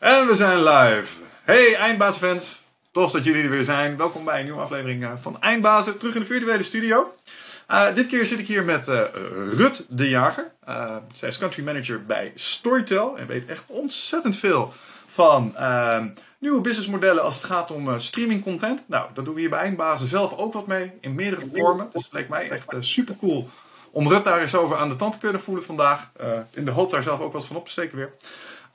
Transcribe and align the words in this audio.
En 0.00 0.26
we 0.26 0.34
zijn 0.34 0.62
live. 0.62 1.06
Hey 1.42 1.74
Eindbaasfans, 1.74 2.64
tof 2.92 3.10
dat 3.12 3.24
jullie 3.24 3.42
er 3.42 3.50
weer 3.50 3.64
zijn. 3.64 3.96
Welkom 3.96 4.24
bij 4.24 4.38
een 4.38 4.44
nieuwe 4.44 4.60
aflevering 4.60 5.04
eh, 5.04 5.12
van 5.20 5.40
Eindbazen, 5.40 5.98
terug 5.98 6.14
in 6.14 6.20
de 6.20 6.26
virtuele 6.26 6.62
studio. 6.62 7.14
Uh, 7.70 7.94
dit 7.94 8.06
keer 8.06 8.26
zit 8.26 8.38
ik 8.38 8.46
hier 8.46 8.64
met 8.64 8.88
uh, 8.88 9.00
Rut 9.52 9.84
de 9.88 10.08
Jager. 10.08 10.52
Uh, 10.68 10.96
zij 11.14 11.28
is 11.28 11.38
country 11.38 11.64
manager 11.64 12.04
bij 12.04 12.32
Storytel 12.34 13.18
en 13.18 13.26
weet 13.26 13.46
echt 13.46 13.64
ontzettend 13.66 14.36
veel 14.36 14.72
van 15.06 15.56
ehm, 15.56 16.08
nieuwe 16.38 16.60
businessmodellen 16.60 17.22
als 17.22 17.34
het 17.34 17.44
gaat 17.44 17.70
om 17.70 18.00
streaming 18.00 18.42
content. 18.42 18.82
Nou, 18.86 19.08
dat 19.14 19.24
doen 19.24 19.34
we 19.34 19.40
hier 19.40 19.50
bij 19.50 19.58
Eindbazen 19.58 20.06
zelf 20.06 20.36
ook 20.36 20.52
wat 20.52 20.66
mee 20.66 20.92
in 21.00 21.14
meerdere 21.14 21.46
vormen. 21.54 21.88
Dus 21.92 22.04
het 22.04 22.12
leek 22.12 22.28
mij 22.28 22.50
echt 22.50 22.74
super 22.80 23.16
cool 23.16 23.48
om 23.90 24.08
Rut 24.08 24.24
daar 24.24 24.40
eens 24.40 24.54
over 24.54 24.76
aan 24.76 24.88
de 24.88 24.96
tand 24.96 25.12
te 25.12 25.18
kunnen 25.18 25.40
voelen 25.40 25.64
vandaag. 25.64 26.10
in 26.50 26.64
de 26.64 26.70
hoop 26.70 26.90
daar 26.90 27.02
zelf 27.02 27.20
ook 27.20 27.32
wat 27.32 27.46
van 27.46 27.56
op 27.56 27.64
te 27.64 27.70
steken 27.70 27.96
weer. 27.96 28.12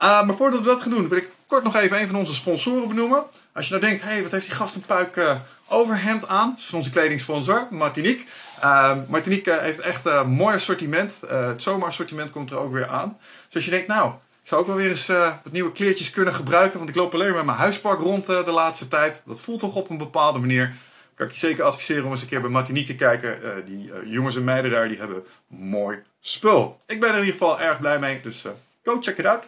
Uh, 0.02 0.26
maar 0.26 0.36
voordat 0.36 0.60
we 0.60 0.66
dat 0.66 0.82
gaan 0.82 0.90
doen, 0.90 1.08
wil 1.08 1.18
ik 1.18 1.30
kort 1.46 1.64
nog 1.64 1.76
even 1.76 2.00
een 2.00 2.06
van 2.06 2.16
onze 2.16 2.34
sponsoren 2.34 2.88
benoemen. 2.88 3.24
Als 3.52 3.68
je 3.68 3.74
nou 3.74 3.86
denkt, 3.86 4.02
hé, 4.02 4.10
hey, 4.10 4.22
wat 4.22 4.30
heeft 4.30 4.46
die 4.46 4.54
gast 4.54 4.74
een 4.74 4.80
puik 4.80 5.16
uh, 5.16 5.36
overhemd 5.68 6.28
aan? 6.28 6.50
Dat 6.50 6.58
is 6.58 6.72
onze 6.72 6.90
kledingsponsor, 6.90 7.66
Martinique. 7.70 8.24
Uh, 8.62 8.92
Martinique 9.08 9.60
heeft 9.60 9.78
echt 9.78 10.04
een 10.04 10.28
mooi 10.28 10.54
assortiment. 10.54 11.14
het 11.26 11.62
zomerassortiment 11.62 12.30
komt 12.30 12.50
er 12.50 12.58
ook 12.58 12.72
weer 12.72 12.86
aan. 12.86 13.18
Dus 13.46 13.54
als 13.54 13.64
je 13.64 13.70
denkt, 13.70 13.86
nou, 13.86 14.10
ik 14.42 14.48
zou 14.48 14.60
ook 14.60 14.66
wel 14.66 14.76
weer 14.76 14.90
eens 14.90 15.06
wat 15.06 15.52
nieuwe 15.52 15.72
kleertjes 15.72 16.10
kunnen 16.10 16.34
gebruiken. 16.34 16.78
Want 16.78 16.90
ik 16.90 16.96
loop 16.96 17.14
alleen 17.14 17.32
maar 17.32 17.44
mijn 17.44 17.58
huispark 17.58 18.00
rond 18.00 18.26
de 18.26 18.50
laatste 18.50 18.88
tijd. 18.88 19.22
Dat 19.24 19.40
voelt 19.40 19.60
toch 19.60 19.74
op 19.74 19.90
een 19.90 19.98
bepaalde 19.98 20.38
manier. 20.38 20.74
Kan 21.14 21.26
ik 21.26 21.32
je 21.32 21.38
zeker 21.38 21.64
adviseren 21.64 22.04
om 22.04 22.10
eens 22.10 22.22
een 22.22 22.28
keer 22.28 22.40
bij 22.40 22.50
Martinique 22.50 22.92
te 22.92 23.04
kijken. 23.04 23.64
die 23.66 23.90
jongens 24.04 24.36
en 24.36 24.44
meiden 24.44 24.70
daar, 24.70 24.88
die 24.88 24.98
hebben 24.98 25.24
mooi 25.46 25.98
spul. 26.20 26.78
Ik 26.86 27.00
ben 27.00 27.08
er 27.08 27.14
in 27.14 27.24
ieder 27.24 27.38
geval 27.38 27.60
erg 27.60 27.80
blij 27.80 27.98
mee. 27.98 28.20
Dus 28.22 28.44
go 28.84 29.00
check 29.00 29.18
it 29.18 29.26
out. 29.26 29.44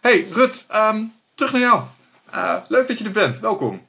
Hey 0.00 0.26
Rut, 0.30 0.66
um, 0.74 1.12
terug 1.34 1.52
naar 1.52 1.60
jou. 1.60 1.82
Uh, 2.34 2.56
leuk 2.68 2.88
dat 2.88 2.98
je 2.98 3.04
er 3.04 3.10
bent. 3.10 3.38
Welkom. 3.38 3.86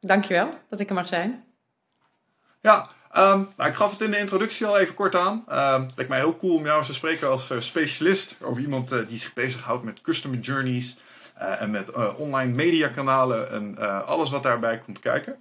Dankjewel 0.00 0.48
dat 0.68 0.80
ik 0.80 0.88
er 0.88 0.94
mag 0.94 1.06
zijn. 1.06 1.44
Ja, 2.60 2.88
um, 3.16 3.48
nou, 3.56 3.70
ik 3.70 3.74
gaf 3.74 3.90
het 3.90 4.00
in 4.00 4.10
de 4.10 4.18
introductie 4.18 4.66
al 4.66 4.78
even 4.78 4.94
kort 4.94 5.14
aan. 5.14 5.44
Um, 5.48 5.82
het 5.82 5.92
lijkt 5.94 6.10
mij 6.10 6.18
heel 6.18 6.36
cool 6.36 6.54
om 6.54 6.64
jou 6.64 6.84
te 6.84 6.94
spreken 6.94 7.28
als 7.28 7.50
uh, 7.50 7.60
specialist 7.60 8.36
over 8.40 8.62
iemand 8.62 8.92
uh, 8.92 9.08
die 9.08 9.18
zich 9.18 9.32
bezighoudt 9.32 9.84
met 9.84 10.00
customer 10.00 10.38
journeys 10.38 10.96
en 11.34 11.70
met 11.70 11.92
online 12.16 12.52
mediakanalen 12.52 13.50
en 13.50 13.78
alles 14.06 14.30
wat 14.30 14.42
daarbij 14.42 14.78
komt 14.78 14.98
kijken. 14.98 15.36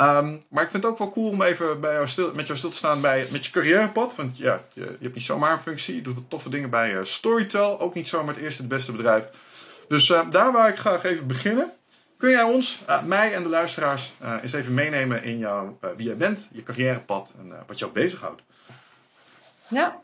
Um, 0.00 0.40
maar 0.48 0.62
ik 0.62 0.70
vind 0.70 0.82
het 0.82 0.92
ook 0.92 0.98
wel 0.98 1.10
cool 1.10 1.30
om 1.30 1.42
even 1.42 1.80
bij 1.80 1.92
jou 1.92 2.08
stil, 2.08 2.34
met 2.34 2.46
jou 2.46 2.58
stil 2.58 2.70
te 2.70 2.76
staan 2.76 3.00
bij, 3.00 3.26
met 3.30 3.46
je 3.46 3.52
carrièrepad. 3.52 4.16
Want 4.16 4.38
ja, 4.38 4.60
je, 4.72 4.80
je 4.80 4.96
hebt 5.00 5.14
niet 5.14 5.24
zomaar 5.24 5.52
een 5.52 5.58
functie. 5.58 5.94
Je 5.94 6.02
doet 6.02 6.14
wat 6.14 6.24
toffe 6.28 6.48
dingen 6.48 6.70
bij 6.70 6.92
uh, 6.92 7.04
Storytel. 7.04 7.80
Ook 7.80 7.94
niet 7.94 8.08
zomaar 8.08 8.34
het 8.34 8.42
eerste, 8.42 8.62
het 8.62 8.70
beste 8.70 8.92
bedrijf. 8.92 9.24
Dus 9.88 10.08
uh, 10.08 10.30
daar 10.30 10.52
waar 10.52 10.68
ik 10.68 10.78
graag 10.78 11.04
even 11.04 11.26
beginnen. 11.26 11.72
Kun 12.16 12.30
jij 12.30 12.42
ons, 12.42 12.82
uh, 12.88 13.02
mij 13.02 13.34
en 13.34 13.42
de 13.42 13.48
luisteraars, 13.48 14.12
eens 14.42 14.52
even 14.52 14.74
meenemen 14.74 15.22
in 15.22 15.38
jou, 15.38 15.76
wie 15.96 16.06
jij 16.06 16.16
bent, 16.16 16.48
je 16.52 16.62
carrièrepad 16.62 17.34
en 17.38 17.52
wat 17.66 17.78
jou 17.78 17.92
bezighoudt? 17.92 18.42
Ja, 19.68 19.96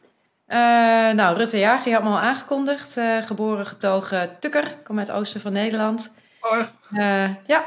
nou, 1.13 1.37
Rutte 1.37 1.59
Jager, 1.59 1.89
je 1.89 1.95
had 1.95 2.03
me 2.03 2.09
al 2.09 2.19
aangekondigd. 2.19 3.01
geboren 3.21 3.67
getogen 3.67 4.39
Tukker, 4.41 4.77
kom 4.85 4.99
uit 4.99 5.07
het 5.07 5.17
oosten 5.17 5.41
van 5.41 5.53
Nederland. 5.53 6.15
Oh, 6.41 6.59
echt? 6.59 6.77
ja. 7.47 7.65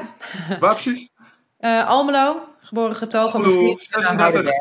Waar 0.60 0.74
precies? 0.74 1.08
Uh, 1.64 1.88
Almelo, 1.88 2.48
geboren 2.60 2.96
getogen. 2.96 3.44
Almelo, 3.44 3.76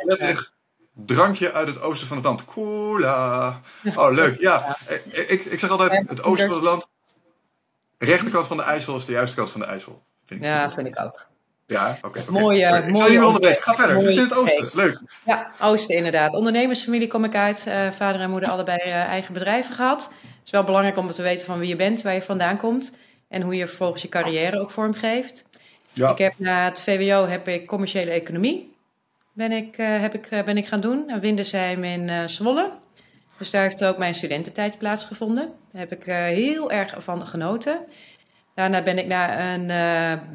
letterlijk 0.03 0.51
drankje 0.93 1.51
uit 1.51 1.67
het 1.67 1.81
oosten 1.81 2.07
van 2.07 2.17
het 2.17 2.25
land. 2.25 2.45
Cola. 2.45 3.61
Oh, 3.95 4.11
leuk. 4.11 4.39
Ja, 4.39 4.77
ik, 4.87 5.27
ik, 5.27 5.45
ik 5.45 5.59
zeg 5.59 5.69
altijd, 5.69 6.09
het 6.09 6.23
oosten 6.23 6.47
van 6.47 6.55
het 6.55 6.63
land. 6.63 6.87
rechterkant 7.97 8.47
van 8.47 8.57
de 8.57 8.63
IJssel 8.63 8.97
is 8.97 9.05
de 9.05 9.11
juiste 9.11 9.35
kant 9.35 9.51
van 9.51 9.59
de 9.59 9.65
IJssel. 9.65 10.03
Vind 10.25 10.39
ik 10.39 10.45
ja, 10.45 10.69
vind 10.69 10.87
ik 10.87 10.99
ook. 10.99 11.25
Ja, 11.67 11.97
oké. 12.01 12.07
Okay, 12.07 12.23
mooie, 12.41 12.67
okay. 12.67 12.89
mooie. 12.89 13.13
Ik 13.13 13.23
onderweg. 13.23 13.63
Ga 13.63 13.75
verder. 13.75 13.97
We 13.97 14.11
zijn 14.11 14.25
in 14.25 14.31
het 14.31 14.39
oosten. 14.39 14.69
Leuk. 14.73 15.01
Ja, 15.25 15.51
oosten 15.61 15.95
inderdaad. 15.95 16.33
Ondernemersfamilie 16.33 17.07
kom 17.07 17.23
ik 17.23 17.35
uit. 17.35 17.65
Uh, 17.67 17.91
vader 17.91 18.21
en 18.21 18.29
moeder 18.29 18.49
allebei 18.49 18.79
uh, 18.85 18.93
eigen 18.93 19.33
bedrijven 19.33 19.75
gehad. 19.75 20.03
Het 20.03 20.45
is 20.45 20.51
wel 20.51 20.63
belangrijk 20.63 20.97
om 20.97 21.11
te 21.11 21.21
weten 21.21 21.45
van 21.45 21.59
wie 21.59 21.69
je 21.69 21.75
bent, 21.75 22.01
waar 22.01 22.13
je 22.13 22.21
vandaan 22.21 22.57
komt. 22.57 22.91
En 23.27 23.41
hoe 23.41 23.55
je 23.55 23.67
vervolgens 23.67 24.01
je 24.01 24.09
carrière 24.09 24.59
ook 24.59 24.71
vormgeeft. 24.71 25.45
Ik 25.93 26.17
heb 26.17 26.33
na 26.37 26.63
het 26.63 26.81
VWO 26.81 27.27
heb 27.27 27.47
ik 27.47 27.67
commerciële 27.67 28.11
economie 28.11 28.73
ben 29.33 29.51
ik, 29.51 29.77
uh, 29.77 29.99
heb 29.99 30.13
ik, 30.13 30.31
uh, 30.31 30.43
ben 30.43 30.57
ik 30.57 30.65
gaan 30.65 30.81
doen 30.81 31.11
aan 31.11 31.19
Windesheim 31.19 31.83
in 31.83 32.07
uh, 32.07 32.27
Zwolle. 32.27 32.71
Dus 33.37 33.49
daar 33.49 33.61
heeft 33.61 33.83
ook 33.83 33.97
mijn 33.97 34.15
studententijd 34.15 34.77
plaatsgevonden. 34.77 35.53
Daar 35.71 35.81
heb 35.81 35.91
ik 35.91 36.03
heel 36.03 36.71
erg 36.71 36.95
van 36.97 37.27
genoten. 37.27 37.79
Daarna 38.55 38.81
ben 38.81 38.97
ik 38.97 39.07
na 39.07 39.53
een, 39.53 39.67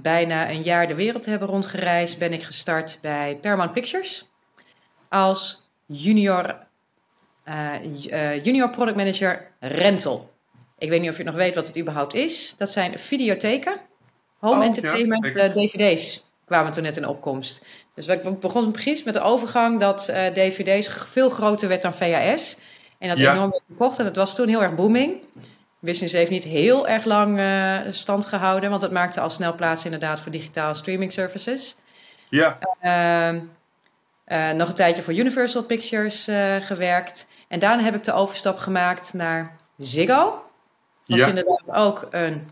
bijna 0.02 0.50
een 0.50 0.62
jaar 0.62 0.86
de 0.86 0.94
wereld 0.94 1.22
te 1.22 1.30
hebben 1.30 1.48
rondgereisd, 1.48 2.18
ben 2.18 2.32
ik 2.32 2.42
gestart 2.42 2.98
bij 3.02 3.38
Paramount 3.40 3.72
Pictures 3.72 4.28
als 5.08 5.68
junior, 5.86 6.56
junior 8.42 8.70
product 8.70 8.96
manager 8.96 9.50
rental. 9.60 10.30
Ik 10.78 10.88
weet 10.88 11.00
niet 11.00 11.10
of 11.10 11.16
je 11.16 11.24
nog 11.24 11.34
weet 11.34 11.54
wat 11.54 11.66
het 11.66 11.78
überhaupt 11.78 12.14
is. 12.14 12.54
Dat 12.56 12.70
zijn 12.70 12.98
videotheken 12.98 13.80
Home 14.38 14.58
oh, 14.58 14.64
entertainment 14.64 15.28
ja, 15.34 15.48
dvd's 15.48 16.26
kwamen 16.44 16.72
toen 16.72 16.82
net 16.82 16.96
in 16.96 17.08
opkomst. 17.08 17.64
Dus 17.94 18.06
we 18.06 18.36
begonnen 18.40 18.72
precies 18.72 19.02
met 19.02 19.14
de 19.14 19.20
overgang 19.20 19.80
dat 19.80 20.08
uh, 20.10 20.26
dvd's 20.26 20.88
veel 20.88 21.30
groter 21.30 21.68
werd 21.68 21.82
dan 21.82 21.94
VHS. 21.94 22.56
En 22.98 23.08
dat 23.08 23.18
ja. 23.18 23.32
enorm 23.32 23.50
werd 23.50 23.62
verkocht. 23.66 23.98
En 23.98 24.04
het 24.04 24.16
was 24.16 24.34
toen 24.34 24.48
heel 24.48 24.62
erg 24.62 24.74
booming. 24.74 25.24
Business 25.78 26.14
heeft 26.14 26.30
niet 26.30 26.44
heel 26.44 26.88
erg 26.88 27.04
lang 27.04 27.38
uh, 27.38 27.76
stand 27.90 28.26
gehouden. 28.26 28.70
Want 28.70 28.82
het 28.82 28.90
maakte 28.90 29.20
al 29.20 29.30
snel 29.30 29.54
plaats 29.54 29.84
inderdaad 29.84 30.20
voor 30.20 30.32
digitale 30.32 30.74
streaming 30.74 31.12
services. 31.12 31.76
Ja. 32.30 32.58
Uh, 32.82 34.50
nog 34.50 34.68
een 34.68 34.74
tijdje 34.74 35.02
voor 35.02 35.14
Universal 35.14 35.62
Pictures 35.62 36.28
gewerkt. 36.60 37.28
En 37.48 37.58
daarna 37.58 37.82
heb 37.82 37.94
ik 37.94 38.04
de 38.04 38.12
overstap 38.12 38.58
gemaakt 38.58 39.14
naar 39.14 39.56
Ziggo. 39.78 40.42
Dat 41.06 41.18
was 41.18 41.28
inderdaad 41.28 41.62
ook 41.66 42.08
een 42.10 42.50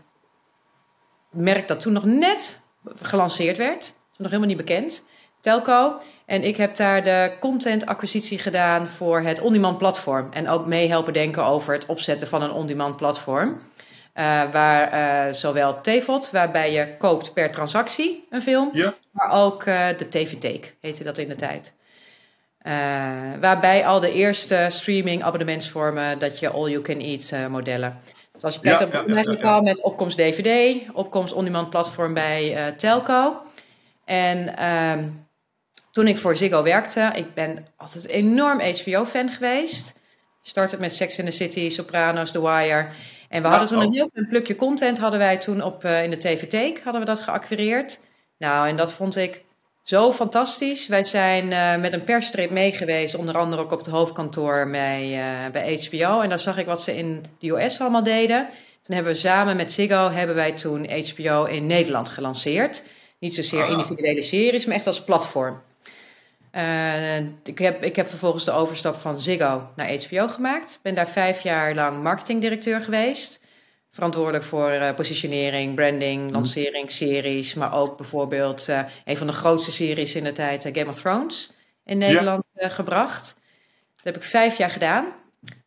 merk 1.31 1.67
dat 1.67 1.79
toen 1.79 1.93
nog 1.93 2.05
net 2.05 2.61
gelanceerd 3.01 3.57
werd. 3.57 3.85
Toen 3.85 3.95
nog 4.17 4.31
helemaal 4.31 4.55
niet 4.55 4.65
bekend. 4.65 5.05
Telco. 5.39 5.97
En 6.25 6.43
ik 6.43 6.57
heb 6.57 6.75
daar 6.75 7.03
de 7.03 7.31
content 7.39 7.85
acquisitie 7.85 8.39
gedaan 8.39 8.89
voor 8.89 9.21
het 9.21 9.41
on-demand 9.41 9.77
platform. 9.77 10.27
En 10.31 10.49
ook 10.49 10.65
mee 10.65 10.89
helpen 10.89 11.13
denken 11.13 11.45
over 11.45 11.73
het 11.73 11.85
opzetten 11.85 12.27
van 12.27 12.41
een 12.41 12.51
on-demand 12.51 12.95
platform. 12.95 13.49
Uh, 13.49 14.41
waar 14.51 14.93
uh, 15.27 15.33
zowel 15.33 15.81
TVOD, 15.81 16.31
waarbij 16.31 16.71
je 16.71 16.97
koopt 16.97 17.33
per 17.33 17.51
transactie 17.51 18.27
een 18.29 18.41
film, 18.41 18.69
ja. 18.73 18.95
maar 19.11 19.31
ook 19.31 19.65
uh, 19.65 19.87
de 19.97 20.07
TV-take, 20.09 20.67
heette 20.81 21.03
dat 21.03 21.17
in 21.17 21.27
de 21.27 21.35
tijd. 21.35 21.73
waarbij 23.41 23.85
al 23.85 23.99
de 23.99 24.11
eerste 24.11 24.65
streaming 24.69 25.23
abonnementsvormen, 25.23 26.19
dat 26.19 26.39
je 26.39 26.49
all-you-can-eat 26.49 27.49
modellen. 27.49 27.99
Dus 28.37 28.45
als 28.45 28.53
je 28.53 28.61
kijkt, 28.61 29.07
eigenlijk 29.13 29.43
al 29.43 29.61
met 29.61 29.81
opkomst 29.81 30.17
DVD, 30.17 30.81
opkomst 30.93 31.33
on-demand 31.33 31.69
platform 31.69 32.13
bij 32.13 32.67
uh, 32.67 32.75
Telco. 32.75 33.41
En 34.05 34.65
um, 34.65 35.27
toen 35.91 36.07
ik 36.07 36.17
voor 36.17 36.37
Ziggo 36.37 36.63
werkte, 36.63 37.11
ik 37.15 37.33
ben 37.33 37.65
altijd 37.77 38.07
enorm 38.07 38.59
HBO-fan 38.59 39.29
geweest. 39.29 39.95
Startte 40.41 40.79
met 40.79 40.95
Sex 40.95 41.19
in 41.19 41.25
the 41.25 41.31
City, 41.31 41.69
Sopranos, 41.69 42.31
The 42.31 42.41
Wire. 42.41 42.87
En 43.29 43.41
we 43.41 43.47
hadden 43.47 43.67
toen 43.67 43.79
een 43.79 43.87
oh. 43.87 43.93
heel 43.93 44.09
klein 44.09 44.27
plukje 44.27 44.55
content 44.55 44.97
hadden 44.97 45.19
wij 45.19 45.37
toen 45.37 45.61
op, 45.61 45.83
uh, 45.83 46.03
in 46.03 46.09
de 46.09 46.17
TV-take, 46.17 46.79
hadden 46.83 47.01
we 47.01 47.07
dat 47.07 47.19
geacquireerd. 47.19 47.99
Nou, 48.37 48.67
en 48.67 48.75
dat 48.75 48.93
vond 48.93 49.15
ik 49.15 49.43
zo 49.87 50.11
fantastisch. 50.11 50.87
Wij 50.87 51.03
zijn 51.03 51.51
uh, 51.51 51.77
met 51.81 51.93
een 51.93 52.03
persstrip 52.03 52.49
meegeweest, 52.49 53.15
onder 53.15 53.37
andere 53.37 53.61
ook 53.61 53.71
op 53.71 53.77
het 53.77 53.87
hoofdkantoor 53.87 54.69
bij, 54.69 55.03
uh, 55.11 55.51
bij 55.51 55.87
HBO. 55.89 56.21
En 56.21 56.29
daar 56.29 56.39
zag 56.39 56.57
ik 56.57 56.65
wat 56.65 56.81
ze 56.81 56.97
in 56.97 57.23
de 57.39 57.49
US 57.49 57.79
allemaal 57.79 58.03
deden. 58.03 58.49
Toen 58.81 58.95
hebben 58.95 59.13
we 59.13 59.19
samen 59.19 59.55
met 59.55 59.73
Ziggo 59.73 60.09
hebben 60.09 60.35
wij 60.35 60.51
toen 60.51 60.89
HBO 60.89 61.43
in 61.43 61.67
Nederland 61.67 62.09
gelanceerd. 62.09 62.83
Niet 63.19 63.35
zozeer 63.35 63.63
ah. 63.63 63.69
individuele 63.69 64.21
series, 64.21 64.65
maar 64.65 64.75
echt 64.75 64.87
als 64.87 65.03
platform. 65.03 65.61
Uh, 66.51 67.17
ik, 67.43 67.57
heb, 67.57 67.83
ik 67.83 67.95
heb 67.95 68.07
vervolgens 68.07 68.45
de 68.45 68.51
overstap 68.51 68.95
van 68.95 69.19
Ziggo 69.19 69.69
naar 69.75 69.91
HBO 70.09 70.27
gemaakt. 70.27 70.79
Ben 70.81 70.95
daar 70.95 71.09
vijf 71.09 71.43
jaar 71.43 71.75
lang 71.75 72.03
marketingdirecteur 72.03 72.81
geweest 72.81 73.39
verantwoordelijk 73.97 74.43
voor 74.43 74.71
uh, 74.71 74.93
positionering, 74.95 75.75
branding, 75.75 76.23
mhm. 76.23 76.33
lancering, 76.33 76.91
series. 76.91 77.53
Maar 77.53 77.73
ook 77.73 77.97
bijvoorbeeld 77.97 78.67
uh, 78.69 78.79
een 79.05 79.17
van 79.17 79.27
de 79.27 79.33
grootste 79.33 79.71
series 79.71 80.15
in 80.15 80.23
de 80.23 80.31
tijd, 80.31 80.65
uh, 80.65 80.73
Game 80.73 80.89
of 80.89 81.01
Thrones, 81.01 81.51
in 81.83 81.97
Nederland 81.97 82.43
gebracht. 82.55 83.35
Dat 83.95 84.05
heb 84.05 84.15
ik 84.15 84.23
vijf 84.23 84.57
jaar 84.57 84.69
gedaan. 84.69 85.05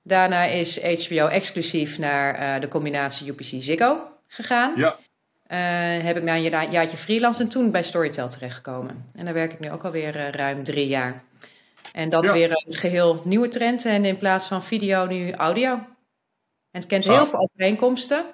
Daarna 0.02 0.44
is 0.44 0.80
HBO 0.80 1.26
exclusief 1.26 1.98
naar 1.98 2.60
de 2.60 2.68
combinatie 2.68 3.30
UPC-Ziggo 3.30 3.98
gegaan. 4.26 4.72
Ja. 4.76 4.96
heb 6.02 6.16
ik 6.16 6.22
na 6.22 6.36
een 6.36 6.70
jaartje 6.70 6.96
freelance 6.96 7.42
en 7.42 7.48
toen 7.48 7.70
bij 7.70 7.82
Storytel 7.82 8.28
terechtgekomen. 8.28 9.04
En 9.14 9.24
daar 9.24 9.34
werk 9.34 9.52
ik 9.52 9.60
nu 9.60 9.70
ook 9.70 9.84
alweer 9.84 10.36
ruim 10.36 10.64
drie 10.64 10.86
jaar. 10.86 11.22
En 11.92 12.08
dat 12.08 12.24
ja. 12.24 12.32
weer 12.32 12.50
een 12.50 12.74
geheel 12.74 13.22
nieuwe 13.24 13.48
trend. 13.48 13.84
En 13.84 14.04
in 14.04 14.18
plaats 14.18 14.46
van 14.46 14.62
video 14.62 15.06
nu 15.06 15.32
audio. 15.32 15.78
En 16.70 16.80
het 16.80 16.86
kent 16.86 17.04
heel 17.04 17.14
ah. 17.14 17.26
veel 17.26 17.38
overeenkomsten. 17.38 18.24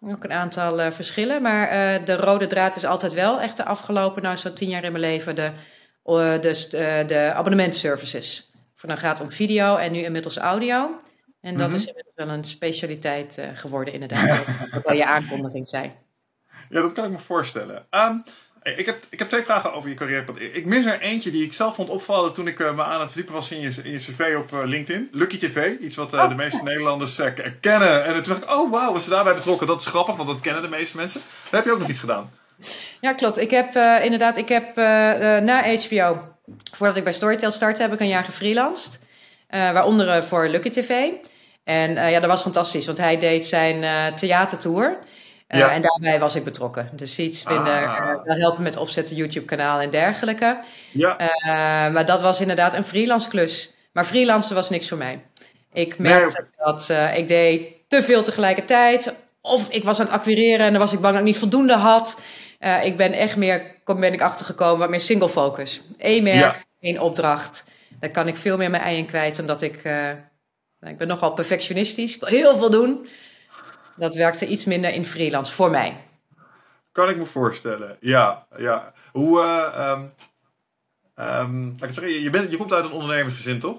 Ook 0.00 0.24
een 0.24 0.32
aantal 0.32 0.92
verschillen, 0.92 1.42
maar 1.42 1.68
de 2.04 2.16
rode 2.16 2.46
draad 2.46 2.76
is 2.76 2.84
altijd 2.84 3.12
wel 3.12 3.40
echt 3.40 3.56
de 3.56 3.64
afgelopen, 3.64 4.22
nou 4.22 4.36
zo'n 4.36 4.52
tien 4.52 4.68
jaar 4.68 4.84
in 4.84 4.92
mijn 4.92 5.04
leven, 5.04 5.36
de, 5.36 5.52
de, 6.02 7.04
de 7.06 7.32
abonnementservices. 7.34 8.52
Voor 8.74 8.88
dan 8.88 8.98
gaat 8.98 9.18
het 9.18 9.26
om 9.26 9.32
video 9.32 9.76
en 9.76 9.92
nu 9.92 9.98
inmiddels 9.98 10.36
audio. 10.36 10.96
En 11.40 11.56
dat 11.56 11.66
mhm. 11.66 11.76
is 11.76 11.86
inmiddels 11.86 12.14
wel 12.14 12.28
een 12.28 12.44
specialiteit 12.44 13.38
geworden, 13.54 13.94
inderdaad. 13.94 14.46
Dat 14.70 14.82
wel 14.86 14.96
je 14.96 15.06
aankondiging 15.06 15.68
zijn. 15.68 15.92
Ja, 16.70 16.80
dat 16.80 16.92
kan 16.92 17.04
ik 17.04 17.10
me 17.10 17.18
voorstellen. 17.18 17.86
Ehm, 17.90 18.18
ik, 18.62 18.86
heb, 18.86 19.04
ik 19.10 19.18
heb 19.18 19.28
twee 19.28 19.42
vragen 19.42 19.72
over 19.72 19.88
je 19.88 19.94
carrière. 19.94 20.52
Ik 20.52 20.66
mis 20.66 20.84
er 20.84 21.00
eentje 21.00 21.30
die 21.30 21.44
ik 21.44 21.52
zelf 21.52 21.74
vond 21.74 21.88
opvallen 21.88 22.34
toen 22.34 22.46
ik 22.46 22.60
eh, 22.60 22.74
me 22.74 22.82
aan 22.82 23.00
het 23.00 23.08
verdiepen 23.08 23.34
was 23.34 23.50
in 23.50 23.60
je, 23.60 23.72
in 23.82 23.90
je 23.90 23.98
cv 23.98 24.36
op 24.36 24.52
uh, 24.52 24.60
LinkedIn. 24.64 25.08
Lucky 25.12 25.38
TV, 25.38 25.78
iets 25.80 25.96
wat 25.96 26.14
uh, 26.14 26.28
de 26.28 26.34
meeste 26.34 26.62
Nederlanders 26.62 27.20
kennen. 27.60 28.04
En 28.04 28.12
toen 28.12 28.22
dacht 28.22 28.42
ik, 28.42 28.50
oh 28.50 28.70
wauw, 28.70 28.92
was 28.92 29.04
ze 29.04 29.10
daarbij 29.10 29.34
betrokken? 29.34 29.66
Dat 29.66 29.80
is 29.80 29.86
grappig, 29.86 30.16
want 30.16 30.28
dat 30.28 30.40
kennen 30.40 30.62
de 30.62 30.68
meeste 30.68 30.96
mensen. 30.96 31.20
Daar 31.20 31.60
heb 31.60 31.64
je 31.64 31.72
ook 31.72 31.78
nog 31.78 31.88
iets 31.88 32.00
gedaan. 32.00 32.32
Ja, 33.00 33.12
klopt. 33.12 33.38
Ik 33.38 33.50
heb 33.50 33.74
inderdaad, 34.02 34.36
ik 34.36 34.48
heb 34.48 34.76
na 35.44 35.76
HBO, 35.76 36.34
voordat 36.72 36.96
ik 36.96 37.04
bij 37.04 37.12
Storytel 37.12 37.50
startte, 37.50 37.82
heb 37.82 37.92
ik 37.92 38.00
een 38.00 38.08
jaar 38.08 38.24
gefreelanced. 38.24 39.00
waaronder 39.48 40.24
voor 40.24 40.48
Lucky 40.48 40.68
TV. 40.68 41.08
En 41.64 41.94
ja, 41.94 42.20
dat 42.20 42.30
was 42.30 42.42
fantastisch, 42.42 42.86
want 42.86 42.98
hij 42.98 43.18
deed 43.18 43.46
zijn 43.46 44.14
theatertour. 44.14 44.98
Uh, 45.54 45.74
En 45.74 45.82
daarbij 45.82 46.18
was 46.18 46.34
ik 46.34 46.44
betrokken. 46.44 46.88
Dus 46.92 47.18
iets 47.18 47.42
vinden, 47.42 47.88
ah. 47.88 47.98
uh, 47.98 48.24
wel 48.24 48.36
helpen 48.36 48.62
met 48.62 48.76
opzetten 48.76 49.16
YouTube-kanaal 49.16 49.80
en 49.80 49.90
dergelijke. 49.90 50.58
Ja. 50.90 51.20
Uh, 51.20 51.92
maar 51.92 52.06
dat 52.06 52.20
was 52.20 52.40
inderdaad 52.40 52.72
een 52.72 52.84
freelance 52.84 53.28
klus. 53.28 53.74
Maar 53.92 54.04
freelancen 54.04 54.54
was 54.54 54.70
niks 54.70 54.88
voor 54.88 54.98
mij. 54.98 55.24
Ik 55.72 55.98
merkte 55.98 56.46
dat 56.56 56.92
ik 57.14 57.28
deed 57.28 57.66
te 57.88 58.02
veel 58.02 58.22
tegelijkertijd. 58.22 59.14
Of 59.40 59.70
ik 59.70 59.84
was 59.84 60.00
aan 60.00 60.06
het 60.06 60.14
acquireren 60.14 60.66
en 60.66 60.72
dan 60.72 60.80
was 60.80 60.92
ik 60.92 61.00
bang 61.00 61.12
dat 61.12 61.22
ik 61.22 61.28
niet 61.28 61.38
voldoende 61.38 61.74
had. 61.74 62.20
ik 62.82 62.96
ben 62.96 63.12
echt 63.12 63.36
meer, 63.36 63.74
ben 63.84 64.12
ik 64.12 64.22
achtergekomen, 64.22 64.78
wat 64.78 64.90
meer 64.90 65.00
single 65.00 65.28
focus. 65.28 65.82
Eén 65.98 66.22
merk, 66.22 66.64
één 66.80 66.98
opdracht. 66.98 67.64
Daar 68.00 68.10
kan 68.10 68.28
ik 68.28 68.36
veel 68.36 68.56
meer 68.56 68.70
mijn 68.70 68.82
ei 68.82 68.96
in 68.96 69.06
kwijt 69.06 69.36
dan 69.36 69.46
dat 69.46 69.62
ik... 69.62 69.74
ik 70.80 70.98
ben 70.98 71.08
nogal 71.08 71.32
perfectionistisch. 71.32 72.14
Ik 72.14 72.20
wil 72.20 72.28
heel 72.28 72.56
veel 72.56 72.70
doen. 72.70 73.06
Dat 74.00 74.14
werkte 74.14 74.46
iets 74.46 74.64
minder 74.64 74.92
in 74.92 75.04
freelance 75.04 75.52
voor 75.52 75.70
mij. 75.70 75.96
Kan 76.92 77.08
ik 77.08 77.16
me 77.16 77.24
voorstellen, 77.24 77.96
ja. 78.00 78.46
ja. 78.56 78.92
Hoe, 79.12 79.40
uh, 79.40 79.90
um, 79.90 80.12
um, 81.24 81.74
laat 81.78 81.88
ik 81.88 81.94
zeggen, 81.94 82.22
je, 82.22 82.30
bent, 82.30 82.50
je 82.50 82.56
komt 82.56 82.72
uit 82.72 82.84
een 82.84 82.92
ondernemersgezin, 82.92 83.60
toch? 83.60 83.78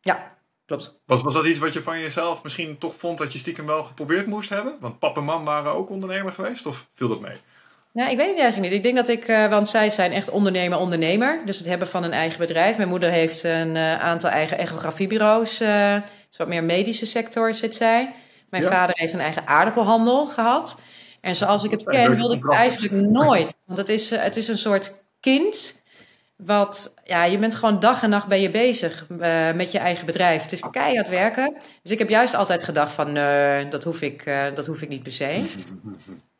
Ja, 0.00 0.36
klopt. 0.66 1.00
Was, 1.06 1.22
was 1.22 1.34
dat 1.34 1.46
iets 1.46 1.58
wat 1.58 1.72
je 1.72 1.82
van 1.82 2.00
jezelf 2.00 2.42
misschien 2.42 2.78
toch 2.78 2.94
vond 2.98 3.18
dat 3.18 3.32
je 3.32 3.38
stiekem 3.38 3.66
wel 3.66 3.82
geprobeerd 3.82 4.26
moest 4.26 4.48
hebben? 4.48 4.76
Want 4.80 4.98
pap 4.98 5.16
en 5.16 5.24
mam 5.24 5.44
waren 5.44 5.72
ook 5.72 5.90
ondernemer 5.90 6.32
geweest, 6.32 6.66
of 6.66 6.88
viel 6.94 7.08
dat 7.08 7.20
mee? 7.20 7.36
Nou, 7.92 8.10
ik 8.10 8.16
weet 8.16 8.28
het 8.28 8.38
eigenlijk 8.38 8.70
niet. 8.70 8.78
Ik 8.78 8.82
denk 8.82 8.96
dat 8.96 9.08
ik, 9.08 9.28
uh, 9.28 9.48
want 9.48 9.68
zij 9.68 9.90
zijn 9.90 10.12
echt 10.12 10.30
ondernemer-ondernemer. 10.30 11.42
Dus 11.44 11.58
het 11.58 11.66
hebben 11.66 11.88
van 11.88 12.04
een 12.04 12.12
eigen 12.12 12.38
bedrijf. 12.38 12.76
Mijn 12.76 12.88
moeder 12.88 13.10
heeft 13.10 13.42
een 13.42 13.74
uh, 13.74 14.00
aantal 14.00 14.30
eigen 14.30 14.58
echografiebureaus. 14.58 15.60
Uh, 15.60 15.96
wat 16.36 16.48
meer 16.48 16.64
medische 16.64 17.06
sector 17.06 17.54
zit 17.54 17.76
zij. 17.76 18.14
Mijn 18.50 18.62
vader 18.62 18.96
heeft 18.98 19.12
een 19.12 19.20
eigen 19.20 19.46
aardappelhandel 19.46 20.26
gehad. 20.26 20.80
En 21.20 21.36
zoals 21.36 21.64
ik 21.64 21.70
het 21.70 21.84
ken, 21.84 22.16
wilde 22.16 22.34
ik 22.34 22.42
het 22.42 22.52
eigenlijk 22.52 22.92
nooit. 22.92 23.58
Want 23.64 23.78
het 23.78 23.88
is, 23.88 24.10
eh, 24.10 24.22
het 24.22 24.36
is 24.36 24.48
een 24.48 24.58
soort 24.58 24.94
kind. 25.20 25.82
Wat, 26.36 26.94
ja, 27.04 27.24
je 27.24 27.38
bent 27.38 27.54
gewoon 27.54 27.80
dag 27.80 28.02
en 28.02 28.10
nacht 28.10 28.26
ben 28.26 28.40
je 28.40 28.50
bezig 28.50 29.06
uh, 29.10 29.52
met 29.52 29.72
je 29.72 29.78
eigen 29.78 30.06
bedrijf. 30.06 30.42
Het 30.42 30.52
is 30.52 30.62
keihard 30.70 31.08
werken. 31.08 31.56
Dus 31.82 31.92
ik 31.92 31.98
heb 31.98 32.08
juist 32.08 32.34
altijd 32.34 32.64
gedacht 32.64 32.92
van, 32.92 33.12
nee, 33.12 33.68
dat 33.68 33.84
hoef 33.84 34.00
ik, 34.00 34.26
uh, 34.26 34.44
dat 34.54 34.66
hoef 34.66 34.82
ik 34.82 34.88
niet 34.88 35.02
per 35.02 35.12
se. 35.12 35.44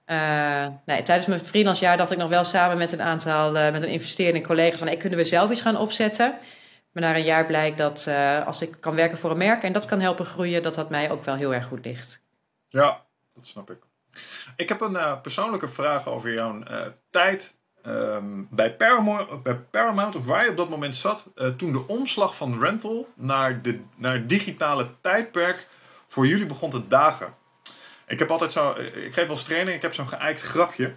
Uh, 0.06 0.66
nee, 0.86 1.02
tijdens 1.02 1.26
mijn 1.26 1.44
freelance 1.44 1.84
jaar 1.84 1.96
dacht 1.96 2.10
ik 2.10 2.18
nog 2.18 2.30
wel 2.30 2.44
samen 2.44 2.78
met 2.78 2.92
een 2.92 3.02
aantal, 3.02 3.50
met 3.50 3.82
een 3.82 3.88
investeerder 3.88 4.40
en 4.40 4.46
collega 4.46 4.78
van, 4.78 4.86
hey, 4.86 4.96
kunnen 4.96 5.18
we 5.18 5.24
zelf 5.24 5.50
iets 5.50 5.60
gaan 5.60 5.76
opzetten? 5.76 6.34
Maar 6.98 7.08
na 7.08 7.16
een 7.16 7.24
jaar 7.24 7.46
blijkt 7.46 7.78
dat 7.78 8.06
uh, 8.08 8.46
als 8.46 8.62
ik 8.62 8.76
kan 8.80 8.94
werken 8.94 9.18
voor 9.18 9.30
een 9.30 9.36
merk 9.36 9.62
en 9.62 9.72
dat 9.72 9.86
kan 9.86 10.00
helpen 10.00 10.26
groeien, 10.26 10.62
dat 10.62 10.74
dat 10.74 10.90
mij 10.90 11.10
ook 11.10 11.24
wel 11.24 11.34
heel 11.34 11.54
erg 11.54 11.64
goed 11.64 11.84
ligt. 11.84 12.22
Ja, 12.68 13.04
dat 13.34 13.46
snap 13.46 13.70
ik. 13.70 13.78
Ik 14.56 14.68
heb 14.68 14.80
een 14.80 14.92
uh, 14.92 15.20
persoonlijke 15.20 15.68
vraag 15.68 16.06
over 16.06 16.32
jouw 16.32 16.58
uh, 16.58 16.80
tijd 17.10 17.54
um, 17.86 18.48
bij, 18.50 18.76
Paramount, 18.76 19.42
bij 19.42 19.54
Paramount, 19.54 20.16
of 20.16 20.24
waar 20.24 20.44
je 20.44 20.50
op 20.50 20.56
dat 20.56 20.68
moment 20.68 20.96
zat, 20.96 21.26
toen 21.56 21.72
de 21.72 21.86
omslag 21.86 22.36
van 22.36 22.60
rental 22.60 23.08
naar, 23.14 23.62
de, 23.62 23.80
naar 23.96 24.12
het 24.12 24.28
digitale 24.28 24.86
tijdperk 25.00 25.68
voor 26.08 26.26
jullie 26.26 26.46
begon 26.46 26.70
te 26.70 26.86
dagen. 26.86 27.34
Ik 28.06 28.18
heb 28.18 28.30
altijd 28.30 28.52
zo, 28.52 28.70
ik 28.94 29.12
geef 29.12 29.26
wel 29.26 29.36
training, 29.36 29.76
ik 29.76 29.82
heb 29.82 29.94
zo'n 29.94 30.08
geëikt 30.08 30.42
grapje. 30.42 30.94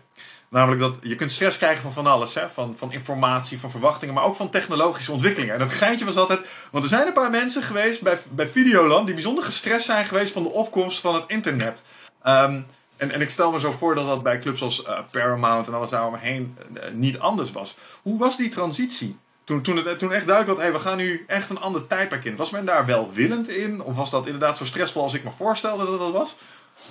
Namelijk 0.52 0.82
dat 0.82 0.96
je 1.02 1.16
kunt 1.16 1.32
stress 1.32 1.58
krijgen 1.58 1.82
van 1.82 1.94
van 1.94 2.08
alles. 2.08 2.34
Hè? 2.34 2.50
Van, 2.50 2.76
van 2.78 2.92
informatie, 2.92 3.60
van 3.60 3.72
verwachtingen, 3.72 4.14
maar 4.14 4.24
ook 4.24 4.36
van 4.36 4.50
technologische 4.50 5.12
ontwikkelingen. 5.12 5.54
En 5.54 5.60
dat 5.60 5.74
geintje 5.74 6.06
was 6.06 6.16
altijd... 6.16 6.40
Want 6.72 6.84
er 6.84 6.90
zijn 6.90 7.08
een 7.08 7.14
paar 7.14 7.30
mensen 7.30 7.64
geweest 7.64 8.02
bij, 8.02 8.20
bij 8.30 8.48
Videoland... 8.48 9.06
die 9.06 9.14
bijzonder 9.14 9.44
gestrest 9.44 9.86
zijn 9.86 10.06
geweest 10.06 10.34
van 10.34 10.44
de 10.44 10.50
opkomst 10.50 11.00
van 11.00 11.16
het 11.16 11.24
internet. 11.28 11.82
Um, 12.28 12.66
en, 12.98 13.12
en 13.12 13.22
ik 13.22 13.30
stel 13.30 13.52
me 13.52 13.60
zo 13.60 13.72
voor 13.72 13.96
dat 13.96 14.08
dat 14.08 14.24
bij 14.24 14.40
clubs 14.40 14.62
als 14.62 14.84
uh, 14.84 15.00
Paramount 15.12 15.68
en 15.68 15.74
alles 15.74 15.90
daaromheen 15.90 16.58
uh, 16.74 16.84
niet 16.94 17.20
anders 17.20 17.52
was. 17.52 17.76
Hoe 18.02 18.18
was 18.20 18.38
die 18.38 18.50
transitie? 18.50 19.18
Toen, 19.44 19.62
toen, 19.62 19.78
het, 19.78 20.00
toen 20.00 20.12
echt 20.12 20.28
duidelijk 20.28 20.58
was, 20.58 20.66
hey, 20.68 20.74
we 20.74 20.80
gaan 20.80 20.98
nu 20.98 21.24
echt 21.28 21.50
een 21.50 21.60
ander 21.60 21.88
tijdperk 21.88 22.26
in. 22.26 22.36
Was 22.36 22.50
men 22.50 22.66
daar 22.66 22.86
welwillend 22.86 23.50
in? 23.50 23.82
Of 23.82 23.96
was 23.96 24.10
dat 24.10 24.26
inderdaad 24.26 24.58
zo 24.58 24.66
stressvol 24.66 25.04
als 25.04 25.14
ik 25.14 25.24
me 25.24 25.30
voorstelde 25.38 25.86
dat 25.86 26.00
dat 26.00 26.12
was? 26.12 26.36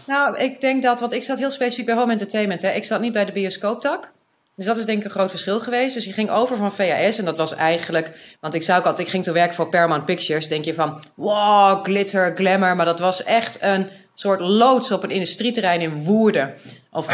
Nou, 0.06 0.38
ik 0.38 0.60
denk 0.60 0.82
dat, 0.82 1.00
want 1.00 1.12
ik 1.12 1.22
zat 1.22 1.38
heel 1.38 1.50
specifiek 1.50 1.86
bij 1.86 1.94
Home 1.94 2.12
Entertainment. 2.12 2.62
Hè. 2.62 2.70
Ik 2.70 2.84
zat 2.84 3.00
niet 3.00 3.12
bij 3.12 3.24
de 3.24 3.32
bioscooptak. 3.32 4.10
Dus 4.56 4.66
dat 4.66 4.76
is 4.76 4.84
denk 4.84 4.98
ik 4.98 5.04
een 5.04 5.10
groot 5.10 5.30
verschil 5.30 5.60
geweest. 5.60 5.94
Dus 5.94 6.04
je 6.04 6.12
ging 6.12 6.30
over 6.30 6.56
van 6.56 6.72
VHS 6.72 7.18
en 7.18 7.24
dat 7.24 7.36
was 7.36 7.54
eigenlijk... 7.54 8.36
Want 8.40 8.54
ik 8.54 8.62
zou 8.62 8.94
ik 8.96 9.08
ging 9.08 9.24
te 9.24 9.32
werken 9.32 9.54
voor 9.54 9.68
Paramount 9.68 10.04
Pictures. 10.04 10.48
Denk 10.48 10.64
je 10.64 10.74
van, 10.74 11.02
wow, 11.14 11.84
glitter, 11.84 12.36
glamour. 12.36 12.76
Maar 12.76 12.84
dat 12.84 12.98
was 12.98 13.24
echt 13.24 13.58
een 13.60 13.88
soort 14.14 14.40
loods 14.40 14.92
op 14.92 15.02
een 15.02 15.10
industrieterrein 15.10 15.80
in 15.80 16.04
Woerden. 16.04 16.54
Of 16.90 17.06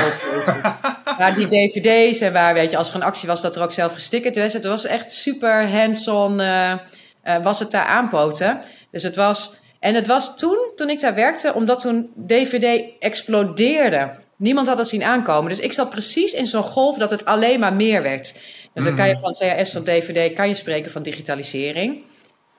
waar 1.19 1.35
die 1.35 1.49
dvd's 1.49 2.21
en 2.21 2.33
waar, 2.33 2.55
weet 2.55 2.71
je, 2.71 2.77
als 2.77 2.89
er 2.89 2.95
een 2.95 3.03
actie 3.03 3.29
was, 3.29 3.41
dat 3.41 3.57
er 3.57 3.63
ook 3.63 3.73
zelf 3.73 3.93
gestickerd 3.93 4.37
was. 4.37 4.53
Het 4.53 4.65
was 4.65 4.85
echt 4.85 5.13
super 5.13 5.71
hands-on, 5.71 6.41
uh, 6.41 6.73
uh, 7.25 7.43
was 7.43 7.59
het 7.59 7.71
daar 7.71 7.87
aanpoten. 7.87 8.61
Dus 8.91 9.03
het 9.03 9.17
was 9.17 9.53
en 9.81 9.95
het 9.95 10.07
was 10.07 10.37
toen, 10.39 10.71
toen 10.77 10.91
ik 10.91 11.01
daar 11.01 11.15
werkte, 11.15 11.55
omdat 11.55 11.81
toen 11.81 12.11
DVD 12.27 12.83
explodeerde. 12.99 14.11
Niemand 14.37 14.67
had 14.67 14.77
dat 14.77 14.89
zien 14.89 15.05
aankomen. 15.05 15.49
Dus 15.49 15.61
ik 15.61 15.73
zat 15.73 15.91
precies 15.91 16.33
in 16.33 16.47
zo'n 16.47 16.63
golf 16.63 16.99
dat 16.99 17.11
het 17.11 17.25
alleen 17.25 17.61
maar 17.61 17.73
meer 17.73 18.03
werd. 18.03 18.35
Dus 18.75 18.85
dan 18.85 18.97
kan 18.97 19.09
je 19.09 19.15
mm. 19.15 19.21
van 19.21 19.37
VHS 19.37 19.71
van 19.71 19.85
DVD 19.85 20.33
kan 20.35 20.49
je 20.49 20.55
spreken 20.55 20.91
van 20.91 21.03
digitalisering. 21.03 22.03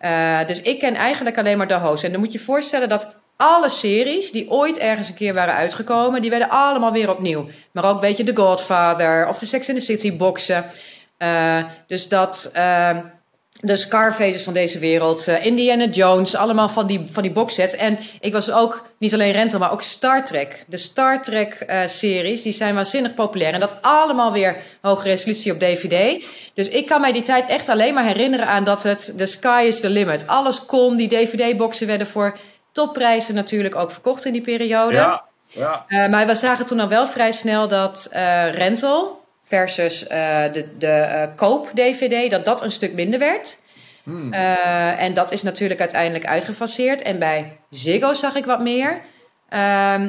Uh, 0.01 0.45
dus 0.45 0.61
ik 0.61 0.79
ken 0.79 0.95
eigenlijk 0.95 1.37
alleen 1.37 1.57
maar 1.57 1.67
de 1.67 1.79
host. 1.79 2.03
En 2.03 2.11
dan 2.11 2.19
moet 2.19 2.31
je 2.31 2.37
je 2.37 2.43
voorstellen 2.43 2.89
dat 2.89 3.15
alle 3.35 3.69
series 3.69 4.31
die 4.31 4.51
ooit 4.51 4.77
ergens 4.77 5.09
een 5.09 5.15
keer 5.15 5.33
waren 5.33 5.53
uitgekomen, 5.53 6.21
die 6.21 6.29
werden 6.29 6.49
allemaal 6.49 6.91
weer 6.91 7.09
opnieuw. 7.09 7.47
Maar 7.71 7.85
ook, 7.85 7.99
weet 7.99 8.17
je, 8.17 8.23
The 8.23 8.35
Godfather 8.35 9.27
of 9.27 9.37
de 9.37 9.45
Sex 9.45 9.69
in 9.69 9.75
the 9.75 9.81
City 9.81 10.17
boxen. 10.17 10.65
Uh, 11.19 11.63
dus 11.87 12.07
dat... 12.07 12.51
Uh, 12.55 12.97
de 13.61 13.75
Scarfaces 13.75 14.43
van 14.43 14.53
deze 14.53 14.79
wereld, 14.79 15.27
uh, 15.27 15.45
Indiana 15.45 15.85
Jones, 15.85 16.35
allemaal 16.35 16.69
van 16.69 16.87
die, 16.87 17.05
van 17.09 17.23
die 17.23 17.31
boxsets. 17.31 17.75
En 17.75 17.99
ik 18.19 18.33
was 18.33 18.51
ook 18.51 18.83
niet 18.99 19.13
alleen 19.13 19.31
rental, 19.31 19.59
maar 19.59 19.71
ook 19.71 19.81
Star 19.81 20.25
Trek. 20.25 20.63
De 20.67 20.77
Star 20.77 21.21
Trek-series, 21.21 22.37
uh, 22.37 22.43
die 22.43 22.51
zijn 22.51 22.75
waanzinnig 22.75 23.13
populair. 23.13 23.53
En 23.53 23.59
dat 23.59 23.77
allemaal 23.81 24.31
weer 24.31 24.57
hoge 24.81 25.07
resolutie 25.07 25.51
op 25.51 25.59
DVD. 25.59 26.23
Dus 26.53 26.69
ik 26.69 26.85
kan 26.85 27.01
mij 27.01 27.11
die 27.11 27.21
tijd 27.21 27.45
echt 27.45 27.69
alleen 27.69 27.93
maar 27.93 28.05
herinneren 28.05 28.47
aan 28.47 28.63
dat 28.63 28.83
het 28.83 29.13
the 29.17 29.25
sky 29.25 29.63
is 29.67 29.79
the 29.79 29.89
limit. 29.89 30.27
Alles 30.27 30.65
kon, 30.65 30.97
die 30.97 31.09
DVD-boxen 31.09 31.87
werden 31.87 32.07
voor 32.07 32.37
topprijzen 32.71 33.35
natuurlijk 33.35 33.75
ook 33.75 33.91
verkocht 33.91 34.25
in 34.25 34.33
die 34.33 34.41
periode. 34.41 34.95
Ja, 34.95 35.23
ja. 35.47 35.85
Uh, 35.87 36.07
maar 36.07 36.27
we 36.27 36.35
zagen 36.35 36.65
toen 36.65 36.79
al 36.79 36.87
wel 36.87 37.07
vrij 37.07 37.31
snel 37.31 37.67
dat 37.67 38.09
rental 38.51 39.25
versus 39.47 40.03
uh, 40.03 40.09
de, 40.53 40.77
de 40.77 41.07
uh, 41.11 41.35
koop-DVD, 41.35 42.31
dat 42.31 42.45
dat 42.45 42.63
een 42.63 42.71
stuk 42.71 42.93
minder 42.93 43.19
werd. 43.19 43.61
Hmm. 44.03 44.33
Uh, 44.33 45.01
en 45.01 45.13
dat 45.13 45.31
is 45.31 45.43
natuurlijk 45.43 45.79
uiteindelijk 45.79 46.25
uitgefaseerd. 46.25 47.01
En 47.01 47.19
bij 47.19 47.59
Ziggo 47.69 48.13
zag 48.13 48.35
ik 48.35 48.45
wat 48.45 48.61
meer. 48.61 49.01
Uh, 49.53 50.01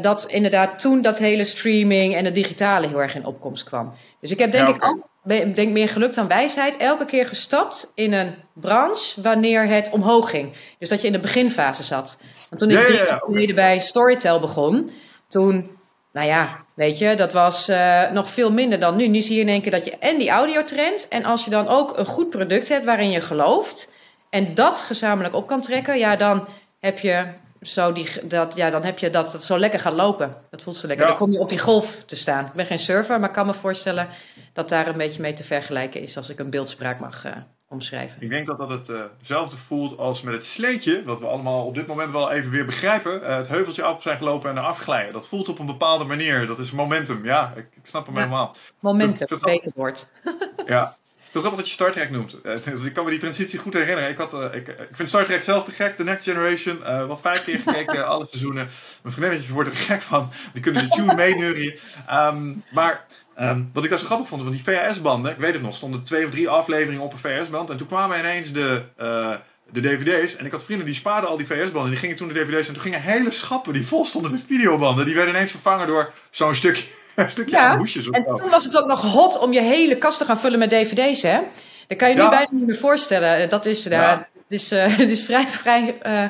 dat 0.00 0.24
inderdaad 0.28 0.80
toen 0.80 1.02
dat 1.02 1.18
hele 1.18 1.44
streaming 1.44 2.14
en 2.14 2.24
het 2.24 2.34
digitale 2.34 2.88
heel 2.88 3.02
erg 3.02 3.14
in 3.14 3.26
opkomst 3.26 3.64
kwam. 3.64 3.94
Dus 4.20 4.30
ik 4.30 4.38
heb 4.38 4.52
denk 4.52 4.68
ja, 4.68 4.74
okay. 4.74 4.90
ik 4.90 4.96
ook 4.96 5.54
denk 5.54 5.72
meer 5.72 5.88
geluk 5.88 6.14
dan 6.14 6.28
wijsheid 6.28 6.76
elke 6.76 7.04
keer 7.04 7.26
gestapt 7.26 7.92
in 7.94 8.12
een 8.12 8.34
branche 8.52 9.22
wanneer 9.22 9.66
het 9.66 9.90
omhoog 9.90 10.30
ging. 10.30 10.52
Dus 10.78 10.88
dat 10.88 11.00
je 11.00 11.06
in 11.06 11.12
de 11.12 11.18
beginfase 11.18 11.82
zat. 11.82 12.20
Want 12.48 12.60
toen 12.60 12.70
ik 12.70 12.78
ja, 12.78 12.84
drie 12.84 12.98
jaar 12.98 13.22
geleden 13.24 13.54
bij 13.54 13.78
Storytel 13.78 14.40
begon, 14.40 14.90
toen, 15.28 15.70
nou 16.12 16.26
ja, 16.26 16.64
Weet 16.74 16.98
je, 16.98 17.14
dat 17.16 17.32
was 17.32 17.68
uh, 17.68 18.10
nog 18.10 18.30
veel 18.30 18.52
minder 18.52 18.80
dan 18.80 18.96
nu. 18.96 19.08
Nu 19.08 19.22
zie 19.22 19.34
je 19.34 19.40
in 19.40 19.48
één 19.48 19.62
keer 19.62 19.70
dat 19.70 19.84
je 19.84 19.96
en 19.98 20.18
die 20.18 20.30
audiotrend... 20.30 21.08
en 21.08 21.24
als 21.24 21.44
je 21.44 21.50
dan 21.50 21.68
ook 21.68 21.98
een 21.98 22.06
goed 22.06 22.30
product 22.30 22.68
hebt 22.68 22.84
waarin 22.84 23.10
je 23.10 23.20
gelooft... 23.20 23.92
en 24.30 24.54
dat 24.54 24.76
gezamenlijk 24.76 25.34
op 25.34 25.46
kan 25.46 25.60
trekken... 25.60 25.98
ja, 25.98 26.16
dan 26.16 26.48
heb 26.80 26.98
je 26.98 27.24
zo 27.62 27.92
die, 27.92 28.08
dat, 28.22 28.56
ja, 28.56 28.70
dan 28.70 28.84
heb 28.84 28.98
je 28.98 29.10
dat 29.10 29.32
het 29.32 29.42
zo 29.42 29.58
lekker 29.58 29.80
gaat 29.80 29.92
lopen. 29.92 30.36
Dat 30.50 30.62
voelt 30.62 30.76
zo 30.76 30.86
lekker. 30.86 31.06
Dan 31.06 31.16
kom 31.16 31.30
je 31.30 31.38
op 31.38 31.48
die 31.48 31.58
golf 31.58 32.02
te 32.06 32.16
staan. 32.16 32.46
Ik 32.46 32.52
ben 32.52 32.66
geen 32.66 32.78
surfer, 32.78 33.20
maar 33.20 33.30
kan 33.30 33.46
me 33.46 33.54
voorstellen 33.54 34.08
dat 34.52 34.68
daar 34.68 34.86
een 34.86 34.96
beetje 34.96 35.20
mee 35.20 35.32
te 35.32 35.44
vergelijken 35.44 36.00
is 36.00 36.16
als 36.16 36.30
ik 36.30 36.38
een 36.38 36.50
beeldspraak 36.50 37.00
mag 37.00 37.24
uh, 37.24 37.32
omschrijven. 37.72 38.22
Ik 38.22 38.28
denk 38.28 38.46
dat 38.46 38.58
dat 38.58 38.86
hetzelfde 39.18 39.56
voelt 39.56 39.98
als 39.98 40.22
met 40.22 40.34
het 40.34 40.46
sleetje, 40.46 41.04
wat 41.04 41.20
we 41.20 41.26
allemaal 41.26 41.66
op 41.66 41.74
dit 41.74 41.86
moment 41.86 42.10
wel 42.10 42.30
even 42.30 42.50
weer 42.50 42.64
begrijpen. 42.64 43.36
het 43.36 43.48
heuveltje 43.48 43.88
op 43.88 44.02
zijn 44.02 44.16
gelopen 44.16 44.50
en 44.50 44.58
eraf 44.58 44.78
glijden. 44.78 45.12
Dat 45.12 45.28
voelt 45.28 45.48
op 45.48 45.58
een 45.58 45.66
bepaalde 45.66 46.04
manier. 46.04 46.46
Dat 46.46 46.58
is 46.58 46.70
momentum. 46.70 47.24
Ja, 47.24 47.52
ik, 47.56 47.66
ik 47.74 47.86
snap 47.86 48.06
hem 48.06 48.16
helemaal. 48.16 48.56
Momentum, 48.80 49.38
beter 49.40 49.72
woord. 49.74 50.08
ja, 50.66 50.96
het 51.32 51.40
grappig 51.40 51.60
dat 51.60 51.68
je 51.68 51.74
Star 51.74 51.92
Trek 51.92 52.10
noemt. 52.10 52.36
Dus 52.42 52.84
ik 52.84 52.92
kan 52.92 53.04
me 53.04 53.10
die 53.10 53.18
transitie 53.18 53.58
goed 53.58 53.72
herinneren. 53.72 54.10
Ik, 54.10 54.16
had, 54.16 54.34
uh, 54.34 54.44
ik, 54.54 54.68
ik 54.68 54.88
vind 54.92 55.08
Star 55.08 55.24
Trek 55.24 55.42
zelf 55.42 55.64
te 55.64 55.70
gek. 55.70 55.96
The 55.96 56.04
Next 56.04 56.24
Generation. 56.24 56.78
Uh, 56.78 57.06
wel 57.06 57.16
vijf 57.16 57.44
keer 57.44 57.58
gekeken, 57.58 58.06
alle 58.12 58.26
seizoenen. 58.26 58.68
Mijn 59.02 59.14
vriendinnetje 59.14 59.52
wordt 59.52 59.70
er 59.70 59.76
gek 59.76 60.02
van. 60.02 60.30
Die 60.52 60.62
kunnen 60.62 60.82
de 60.82 60.88
tune 60.88 61.14
meeneurien. 61.24 61.74
Um, 62.10 62.64
maar 62.70 63.06
um, 63.40 63.70
wat 63.72 63.84
ik 63.84 63.90
daar 63.90 63.98
zo 63.98 64.06
grappig 64.06 64.28
vond, 64.28 64.42
van 64.42 64.52
die 64.52 64.62
VHS-banden. 64.62 65.32
Ik 65.32 65.38
weet 65.38 65.52
het 65.52 65.62
nog, 65.62 65.76
stonden 65.76 66.02
twee 66.02 66.24
of 66.24 66.30
drie 66.30 66.48
afleveringen 66.48 67.02
op 67.02 67.12
een 67.12 67.18
VHS-band. 67.18 67.70
En 67.70 67.76
toen 67.76 67.86
kwamen 67.86 68.18
ineens 68.18 68.52
de... 68.52 68.82
Uh, 69.00 69.34
de 69.72 69.80
dvd's. 69.80 70.36
En 70.36 70.46
ik 70.46 70.52
had 70.52 70.64
vrienden 70.64 70.86
die 70.86 70.94
spaarden 70.94 71.30
al 71.30 71.36
die 71.36 71.46
VS-banden. 71.46 71.90
Die 71.90 72.00
gingen 72.00 72.16
toen 72.16 72.28
de 72.28 72.34
dvd's. 72.34 72.68
En 72.68 72.74
toen 72.74 72.82
gingen 72.82 73.02
hele 73.02 73.30
schappen 73.30 73.72
die 73.72 73.86
vol 73.86 74.04
stonden 74.04 74.30
met 74.30 74.42
videobanden. 74.46 75.04
Die 75.04 75.14
werden 75.14 75.34
ineens 75.34 75.50
vervangen 75.50 75.86
door 75.86 76.12
zo'n 76.30 76.54
stukje 76.54 76.84
een 77.14 77.30
stukje 77.30 77.56
ja, 77.56 77.76
hoesjes. 77.78 78.10
En 78.10 78.24
toen 78.24 78.50
was 78.50 78.64
het 78.64 78.78
ook 78.78 78.86
nog 78.86 79.02
hot 79.02 79.38
om 79.38 79.52
je 79.52 79.60
hele 79.60 79.98
kast 79.98 80.18
te 80.18 80.24
gaan 80.24 80.38
vullen 80.38 80.58
met 80.58 80.70
dvd's, 80.70 81.22
hè? 81.22 81.40
Dat 81.88 81.98
kan 81.98 82.08
je 82.08 82.14
nu 82.14 82.28
bijna 82.28 82.48
niet 82.50 82.66
meer 82.66 82.76
voorstellen. 82.76 83.48
Dat 83.48 83.66
is, 83.66 83.86
uh, 83.86 84.10
het 84.10 84.26
is, 84.48 84.72
uh, 84.72 84.84
het 84.98 85.10
is 85.10 85.24
vrij, 85.24 85.46
vrij 85.46 85.98
uh, 86.06 86.24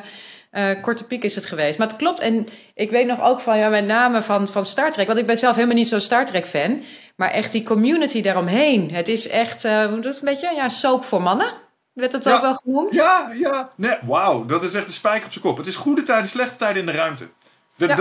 korte 0.81 1.05
piek 1.05 1.23
is 1.23 1.35
het 1.35 1.45
geweest. 1.45 1.77
Maar 1.77 1.87
het 1.87 1.95
klopt. 1.95 2.19
En 2.19 2.47
ik 2.73 2.91
weet 2.91 3.07
nog 3.07 3.21
ook 3.21 3.39
van, 3.39 3.57
ja, 3.57 3.69
met 3.69 3.85
name 3.85 4.21
van, 4.21 4.47
van 4.47 4.65
Star 4.65 4.91
Trek. 4.91 5.07
Want 5.07 5.19
ik 5.19 5.25
ben 5.25 5.39
zelf 5.39 5.55
helemaal 5.55 5.75
niet 5.75 5.87
zo'n 5.87 5.99
Star 5.99 6.25
Trek 6.25 6.47
fan. 6.47 6.83
Maar 7.15 7.29
echt 7.29 7.51
die 7.51 7.63
community 7.63 8.21
daaromheen. 8.21 8.91
Het 8.91 9.07
is 9.07 9.29
echt, 9.29 9.63
hoe 9.63 9.89
doet 9.89 10.05
het 10.05 10.19
een 10.19 10.25
beetje? 10.25 10.53
Ja, 10.55 10.69
soap 10.69 11.03
voor 11.03 11.21
mannen. 11.21 11.53
Werd 11.93 12.11
het 12.11 12.29
ook 12.29 12.41
wel 12.41 12.53
genoemd? 12.53 12.95
Ja, 12.95 13.31
ja. 13.33 13.71
Nee, 13.75 13.97
wauw. 14.05 14.45
Dat 14.45 14.63
is 14.63 14.73
echt 14.73 14.85
de 14.85 14.91
spijker 14.91 15.25
op 15.25 15.31
zijn 15.31 15.43
kop. 15.43 15.57
Het 15.57 15.67
is 15.67 15.75
goede 15.75 16.03
tijden, 16.03 16.29
slechte 16.29 16.55
tijden 16.55 16.79
in 16.79 16.85
de 16.85 16.91
ruimte. 16.91 17.27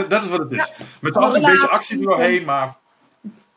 Dat 0.09 0.23
is 0.23 0.29
wat 0.29 0.39
het 0.39 0.53
is. 0.53 0.73
Met 1.01 1.17
af 1.17 1.35
een 1.35 1.43
beetje 1.43 1.69
actie 1.69 1.99
doorheen, 1.99 2.45
maar... 2.45 2.81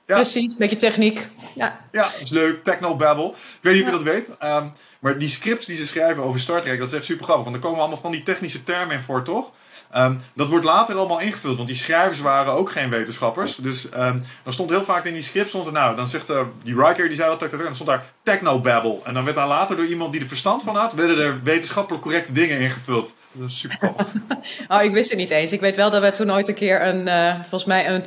Ja. 0.08 0.16
Precies, 0.16 0.52
een 0.52 0.60
beetje 0.60 0.76
techniek. 0.76 1.28
Ja, 1.56 1.80
ja 1.92 2.02
dat 2.02 2.22
is 2.22 2.30
leuk. 2.30 2.64
Techno-babble. 2.64 3.28
Ik 3.28 3.60
weet 3.62 3.74
niet 3.74 3.84
of 3.84 3.90
je 3.90 3.96
dat 3.96 4.04
weet. 4.04 4.28
Um, 4.44 4.72
maar 5.00 5.18
die 5.18 5.30
scripts 5.30 5.66
die 5.66 5.78
ze 5.78 5.88
schrijven 5.88 6.24
over 6.24 6.40
Star 6.40 6.62
Trek, 6.62 6.80
dat 6.80 6.88
is 6.88 6.94
echt 6.94 7.06
super 7.06 7.24
grappig. 7.24 7.44
Want 7.44 7.56
er 7.56 7.62
komen 7.62 7.80
allemaal 7.80 8.00
van 8.00 8.12
die 8.12 8.24
technische 8.24 8.64
termen 8.64 8.96
in 8.96 9.02
voor, 9.02 9.24
toch? 9.24 9.52
Um, 9.96 10.22
dat 10.34 10.50
wordt 10.50 10.66
later 10.66 10.96
allemaal 10.96 11.20
ingevuld, 11.20 11.56
want 11.56 11.68
die 11.68 11.78
schrijvers 11.78 12.20
waren 12.20 12.54
ook 12.54 12.72
geen 12.72 12.90
wetenschappers. 12.90 13.56
Dus 13.56 13.86
um, 13.86 14.24
dan 14.44 14.54
stond 14.54 14.70
heel 14.70 14.84
vaak 14.84 15.06
in 15.06 15.14
die 15.14 15.24
script, 15.24 15.50
stond 15.50 15.66
er 15.66 15.72
nou, 15.72 15.96
dan 15.96 16.08
zegt 16.08 16.30
uh, 16.30 16.40
die 16.64 16.76
Riker, 16.76 17.08
die 17.08 17.18
zei 17.18 17.30
altijd, 17.30 17.52
en 17.52 17.58
dan 17.58 17.74
stond 17.74 17.90
daar 17.90 18.04
technobabble. 18.24 19.00
En 19.04 19.14
dan 19.14 19.24
werd 19.24 19.36
daar 19.36 19.48
later 19.48 19.78
door 19.78 19.86
iemand 19.86 20.12
die 20.12 20.22
er 20.22 20.28
verstand 20.28 20.64
van 20.64 20.76
had, 20.76 20.94
werden 20.94 21.20
er 21.20 21.44
wetenschappelijk 21.44 22.04
correcte 22.04 22.32
dingen 22.32 22.60
ingevuld. 22.60 23.14
Dat 23.32 23.50
is 23.50 23.60
super 23.60 23.78
grappig. 23.78 24.08
oh, 24.68 24.84
ik 24.84 24.92
wist 24.92 25.10
het 25.10 25.20
niet 25.20 25.30
eens. 25.30 25.52
Ik 25.52 25.60
weet 25.60 25.76
wel 25.76 25.90
dat 25.90 26.02
we 26.02 26.12
toen 26.12 26.32
ooit 26.32 26.48
een 26.48 26.56
keer 26.56 26.88
een, 26.88 27.08
uh, 27.08 27.34
volgens 27.40 27.66
mij 27.66 27.90
een 27.90 28.06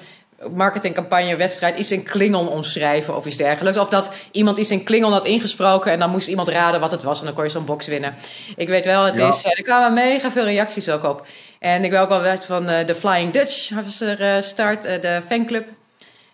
marketingcampagne, 0.55 1.37
wedstrijd, 1.37 1.79
iets 1.79 1.93
in 1.93 2.03
Klingon 2.03 2.49
omschrijven 2.49 3.17
of 3.17 3.27
iets 3.27 3.37
dergelijks. 3.37 3.79
Of 3.79 3.89
dat 3.89 4.13
iemand 4.31 4.59
iets 4.59 4.71
in 4.71 4.85
Klingon 4.85 5.13
had 5.13 5.25
ingesproken 5.25 5.93
en 5.93 5.99
dan 5.99 6.11
moest 6.11 6.29
iemand 6.29 6.49
raden 6.49 6.81
wat 6.81 6.91
het 6.91 7.03
was 7.03 7.19
en 7.19 7.25
dan 7.25 7.35
kon 7.35 7.45
je 7.45 7.51
zo'n 7.51 7.65
box 7.65 7.87
winnen. 7.87 8.15
Ik 8.57 8.69
weet 8.69 8.85
wel, 8.85 9.05
het 9.05 9.19
is, 9.19 9.45
er 9.45 9.63
kwamen 9.63 9.95
mega 9.95 10.31
veel 10.31 10.45
reacties 10.45 10.89
ook 10.89 11.05
op. 11.05 11.27
En 11.59 11.85
ik 11.85 11.91
ben 11.91 12.01
ook 12.01 12.09
wel 12.09 12.21
weg 12.21 12.45
van 12.45 12.71
uh, 12.71 12.87
de 12.87 12.95
Flying 12.95 13.33
Dutch, 13.33 13.71
was 13.85 14.01
er 14.01 14.21
uh, 14.21 14.43
start, 14.43 14.87
uh, 14.87 15.01
de 15.01 15.23
fanclub. 15.27 15.67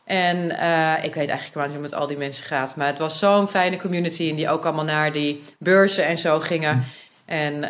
En 0.05 0.45
ik 1.03 1.15
weet 1.15 1.29
eigenlijk 1.29 1.55
niet 1.55 1.65
hoe 1.65 1.73
het 1.73 1.81
met 1.81 1.95
al 1.95 2.07
die 2.07 2.17
mensen 2.17 2.45
gaat. 2.45 2.77
Maar 2.77 2.87
het 2.87 2.99
was 2.99 3.19
zo'n 3.19 3.49
fijne 3.49 3.77
community 3.77 4.29
en 4.29 4.37
die 4.37 4.49
ook 4.49 4.65
allemaal 4.65 4.85
naar 4.85 5.13
die 5.13 5.43
beurzen 5.59 6.07
en 6.07 6.19
zo 6.19 6.41
gingen. 6.41 6.85
En 7.27 7.61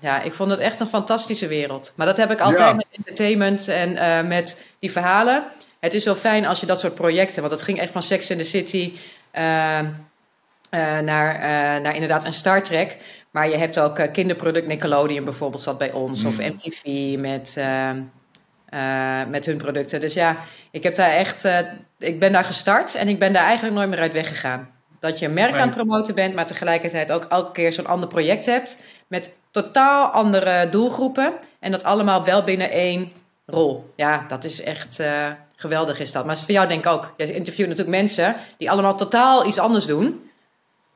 ja, 0.00 0.22
ik 0.22 0.34
vond 0.34 0.50
het 0.50 0.58
echt 0.58 0.80
een 0.80 0.86
fantastische 0.86 1.46
wereld. 1.46 1.92
Maar 1.94 2.06
dat 2.06 2.16
heb 2.16 2.30
ik 2.30 2.40
altijd 2.40 2.76
met 2.76 2.86
entertainment 2.90 3.68
en 3.68 4.26
met 4.26 4.62
die 4.78 4.92
verhalen. 4.92 5.44
Het 5.80 5.94
is 5.94 6.02
zo 6.02 6.14
fijn 6.14 6.46
als 6.46 6.60
je 6.60 6.66
dat 6.66 6.80
soort 6.80 6.94
projecten, 6.94 7.40
want 7.40 7.52
het 7.52 7.62
ging 7.62 7.80
echt 7.80 7.92
van 7.92 8.02
Sex 8.02 8.30
in 8.30 8.38
the 8.38 8.44
City 8.44 8.92
naar, 10.70 11.02
naar 11.80 11.94
inderdaad 11.94 12.24
een 12.24 12.32
Star 12.32 12.62
Trek. 12.62 12.96
Maar 13.30 13.48
je 13.48 13.56
hebt 13.56 13.78
ook 13.78 13.98
uh, 13.98 14.12
kinderproduct 14.12 14.66
Nickelodeon 14.66 15.24
bijvoorbeeld 15.24 15.62
zat 15.62 15.78
bij 15.78 15.92
ons. 15.92 16.24
Of 16.24 16.38
MTV 16.38 16.82
hmm. 16.82 17.20
met, 17.20 17.56
uh, 17.58 19.24
met 19.28 19.46
hun 19.46 19.56
producten. 19.56 20.00
Dus 20.00 20.14
ja, 20.14 20.36
ik, 20.70 20.82
heb 20.82 20.94
daar 20.94 21.10
echt, 21.10 21.44
ik 21.98 22.18
ben 22.18 22.32
daar 22.32 22.44
gestart 22.44 22.94
en 22.94 23.08
ik 23.08 23.18
ben 23.18 23.32
daar 23.32 23.44
eigenlijk 23.44 23.76
nooit 23.76 23.88
meer 23.88 23.98
uit 23.98 24.12
weggegaan. 24.12 24.70
Dat 25.00 25.18
je 25.18 25.26
een 25.26 25.32
merk 25.32 25.54
aan 25.54 25.68
het 25.68 25.76
promoten 25.76 26.14
bent, 26.14 26.34
maar 26.34 26.46
tegelijkertijd 26.46 27.12
ook 27.12 27.24
elke 27.24 27.52
keer 27.52 27.72
zo'n 27.72 27.86
ander 27.86 28.08
project 28.08 28.46
hebt. 28.46 28.78
Met 29.08 29.34
totaal 29.50 30.10
andere 30.10 30.68
doelgroepen. 30.70 31.32
En 31.60 31.70
dat 31.70 31.84
allemaal 31.84 32.24
wel 32.24 32.44
binnen 32.44 32.70
één 32.70 33.12
rol. 33.46 33.92
Ja, 33.96 34.24
dat 34.28 34.44
is 34.44 34.62
echt 34.62 35.02
geweldig 35.60 35.98
is 35.98 36.12
dat. 36.12 36.26
Maar 36.26 36.36
voor 36.36 36.50
jou 36.50 36.68
denk 36.68 36.84
ik 36.84 36.90
ook. 36.90 37.14
Je 37.16 37.34
interviewt 37.34 37.68
natuurlijk 37.68 37.96
mensen 37.96 38.36
die 38.56 38.70
allemaal 38.70 38.96
totaal 38.96 39.46
iets 39.46 39.58
anders 39.58 39.86
doen. 39.86 40.30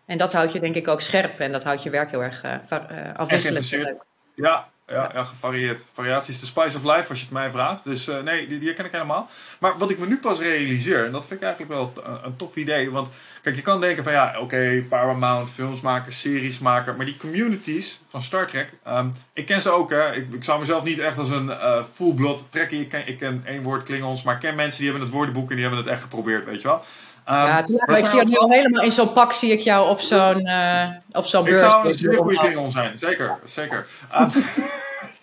En 0.07 0.19
dat 0.19 0.33
houdt 0.33 0.53
je 0.53 0.61
denk 0.61 0.75
ik 0.75 0.89
ook 0.89 1.01
scherp 1.01 1.41
en 1.41 1.53
dat 1.53 1.63
houdt 1.63 1.83
je 1.83 1.91
werk 1.91 2.11
heel 2.11 2.23
erg 2.23 2.45
uh, 2.45 3.15
afwisselend. 3.17 3.99
Ja, 4.35 4.69
ja, 4.87 5.11
ja, 5.15 5.25
gevarieerd. 5.25 5.85
Variatie 5.95 6.35
is 6.35 6.41
de 6.41 6.47
spice 6.47 6.77
of 6.77 6.83
life 6.83 7.09
als 7.09 7.19
je 7.19 7.25
het 7.25 7.33
mij 7.33 7.51
vraagt. 7.51 7.85
Dus 7.85 8.09
uh, 8.09 8.21
nee, 8.21 8.47
die, 8.47 8.59
die 8.59 8.75
ken 8.75 8.85
ik 8.85 8.93
helemaal. 8.93 9.31
Maar 9.61 9.79
wat 9.79 9.91
ik 9.91 9.99
me 9.99 10.07
nu 10.07 10.19
pas 10.19 10.39
realiseer, 10.39 11.05
en 11.05 11.13
dat 11.13 11.27
vind 11.27 11.41
ik 11.41 11.47
eigenlijk 11.47 11.75
wel 11.75 11.93
een, 12.05 12.19
een 12.25 12.37
tof 12.37 12.55
idee. 12.55 12.91
Want 12.91 13.09
kijk, 13.43 13.57
je 13.57 13.63
kan 13.63 13.81
denken 13.81 14.05
van 14.05 14.13
ja, 14.13 14.29
oké, 14.29 14.39
okay, 14.39 14.83
Paramount, 14.83 15.51
films 15.51 15.81
maken, 15.81 16.13
series 16.13 16.59
maken. 16.59 16.97
Maar 16.97 17.07
die 17.07 17.17
communities 17.17 18.01
van 18.09 18.23
Star 18.23 18.47
Trek, 18.47 18.73
um, 18.89 19.15
ik 19.33 19.47
ken 19.47 19.63
ze 19.63 19.71
ook. 19.71 19.91
Hè. 19.91 20.15
Ik, 20.15 20.35
ik 20.35 20.45
zou 20.45 20.61
mezelf 20.61 20.85
niet 20.85 20.99
echt 20.99 21.19
als 21.19 21.31
een 21.31 21.47
uh, 21.47 21.83
full-blood 21.95 22.47
trekken. 22.51 22.81
Ik 22.81 22.89
ken, 22.89 23.09
ik 23.09 23.19
ken 23.19 23.43
één 23.45 23.63
woord 23.63 23.83
Klingons, 23.83 24.23
maar 24.23 24.35
ik 24.35 24.41
ken 24.41 24.55
mensen 24.55 24.81
die 24.81 24.91
hebben 24.91 25.07
het 25.07 25.17
woordenboek 25.17 25.49
en 25.49 25.57
die 25.57 25.65
hebben 25.65 25.83
het 25.83 25.93
echt 25.93 26.03
geprobeerd, 26.03 26.45
weet 26.45 26.63
je 26.63 26.69
wel. 26.69 26.85
Um, 27.29 27.35
ja, 27.35 27.65
maar 27.87 27.99
ik 27.99 28.07
zie 28.07 28.19
je 28.19 28.27
nu 28.27 28.35
al 28.35 28.51
helemaal 28.51 28.85
in 28.85 28.93
zo'n 28.93 29.13
pak, 29.13 29.33
zie 29.33 29.53
ik 29.53 29.61
jou 29.61 29.89
op 29.89 30.01
zo'n 30.01 30.49
uh, 30.49 30.89
op 31.13 31.27
zo'n 31.27 31.45
beurs. 31.45 31.61
Ik 31.61 31.69
zou 31.71 31.89
een 31.89 31.99
zeer 31.99 32.15
goede 32.15 32.39
Klingon 32.39 32.71
zijn, 32.71 32.99
zeker. 32.99 33.39
zeker. 33.45 33.87
Um, 34.19 34.31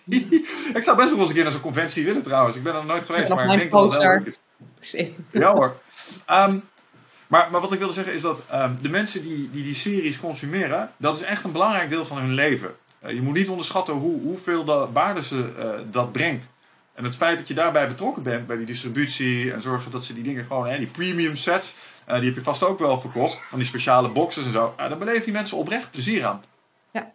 ik 0.78 0.82
zou 0.82 0.96
best 0.96 1.10
wel 1.10 1.18
eens 1.18 1.28
een 1.28 1.34
keer 1.34 1.42
naar 1.42 1.52
zo'n 1.52 1.60
conventie 1.60 2.04
willen 2.04 2.22
trouwens. 2.22 2.56
Ik 2.56 2.62
ben 2.62 2.74
er 2.74 2.84
nooit 2.84 3.04
geweest, 3.04 3.28
maar 3.28 3.52
ik 3.52 3.58
denk 3.58 3.70
dat 3.70 3.92
het 3.92 4.02
wel 4.02 4.10
leuk 4.10 4.38
is. 4.80 5.10
Ja 5.30 5.52
hoor. 5.52 5.76
Um, 6.30 6.68
maar, 7.26 7.48
maar 7.50 7.60
wat 7.60 7.72
ik 7.72 7.78
wilde 7.78 7.94
zeggen 7.94 8.14
is 8.14 8.20
dat 8.20 8.42
um, 8.54 8.78
de 8.82 8.88
mensen 8.88 9.22
die, 9.22 9.50
die 9.52 9.62
die 9.62 9.74
series 9.74 10.20
consumeren, 10.20 10.92
dat 10.96 11.16
is 11.16 11.22
echt 11.22 11.44
een 11.44 11.52
belangrijk 11.52 11.88
deel 11.88 12.06
van 12.06 12.18
hun 12.18 12.34
leven. 12.34 12.74
Uh, 13.04 13.10
je 13.10 13.22
moet 13.22 13.34
niet 13.34 13.48
onderschatten 13.48 13.94
hoe, 13.94 14.20
hoeveel 14.20 14.64
de 14.64 14.88
waarde 14.92 15.22
ze 15.22 15.52
uh, 15.58 15.64
dat 15.90 16.12
brengt. 16.12 16.48
En 16.94 17.04
het 17.04 17.16
feit 17.16 17.38
dat 17.38 17.48
je 17.48 17.54
daarbij 17.54 17.88
betrokken 17.88 18.22
bent 18.22 18.46
bij 18.46 18.56
die 18.56 18.66
distributie 18.66 19.52
en 19.52 19.62
zorgen 19.62 19.90
dat 19.90 20.04
ze 20.04 20.14
die 20.14 20.22
dingen 20.22 20.44
gewoon, 20.44 20.68
hè, 20.68 20.78
die 20.78 20.86
premium 20.86 21.36
sets, 21.36 21.74
uh, 22.08 22.14
die 22.14 22.24
heb 22.24 22.34
je 22.34 22.42
vast 22.42 22.62
ook 22.62 22.78
wel 22.78 23.00
verkocht, 23.00 23.42
van 23.48 23.58
die 23.58 23.68
speciale 23.68 24.10
boxes 24.10 24.44
en 24.44 24.52
zo. 24.52 24.74
Uh, 24.80 24.88
daar 24.88 24.98
beleven 24.98 25.24
die 25.24 25.32
mensen 25.32 25.56
oprecht 25.56 25.90
plezier 25.90 26.24
aan. 26.24 26.42
Ja. 26.92 27.12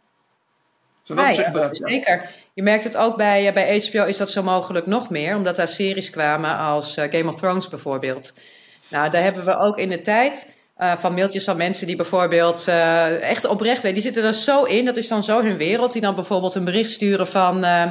Zo 1.03 1.13
nee, 1.13 1.35
ja, 1.35 1.69
zeker. 1.71 2.29
Je 2.53 2.63
merkt 2.63 2.83
het 2.83 2.97
ook 2.97 3.17
bij, 3.17 3.53
bij 3.53 3.81
HBO 3.89 4.03
is 4.03 4.17
dat 4.17 4.29
zo 4.29 4.43
mogelijk 4.43 4.85
nog 4.85 5.09
meer, 5.09 5.35
omdat 5.35 5.55
daar 5.55 5.67
series 5.67 6.09
kwamen 6.09 6.57
als 6.57 6.93
Game 6.93 7.27
of 7.27 7.35
Thrones 7.35 7.67
bijvoorbeeld. 7.67 8.33
Nou, 8.87 9.09
daar 9.09 9.23
hebben 9.23 9.45
we 9.45 9.57
ook 9.57 9.77
in 9.77 9.89
de 9.89 10.01
tijd 10.01 10.53
uh, 10.77 10.97
van 10.97 11.13
mailtjes 11.13 11.43
van 11.43 11.57
mensen 11.57 11.87
die 11.87 11.95
bijvoorbeeld 11.95 12.67
uh, 12.69 13.21
echt 13.29 13.45
oprecht 13.45 13.81
weten. 13.81 13.93
Die 13.93 14.03
zitten 14.03 14.23
er 14.23 14.33
zo 14.33 14.63
in, 14.63 14.85
dat 14.85 14.97
is 14.97 15.07
dan 15.07 15.23
zo 15.23 15.41
hun 15.41 15.57
wereld. 15.57 15.91
Die 15.91 16.01
dan 16.01 16.15
bijvoorbeeld 16.15 16.55
een 16.55 16.65
bericht 16.65 16.89
sturen 16.89 17.27
van... 17.27 17.63
Uh, 17.63 17.89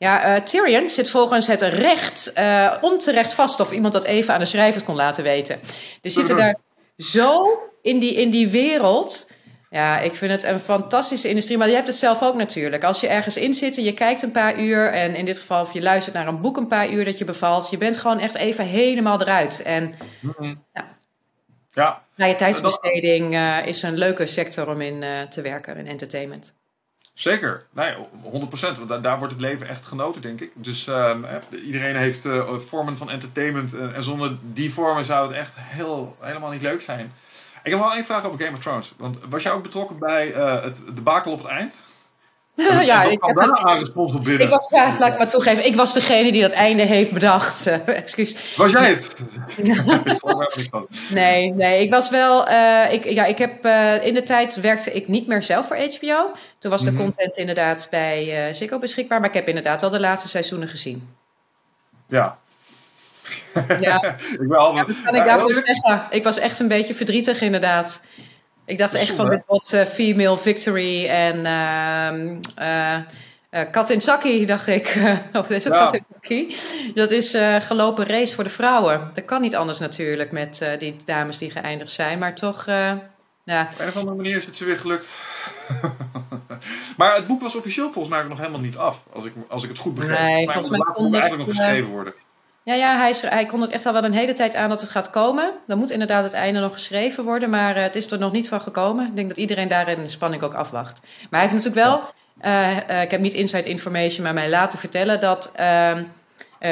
ja, 0.00 0.36
uh, 0.36 0.42
Tyrion 0.42 0.90
zit 0.90 1.10
volgens 1.10 1.46
het 1.46 1.62
recht 1.62 2.32
uh, 2.38 2.74
onterecht 2.80 3.34
vast 3.34 3.60
of 3.60 3.72
iemand 3.72 3.92
dat 3.92 4.04
even 4.04 4.34
aan 4.34 4.40
de 4.40 4.46
schrijver 4.46 4.82
kon 4.82 4.94
laten 4.94 5.24
weten. 5.24 5.60
Dus 6.00 6.14
zitten 6.14 6.36
daar 6.42 6.56
zo 6.96 7.60
in 7.82 7.98
die, 7.98 8.14
in 8.14 8.30
die 8.30 8.48
wereld. 8.48 9.30
Ja, 9.70 9.98
ik 9.98 10.14
vind 10.14 10.30
het 10.30 10.42
een 10.42 10.60
fantastische 10.60 11.28
industrie. 11.28 11.58
Maar 11.58 11.68
je 11.68 11.74
hebt 11.74 11.86
het 11.86 11.96
zelf 11.96 12.22
ook 12.22 12.34
natuurlijk. 12.34 12.84
Als 12.84 13.00
je 13.00 13.08
ergens 13.08 13.36
in 13.36 13.54
zit 13.54 13.76
en 13.76 13.82
je 13.82 13.94
kijkt 13.94 14.22
een 14.22 14.30
paar 14.30 14.60
uur. 14.60 14.92
En 14.92 15.14
in 15.14 15.24
dit 15.24 15.38
geval, 15.38 15.62
of 15.62 15.72
je 15.72 15.82
luistert 15.82 16.14
naar 16.14 16.26
een 16.26 16.40
boek 16.40 16.56
een 16.56 16.68
paar 16.68 16.90
uur 16.90 17.04
dat 17.04 17.18
je 17.18 17.24
bevalt. 17.24 17.70
Je 17.70 17.78
bent 17.78 17.96
gewoon 17.96 18.18
echt 18.18 18.34
even 18.34 18.64
helemaal 18.64 19.20
eruit. 19.20 19.62
En 19.62 19.94
mm-hmm. 20.20 20.64
ja. 20.72 20.96
ja. 21.72 22.04
Vrije 22.16 22.36
tijdsbesteding 22.36 23.34
uh, 23.34 23.66
is 23.66 23.82
een 23.82 23.98
leuke 23.98 24.26
sector 24.26 24.68
om 24.68 24.80
in 24.80 25.04
te 25.28 25.42
werken, 25.42 25.76
in 25.76 25.86
entertainment. 25.86 26.54
Zeker, 27.20 27.66
nee, 27.70 27.94
100%. 27.94 28.78
Want 28.86 29.04
daar, 29.04 29.18
wordt 29.18 29.32
het 29.32 29.42
leven 29.42 29.68
echt 29.68 29.86
genoten, 29.86 30.20
denk 30.22 30.40
ik. 30.40 30.50
Dus 30.54 30.86
um, 30.86 31.26
iedereen 31.64 31.96
heeft 31.96 32.24
uh, 32.24 32.58
vormen 32.68 32.96
van 32.96 33.10
entertainment. 33.10 33.74
Uh, 33.74 33.96
en 33.96 34.02
zonder 34.02 34.36
die 34.42 34.72
vormen 34.72 35.04
zou 35.04 35.28
het 35.28 35.36
echt 35.36 35.52
heel, 35.56 36.16
helemaal 36.20 36.50
niet 36.50 36.62
leuk 36.62 36.82
zijn. 36.82 37.12
Ik 37.62 37.70
heb 37.70 37.80
wel 37.80 37.94
één 37.94 38.04
vraag 38.04 38.24
over 38.24 38.44
Game 38.44 38.56
of 38.56 38.62
Thrones. 38.62 38.94
Want 38.96 39.18
was 39.28 39.42
jij 39.42 39.52
ook 39.52 39.62
betrokken 39.62 39.98
bij 39.98 40.34
uh, 40.34 40.62
het 40.62 40.82
debakel 40.94 41.32
op 41.32 41.38
het 41.38 41.48
eind? 41.48 41.78
Ja, 42.54 43.02
ik 43.02 43.24
heb 43.24 43.36
het 43.36 43.52
aangesponsord 43.52 44.22
binnen. 44.22 44.42
Ik 44.42 44.48
was, 44.52 44.70
ja, 44.70 44.92
laat 44.98 45.12
ik 45.12 45.18
maar 45.18 45.28
toegeven, 45.28 45.66
ik 45.66 45.76
was 45.76 45.94
degene 45.94 46.32
die 46.32 46.42
dat 46.42 46.52
einde 46.52 46.82
heeft 46.82 47.12
bedacht. 47.12 47.66
Uh, 47.66 47.88
excuus. 48.04 48.36
Was 48.56 48.72
jij 48.72 48.88
het? 48.88 49.16
nee, 51.10 51.52
nee, 51.54 51.82
ik 51.82 51.90
was 51.90 52.10
wel. 52.10 52.48
Uh, 52.48 52.92
ik, 52.92 53.04
ja, 53.04 53.24
ik 53.24 53.38
heb 53.38 53.66
uh, 53.66 54.06
in 54.06 54.14
de 54.14 54.22
tijd 54.22 54.60
werkte 54.60 54.92
ik 54.92 55.08
niet 55.08 55.26
meer 55.26 55.42
zelf 55.42 55.66
voor 55.66 55.76
HBO. 55.76 56.32
Toen 56.58 56.70
was 56.70 56.82
de 56.82 56.90
mm 56.90 56.96
-hmm. 56.96 57.04
content 57.04 57.36
inderdaad 57.36 57.88
bij 57.90 58.54
Ziggo 58.54 58.78
beschikbaar, 58.78 59.20
maar 59.20 59.28
ik 59.28 59.34
heb 59.34 59.48
inderdaad 59.48 59.80
wel 59.80 59.90
de 59.90 60.00
laatste 60.00 60.28
seizoenen 60.28 60.68
gezien. 60.68 61.08
Ja. 62.06 62.38
Ja, 63.80 64.16
ik 64.40 64.48
ben 64.48 64.58
altijd, 64.58 64.86
ja, 64.86 64.94
kan 65.04 65.14
ik 65.14 65.24
daarvoor 65.24 65.54
zeggen? 65.54 66.06
Ik 66.10 66.24
was 66.24 66.38
echt 66.38 66.58
een 66.58 66.68
beetje 66.68 66.94
verdrietig 66.94 67.40
inderdaad. 67.40 68.04
Ik 68.70 68.78
dacht 68.78 68.94
echt 68.94 69.14
van 69.14 69.30
dit 69.30 69.42
wordt 69.46 69.74
uh, 69.74 69.82
female 69.82 70.38
victory 70.38 71.06
en 71.06 71.36
uh, 73.50 73.64
kat 73.70 73.90
in 73.90 74.02
zakkie, 74.02 74.46
dacht 74.46 74.66
ik. 74.66 74.98
of 75.32 75.50
is 75.50 75.64
het 75.64 75.72
ja. 75.72 75.84
kat 75.84 75.94
in 75.94 76.04
zakkie? 76.12 76.56
Dat 76.94 77.10
is 77.10 77.36
gelopen 77.60 78.06
race 78.06 78.34
voor 78.34 78.44
de 78.44 78.50
vrouwen. 78.50 79.10
Dat 79.14 79.24
kan 79.24 79.40
niet 79.40 79.56
anders 79.56 79.78
natuurlijk 79.78 80.32
met 80.32 80.64
die 80.78 80.96
dames 81.04 81.38
die 81.38 81.50
geëindigd 81.50 81.90
zijn, 81.90 82.18
maar 82.18 82.34
toch... 82.34 82.66
ja. 82.66 83.68
Op 83.72 83.80
een 83.80 83.88
of 83.88 83.96
andere 83.96 84.16
manier 84.16 84.36
is 84.36 84.46
het 84.46 84.56
ze 84.56 84.64
weer 84.64 84.78
gelukt. 84.78 85.10
maar 86.96 87.14
het 87.14 87.26
boek 87.26 87.42
was 87.42 87.56
officieel 87.56 87.92
volgens 87.92 88.14
mij 88.14 88.22
nog 88.22 88.38
helemaal 88.38 88.60
niet 88.60 88.76
af, 88.76 89.02
als 89.12 89.24
ik, 89.24 89.32
als 89.48 89.62
ik 89.62 89.68
het 89.68 89.78
goed 89.78 89.94
begrijp. 89.94 90.20
Nee, 90.20 90.50
volgens 90.50 90.70
mij 90.70 90.92
kon 90.94 91.04
het 91.04 91.20
eigenlijk 91.20 91.48
nog 91.48 91.56
geschreven 91.56 91.90
worden. 91.90 92.14
Ja, 92.70 92.76
ja 92.76 92.98
hij, 92.98 93.14
hij 93.20 93.46
kon 93.46 93.60
het 93.60 93.70
echt 93.70 93.86
al 93.86 93.92
wel 93.92 94.04
een 94.04 94.12
hele 94.12 94.32
tijd 94.32 94.54
aan 94.54 94.68
dat 94.68 94.80
het 94.80 94.90
gaat 94.90 95.10
komen. 95.10 95.52
Dan 95.66 95.78
moet 95.78 95.90
inderdaad 95.90 96.22
het 96.22 96.32
einde 96.32 96.60
nog 96.60 96.72
geschreven 96.72 97.24
worden, 97.24 97.50
maar 97.50 97.76
uh, 97.76 97.82
het 97.82 97.96
is 97.96 98.10
er 98.10 98.18
nog 98.18 98.32
niet 98.32 98.48
van 98.48 98.60
gekomen. 98.60 99.06
Ik 99.06 99.16
denk 99.16 99.28
dat 99.28 99.38
iedereen 99.38 99.68
daarin 99.68 100.02
de 100.02 100.08
spanning 100.08 100.42
ook 100.42 100.54
afwacht. 100.54 101.00
Maar 101.30 101.40
hij 101.40 101.48
heeft 101.48 101.64
natuurlijk 101.64 101.86
wel, 101.86 102.02
uh, 102.44 102.76
uh, 102.90 103.02
ik 103.02 103.10
heb 103.10 103.20
niet 103.20 103.34
inside 103.34 103.68
information, 103.68 104.22
maar 104.22 104.34
mij 104.34 104.48
laten 104.48 104.78
vertellen 104.78 105.20
dat, 105.20 105.52
ehm, 105.54 106.04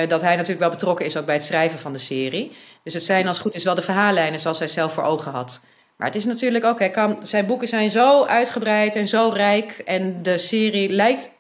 dat 0.09 0.21
hij 0.21 0.35
natuurlijk 0.35 0.61
wel 0.61 0.71
betrokken 0.71 1.07
is 1.07 1.17
ook 1.17 1.27
bij 1.27 1.35
het 1.35 1.45
schrijven 1.45 1.79
van 1.79 1.93
de 1.93 1.99
serie. 1.99 2.57
Dus 2.83 2.95
het 2.95 3.03
zijn 3.03 3.29
als 3.29 3.39
goed 3.39 3.55
is 3.55 3.65
wel 3.65 3.75
de 3.75 3.83
verhaallijnen 3.83 4.41
zoals 4.41 4.59
hij 4.59 4.69
zelf 4.69 4.93
voor 4.93 5.05
ogen 5.05 5.33
had. 5.33 5.61
Maar 5.97 6.07
het 6.07 6.17
is 6.17 6.25
natuurlijk 6.25 6.65
ook, 6.65 6.93
kan, 6.93 7.17
zijn 7.23 7.47
boeken 7.47 7.69
zijn 7.69 7.91
zo 7.91 8.25
uitgebreid 8.25 8.97
en 8.97 9.09
zo 9.09 9.31
rijk 9.35 9.83
en 9.85 10.23
de 10.23 10.39
serie 10.39 10.89
lijkt 10.91 11.33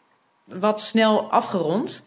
wat 0.45 0.81
snel 0.81 1.31
afgerond. 1.31 2.07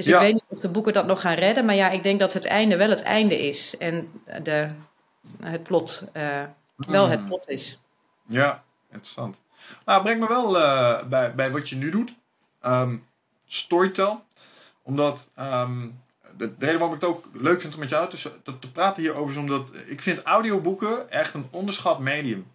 Dus 0.00 0.08
ja. 0.08 0.20
ik 0.20 0.22
weet 0.22 0.32
niet 0.32 0.44
of 0.48 0.58
de 0.58 0.68
boeken 0.68 0.92
dat 0.92 1.06
nog 1.06 1.20
gaan 1.20 1.34
redden. 1.34 1.64
Maar 1.64 1.74
ja, 1.74 1.88
ik 1.88 2.02
denk 2.02 2.20
dat 2.20 2.32
het 2.32 2.46
einde 2.46 2.76
wel 2.76 2.90
het 2.90 3.02
einde 3.02 3.38
is. 3.38 3.76
En 3.76 4.22
de, 4.42 4.70
het 5.42 5.62
plot 5.62 6.04
uh, 6.16 6.42
wel 6.76 7.08
het 7.08 7.26
plot 7.26 7.48
is. 7.48 7.80
Ja, 8.26 8.64
interessant. 8.86 9.40
Nou, 9.84 10.02
breng 10.02 10.20
me 10.20 10.28
wel 10.28 10.56
uh, 10.56 11.02
bij, 11.02 11.34
bij 11.34 11.50
wat 11.50 11.68
je 11.68 11.76
nu 11.76 11.90
doet. 11.90 12.14
Um, 12.66 13.06
Storytel. 13.46 14.24
Omdat 14.82 15.28
um, 15.38 16.00
de, 16.36 16.56
de 16.56 16.66
reden 16.66 16.78
waarom 16.78 16.96
ik 16.96 17.00
het 17.00 17.10
ook 17.10 17.24
leuk 17.32 17.60
vind 17.60 17.74
om 17.74 17.80
met 17.80 17.88
jou 17.88 18.08
te, 18.08 18.30
te, 18.42 18.58
te 18.58 18.70
praten 18.70 19.02
hierover 19.02 19.30
is 19.32 19.38
omdat 19.38 19.70
ik 19.86 20.02
vind 20.02 20.22
audioboeken 20.22 21.10
echt 21.10 21.34
een 21.34 21.48
onderschat 21.50 21.98
medium. 21.98 22.46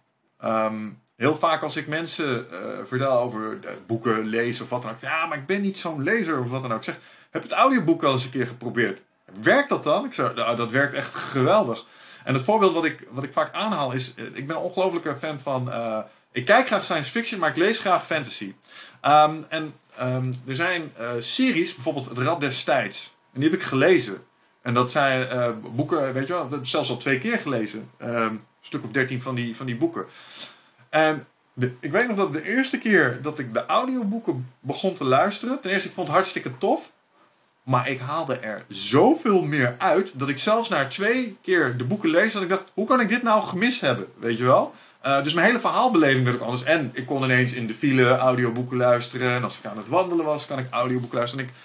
Um, 0.44 1.02
heel 1.16 1.36
vaak 1.36 1.62
als 1.62 1.76
ik 1.76 1.86
mensen 1.86 2.46
uh, 2.52 2.58
vertel 2.84 3.18
over 3.18 3.58
boeken 3.86 4.26
lezen 4.26 4.64
of 4.64 4.70
wat 4.70 4.82
dan 4.82 4.90
ook. 4.90 5.00
Ja, 5.00 5.26
maar 5.26 5.38
ik 5.38 5.46
ben 5.46 5.60
niet 5.60 5.78
zo'n 5.78 6.02
lezer 6.02 6.40
of 6.40 6.48
wat 6.48 6.62
dan 6.62 6.72
ook. 6.72 6.78
Ik 6.78 6.84
zeg, 6.84 6.98
heb 7.30 7.42
het 7.42 7.52
audioboek 7.52 8.00
wel 8.00 8.12
eens 8.12 8.24
een 8.24 8.30
keer 8.30 8.46
geprobeerd. 8.46 9.00
Werkt 9.42 9.68
dat 9.68 9.84
dan? 9.84 10.04
Ik 10.04 10.12
zeg, 10.12 10.34
nou, 10.34 10.56
dat 10.56 10.70
werkt 10.70 10.94
echt 10.94 11.14
geweldig. 11.14 11.86
En 12.24 12.34
het 12.34 12.42
voorbeeld 12.42 12.72
wat 12.72 12.84
ik, 12.84 13.06
wat 13.10 13.24
ik 13.24 13.32
vaak 13.32 13.54
aanhaal 13.54 13.92
is... 13.92 14.12
Ik 14.16 14.46
ben 14.46 14.56
een 14.56 14.62
ongelofelijke 14.62 15.16
fan 15.20 15.40
van... 15.40 15.68
Uh, 15.68 15.98
ik 16.32 16.44
kijk 16.44 16.66
graag 16.66 16.84
science 16.84 17.10
fiction, 17.10 17.40
maar 17.40 17.50
ik 17.50 17.56
lees 17.56 17.78
graag 17.78 18.06
fantasy. 18.06 18.54
Um, 19.02 19.46
en 19.48 19.74
um, 20.00 20.42
er 20.46 20.54
zijn 20.54 20.92
uh, 21.00 21.10
series, 21.18 21.74
bijvoorbeeld 21.74 22.08
Het 22.08 22.18
Rad 22.18 22.40
des 22.40 22.64
Tijds. 22.64 23.14
En 23.32 23.40
die 23.40 23.50
heb 23.50 23.58
ik 23.58 23.64
gelezen. 23.64 24.24
En 24.62 24.74
dat 24.74 24.90
zijn 24.90 25.28
boeken, 25.74 26.12
weet 26.12 26.26
je 26.26 26.32
wel, 26.32 26.60
zelfs 26.62 26.90
al 26.90 26.96
twee 26.96 27.18
keer 27.18 27.38
gelezen. 27.38 27.90
Um, 28.02 28.08
een 28.10 28.40
stuk 28.60 28.84
of 28.84 28.90
dertien 28.90 29.22
van 29.22 29.34
die, 29.34 29.56
van 29.56 29.66
die 29.66 29.76
boeken. 29.76 30.06
En 30.88 31.26
ik 31.80 31.90
weet 31.90 32.08
nog 32.08 32.16
dat 32.16 32.32
de 32.32 32.42
eerste 32.42 32.78
keer 32.78 33.22
dat 33.22 33.38
ik 33.38 33.54
de 33.54 33.66
audioboeken 33.66 34.52
begon 34.60 34.94
te 34.94 35.04
luisteren... 35.04 35.60
Ten 35.60 35.70
eerste, 35.70 35.88
ik 35.88 35.94
vond 35.94 36.06
het 36.06 36.16
hartstikke 36.16 36.58
tof. 36.58 36.92
Maar 37.66 37.88
ik 37.88 38.00
haalde 38.00 38.38
er 38.38 38.64
zoveel 38.68 39.42
meer 39.42 39.74
uit 39.78 40.12
dat 40.14 40.28
ik 40.28 40.38
zelfs 40.38 40.68
na 40.68 40.86
twee 40.86 41.36
keer 41.42 41.76
de 41.76 41.84
boeken 41.84 42.08
lees, 42.08 42.32
dat 42.32 42.42
ik 42.42 42.48
dacht, 42.48 42.70
hoe 42.74 42.86
kan 42.86 43.00
ik 43.00 43.08
dit 43.08 43.22
nou 43.22 43.42
gemist 43.42 43.80
hebben? 43.80 44.06
Weet 44.18 44.38
je 44.38 44.44
wel? 44.44 44.74
Uh, 45.06 45.22
dus 45.22 45.34
mijn 45.34 45.46
hele 45.46 45.60
verhaalbeleving 45.60 46.24
werd 46.24 46.36
ook 46.36 46.42
anders. 46.42 46.62
En 46.62 46.90
ik 46.92 47.06
kon 47.06 47.22
ineens 47.22 47.52
in 47.52 47.66
de 47.66 47.74
file 47.74 48.16
audioboeken 48.16 48.76
luisteren. 48.76 49.30
En 49.30 49.44
als 49.44 49.58
ik 49.58 49.64
aan 49.64 49.76
het 49.76 49.88
wandelen 49.88 50.24
was, 50.24 50.46
kan 50.46 50.58
ik 50.58 50.66
audioboeken 50.70 51.18
luisteren. 51.18 51.44
En 51.44 51.50
ik, 51.50 51.56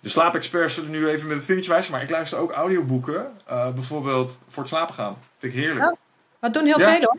de 0.00 0.08
slaapexperts 0.08 0.74
zullen 0.74 0.90
nu 0.90 1.08
even 1.08 1.26
met 1.26 1.36
het 1.36 1.46
vingertje 1.46 1.72
wijzen, 1.72 1.92
maar 1.92 2.02
ik 2.02 2.10
luister 2.10 2.38
ook 2.38 2.52
audioboeken. 2.52 3.32
Uh, 3.50 3.70
bijvoorbeeld 3.70 4.38
voor 4.48 4.62
het 4.62 4.72
slapen 4.72 4.94
gaan. 4.94 5.16
Vind 5.38 5.54
ik 5.54 5.60
heerlijk. 5.60 5.84
Ja, 5.84 5.96
dat 6.40 6.54
doen 6.54 6.64
heel 6.64 6.78
ja. 6.78 6.88
veel 6.88 7.00
hoor. 7.00 7.18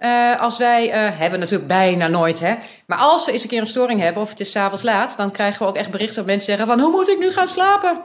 Uh, 0.00 0.40
als 0.40 0.58
wij, 0.58 0.86
uh, 0.86 1.18
hebben 1.18 1.38
natuurlijk 1.38 1.68
bijna 1.68 2.08
nooit, 2.08 2.40
hè. 2.40 2.54
Maar 2.86 2.98
als 2.98 3.26
we 3.26 3.32
eens 3.32 3.42
een 3.42 3.48
keer 3.48 3.60
een 3.60 3.66
storing 3.66 4.00
hebben 4.00 4.22
of 4.22 4.30
het 4.30 4.40
is 4.40 4.50
s'avonds 4.50 4.82
laat, 4.82 5.16
dan 5.16 5.30
krijgen 5.30 5.62
we 5.62 5.68
ook 5.68 5.76
echt 5.76 5.90
berichten 5.90 6.16
dat 6.16 6.26
mensen 6.26 6.46
zeggen 6.46 6.66
van, 6.66 6.80
hoe 6.80 6.90
moet 6.90 7.08
ik 7.08 7.18
nu 7.18 7.30
gaan 7.30 7.48
slapen? 7.48 8.00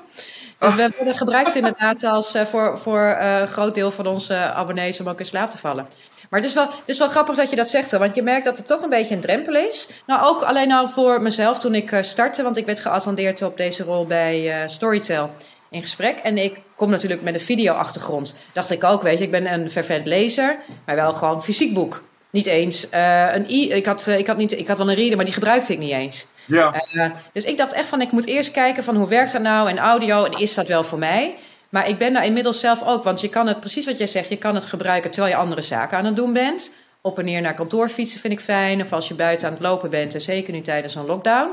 Dus 0.60 0.76
we 0.76 0.94
worden 0.98 1.18
gebruikt 1.18 1.56
inderdaad 1.56 2.04
als, 2.04 2.36
uh, 2.36 2.42
voor, 2.42 2.78
voor 2.78 3.18
een 3.20 3.48
groot 3.48 3.76
deel 3.76 3.92
van 3.92 4.08
onze 4.08 4.36
abonnees 4.36 5.00
om 5.00 5.10
ook 5.10 5.20
in 5.20 5.26
slaap 5.26 5.50
te 5.50 5.58
vallen. 5.58 5.88
Maar 6.30 6.40
het 6.40 6.50
is, 6.50 6.56
wel, 6.56 6.66
het 6.66 6.90
is 6.90 6.98
wel 6.98 7.08
grappig 7.08 7.36
dat 7.36 7.50
je 7.50 7.56
dat 7.56 7.70
zegt, 7.70 7.92
want 7.92 8.16
je 8.16 8.22
merkt 8.22 8.46
dat 8.46 8.58
het 8.58 8.68
toch 8.68 8.82
een 8.82 8.90
beetje 8.90 9.16
een 9.16 9.22
drempel 9.22 9.56
is. 9.56 9.88
Nou, 10.06 10.26
ook 10.28 10.42
alleen 10.42 10.72
al 10.72 10.90
voor 10.90 11.22
mezelf 11.22 11.60
toen 11.60 11.76
ik 11.76 11.98
startte, 12.02 12.44
want 12.44 12.58
ik 12.58 12.66
werd 12.66 12.80
geattendeerd 12.80 13.42
op 13.42 13.58
deze 13.58 13.84
rol 13.84 14.06
bij 14.06 14.64
Storytel 14.68 15.30
in 15.76 15.82
gesprek. 15.82 16.18
En 16.24 16.38
ik 16.38 16.60
kom 16.76 16.90
natuurlijk 16.90 17.22
met 17.22 17.34
een 17.34 17.40
video-achtergrond. 17.40 18.36
Dacht 18.54 18.72
ik 18.72 18.84
ook, 18.84 19.02
weet 19.02 19.18
je, 19.18 19.24
ik 19.24 19.32
ben 19.32 19.54
een 19.54 19.70
fervent 19.70 20.08
lezer, 20.08 20.58
maar 20.86 20.96
wel 20.96 21.14
gewoon 21.14 21.44
fysiek 21.44 21.74
boek. 21.74 22.04
Niet 22.30 22.46
eens 22.46 22.88
uh, 22.94 23.36
een 23.36 23.52
i. 23.52 23.72
Ik 23.72 23.86
had, 23.86 24.06
uh, 24.08 24.18
ik, 24.18 24.28
had 24.28 24.38
niet, 24.38 24.52
ik 24.52 24.68
had 24.68 24.78
wel 24.78 24.90
een 24.90 24.96
reader, 24.96 25.16
maar 25.16 25.26
die 25.26 25.34
gebruikte 25.34 25.74
ik 25.74 25.80
niet 25.80 25.92
eens. 25.92 26.28
Ja. 26.46 26.84
Uh, 26.94 27.06
dus 27.34 27.44
ik 27.44 27.58
dacht 27.58 27.74
echt 27.74 27.88
van, 27.88 28.02
ik 28.02 28.12
moet 28.12 28.26
eerst 28.26 28.52
kijken 28.52 28.84
van 28.84 28.96
hoe 28.96 29.08
werkt 29.08 29.32
dat 29.32 29.42
nou 29.42 29.70
en 29.70 29.78
audio 29.78 30.24
en 30.24 30.40
is 30.40 30.54
dat 30.54 30.68
wel 30.68 30.84
voor 30.84 31.00
mij? 31.00 31.36
Maar 31.70 31.90
ik 31.90 31.98
ben 31.98 32.14
daar 32.14 32.26
inmiddels 32.26 32.60
zelf 32.60 32.84
ook, 32.84 33.04
want 33.04 33.22
je 33.22 33.30
kan 33.30 33.48
het, 33.48 33.60
precies 33.60 33.86
wat 33.86 33.98
jij 33.98 34.08
zegt, 34.08 34.30
je 34.30 34.38
kan 34.38 34.56
het 34.56 34.66
gebruiken 34.66 35.12
terwijl 35.12 35.34
je 35.34 35.40
andere 35.40 35.62
zaken 35.62 35.98
aan 35.98 36.06
het 36.06 36.16
doen 36.16 36.34
bent. 36.34 36.74
Op 37.02 37.20
en 37.20 37.26
neer 37.26 37.42
naar 37.42 37.54
kantoor 37.54 37.90
fietsen 37.90 38.20
vind 38.20 38.34
ik 38.34 38.40
fijn, 38.40 38.82
of 38.82 38.94
als 38.94 39.08
je 39.08 39.14
buiten 39.14 39.48
aan 39.48 39.54
het 39.54 39.62
lopen 39.62 39.90
bent, 39.90 40.14
en 40.14 40.22
zeker 40.22 40.54
nu 40.54 40.62
tijdens 40.62 40.96
een 40.96 41.06
lockdown. 41.06 41.50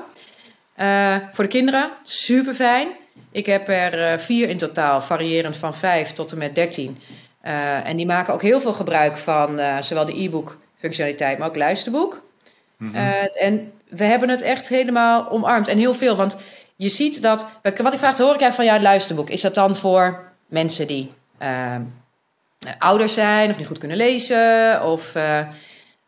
voor 1.32 1.44
de 1.44 1.50
kinderen, 1.50 1.90
super 2.02 2.54
fijn. 2.54 2.88
Ik 3.30 3.46
heb 3.46 3.68
er 3.68 4.12
uh, 4.12 4.18
vier 4.18 4.48
in 4.48 4.58
totaal, 4.58 5.00
variërend 5.00 5.56
van 5.56 5.74
vijf 5.74 6.12
tot 6.12 6.32
en 6.32 6.38
met 6.38 6.54
dertien. 6.54 6.98
Uh, 7.44 7.88
en 7.88 7.96
die 7.96 8.06
maken 8.06 8.34
ook 8.34 8.42
heel 8.42 8.60
veel 8.60 8.72
gebruik 8.72 9.16
van 9.16 9.58
uh, 9.58 9.80
zowel 9.80 10.04
de 10.04 10.22
e-book 10.22 10.58
functionaliteit, 10.78 11.38
maar 11.38 11.48
ook 11.48 11.56
luisterboek. 11.56 12.22
Mm 12.76 12.90
-hmm. 12.94 13.28
en 13.34 13.72
we 13.88 14.04
hebben 14.04 14.28
het 14.28 14.40
echt 14.40 14.68
helemaal 14.68 15.30
omarmd. 15.30 15.68
En 15.68 15.78
heel 15.78 15.94
veel, 15.94 16.16
want 16.16 16.36
je 16.76 16.88
ziet 16.88 17.22
dat... 17.22 17.46
Wat 17.62 17.92
ik 17.92 17.98
vraag, 17.98 18.18
hoor 18.18 18.34
ik 18.34 18.40
eigenlijk 18.40 18.54
van 18.54 18.64
jou 18.64 18.76
het 18.76 18.86
luisterboek. 18.86 19.30
Is 19.30 19.40
dat 19.40 19.54
dan 19.54 19.76
voor 19.76 20.32
mensen 20.46 20.86
die 20.86 21.10
ouder 22.78 23.08
zijn 23.08 23.50
of 23.50 23.56
niet 23.56 23.66
goed 23.66 23.78
kunnen 23.78 23.96
lezen? 23.96 24.82
Of... 24.84 25.12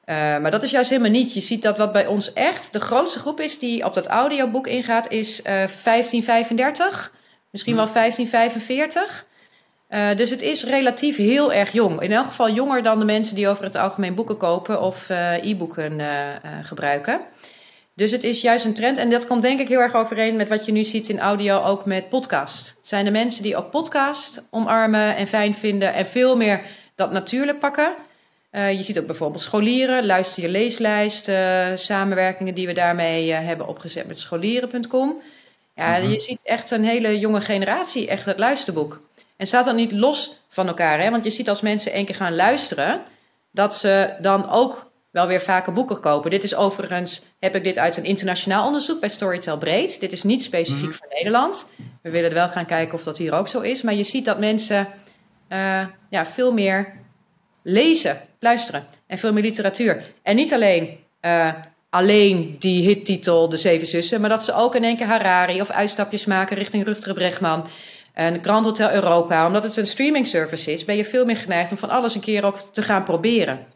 Uh, 0.06 0.16
maar 0.16 0.50
dat 0.50 0.62
is 0.62 0.70
juist 0.70 0.90
helemaal 0.90 1.10
niet. 1.10 1.34
Je 1.34 1.40
ziet 1.40 1.62
dat 1.62 1.78
wat 1.78 1.92
bij 1.92 2.06
ons 2.06 2.32
echt 2.32 2.72
de 2.72 2.80
grootste 2.80 3.18
groep 3.18 3.40
is 3.40 3.58
die 3.58 3.84
op 3.84 3.94
dat 3.94 4.06
audioboek 4.06 4.66
ingaat, 4.66 5.10
is 5.10 5.38
uh, 5.38 5.44
1535. 5.44 7.12
Misschien 7.50 7.76
wel 7.76 7.92
1545. 7.92 9.26
Uh, 9.90 10.16
dus 10.16 10.30
het 10.30 10.42
is 10.42 10.64
relatief 10.64 11.16
heel 11.16 11.52
erg 11.52 11.72
jong. 11.72 12.00
In 12.00 12.12
elk 12.12 12.26
geval 12.26 12.50
jonger 12.50 12.82
dan 12.82 12.98
de 12.98 13.04
mensen 13.04 13.34
die 13.34 13.48
over 13.48 13.64
het 13.64 13.76
algemeen 13.76 14.14
boeken 14.14 14.36
kopen 14.36 14.80
of 14.80 15.08
e-boeken 15.42 16.00
gebruiken. 16.62 17.20
Dus 17.96 18.10
het 18.10 18.24
is 18.24 18.40
juist 18.40 18.64
een 18.64 18.74
trend. 18.74 18.98
En 18.98 19.10
dat 19.10 19.26
komt 19.26 19.42
denk 19.42 19.60
ik 19.60 19.68
heel 19.68 19.80
erg 19.80 19.94
overeen 19.94 20.36
met 20.36 20.48
wat 20.48 20.66
je 20.66 20.72
nu 20.72 20.84
ziet 20.84 21.08
in 21.08 21.20
audio, 21.20 21.62
ook 21.62 21.84
met 21.84 22.08
podcast. 22.08 22.68
Het 22.76 22.88
zijn 22.88 23.04
de 23.04 23.10
mensen 23.10 23.42
die 23.42 23.56
ook 23.56 23.70
podcast 23.70 24.46
omarmen 24.50 25.16
en 25.16 25.26
fijn 25.26 25.54
vinden 25.54 25.94
en 25.94 26.06
veel 26.06 26.36
meer 26.36 26.62
dat 26.94 27.12
natuurlijk 27.12 27.58
pakken. 27.58 27.96
Uh, 28.54 28.72
je 28.72 28.82
ziet 28.82 28.98
ook 28.98 29.06
bijvoorbeeld 29.06 29.42
scholieren, 29.42 30.06
luister 30.06 30.42
je 30.42 30.48
leeslijst, 30.48 31.28
uh, 31.28 31.66
samenwerkingen 31.74 32.54
die 32.54 32.66
we 32.66 32.72
daarmee 32.72 33.28
uh, 33.28 33.38
hebben 33.38 33.68
opgezet 33.68 34.06
met 34.06 34.18
scholieren.com. 34.18 35.22
Ja, 35.74 35.94
-hmm. 35.94 36.10
je 36.10 36.18
ziet 36.18 36.40
echt 36.42 36.70
een 36.70 36.84
hele 36.84 37.18
jonge 37.18 37.40
generatie, 37.40 38.08
echt 38.08 38.24
het 38.24 38.38
luisterboek. 38.38 39.00
En 39.36 39.46
staat 39.46 39.64
dan 39.64 39.76
niet 39.76 39.92
los 39.92 40.38
van 40.48 40.66
elkaar, 40.66 41.00
hè? 41.00 41.10
want 41.10 41.24
je 41.24 41.30
ziet 41.30 41.48
als 41.48 41.60
mensen 41.60 41.92
één 41.92 42.04
keer 42.04 42.14
gaan 42.14 42.34
luisteren, 42.34 43.02
dat 43.50 43.76
ze 43.76 44.14
dan 44.20 44.50
ook 44.50 44.90
wel 45.10 45.26
weer 45.26 45.40
vaker 45.40 45.72
boeken 45.72 46.00
kopen. 46.00 46.30
Dit 46.30 46.42
is 46.42 46.54
overigens, 46.54 47.22
heb 47.38 47.56
ik 47.56 47.64
dit 47.64 47.78
uit 47.78 47.96
een 47.96 48.04
internationaal 48.04 48.66
onderzoek 48.66 49.00
bij 49.00 49.08
Storytel 49.08 49.58
Breed. 49.58 50.00
Dit 50.00 50.12
is 50.12 50.22
niet 50.22 50.42
specifiek 50.42 50.82
-hmm. 50.82 50.92
voor 50.92 51.08
Nederland. 51.10 51.70
We 52.02 52.10
willen 52.10 52.34
wel 52.34 52.48
gaan 52.48 52.66
kijken 52.66 52.94
of 52.94 53.02
dat 53.02 53.18
hier 53.18 53.34
ook 53.34 53.48
zo 53.48 53.60
is. 53.60 53.82
Maar 53.82 53.94
je 53.94 54.04
ziet 54.04 54.24
dat 54.24 54.38
mensen 54.38 54.88
ja, 56.08 56.26
veel 56.26 56.52
meer 56.52 56.92
lezen, 57.62 58.20
luisteren 58.44 58.86
en 59.06 59.18
veel 59.18 59.32
meer 59.32 59.42
literatuur. 59.42 60.12
En 60.22 60.36
niet 60.36 60.52
alleen 60.52 60.98
uh, 61.20 61.52
alleen 61.90 62.56
die 62.58 62.86
hittitel 62.86 63.48
De 63.48 63.56
Zeven 63.56 63.86
Zussen, 63.86 64.20
maar 64.20 64.30
dat 64.30 64.44
ze 64.44 64.54
ook 64.54 64.74
in 64.74 64.84
één 64.84 64.96
keer 64.96 65.06
Harari 65.06 65.60
of 65.60 65.70
uitstapjes 65.70 66.24
maken 66.24 66.56
richting 66.56 66.84
Rutger 66.84 67.14
Bregman. 67.14 67.66
En 68.12 68.42
Grand 68.42 68.64
Hotel 68.64 68.92
Europa, 68.92 69.46
omdat 69.46 69.62
het 69.62 69.76
een 69.76 69.86
streaming 69.86 70.26
service 70.26 70.72
is, 70.72 70.84
ben 70.84 70.96
je 70.96 71.04
veel 71.04 71.24
meer 71.24 71.36
geneigd 71.36 71.70
om 71.70 71.76
van 71.76 71.90
alles 71.90 72.14
een 72.14 72.20
keer 72.20 72.44
ook 72.44 72.58
te 72.58 72.82
gaan 72.82 73.04
proberen. 73.04 73.66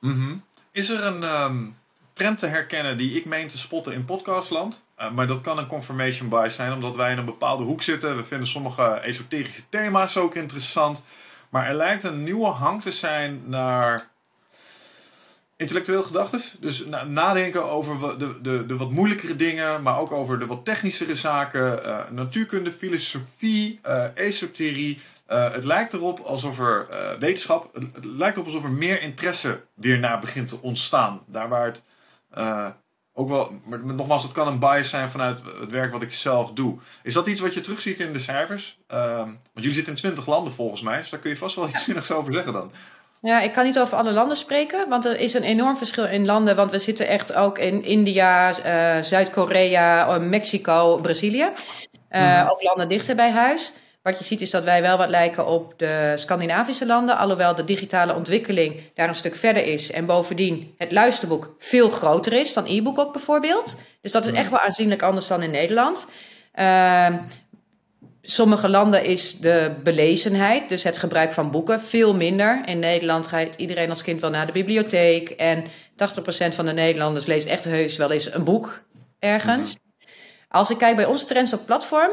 Mm 0.00 0.44
Is 0.72 0.88
er 0.88 1.06
een 1.06 1.22
ehm, 1.22 1.64
trend 2.12 2.38
te 2.38 2.46
herkennen 2.46 2.98
die 2.98 3.16
ik 3.16 3.24
meen 3.24 3.48
te 3.48 3.58
spotten 3.58 3.92
in 3.92 4.04
podcastland? 4.04 4.82
Uh, 5.00 5.10
maar 5.10 5.26
dat 5.26 5.40
kan 5.40 5.58
een 5.58 5.66
confirmation 5.66 6.28
bias 6.28 6.54
zijn, 6.54 6.72
omdat 6.72 6.96
wij 6.96 7.12
in 7.12 7.18
een 7.18 7.24
bepaalde 7.24 7.64
hoek 7.64 7.82
zitten. 7.82 8.16
We 8.16 8.24
vinden 8.24 8.48
sommige 8.48 9.00
esoterische 9.00 9.62
thema's 9.68 10.16
ook 10.16 10.34
interessant. 10.34 11.02
Maar 11.50 11.66
er 11.66 11.74
lijkt 11.74 12.02
een 12.02 12.22
nieuwe 12.22 12.46
hang 12.46 12.82
te 12.82 12.92
zijn 12.92 13.42
naar 13.44 14.10
intellectueel 15.56 16.02
gedachtes. 16.02 16.56
Dus 16.60 16.84
nadenken 17.06 17.70
over 17.70 18.18
de, 18.18 18.40
de, 18.40 18.66
de 18.66 18.76
wat 18.76 18.90
moeilijkere 18.90 19.36
dingen, 19.36 19.82
maar 19.82 19.98
ook 19.98 20.12
over 20.12 20.38
de 20.38 20.46
wat 20.46 20.64
technischere 20.64 21.16
zaken. 21.16 21.86
Uh, 21.86 22.10
natuurkunde, 22.10 22.72
filosofie, 22.72 23.80
uh, 23.86 24.04
esoterie. 24.14 25.00
Uh, 25.28 25.52
het 25.52 25.64
lijkt 25.64 25.92
erop 25.92 26.18
alsof 26.18 26.58
er 26.58 26.86
wetenschap, 27.18 27.74
het, 27.74 28.04
lijkt 28.04 28.36
erop 28.36 28.48
alsof 28.48 28.64
er 28.64 28.70
meer 28.70 29.02
interesse 29.02 29.64
weer 29.74 29.98
naar 29.98 30.20
begint 30.20 30.48
te 30.48 30.62
ontstaan. 30.62 31.22
Daar 31.26 31.48
waar 31.48 31.66
het 31.66 31.82
ook 33.18 33.28
wel, 33.28 33.60
maar 33.64 33.84
nogmaals, 33.84 34.22
het 34.22 34.32
kan 34.32 34.46
een 34.46 34.58
bias 34.58 34.88
zijn 34.88 35.10
vanuit 35.10 35.40
het 35.60 35.70
werk 35.70 35.92
wat 35.92 36.02
ik 36.02 36.12
zelf 36.12 36.52
doe. 36.52 36.78
Is 37.02 37.14
dat 37.14 37.26
iets 37.26 37.40
wat 37.40 37.54
je 37.54 37.60
terugziet 37.60 38.00
in 38.00 38.12
de 38.12 38.18
cijfers? 38.18 38.78
Ehm, 38.86 39.18
want 39.18 39.38
jullie 39.54 39.74
zitten 39.74 39.92
in 39.92 39.98
20 39.98 40.26
landen 40.26 40.52
volgens 40.52 40.82
mij, 40.82 40.98
dus 40.98 41.10
daar 41.10 41.20
kun 41.20 41.30
je 41.30 41.36
vast 41.36 41.56
wel 41.56 41.68
iets 41.68 41.84
zinnigs 41.84 42.10
over 42.10 42.32
zeggen 42.32 42.52
dan. 42.52 42.72
Ja, 43.20 43.40
ik 43.40 43.52
kan 43.52 43.64
niet 43.64 43.78
over 43.78 43.96
alle 43.96 44.12
landen 44.12 44.36
spreken, 44.36 44.88
want 44.88 45.04
er 45.04 45.20
is 45.20 45.34
een 45.34 45.42
enorm 45.42 45.76
verschil 45.76 46.04
in 46.04 46.26
landen. 46.26 46.56
Want 46.56 46.70
we 46.70 46.78
zitten 46.78 47.08
echt 47.08 47.34
ook 47.34 47.58
in 47.58 47.84
India, 47.84 48.48
uh, 48.48 49.02
Zuid-Korea, 49.02 50.06
eh, 50.06 50.20
Mexico, 50.20 50.98
Brazilië. 51.02 51.50
Uh, 52.10 52.48
Ook 52.50 52.62
landen 52.62 52.88
dichter 52.88 53.16
bij 53.16 53.30
huis. 53.30 53.72
Wat 54.06 54.18
je 54.18 54.24
ziet 54.24 54.40
is 54.40 54.50
dat 54.50 54.64
wij 54.64 54.82
wel 54.82 54.96
wat 54.96 55.08
lijken 55.08 55.46
op 55.46 55.74
de 55.76 56.12
Scandinavische 56.16 56.86
landen, 56.86 57.16
alhoewel 57.16 57.54
de 57.54 57.64
digitale 57.64 58.14
ontwikkeling 58.14 58.80
daar 58.94 59.08
een 59.08 59.14
stuk 59.14 59.34
verder 59.34 59.66
is. 59.66 59.90
En 59.90 60.06
bovendien 60.06 60.74
het 60.78 60.92
luisterboek 60.92 61.54
veel 61.58 61.90
groter 61.90 62.32
is 62.32 62.52
dan 62.52 62.66
e-book 62.66 62.98
ook 62.98 63.12
bijvoorbeeld. 63.12 63.76
Dus 64.00 64.12
dat 64.12 64.26
is 64.26 64.32
echt 64.32 64.50
wel 64.50 64.60
aanzienlijk 64.60 65.02
anders 65.02 65.26
dan 65.26 65.42
in 65.42 65.50
Nederland. 65.50 66.06
Uh, 66.54 67.14
sommige 68.22 68.68
landen 68.68 69.04
is 69.04 69.38
de 69.38 69.74
belezenheid, 69.82 70.68
dus 70.68 70.82
het 70.82 70.98
gebruik 70.98 71.32
van 71.32 71.50
boeken, 71.50 71.80
veel 71.80 72.14
minder. 72.14 72.62
In 72.66 72.78
Nederland 72.78 73.26
gaat 73.26 73.54
iedereen 73.54 73.90
als 73.90 74.02
kind 74.02 74.20
wel 74.20 74.30
naar 74.30 74.46
de 74.46 74.52
bibliotheek. 74.52 75.30
En 75.30 75.64
80% 75.64 75.66
van 76.54 76.64
de 76.64 76.72
Nederlanders 76.72 77.26
leest 77.26 77.46
echt 77.46 77.64
heus 77.64 77.96
wel 77.96 78.10
eens 78.10 78.34
een 78.34 78.44
boek 78.44 78.82
ergens. 79.18 79.76
Mhm. 79.76 80.10
Als 80.48 80.70
ik 80.70 80.78
kijk 80.78 80.96
bij 80.96 81.06
onze 81.06 81.24
trends 81.24 81.52
op 81.52 81.66
platform, 81.66 82.12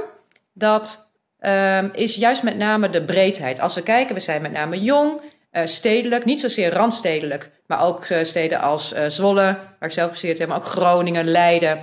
dat 0.53 1.11
um, 1.45 1.89
is 1.93 2.15
juist 2.15 2.43
met 2.43 2.57
name 2.57 2.89
de 2.89 3.03
breedheid. 3.03 3.59
Als 3.59 3.75
we 3.75 3.83
kijken, 3.83 4.15
we 4.15 4.21
zijn 4.21 4.41
met 4.41 4.51
name 4.51 4.81
jong, 4.81 5.21
uh, 5.51 5.65
stedelijk, 5.65 6.25
niet 6.25 6.39
zozeer 6.39 6.73
randstedelijk, 6.73 7.49
maar 7.67 7.85
ook 7.85 8.09
uh, 8.09 8.23
steden 8.23 8.59
als 8.59 8.93
uh, 8.93 9.05
Zwolle, 9.07 9.43
waar 9.79 9.89
ik 9.89 9.91
zelf 9.91 10.09
gestudeerd 10.09 10.37
heb, 10.37 10.47
maar 10.47 10.57
ook 10.57 10.65
Groningen, 10.65 11.25
Leiden. 11.25 11.79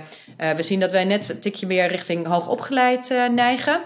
we 0.55 0.63
zien 0.63 0.79
dat 0.79 0.91
wij 0.91 1.03
net 1.03 1.29
een 1.29 1.39
tikje 1.39 1.65
meer 1.65 1.87
richting 1.87 2.25
hoogopgeleid 2.25 3.13
neigen. 3.31 3.81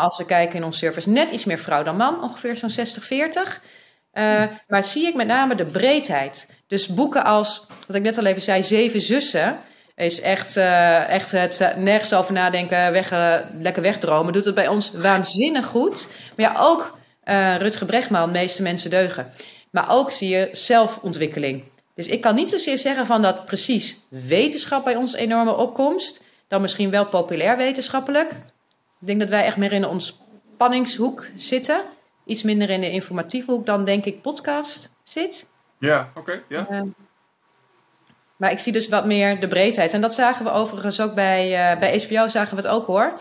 Als 0.00 0.18
we 0.18 0.24
kijken 0.24 0.58
in 0.58 0.64
ons 0.64 0.78
service, 0.78 1.08
net 1.10 1.30
iets 1.30 1.44
meer 1.44 1.58
vrouw 1.58 1.82
dan 1.82 1.96
man, 1.96 2.22
ongeveer 2.22 2.56
zo'n 2.56 2.70
60-40. 2.70 3.88
Uh, 4.18 4.42
maar 4.68 4.84
zie 4.84 5.06
ik 5.06 5.14
met 5.14 5.26
name 5.26 5.54
de 5.54 5.64
breedheid. 5.64 6.54
Dus 6.66 6.86
boeken 6.86 7.24
als, 7.24 7.66
wat 7.86 7.96
ik 7.96 8.02
net 8.02 8.18
al 8.18 8.24
even 8.24 8.42
zei, 8.42 8.62
Zeven 8.62 9.00
Zussen. 9.00 9.58
Is 9.98 10.20
echt, 10.20 10.56
uh, 10.56 11.08
echt 11.08 11.32
het 11.32 11.72
nergens 11.76 12.14
over 12.14 12.32
nadenken, 12.32 12.92
weg, 12.92 13.10
lekker 13.60 13.82
wegdromen. 13.82 14.32
Doet 14.32 14.44
het 14.44 14.54
bij 14.54 14.68
ons 14.68 14.92
waanzinnig 14.92 15.66
goed. 15.66 16.08
Maar 16.36 16.52
ja, 16.52 16.60
ook 16.60 16.98
Rutger 17.58 17.86
Bregman, 17.86 18.30
meeste 18.30 18.62
mensen 18.62 18.90
deugen. 18.90 19.32
Maar 19.70 19.90
ook 19.90 20.10
zie 20.10 20.28
je 20.28 20.48
zelfontwikkeling. 20.52 21.64
Dus 21.94 22.08
ik 22.08 22.20
kan 22.20 22.34
niet 22.34 22.48
zozeer 22.48 22.78
zeggen 22.78 23.06
van 23.06 23.22
dat 23.22 23.44
precies 23.44 24.00
wetenschap 24.08 24.84
bij 24.84 24.96
ons 24.96 25.14
enorme 25.14 25.56
opkomst. 25.56 26.20
Dan 26.48 26.60
misschien 26.60 26.90
wel 26.90 27.06
populair 27.06 27.56
wetenschappelijk. 27.56 28.32
Ik 29.00 29.06
denk 29.06 29.20
dat 29.20 29.28
wij 29.28 29.44
echt 29.44 29.56
meer 29.56 29.72
in 29.72 29.80
de 29.80 29.88
ontspanningshoek 29.88 31.26
zitten. 31.36 31.80
Iets 32.24 32.42
minder 32.42 32.70
in 32.70 32.80
de 32.80 32.90
informatieve 32.90 33.50
hoek 33.50 33.66
dan, 33.66 33.84
denk 33.84 34.04
ik, 34.04 34.22
podcast 34.22 34.90
zit. 35.02 35.50
Ja, 35.78 36.12
oké. 36.14 36.42
ja. 36.48 36.84
Maar 38.38 38.50
ik 38.50 38.58
zie 38.58 38.72
dus 38.72 38.88
wat 38.88 39.04
meer 39.04 39.40
de 39.40 39.48
breedheid. 39.48 39.92
En 39.92 40.00
dat 40.00 40.14
zagen 40.14 40.44
we 40.44 40.50
overigens 40.50 41.00
ook 41.00 41.14
bij, 41.14 41.72
uh, 41.72 41.78
bij 41.78 42.04
HBO, 42.06 42.28
zagen 42.28 42.56
we 42.56 42.62
het 42.62 42.70
ook 42.70 42.86
hoor. 42.86 43.20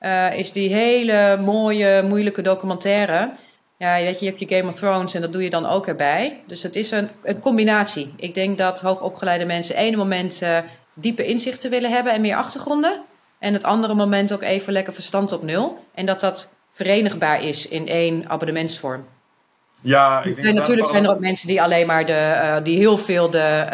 Uh, 0.00 0.38
is 0.38 0.52
die 0.52 0.74
hele 0.74 1.36
mooie, 1.36 2.02
moeilijke 2.02 2.42
documentaire. 2.42 3.30
Ja, 3.78 3.94
weet 3.94 4.18
je, 4.18 4.24
je 4.24 4.30
hebt 4.30 4.50
je 4.50 4.56
Game 4.56 4.68
of 4.68 4.74
Thrones 4.74 5.14
en 5.14 5.20
dat 5.20 5.32
doe 5.32 5.42
je 5.42 5.50
dan 5.50 5.66
ook 5.66 5.86
erbij. 5.86 6.42
Dus 6.46 6.62
het 6.62 6.76
is 6.76 6.90
een, 6.90 7.08
een 7.22 7.40
combinatie. 7.40 8.14
Ik 8.16 8.34
denk 8.34 8.58
dat 8.58 8.80
hoogopgeleide 8.80 9.44
mensen 9.44 9.76
ene 9.76 9.96
moment 9.96 10.42
uh, 10.42 10.58
diepe 10.94 11.26
inzichten 11.26 11.70
willen 11.70 11.90
hebben 11.90 12.12
en 12.12 12.20
meer 12.20 12.36
achtergronden. 12.36 13.00
En 13.38 13.52
het 13.52 13.64
andere 13.64 13.94
moment 13.94 14.32
ook 14.32 14.42
even 14.42 14.72
lekker 14.72 14.92
verstand 14.92 15.32
op 15.32 15.42
nul. 15.42 15.84
En 15.94 16.06
dat 16.06 16.20
dat 16.20 16.54
verenigbaar 16.72 17.42
is 17.42 17.68
in 17.68 17.88
één 17.88 18.28
abonnementsvorm. 18.28 19.06
Ja, 19.80 20.24
ik 20.24 20.34
denk 20.34 20.48
en 20.48 20.54
natuurlijk 20.54 20.88
zijn 20.88 21.04
er 21.04 21.10
ook 21.10 21.20
mensen 21.20 21.48
die 21.48 21.62
alleen 21.62 21.86
maar 21.86 22.06
de, 22.06 22.12
uh, 22.12 22.56
die 22.62 22.78
heel 22.78 22.98
veel 22.98 23.30
de 23.30 23.66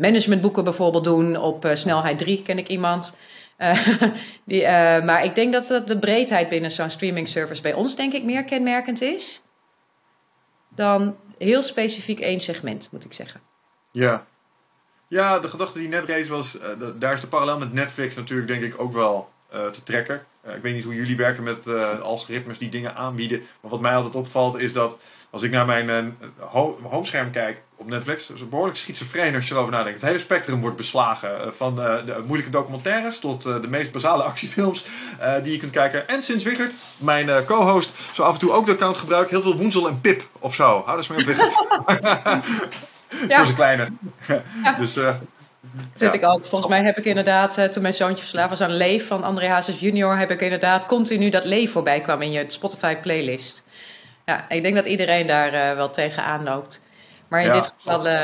managementboeken 0.00 0.64
bijvoorbeeld 0.64 1.04
doen. 1.04 1.36
Op 1.36 1.64
uh, 1.64 1.74
snelheid 1.74 2.18
3 2.18 2.42
ken 2.42 2.58
ik 2.58 2.68
iemand. 2.68 3.16
die, 4.44 4.62
maar 5.02 5.24
ik 5.24 5.34
denk 5.34 5.52
dat 5.52 5.82
de 5.86 5.98
breedheid 5.98 6.48
binnen 6.48 6.70
zo'n 6.70 6.90
streaming 6.90 7.28
service 7.28 7.62
bij 7.62 7.72
ons 7.72 7.96
denk 7.96 8.12
ik 8.12 8.24
meer 8.24 8.44
kenmerkend 8.44 9.00
is. 9.00 9.42
Dan 10.68 11.16
heel 11.38 11.62
specifiek 11.62 12.20
één 12.20 12.40
segment, 12.40 12.88
moet 12.92 13.04
ik 13.04 13.12
zeggen. 13.12 13.40
Ja, 13.90 14.26
ja, 15.08 15.38
de 15.38 15.48
gedachte 15.48 15.78
die 15.78 15.88
net 15.88 16.04
rees 16.04 16.28
was, 16.28 16.56
daar 16.98 17.14
is 17.14 17.20
de 17.20 17.26
parallel 17.26 17.58
met 17.58 17.72
Netflix 17.72 18.14
natuurlijk 18.14 18.48
denk 18.48 18.62
ik 18.62 18.80
ook 18.80 18.92
wel 18.92 19.30
te 19.48 19.82
trekken. 19.84 20.26
Ik 20.54 20.62
weet 20.62 20.74
niet 20.74 20.84
hoe 20.84 20.94
jullie 20.94 21.16
werken 21.16 21.42
met 21.42 21.66
algoritmes 22.00 22.58
die 22.58 22.68
dingen 22.68 22.94
aanbieden. 22.94 23.42
Maar 23.60 23.70
wat 23.70 23.80
mij 23.80 23.94
altijd 23.94 24.14
opvalt 24.14 24.58
is 24.58 24.72
dat 24.72 24.98
als 25.30 25.42
ik 25.42 25.50
naar 25.50 25.66
mijn 25.66 26.16
ho 26.38 26.78
homescherm 26.82 27.30
kijk 27.30 27.62
op 27.76 27.86
Netflix, 27.86 28.26
dat 28.26 28.36
is 28.36 28.48
behoorlijk 28.48 28.76
schizofreen 28.78 29.34
als 29.34 29.48
je 29.48 29.54
erover 29.54 29.72
nadenkt. 29.72 30.00
Het 30.00 30.08
hele 30.08 30.22
spectrum 30.22 30.60
wordt 30.60 30.76
beslagen. 30.76 31.54
van 31.54 31.76
de 31.76 32.22
moeilijke 32.26 32.52
documentaires 32.52 33.18
tot 33.18 33.42
de 33.42 33.68
meest 33.68 33.92
basale 33.92 34.22
actiefilms 34.32 34.84
die 35.42 35.52
je 35.52 35.58
kunt 35.58 35.72
kijken. 35.72 36.08
En 36.08 36.22
sinds 36.22 36.44
Wiggert, 36.44 36.72
mijn 36.98 37.44
co-host, 37.44 37.90
zo 38.12 38.22
af 38.22 38.32
en 38.32 38.38
toe 38.38 38.52
ook 38.52 38.66
de 38.66 38.72
account 38.72 38.96
gebruikt. 38.96 39.30
Heel 39.30 39.42
veel 39.42 39.56
Woensel 39.56 39.88
en 39.88 40.00
Pip 40.00 40.28
of 40.38 40.54
zo. 40.54 40.82
Hou 40.84 40.96
eens 40.96 41.08
mee 41.08 41.18
op 41.18 41.24
Wiggert. 41.24 41.64
ja. 43.28 43.36
voor 43.36 43.44
zijn 43.44 43.54
kleine. 43.54 43.88
Ja. 44.62 44.72
dus, 44.78 44.96
uh, 44.96 45.14
Zit 45.94 46.14
ik 46.14 46.24
ook. 46.24 46.44
Volgens 46.44 46.70
mij 46.70 46.82
heb 46.82 46.98
ik 46.98 47.04
inderdaad, 47.04 47.58
uh, 47.58 47.64
toen 47.64 47.82
mijn 47.82 47.94
zoontje 47.94 48.18
verslaafd 48.22 48.48
was 48.48 48.60
aan 48.60 48.76
Leef 48.76 49.06
van 49.06 49.22
André 49.22 49.48
Hazes 49.48 49.80
junior, 49.80 50.18
heb 50.18 50.30
ik 50.30 50.40
inderdaad 50.40 50.86
continu 50.86 51.28
dat 51.28 51.44
Leef 51.44 51.72
voorbij 51.72 52.00
kwam 52.00 52.22
in 52.22 52.32
je 52.32 52.44
Spotify 52.46 52.96
playlist. 52.96 53.62
Ja, 54.30 54.44
ik 54.48 54.62
denk 54.62 54.74
dat 54.74 54.84
iedereen 54.84 55.26
daar 55.26 55.54
uh, 55.54 55.74
wel 55.74 55.90
tegenaan 55.90 56.44
loopt. 56.44 56.80
Maar 57.28 57.40
in 57.40 57.46
ja, 57.46 57.52
dit 57.52 57.74
geval... 57.78 58.06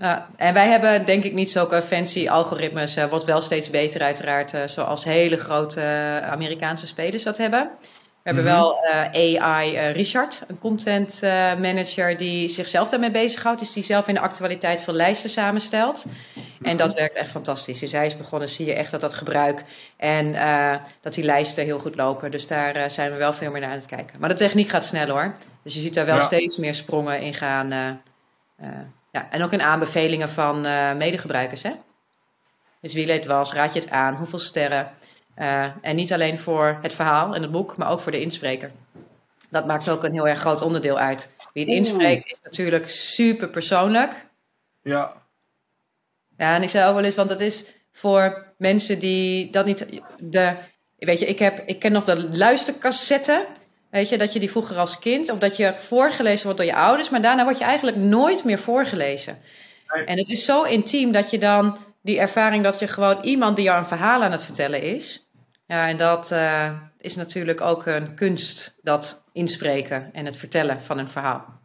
Ja, 0.00 0.28
en 0.36 0.54
wij 0.54 0.68
hebben 0.68 1.06
denk 1.06 1.24
ik 1.24 1.32
niet 1.32 1.50
zulke 1.50 1.82
fancy 1.82 2.28
algoritmes. 2.28 2.96
Uh, 2.96 3.04
wordt 3.04 3.24
wel 3.24 3.40
steeds 3.40 3.70
beter 3.70 4.02
uiteraard, 4.02 4.70
zoals 4.70 5.04
hele 5.04 5.36
grote 5.36 5.82
Amerikaanse 6.30 6.86
spelers 6.86 7.22
dat 7.22 7.36
hebben. 7.36 7.70
We 8.26 8.32
hebben 8.32 8.52
mhm. 8.52 8.60
wel 8.60 8.84
uh, 8.84 9.42
AI 9.42 9.72
uh, 9.74 9.92
Richard, 9.92 10.44
een 10.48 10.58
content 10.58 11.20
uh, 11.24 11.30
manager 11.54 12.16
die 12.16 12.48
zichzelf 12.48 12.88
daarmee 12.88 13.10
bezighoudt. 13.10 13.58
Dus 13.58 13.72
die 13.72 13.82
zelf 13.82 14.08
in 14.08 14.14
de 14.14 14.20
actualiteit 14.20 14.80
veel 14.80 14.94
lijsten 14.94 15.30
samenstelt. 15.30 16.06
En 16.62 16.76
dat 16.76 16.94
werkt 16.94 17.14
echt 17.14 17.30
fantastisch. 17.30 17.78
Dus 17.78 17.92
hij 17.92 18.06
is 18.06 18.16
begonnen, 18.16 18.48
zie 18.48 18.66
je 18.66 18.74
echt 18.74 18.90
dat 18.90 19.00
dat 19.00 19.14
gebruik 19.14 19.64
en 19.96 20.32
dat 21.00 21.14
die 21.14 21.24
lijsten 21.24 21.64
heel 21.64 21.78
goed 21.78 21.96
lopen. 21.96 22.30
Dus 22.30 22.46
daar 22.46 22.90
zijn 22.90 23.10
we 23.10 23.16
wel 23.16 23.32
veel 23.32 23.50
meer 23.50 23.60
naar 23.60 23.70
aan 23.70 23.76
het 23.76 23.86
kijken. 23.86 24.20
Maar 24.20 24.28
de 24.28 24.34
techniek 24.34 24.68
gaat 24.68 24.84
snel 24.84 25.08
hoor. 25.08 25.34
Dus 25.62 25.74
je 25.74 25.80
ziet 25.80 25.94
daar 25.94 26.06
wel 26.06 26.14
ja. 26.14 26.20
steeds 26.20 26.56
meer 26.56 26.74
sprongen 26.74 27.20
in 27.20 27.34
gaan. 27.34 27.68
ja, 29.10 29.28
en 29.30 29.42
ook 29.42 29.52
in 29.52 29.62
aanbevelingen 29.62 30.28
van 30.28 30.60
medegebruikers. 30.96 31.62
Hè? 31.62 31.72
Dus 32.80 32.94
wie 32.94 33.06
leed 33.06 33.26
was, 33.26 33.52
raad 33.52 33.72
je 33.72 33.80
het 33.80 33.90
aan, 33.90 34.14
hoeveel 34.14 34.38
sterren... 34.38 34.90
Uh, 35.38 35.66
en 35.80 35.96
niet 35.96 36.12
alleen 36.12 36.38
voor 36.38 36.78
het 36.82 36.94
verhaal 36.94 37.34
en 37.34 37.42
het 37.42 37.50
boek, 37.50 37.76
maar 37.76 37.90
ook 37.90 38.00
voor 38.00 38.12
de 38.12 38.20
inspreker. 38.20 38.70
Dat 39.50 39.66
maakt 39.66 39.88
ook 39.88 40.04
een 40.04 40.12
heel 40.12 40.28
erg 40.28 40.38
groot 40.38 40.62
onderdeel 40.62 40.98
uit. 40.98 41.32
Wie 41.52 41.64
het 41.64 41.74
inspreekt 41.74 42.26
is 42.26 42.38
natuurlijk 42.42 42.88
super 42.88 43.48
persoonlijk. 43.48 44.26
Ja. 44.82 45.22
Ja, 46.36 46.54
en 46.54 46.62
ik 46.62 46.68
zei 46.68 46.88
ook 46.88 46.94
wel 46.94 47.04
eens, 47.04 47.14
want 47.14 47.30
het 47.30 47.40
is 47.40 47.64
voor 47.92 48.46
mensen 48.58 48.98
die 48.98 49.50
dat 49.50 49.66
niet. 49.66 49.86
De, 50.18 50.56
weet 50.96 51.18
je, 51.18 51.26
ik, 51.26 51.38
heb, 51.38 51.62
ik 51.66 51.78
ken 51.78 51.92
nog 51.92 52.04
de 52.04 52.28
luistercassette. 52.36 53.46
Weet 53.90 54.08
je, 54.08 54.18
dat 54.18 54.32
je 54.32 54.38
die 54.38 54.50
vroeger 54.50 54.76
als 54.76 54.98
kind, 54.98 55.30
of 55.30 55.38
dat 55.38 55.56
je 55.56 55.74
voorgelezen 55.74 56.44
wordt 56.44 56.60
door 56.60 56.70
je 56.70 56.76
ouders, 56.76 57.10
maar 57.10 57.22
daarna 57.22 57.44
word 57.44 57.58
je 57.58 57.64
eigenlijk 57.64 57.96
nooit 57.96 58.44
meer 58.44 58.58
voorgelezen. 58.58 59.38
En 60.06 60.18
het 60.18 60.28
is 60.28 60.44
zo 60.44 60.62
intiem 60.62 61.12
dat 61.12 61.30
je 61.30 61.38
dan 61.38 61.78
die 62.02 62.18
ervaring 62.18 62.64
dat 62.64 62.80
je 62.80 62.88
gewoon 62.88 63.18
iemand 63.22 63.56
die 63.56 63.64
jou 63.64 63.78
een 63.78 63.86
verhaal 63.86 64.22
aan 64.22 64.32
het 64.32 64.44
vertellen 64.44 64.82
is. 64.82 65.25
Ja, 65.66 65.88
en 65.88 65.96
dat 65.96 66.30
uh, 66.30 66.72
is 66.98 67.16
natuurlijk 67.16 67.60
ook 67.60 67.86
een 67.86 68.14
kunst, 68.14 68.78
dat 68.82 69.24
inspreken 69.32 70.10
en 70.12 70.24
het 70.24 70.36
vertellen 70.36 70.82
van 70.82 70.98
een 70.98 71.08
verhaal. 71.08 71.60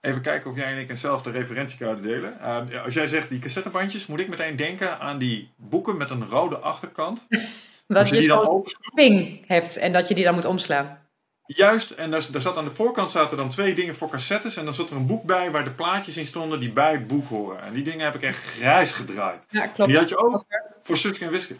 Even 0.00 0.20
kijken 0.20 0.50
of 0.50 0.56
jij 0.56 0.72
en 0.72 0.78
ik 0.78 0.90
eenzelfde 0.90 1.30
referentiekaart 1.30 2.02
delen. 2.02 2.36
Uh, 2.40 2.84
als 2.84 2.94
jij 2.94 3.06
zegt 3.06 3.28
die 3.28 3.38
cassettebandjes, 3.38 4.06
moet 4.06 4.20
ik 4.20 4.28
meteen 4.28 4.56
denken 4.56 4.98
aan 4.98 5.18
die 5.18 5.52
boeken 5.56 5.96
met 5.96 6.10
een 6.10 6.28
rode 6.28 6.58
achterkant. 6.58 7.26
dat 7.86 8.08
je, 8.08 8.14
je 8.14 8.22
zo'n 8.22 8.64
ping 8.94 9.44
hebt 9.46 9.76
en 9.76 9.92
dat 9.92 10.08
je 10.08 10.14
die 10.14 10.24
dan 10.24 10.34
moet 10.34 10.44
omslaan. 10.44 11.04
Juist, 11.46 11.90
en 11.90 12.10
daar, 12.10 12.26
daar, 12.32 12.40
zat 12.40 12.56
aan 12.56 12.64
de 12.64 12.70
voorkant 12.70 13.10
zaten 13.10 13.36
dan 13.36 13.48
twee 13.48 13.74
dingen 13.74 13.94
voor 13.94 14.08
cassettes. 14.08 14.56
En 14.56 14.64
dan 14.64 14.74
zat 14.74 14.90
er 14.90 14.96
een 14.96 15.06
boek 15.06 15.24
bij 15.24 15.50
waar 15.50 15.64
de 15.64 15.70
plaatjes 15.70 16.16
in 16.16 16.26
stonden 16.26 16.60
die 16.60 16.72
bij 16.72 16.92
het 16.92 17.06
boek 17.06 17.28
horen. 17.28 17.62
En 17.62 17.72
die 17.72 17.84
dingen 17.84 18.04
heb 18.04 18.14
ik 18.14 18.22
echt 18.22 18.42
grijs 18.42 18.92
gedraaid. 18.92 19.44
Ja, 19.48 19.66
klopt. 19.66 19.90
Die 19.90 19.98
had 19.98 20.08
je 20.08 20.16
ook 20.16 20.44
voor 20.82 20.96
Suske 20.96 21.24
en 21.24 21.30
Wiske. 21.30 21.56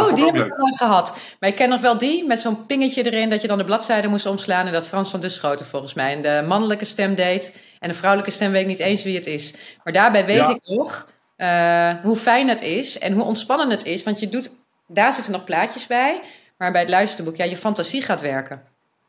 Oh, 0.00 0.14
die 0.14 0.24
heb 0.24 0.36
ik 0.36 0.56
nooit 0.56 0.76
gehad. 0.76 1.18
Maar 1.40 1.48
ik 1.48 1.56
ken 1.56 1.68
nog 1.68 1.80
wel 1.80 1.98
die 1.98 2.26
met 2.26 2.40
zo'n 2.40 2.66
pingetje 2.66 3.04
erin 3.04 3.30
dat 3.30 3.40
je 3.40 3.48
dan 3.48 3.58
de 3.58 3.64
bladzijde 3.64 4.08
moest 4.08 4.26
omslaan. 4.26 4.66
En 4.66 4.72
dat 4.72 4.88
Frans 4.88 5.10
van 5.10 5.20
Duschoten 5.20 5.66
volgens 5.66 5.94
mij. 5.94 6.12
En 6.12 6.22
de 6.22 6.44
mannelijke 6.48 6.84
stem 6.84 7.14
deed. 7.14 7.52
En 7.78 7.88
de 7.88 7.94
vrouwelijke 7.94 8.32
stem 8.34 8.52
weet 8.52 8.62
ik 8.62 8.68
niet 8.68 8.78
eens 8.78 9.02
wie 9.02 9.16
het 9.16 9.26
is. 9.26 9.54
Maar 9.84 9.92
daarbij 9.92 10.24
weet 10.26 10.48
ik 10.48 10.68
nog 10.68 11.08
uh, 11.36 11.94
hoe 12.02 12.16
fijn 12.16 12.48
het 12.48 12.60
is 12.60 12.98
en 12.98 13.12
hoe 13.12 13.24
ontspannend 13.24 13.70
het 13.70 13.84
is. 13.84 14.02
Want 14.02 14.20
je 14.20 14.28
doet, 14.28 14.50
daar 14.86 15.12
zitten 15.12 15.32
nog 15.32 15.44
plaatjes 15.44 15.86
bij. 15.86 16.20
Maar 16.58 16.72
bij 16.72 16.80
het 16.80 16.90
luisterboek, 16.90 17.36
ja, 17.36 17.44
je 17.44 17.56
fantasie 17.56 18.02
gaat 18.02 18.20
werken. 18.20 18.62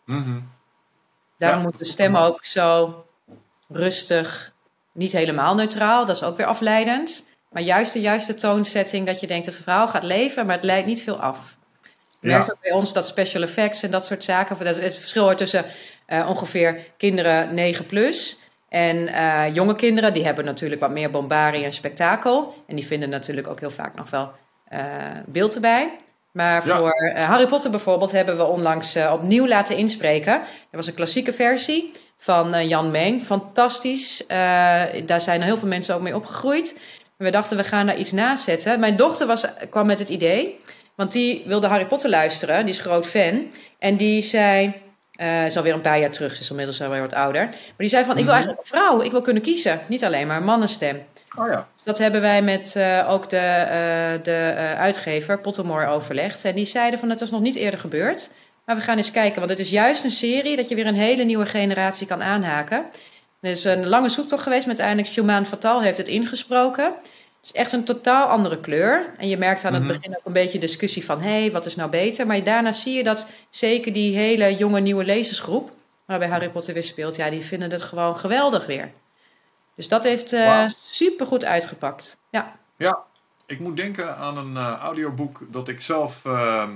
Mm 0.06 0.52
Daarom 1.38 1.62
moet 1.62 1.80
de 1.80 1.86
stem 1.86 2.16
ook 2.16 2.46
zo 2.46 2.96
rustig, 3.68 4.54
niet 4.94 5.12
helemaal 5.12 5.56
neutraal. 5.56 6.06
Dat 6.06 6.16
is 6.16 6.24
ook 6.24 6.38
weer 6.38 6.46
afleidend. 6.46 7.32
Maar 7.54 7.64
juist 7.64 7.94
de 7.94 8.02
juiste 8.02 8.34
toonzetting 8.34 9.06
dat 9.06 9.20
je 9.20 9.28
denkt 9.28 9.46
dat 9.46 9.54
het 9.54 9.64
verhaal 9.64 9.88
gaat 9.88 10.04
leven, 10.04 10.46
maar 10.46 10.56
het 10.56 10.66
leidt 10.66 10.88
niet 10.88 11.02
veel 11.02 11.20
af. 11.20 11.58
Je 12.20 12.28
merkt 12.28 12.52
ook 12.52 12.62
bij 12.62 12.72
ons 12.72 12.94
dat 12.94 13.08
special 13.08 13.42
effects 13.42 13.84
en 13.84 13.92
dat 13.92 14.06
soort 14.06 14.24
zaken, 14.24 14.58
dat 14.58 14.78
is 14.78 14.84
het 14.84 14.98
verschil 14.98 15.36
tussen 15.36 15.66
uh, 16.08 16.30
ongeveer 16.30 16.80
kinderen 16.98 17.54
9 17.54 17.86
plus 17.86 18.38
en 18.70 18.98
uh, 18.98 19.44
jonge 19.54 19.76
kinderen, 19.76 20.14
die 20.14 20.26
hebben 20.26 20.46
natuurlijk 20.46 20.82
wat 20.82 20.92
meer 20.92 21.10
bombarie 21.10 21.64
en 21.64 21.74
spektakel. 21.74 22.64
En 22.68 22.76
die 22.76 22.86
vinden 22.86 23.10
natuurlijk 23.10 23.48
ook 23.48 23.60
heel 23.60 23.72
vaak 23.72 23.96
nog 23.96 24.10
wel 24.10 24.32
uh, 24.74 24.80
beeld 25.26 25.56
erbij. 25.56 25.96
Maar 26.32 26.64
voor 26.64 27.14
Harry 27.16 27.46
Potter 27.46 27.72
bijvoorbeeld 27.72 28.12
hebben 28.12 28.38
we 28.38 28.44
onlangs 28.44 28.98
opnieuw 29.12 29.48
laten 29.48 29.78
inspreken. 29.78 30.34
Dat 30.40 30.46
was 30.72 30.88
een 30.88 30.94
klassieke 30.94 31.34
versie 31.34 31.92
van 32.18 32.68
Jan 32.68 32.92
Meng. 32.92 33.24
Fantastisch. 33.24 34.24
daar 35.06 35.22
zijn 35.22 35.42
heel 35.42 35.58
veel 35.58 35.68
mensen 35.68 35.96
ook 35.96 36.02
mee 36.02 36.16
opgegroeid 36.16 36.80
we 37.24 37.32
dachten, 37.32 37.58
we 37.58 37.64
gaan 37.64 37.86
daar 37.86 37.98
iets 37.98 38.12
naast 38.12 38.44
zetten. 38.44 38.80
Mijn 38.80 38.96
dochter 38.96 39.28
was, 39.28 39.46
kwam 39.70 39.86
met 39.86 40.00
het 40.00 40.10
idee, 40.10 40.60
want 40.96 41.12
die 41.12 41.44
wilde 41.46 41.68
Harry 41.68 41.86
Potter 41.86 42.10
luisteren. 42.10 42.66
Die 42.66 42.74
is 42.74 42.80
groot 42.80 43.08
fan. 43.08 43.52
En 43.80 43.98
die 43.98 44.22
zei, 44.22 44.74
uh, 45.22 45.46
is 45.46 45.58
alweer 45.58 45.74
een 45.74 45.82
paar 45.82 46.00
jaar 46.00 46.10
terug, 46.10 46.36
ze 46.36 46.42
is 46.42 46.50
inmiddels 46.50 46.82
alweer 46.82 47.02
wat 47.02 47.14
ouder. 47.14 47.44
Maar 47.46 47.74
die 47.78 47.88
zei 47.88 48.04
van, 48.04 48.18
ik 48.18 48.26
wil 48.26 48.34
mhm. 48.34 48.44
eigenlijk 48.44 48.62
een 48.62 48.78
vrouw, 48.78 49.02
ik 49.02 49.12
wil 49.12 49.22
kunnen 49.22 49.44
kiezen. 49.44 49.80
Niet 49.88 50.04
alleen 50.04 50.28
maar 50.28 50.38
een 50.38 50.44
mannenstem. 50.44 51.04
Oh 51.38 51.48
ja. 51.48 51.68
Dat 51.84 51.98
hebben 51.98 52.22
wij 52.22 52.42
met 52.42 52.74
uh, 52.78 53.10
ook 53.10 53.30
de, 53.30 53.36
uh, 53.38 54.24
de 54.24 54.54
uitgever 54.78 55.40
Pottermore 55.40 55.88
overlegd. 55.88 56.46
En 56.46 56.56
die 56.56 56.66
zeiden 56.66 57.00
van, 57.00 57.10
het 57.10 57.20
was 57.20 57.32
nog 57.32 57.42
niet 57.42 57.56
eerder 57.56 57.80
gebeurd. 57.80 58.32
Maar 58.66 58.76
we 58.76 58.82
gaan 58.82 58.98
eens 58.98 59.12
kijken, 59.12 59.40
want 59.40 59.50
het 59.50 59.60
is 59.60 59.70
juist 59.70 60.04
een 60.04 60.12
serie 60.12 60.56
dat 60.56 60.70
je 60.70 60.76
weer 60.76 60.88
een 60.88 60.96
hele 60.96 61.24
nieuwe 61.24 61.46
generatie 61.46 62.08
kan 62.08 62.24
aanhaken. 62.24 62.86
Er 63.44 63.52
is 63.52 63.64
een 63.64 63.88
lange 63.88 64.10
zoektocht 64.10 64.44
geweest, 64.44 64.66
maar 64.66 64.76
uiteindelijk 64.76 65.08
Shuman 65.08 65.46
Fatal 65.46 65.82
heeft 65.82 65.98
het 65.98 66.08
ingesproken. 66.08 66.84
Het 66.84 67.04
is 67.44 67.52
echt 67.52 67.72
een 67.72 67.84
totaal 67.84 68.28
andere 68.28 68.60
kleur. 68.60 69.14
En 69.18 69.28
je 69.28 69.38
merkt 69.38 69.66
aan 69.66 69.74
het 69.74 69.84
mhm. 69.84 69.92
begin 69.92 70.18
ook 70.18 70.26
een 70.26 70.34
beetje 70.34 70.60
discussie 70.60 71.06
van... 71.06 71.22
hé, 71.22 71.40
hey, 71.40 71.52
wat 71.52 71.66
is 71.66 71.76
nou 71.76 71.90
beter? 71.90 72.28
Maar 72.28 72.44
daarna 72.44 72.72
zie 72.72 72.94
je 72.94 73.04
dat 73.04 73.30
zeker 73.50 73.94
die 73.94 74.16
hele 74.16 74.56
jonge 74.56 74.80
nieuwe 74.80 75.04
lezersgroep... 75.04 75.72
waarbij 76.06 76.28
Harry 76.28 76.50
Potter 76.50 76.74
weer 76.74 76.84
speelt... 76.84 77.16
ja, 77.16 77.30
die 77.30 77.42
vinden 77.42 77.72
het 77.72 77.82
gewoon 77.82 78.18
geweldig 78.18 78.66
weer. 78.66 78.92
Dus 79.76 79.88
dat 79.88 80.04
heeft 80.04 80.34
uh, 80.34 80.60
wow. 80.60 80.70
super 80.78 81.26
goed 81.26 81.46
uitgepakt. 81.46 82.18
Ja. 82.30 82.56
ja, 82.78 83.00
ik 83.46 83.60
moet 83.60 83.78
denken 83.78 84.18
aan 84.18 84.38
een 84.38 84.54
uh, 84.54 84.78
audioboek 84.80 85.40
dat 85.52 85.68
ik 85.68 85.82
zelf... 85.82 86.22
Uh, 86.26 86.70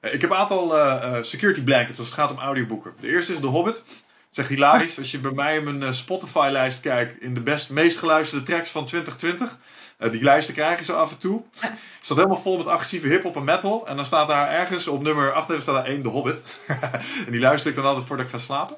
ik 0.00 0.20
heb 0.20 0.30
een 0.30 0.36
aantal 0.36 0.76
uh, 0.76 1.16
security 1.20 1.62
blankets 1.62 1.98
als 1.98 2.08
het 2.08 2.16
gaat 2.16 2.30
om 2.30 2.38
audioboeken. 2.38 2.92
De 3.00 3.08
eerste 3.08 3.32
is 3.32 3.40
The 3.40 3.46
Hobbit 3.46 3.82
zeg 4.32 4.48
hilarisch. 4.48 4.98
Als 4.98 5.10
je 5.10 5.18
bij 5.18 5.30
mij 5.30 5.56
in 5.56 5.64
mijn 5.64 5.82
eh, 5.82 5.92
Spotify-lijst 5.92 6.80
kijkt 6.80 7.20
in 7.20 7.34
de 7.34 7.40
best, 7.40 7.70
meest 7.70 7.98
geluisterde 7.98 8.44
tracks 8.44 8.70
van 8.70 8.86
2020. 8.86 9.50
Uh, 9.50 10.06
eh, 10.06 10.12
die 10.12 10.22
lijsten 10.22 10.54
krijg 10.54 10.78
je 10.78 10.84
zo 10.84 10.92
af 10.92 11.10
en 11.10 11.18
toe. 11.18 11.42
Staat 12.00 12.16
helemaal 12.16 12.42
vol 12.42 12.56
met 12.56 12.66
agressieve 12.66 13.08
hip-hop 13.08 13.36
en 13.36 13.44
metal. 13.44 13.86
En 13.86 13.96
dan 13.96 14.06
staat 14.06 14.28
daar 14.28 14.50
ergens 14.50 14.88
op 14.88 15.02
nummer 15.02 15.32
8 15.32 15.62
staat 15.62 15.74
daar 15.74 15.84
één, 15.84 16.02
The 16.02 16.08
Hobbit. 16.08 16.60
en 17.26 17.30
die 17.30 17.40
luister 17.40 17.70
ik 17.70 17.76
dan 17.76 17.84
altijd 17.84 18.06
voordat 18.06 18.26
ik 18.26 18.32
ga 18.32 18.38
slapen. 18.38 18.76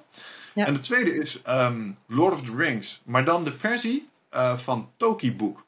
Ja. 0.55 0.67
En 0.67 0.75
de 0.75 0.81
tweede 0.81 1.15
is 1.15 1.41
um, 1.49 1.97
Lord 2.07 2.33
of 2.33 2.43
the 2.43 2.57
Rings. 2.57 3.01
Maar 3.05 3.25
dan 3.25 3.45
de 3.45 3.53
versie 3.53 4.09
uh, 4.35 4.59
van 4.59 4.91
Toki 4.97 5.37
Book. 5.37 5.65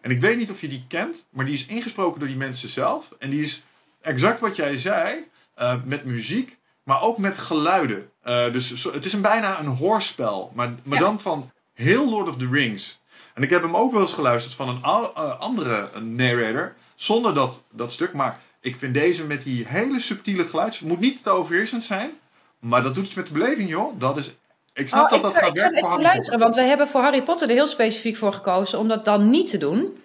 En 0.00 0.10
ik 0.10 0.20
weet 0.20 0.36
niet 0.36 0.50
of 0.50 0.60
je 0.60 0.68
die 0.68 0.84
kent, 0.88 1.26
maar 1.30 1.44
die 1.44 1.54
is 1.54 1.66
ingesproken 1.66 2.18
door 2.18 2.28
die 2.28 2.36
mensen 2.36 2.68
zelf. 2.68 3.14
En 3.18 3.30
die 3.30 3.42
is 3.42 3.62
exact 4.00 4.40
wat 4.40 4.56
jij 4.56 4.76
zei, 4.76 5.24
uh, 5.58 5.74
met 5.84 6.04
muziek, 6.04 6.58
maar 6.90 7.02
ook 7.02 7.18
met 7.18 7.38
geluiden. 7.38 8.10
Uh, 8.24 8.52
dus 8.52 8.84
het 8.84 9.04
is 9.04 9.12
een, 9.12 9.20
bijna 9.20 9.58
een 9.58 9.66
hoorspel, 9.66 10.52
maar, 10.54 10.74
maar 10.82 10.98
dan 10.98 11.20
van 11.20 11.50
heel 11.74 12.10
Lord 12.10 12.28
of 12.28 12.36
the 12.36 12.48
Rings. 12.50 13.00
En 13.34 13.42
ik 13.42 13.50
heb 13.50 13.62
hem 13.62 13.76
ook 13.76 13.92
wel 13.92 14.00
eens 14.00 14.12
geluisterd 14.12 14.54
van 14.54 14.68
een 14.68 14.80
uh, 14.82 15.40
andere 15.40 15.90
narrator, 16.00 16.74
zonder 16.94 17.34
dat, 17.34 17.62
dat 17.72 17.92
stuk. 17.92 18.12
Maar 18.12 18.38
ik 18.60 18.76
vind 18.76 18.94
deze 18.94 19.26
met 19.26 19.42
die 19.42 19.66
hele 19.66 20.00
subtiele 20.00 20.48
geluids... 20.48 20.78
Het 20.78 20.88
moet 20.88 21.00
niet 21.00 21.22
te 21.22 21.30
overheersend 21.30 21.84
zijn, 21.84 22.10
maar 22.58 22.82
dat 22.82 22.94
doet 22.94 23.04
iets 23.04 23.14
met 23.14 23.26
de 23.26 23.32
beleving, 23.32 23.68
joh. 23.68 24.00
Dat 24.00 24.16
is 24.16 24.34
ik 24.72 24.88
snap 24.88 25.04
oh, 25.04 25.10
dat 25.10 25.22
dat 25.22 25.42
gaat 25.42 25.52
werken. 25.52 25.78
Ik 25.78 25.84
ga 25.84 26.00
luisteren, 26.00 26.38
want 26.38 26.54
we 26.54 26.62
hebben 26.62 26.88
voor 26.88 27.00
Harry 27.00 27.22
Potter 27.22 27.48
er 27.48 27.54
heel 27.54 27.66
specifiek 27.66 28.16
voor 28.16 28.32
gekozen 28.32 28.78
om 28.78 28.88
dat 28.88 29.04
dan 29.04 29.30
niet 29.30 29.50
te 29.50 29.58
doen. 29.58 29.98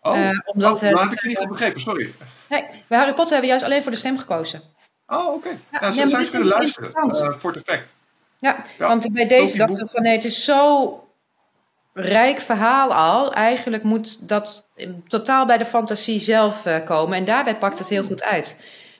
Oh, 0.00 0.18
uh, 0.18 0.38
omdat 0.44 0.82
oh, 0.82 0.88
het, 0.88 0.98
had 0.98 1.12
ik 1.12 1.24
niet 1.24 1.38
goed 1.38 1.48
begrepen, 1.48 1.80
sorry. 1.80 2.14
Nee, 2.48 2.64
bij 2.88 2.98
Harry 2.98 3.14
Potter 3.14 3.32
hebben 3.32 3.40
we 3.40 3.46
juist 3.46 3.64
alleen 3.64 3.82
voor 3.82 3.90
de 3.90 3.98
stem 3.98 4.18
gekozen. 4.18 4.76
Oh, 5.08 5.26
oké. 5.26 5.36
Okay. 5.36 5.58
Ja, 5.72 6.02
ja, 6.02 6.08
zou 6.08 6.22
je 6.22 6.30
kunnen 6.30 6.48
luisteren 6.48 6.90
uh, 6.94 7.38
voor 7.38 7.52
het 7.52 7.62
effect. 7.66 7.92
Ja, 8.38 8.64
want 8.78 9.12
bij 9.12 9.28
deze 9.28 9.56
dachten 9.56 9.84
we 9.84 9.90
van 9.90 10.02
nee, 10.02 10.14
het 10.14 10.24
is 10.24 10.44
zo 10.44 11.08
rijk 11.92 12.40
verhaal 12.40 12.94
al. 12.94 13.32
Eigenlijk 13.32 13.82
moet 13.82 14.28
dat 14.28 14.64
totaal 15.06 15.46
bij 15.46 15.58
de 15.58 15.64
fantasie 15.64 16.18
zelf 16.18 16.66
uh, 16.66 16.84
komen. 16.84 17.16
En 17.16 17.24
daarbij 17.24 17.56
pakt 17.56 17.78
het 17.78 17.88
heel 17.88 18.04
goed 18.04 18.22
uit. 18.22 18.56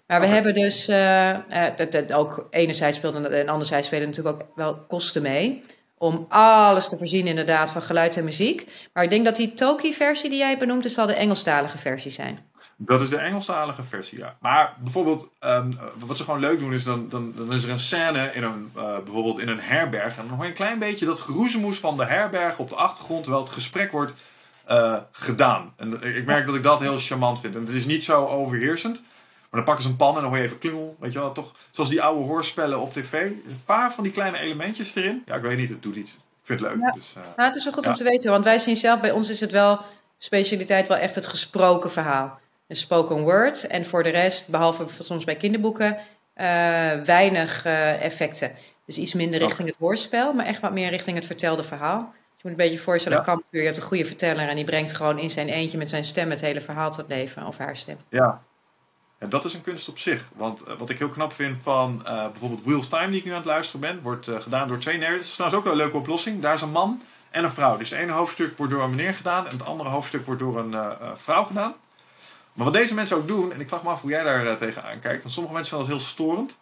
Maar 0.07 0.21
we 0.21 0.27
hebben 0.27 0.55
dus, 0.55 0.89
uh, 0.89 1.37
dat, 1.77 1.93
dat 1.93 2.13
ook 2.13 2.47
enerzijds 2.51 2.97
speelde 2.97 3.29
en 3.29 3.49
anderzijds 3.49 3.87
spelen 3.87 4.09
natuurlijk 4.09 4.43
ook 4.43 4.49
wel 4.55 4.77
kosten 4.89 5.23
mee. 5.23 5.63
Om 5.99 6.27
alles 6.29 6.89
te 6.89 6.99
voorzien 6.99 7.27
inderdaad 7.27 7.71
van 7.71 7.83
geluid 7.83 8.17
en 8.17 8.25
muziek. 8.25 8.71
Maar 8.93 9.05
ik 9.05 9.11
denk 9.11 9.25
dat 9.25 9.37
die 9.37 9.53
Toki-versie 9.53 10.31
die 10.31 10.39
jij 10.39 10.59
benoemt, 10.59 10.85
is 10.85 10.95
zal 10.95 11.07
de 11.07 11.15
Engelstalige 11.15 11.79
versie 11.79 12.11
zijn. 12.11 12.48
Dat 12.81 13.01
is 13.01 13.09
de 13.09 13.17
Engelstalige 13.17 13.83
versie, 13.83 14.19
ja. 14.19 14.37
Maar 14.41 14.75
bijvoorbeeld, 14.79 15.29
um, 15.41 15.79
wat 15.99 16.17
ze 16.17 16.25
gewoon 16.25 16.41
leuk 16.41 16.59
doen, 16.59 16.73
is 16.73 16.85
dan, 16.85 17.09
dan, 17.09 17.33
dan 17.37 17.53
is 17.53 17.65
er 17.65 17.71
een 17.71 17.79
scène 17.79 18.31
in 18.35 18.43
een, 18.43 18.73
uh, 18.77 18.99
bijvoorbeeld 19.05 19.41
in 19.41 19.49
een 19.49 19.61
herberg. 19.61 20.17
En 20.17 20.27
dan 20.29 20.37
hoor 20.37 20.45
je 20.45 20.51
een 20.51 20.57
klein 20.57 20.79
beetje 20.79 21.07
dat 21.07 21.21
geroezemoes 21.21 21.79
van 21.79 21.97
de 21.97 22.05
herberg 22.05 22.59
op 22.59 22.69
de 22.69 22.75
achtergrond, 22.75 23.23
terwijl 23.23 23.45
het 23.45 23.53
gesprek 23.53 23.93
wordt 23.93 24.13
uh, 24.71 24.97
gedaan. 25.13 25.73
En 25.77 26.03
ik 26.17 26.27
merk 26.27 26.47
dat 26.47 26.55
ik 26.55 26.63
dat 26.63 26.81
heel 26.81 26.99
charmant 26.99 27.41
vind. 27.41 27.55
En 27.55 27.61
het 27.61 27.75
is 27.75 27.87
niet 27.87 28.05
zo 28.05 28.27
overheersend. 28.27 29.03
Maar 29.51 29.61
dan 29.61 29.65
pakken 29.65 29.83
ze 29.83 29.91
een 29.91 29.97
pan 29.97 30.17
en 30.17 30.21
dan 30.21 30.31
hoor 30.31 30.39
je 30.39 30.45
even 30.45 30.59
klungel. 30.59 30.97
Weet 31.01 31.13
je 31.13 31.19
wel, 31.19 31.33
toch? 31.33 31.55
Zoals 31.71 31.91
die 31.91 32.03
oude 32.03 32.25
hoorspellen 32.25 32.81
op 32.81 32.93
tv. 32.93 33.13
Een 33.13 33.63
paar 33.65 33.93
van 33.93 34.05
die 34.05 34.13
kleine 34.13 34.39
elementjes 34.39 34.95
erin. 34.95 35.23
Ja, 35.27 35.35
ik 35.35 35.43
weet 35.43 35.57
niet, 35.57 35.69
het 35.69 35.83
doet 35.83 35.97
iets. 35.97 36.11
Ik 36.13 36.19
vind 36.43 36.61
het 36.61 36.69
leuk. 36.71 36.81
Ja. 36.81 36.93
Dus, 36.93 37.15
uh, 37.19 37.45
het 37.45 37.55
is 37.55 37.65
wel 37.65 37.73
goed 37.73 37.87
om 37.87 37.95
te 37.95 38.05
weten, 38.05 38.31
want 38.31 38.45
wij 38.45 38.59
zien 38.59 38.77
zelf, 38.77 39.01
bij 39.01 39.11
ons 39.11 39.31
is 39.31 39.41
het 39.41 39.53
wel 39.53 39.81
specialiteit 40.19 40.89
wel 40.89 40.97
echt 40.97 41.15
het 41.15 41.27
gesproken 41.27 41.91
verhaal 41.91 42.39
een 42.69 42.77
spoken 42.77 43.23
word. 43.23 43.67
En 43.67 43.87
voor 43.87 44.03
de 44.03 44.09
rest, 44.09 44.49
behalve 44.49 44.87
soms 45.03 45.25
bij 45.25 45.37
kinderboeken, 45.37 45.93
uh, 45.95 46.03
weinig 47.05 47.67
uh, 47.67 48.05
effecten. 48.05 48.53
Dus 48.87 48.99
iets 48.99 49.15
minder 49.15 49.41
richting 49.41 49.69
het 49.69 49.77
woordspel, 49.79 50.33
maar 50.33 50.47
echt 50.47 50.61
wat 50.61 50.73
meer 50.73 50.91
richting 50.91 51.17
het 51.17 51.27
vertelde 51.27 51.63
verhaal. 51.63 51.99
je 52.37 52.43
moet 52.43 52.53
een 52.53 52.57
beetje 52.57 52.79
voorstellen, 52.79 53.19
ja. 53.19 53.25
kampvuur, 53.25 53.61
je 53.61 53.67
hebt 53.67 53.77
een 53.77 53.83
goede 53.83 54.05
verteller 54.05 54.49
en 54.49 54.57
die 54.57 54.65
brengt 54.65 54.93
gewoon 54.93 55.19
in 55.19 55.31
zijn 55.31 55.49
eentje 55.49 55.79
met 55.79 55.89
zijn 55.89 56.05
stem 56.05 56.31
het 56.31 56.41
hele 56.41 56.61
verhaal 56.61 56.91
tot 56.91 57.05
leven, 57.09 57.47
of 57.47 57.59
haar 57.59 57.77
stem. 57.77 57.97
Ja, 58.09 58.43
en 59.19 59.29
dat 59.29 59.45
is 59.45 59.55
een 59.55 59.61
kunst 59.61 59.89
op 59.89 59.99
zich. 59.99 60.25
Want 60.35 60.69
uh, 60.69 60.79
wat 60.79 60.91
ik 60.91 60.99
heel 60.99 61.09
knap 61.09 61.33
vind 61.33 61.57
van 61.63 62.03
uh, 62.07 62.31
bijvoorbeeld 62.31 62.65
Wheels 62.65 62.89
Time, 62.89 63.09
die 63.09 63.19
ik 63.19 63.25
nu 63.25 63.31
aan 63.31 63.37
het 63.37 63.47
luisteren 63.47 63.81
ben, 63.81 64.03
wordt 64.03 64.27
uh, 64.27 64.41
gedaan 64.41 64.69
door 64.69 64.79
twee 64.79 64.99
nerds. 64.99 65.17
Dat 65.17 65.25
is 65.27 65.33
trouwens 65.33 65.61
ook 65.61 65.65
wel 65.65 65.73
een 65.73 65.85
leuke 65.85 65.97
oplossing. 65.97 66.43
Daar 66.43 66.55
is 66.55 66.61
een 66.61 66.71
man 66.71 67.03
en 67.31 67.45
een 67.45 67.51
vrouw. 67.51 67.77
Dus 67.77 67.91
het 67.91 67.99
ene 67.99 68.13
hoofdstuk 68.13 68.57
wordt 68.57 68.73
door 68.73 68.83
een 68.83 68.91
meneer 68.91 69.15
gedaan 69.15 69.47
en 69.47 69.53
het 69.53 69.67
andere 69.67 69.89
hoofdstuk 69.89 70.27
wordt 70.27 70.41
door 70.41 70.59
een 70.59 70.97
vrouw 71.17 71.45
gedaan. 71.45 71.75
Maar 72.59 72.67
wat 72.67 72.77
deze 72.77 72.95
mensen 72.95 73.17
ook 73.17 73.29
doen, 73.29 73.53
en 73.53 73.61
ik 73.61 73.69
vraag 73.69 73.83
me 73.83 73.89
af 73.89 74.01
hoe 74.01 74.11
jij 74.11 74.23
daar 74.23 74.45
uh, 74.45 74.53
tegenaan 74.53 74.99
kijkt, 74.99 75.23
want 75.23 75.35
sommige 75.35 75.55
mensen 75.55 75.77
vinden 75.77 75.89
dat 75.89 75.99
heel 75.99 76.09
storend. 76.09 76.57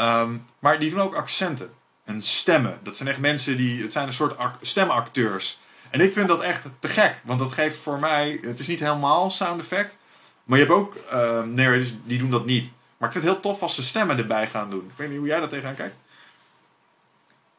Um, 0.00 0.44
maar 0.58 0.78
die 0.78 0.90
doen 0.90 1.00
ook 1.00 1.14
accenten 1.14 1.70
en 2.04 2.22
stemmen. 2.22 2.78
Dat 2.82 2.96
zijn 2.96 3.08
echt 3.08 3.18
mensen 3.18 3.56
die, 3.56 3.82
het 3.82 3.92
zijn 3.92 4.06
een 4.06 4.12
soort 4.12 4.36
stemacteurs. 4.60 5.58
En 5.90 6.00
ik 6.00 6.12
vind 6.12 6.28
dat 6.28 6.40
echt 6.40 6.64
te 6.78 6.88
gek, 6.88 7.14
want 7.24 7.38
dat 7.38 7.52
geeft 7.52 7.78
voor 7.78 7.98
mij, 7.98 8.38
het 8.42 8.58
is 8.58 8.66
niet 8.66 8.80
helemaal 8.80 9.30
sound 9.30 9.60
effect, 9.60 9.96
maar 10.44 10.58
je 10.58 10.64
hebt 10.64 10.76
ook 10.76 10.94
uh, 11.12 11.42
narrators 11.42 11.94
die 12.04 12.18
doen 12.18 12.30
dat 12.30 12.46
niet. 12.46 12.72
Maar 12.96 13.08
ik 13.08 13.14
vind 13.14 13.24
het 13.24 13.32
heel 13.32 13.42
tof 13.42 13.62
als 13.62 13.74
ze 13.74 13.82
stemmen 13.82 14.18
erbij 14.18 14.46
gaan 14.46 14.70
doen. 14.70 14.84
Ik 14.84 14.96
weet 14.96 15.08
niet 15.08 15.18
hoe 15.18 15.26
jij 15.26 15.40
daar 15.40 15.48
tegenaan 15.48 15.74
kijkt. 15.74 15.96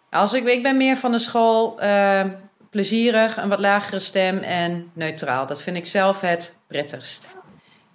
Als 0.10 0.34
ik, 0.34 0.46
ik 0.46 0.64
ben 0.64 0.78
meer 0.78 0.98
van 0.98 1.12
de 1.12 1.20
school 1.20 1.84
uh, 1.84 2.24
plezierig, 2.70 3.38
een 3.38 3.50
wat 3.50 3.60
lagere 3.60 4.00
stem 4.00 4.38
en 4.38 4.92
neutraal. 4.94 5.46
Dat 5.46 5.62
vind 5.62 5.78
ik 5.78 5.86
zelf 5.86 6.22
het 6.22 6.58
prettigst. 6.68 7.30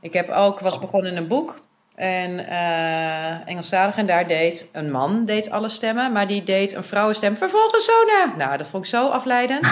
Ik 0.02 0.12
heb 0.12 0.30
ook, 0.30 0.60
was 0.60 0.78
begonnen 0.78 1.10
in 1.10 1.16
een 1.16 1.26
boek. 1.26 1.60
En 1.94 2.30
uh, 2.30 3.48
Engelstalig 3.48 3.96
en 3.96 4.06
daar 4.06 4.26
deed 4.26 4.68
een 4.72 4.90
man 4.90 5.24
deed 5.24 5.50
alle 5.50 5.68
stemmen, 5.68 6.12
maar 6.12 6.26
die 6.26 6.42
deed 6.42 6.74
een 6.74 6.84
vrouwenstem 6.84 7.36
vervolgens 7.36 7.84
zo 7.84 7.92
na. 8.06 8.34
Nou, 8.36 8.58
dat 8.58 8.66
vond 8.66 8.84
ik 8.84 8.90
zo 8.90 9.08
afleidend. 9.08 9.66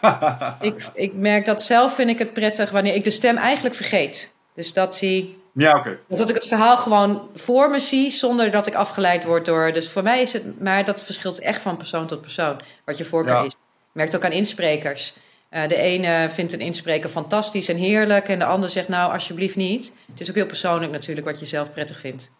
ik, 0.60 0.88
ik 0.94 1.14
merk 1.14 1.44
dat 1.44 1.62
zelf 1.62 1.94
vind 1.94 2.10
ik 2.10 2.18
het 2.18 2.32
prettig 2.32 2.70
wanneer 2.70 2.94
ik 2.94 3.04
de 3.04 3.10
stem 3.10 3.36
eigenlijk 3.36 3.74
vergeet. 3.74 4.34
Dus 4.54 4.72
dat 4.72 4.96
zie 4.96 5.40
ja, 5.52 5.78
oké. 5.78 5.98
Dat 6.08 6.28
ik 6.28 6.34
het 6.34 6.46
verhaal 6.46 6.76
gewoon 6.76 7.28
voor 7.34 7.70
me 7.70 7.78
zie 7.78 8.10
zonder 8.10 8.50
dat 8.50 8.66
ik 8.66 8.74
afgeleid 8.74 9.24
word 9.24 9.44
door. 9.44 9.72
Dus 9.72 9.88
voor 9.88 10.02
mij 10.02 10.20
is 10.20 10.32
het, 10.32 10.60
maar 10.60 10.84
dat 10.84 11.02
verschilt 11.02 11.40
echt 11.40 11.62
van 11.62 11.76
persoon 11.76 12.06
tot 12.06 12.20
persoon. 12.20 12.60
Wat 12.84 12.98
je 12.98 13.04
voorkeur 13.04 13.44
is. 13.44 13.56
Merkt 13.92 14.16
ook 14.16 14.24
aan 14.24 14.32
insprekers. 14.32 15.14
Uh, 15.50 15.68
de 15.68 15.76
ene 15.76 16.30
vindt 16.30 16.52
een 16.52 16.60
inspreker 16.60 17.10
fantastisch 17.10 17.68
en 17.68 17.76
heerlijk. 17.76 18.28
En 18.28 18.38
de 18.38 18.44
ander 18.44 18.70
zegt 18.70 18.88
nou 18.88 19.12
alsjeblieft 19.12 19.56
niet. 19.56 19.94
Het 20.10 20.20
is 20.20 20.28
ook 20.28 20.34
heel 20.34 20.46
persoonlijk 20.46 20.92
natuurlijk 20.92 21.26
wat 21.26 21.40
je 21.40 21.46
zelf 21.46 21.72
prettig 21.72 21.98
vindt. 21.98 22.32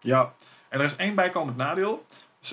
Ja, 0.00 0.32
en 0.68 0.78
er 0.78 0.84
is 0.84 0.96
één 0.96 1.14
bijkomend 1.14 1.56
nadeel. 1.56 2.04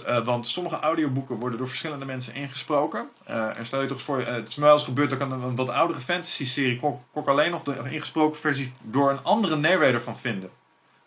Uh, 0.07 0.25
want 0.25 0.47
sommige 0.47 0.79
audioboeken 0.79 1.35
worden 1.35 1.57
door 1.57 1.67
verschillende 1.67 2.05
mensen 2.05 2.33
ingesproken. 2.33 3.09
Uh, 3.29 3.57
en 3.57 3.65
stel 3.65 3.81
je 3.81 3.87
toch 3.87 4.01
voor, 4.01 4.19
uh, 4.19 4.25
het 4.25 4.49
is 4.49 4.55
me 4.55 4.63
wel 4.65 4.73
eens 4.73 4.83
gebeurd 4.83 5.09
dat 5.09 5.21
ik 5.21 5.25
een, 5.25 5.41
een 5.41 5.55
wat 5.55 5.69
oudere 5.69 5.99
fantasy-serie 5.99 6.79
kon, 6.79 7.25
alleen 7.25 7.51
nog 7.51 7.63
de 7.63 7.75
ingesproken 7.89 8.39
versie 8.39 8.73
door 8.81 9.09
een 9.09 9.23
andere 9.23 9.55
narrator 9.55 10.01
van 10.01 10.17
vinden. 10.17 10.49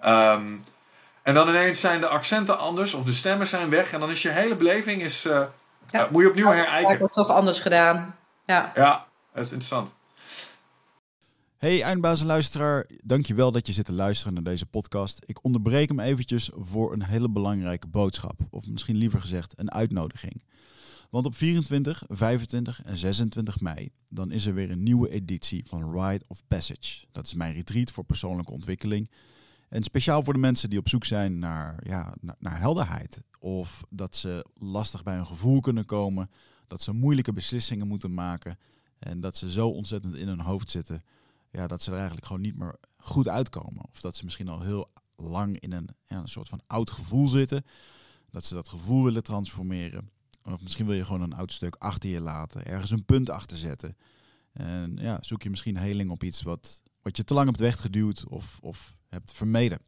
Um, 0.05 0.65
en 1.23 1.35
dan 1.35 1.49
ineens 1.49 1.81
zijn 1.81 2.01
de 2.01 2.07
accenten 2.07 2.59
anders 2.59 2.95
of 2.95 3.05
de 3.05 3.13
stemmen 3.13 3.47
zijn 3.47 3.71
weg 3.71 3.93
en 3.93 4.01
dan 4.01 4.11
is 4.11 4.23
je 4.23 4.29
hele 4.29 4.57
beleving 4.57 5.03
is, 5.03 5.23
ja. 5.91 6.09
moet 6.11 6.23
je 6.23 6.29
opnieuw 6.29 6.51
herijken. 6.51 6.91
Het 6.91 6.99
wordt 6.99 7.15
toch 7.15 7.31
anders 7.31 7.61
gedaan. 7.61 8.17
Ja, 8.47 8.73
ja 8.75 9.07
dat 9.33 9.45
is 9.45 9.51
interessant. 9.51 9.95
Hey 11.57 11.83
eindbazen 11.83 12.27
luisteraar, 12.27 12.87
dankjewel 13.05 13.53
dat 13.53 13.67
je 13.67 13.73
zit 13.73 13.85
te 13.85 13.93
luisteren 13.93 14.35
naar 14.35 14.43
deze 14.43 14.67
podcast. 14.67 15.23
Ik 15.25 15.45
onderbreek 15.45 15.89
hem 15.89 16.01
eventjes 16.01 16.51
voor 16.55 16.93
een 16.93 17.03
hele 17.03 17.29
belangrijke 17.29 17.87
boodschap. 17.87 18.41
Of 18.51 18.69
misschien 18.69 18.97
liever 18.97 19.21
gezegd 19.21 19.59
een 19.59 19.73
uitnodiging. 19.73 20.43
Want 21.11 21.27
op 21.27 21.37
24, 21.37 22.03
25 22.09 22.83
en 22.83 22.97
26 22.97 23.61
mei 23.61 23.91
dan 24.09 24.31
is 24.31 24.47
er 24.47 24.55
weer 24.55 24.71
een 24.71 24.83
nieuwe 24.83 25.11
editie 25.11 25.65
van 25.67 26.01
Ride 26.01 26.25
of 26.29 26.43
Passage. 26.49 27.05
Dat 27.13 27.27
is 27.27 27.35
mijn 27.35 27.55
retreat 27.55 27.91
voor 27.91 28.05
persoonlijke 28.05 28.53
ontwikkeling. 28.53 29.11
En 29.69 29.83
speciaal 29.83 30.23
voor 30.23 30.33
de 30.33 30.39
mensen 30.39 30.71
die 30.71 30.79
op 30.79 30.89
zoek 30.89 31.05
zijn 31.05 31.39
naar, 31.39 31.81
ja, 31.83 32.15
naar, 32.21 32.37
naar 32.39 32.59
helderheid. 32.59 33.21
Of 33.39 33.85
dat 33.91 34.17
ze 34.17 34.47
lastig 34.55 35.03
bij 35.03 35.15
hun 35.15 35.27
gevoel 35.27 35.61
kunnen 35.61 35.85
komen. 35.85 36.31
Dat 36.67 36.83
ze 36.83 36.93
moeilijke 36.93 37.33
beslissingen 37.33 37.87
moeten 37.87 38.15
maken. 38.15 38.59
En 38.99 39.21
dat 39.21 39.37
ze 39.37 39.51
zo 39.51 39.69
ontzettend 39.69 40.15
in 40.15 40.29
hun 40.29 40.41
hoofd 40.41 40.71
zitten 40.71 41.05
ja, 41.57 41.67
dat 41.67 41.83
ze 41.83 41.91
er 41.91 41.97
eigenlijk 41.97 42.27
gewoon 42.27 42.43
niet 42.43 42.57
meer 42.57 42.77
goed 42.97 43.29
uitkomen. 43.29 43.85
Of 43.91 44.01
dat 44.01 44.17
ze 44.17 44.25
misschien 44.25 44.49
al 44.49 44.61
heel 44.61 44.93
lang 45.17 45.61
in 45.61 45.73
een, 45.73 45.89
ja, 46.07 46.19
een 46.19 46.29
soort 46.29 46.49
van 46.49 46.61
oud 46.67 46.91
gevoel 46.91 47.29
zitten. 47.29 47.65
Dat 48.31 48.45
ze 48.45 48.55
dat 48.55 48.69
gevoel 48.69 49.05
willen 49.05 49.23
transformeren. 49.23 50.11
Of 50.43 50.63
misschien 50.63 50.87
wil 50.87 50.95
je 50.95 51.05
gewoon 51.05 51.21
een 51.21 51.35
oud 51.35 51.53
stuk 51.53 51.75
achter 51.75 52.11
je 52.11 52.21
laten. 52.21 52.67
Ergens 52.67 52.91
een 52.91 53.05
punt 53.05 53.31
achter 53.31 53.57
zetten. 53.57 53.97
En 54.53 54.97
ja, 55.01 55.19
zoek 55.21 55.43
je 55.43 55.51
misschien 55.51 55.77
heling 55.77 56.11
op 56.11 56.25
iets 56.25 56.43
wat, 56.43 56.83
wat 57.03 57.17
je 57.17 57.25
te 57.25 57.35
lang 57.35 57.47
hebt 57.47 57.61
weggeduwd 57.61 58.27
of, 58.29 58.59
of 58.63 58.97
hebt 59.09 59.33
vermeden. 59.33 59.79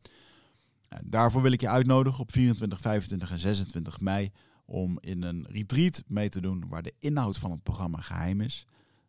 daarvoor 1.04 1.42
wil 1.42 1.52
ik 1.52 1.60
je 1.60 1.68
uitnodigen 1.68 2.20
op 2.20 2.32
24, 2.32 2.80
25 2.80 3.30
en 3.30 3.38
26 3.38 4.00
mei 4.00 4.32
om 4.68 4.98
in 5.00 5.22
een 5.22 5.46
retreat 5.50 6.02
mee 6.06 6.28
te 6.28 6.40
doen 6.40 6.64
waar 6.68 6.82
de 6.82 6.94
inhoud 6.98 7.38
van 7.38 7.50
het 7.50 7.62
programma 7.62 8.00
geheim 8.00 8.40
is. 8.40 8.66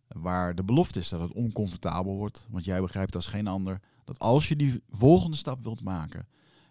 Waar 0.08 0.56
de 0.56 0.63
belofte 0.63 1.00
is 1.00 1.10
dat 1.10 1.19
het 1.19 1.32
oncomfortabel 1.32 2.15
wordt. 2.15 2.48
Want 2.50 2.65
jij 2.65 2.82
begrijpt 2.82 3.15
als 3.15 3.28
geen 3.28 3.48
ander 3.48 3.80
dat 4.04 4.19
als 4.19 4.48
je 4.48 4.56
die 4.56 4.82
volgende 4.89 5.38
stap 5.38 5.63
wilt 5.63 5.84
maken, 5.84 6.28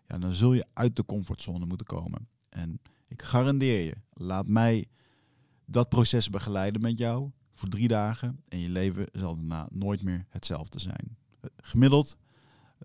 ja, 0.07 0.19
dan 0.19 0.33
zul 0.33 0.53
je 0.53 0.67
uit 0.73 0.97
de 0.97 1.05
comfortzone 1.05 1.67
moeten 1.67 1.87
komen. 1.87 2.29
En 2.49 2.81
ik 3.09 3.23
garandeer 3.23 3.85
je, 3.85 3.95
laat 4.13 4.47
mij 4.47 4.87
dat 5.65 5.89
proces 5.89 6.31
begeleiden 6.31 6.81
met 6.81 6.99
jou 6.99 7.31
voor 7.55 7.69
drie 7.69 7.89
dagen. 7.89 8.43
En 8.49 8.59
je 8.59 8.69
leven 8.69 9.07
zal 9.13 9.35
daarna 9.35 9.69
nooit 9.71 10.03
meer 10.03 10.27
hetzelfde 10.29 10.81
zijn. 10.81 11.17
Gemiddeld 11.57 12.17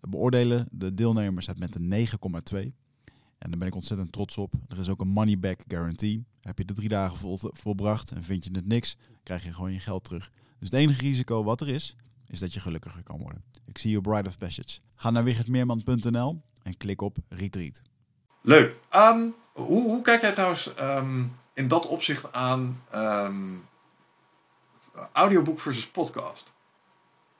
beoordelen 0.02 0.68
de 0.72 0.94
deelnemers 0.94 1.48
het 1.48 1.60
met 1.60 1.76
een 1.76 2.08
9,2. 2.54 2.83
En 3.44 3.50
daar 3.50 3.60
ben 3.60 3.68
ik 3.68 3.76
ontzettend 3.76 4.12
trots 4.12 4.38
op. 4.38 4.54
Er 4.68 4.80
is 4.80 4.90
ook 4.90 5.02
een 5.02 5.08
money 5.08 5.40
back 5.40 5.62
guarantee. 5.68 6.26
Heb 6.42 6.58
je 6.58 6.66
de 6.66 6.74
drie 6.74 6.90
dagen 6.90 7.18
vol, 7.18 7.40
volbracht 7.42 8.12
en 8.12 8.24
vind 8.24 8.44
je 8.44 8.50
het 8.54 8.68
niks, 8.68 8.98
krijg 9.24 9.44
je 9.44 9.54
gewoon 9.54 9.72
je 9.72 9.80
geld 9.80 10.04
terug. 10.04 10.32
Dus 10.60 10.70
het 10.70 10.80
enige 10.80 11.02
risico 11.02 11.44
wat 11.44 11.62
er 11.62 11.70
is, 11.70 11.96
is 12.28 12.40
dat 12.40 12.54
je 12.54 12.60
gelukkiger 12.60 13.04
kan 13.04 13.20
worden. 13.20 13.44
Ik 13.66 13.78
zie 13.78 13.92
je 13.92 14.02
Bride 14.02 14.28
of 14.28 14.38
Passage. 14.38 14.80
Ga 14.96 15.10
naar 15.10 15.24
wichertmeerman.nl 15.24 16.42
en 16.64 16.78
klik 16.78 17.02
op 17.02 17.18
Retreat. 17.30 17.82
Leuk. 18.42 18.76
Ehm, 18.90 19.28
hoe, 19.54 19.84
hoe, 19.84 20.02
kijk 20.02 20.22
jij 20.22 20.32
trouwens 20.32 20.74
ehm, 20.74 21.24
in 21.54 21.68
dat 21.68 21.88
opzicht 21.88 22.34
aan 22.34 22.82
um, 22.96 23.66
audioboek 25.14 25.60
versus 25.60 25.88
podcast? 25.88 26.52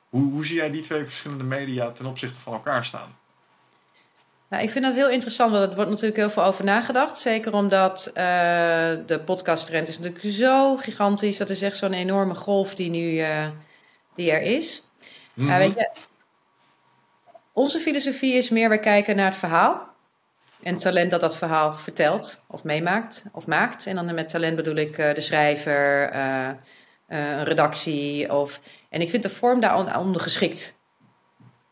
Hoe, 0.08 0.32
hoe 0.32 0.46
zie 0.46 0.56
jij 0.56 0.70
die 0.70 0.82
twee 0.82 1.04
verschillende 1.04 1.44
media 1.44 1.92
ten 1.92 2.06
opzichte 2.06 2.40
van 2.40 2.52
elkaar 2.52 2.84
staan? 2.84 3.16
Nou, 4.54 4.66
ik 4.66 4.72
vind 4.72 4.84
dat 4.84 4.94
heel 4.94 5.08
interessant, 5.08 5.52
want 5.52 5.68
er 5.68 5.74
wordt 5.74 5.90
natuurlijk 5.90 6.16
heel 6.16 6.30
veel 6.30 6.44
over 6.44 6.64
nagedacht. 6.64 7.18
Zeker 7.18 7.52
omdat 7.52 8.06
uh, 8.08 8.14
de 9.06 9.22
podcasttrend 9.24 9.88
is 9.88 9.98
natuurlijk 9.98 10.34
zo 10.34 10.76
gigantisch. 10.76 11.36
Dat 11.36 11.50
is 11.50 11.62
echt 11.62 11.76
zo'n 11.76 11.92
enorme 11.92 12.34
golf 12.34 12.74
die 12.74 12.90
nu 12.90 13.12
uh, 13.12 13.48
die 14.14 14.30
er 14.30 14.42
is. 14.42 14.84
Mm 15.34 15.48
-hmm. 15.48 15.58
weet 15.58 15.74
je, 15.74 15.90
onze 17.52 17.78
filosofie 17.78 18.34
is 18.34 18.48
meer, 18.48 18.68
wij 18.68 18.80
kijken 18.80 19.16
naar 19.16 19.26
het 19.26 19.36
verhaal. 19.36 19.88
En 20.62 20.76
talent 20.76 21.10
dat 21.10 21.20
dat 21.20 21.36
verhaal 21.36 21.74
vertelt 21.74 22.44
of 22.48 22.64
meemaakt 22.64 23.24
of 23.32 23.46
maakt. 23.46 23.86
En 23.86 23.94
dan 23.94 24.14
met 24.14 24.28
talent 24.28 24.56
bedoel 24.56 24.76
ik 24.76 24.98
uh, 24.98 25.14
de 25.14 25.20
schrijver, 25.20 26.14
een 27.08 27.44
redactie. 27.44 28.32
Of, 28.32 28.60
en 28.90 29.00
ik 29.00 29.10
vind 29.10 29.22
de 29.22 29.30
vorm 29.30 29.60
daaronder 29.60 30.20
geschikt. 30.20 30.82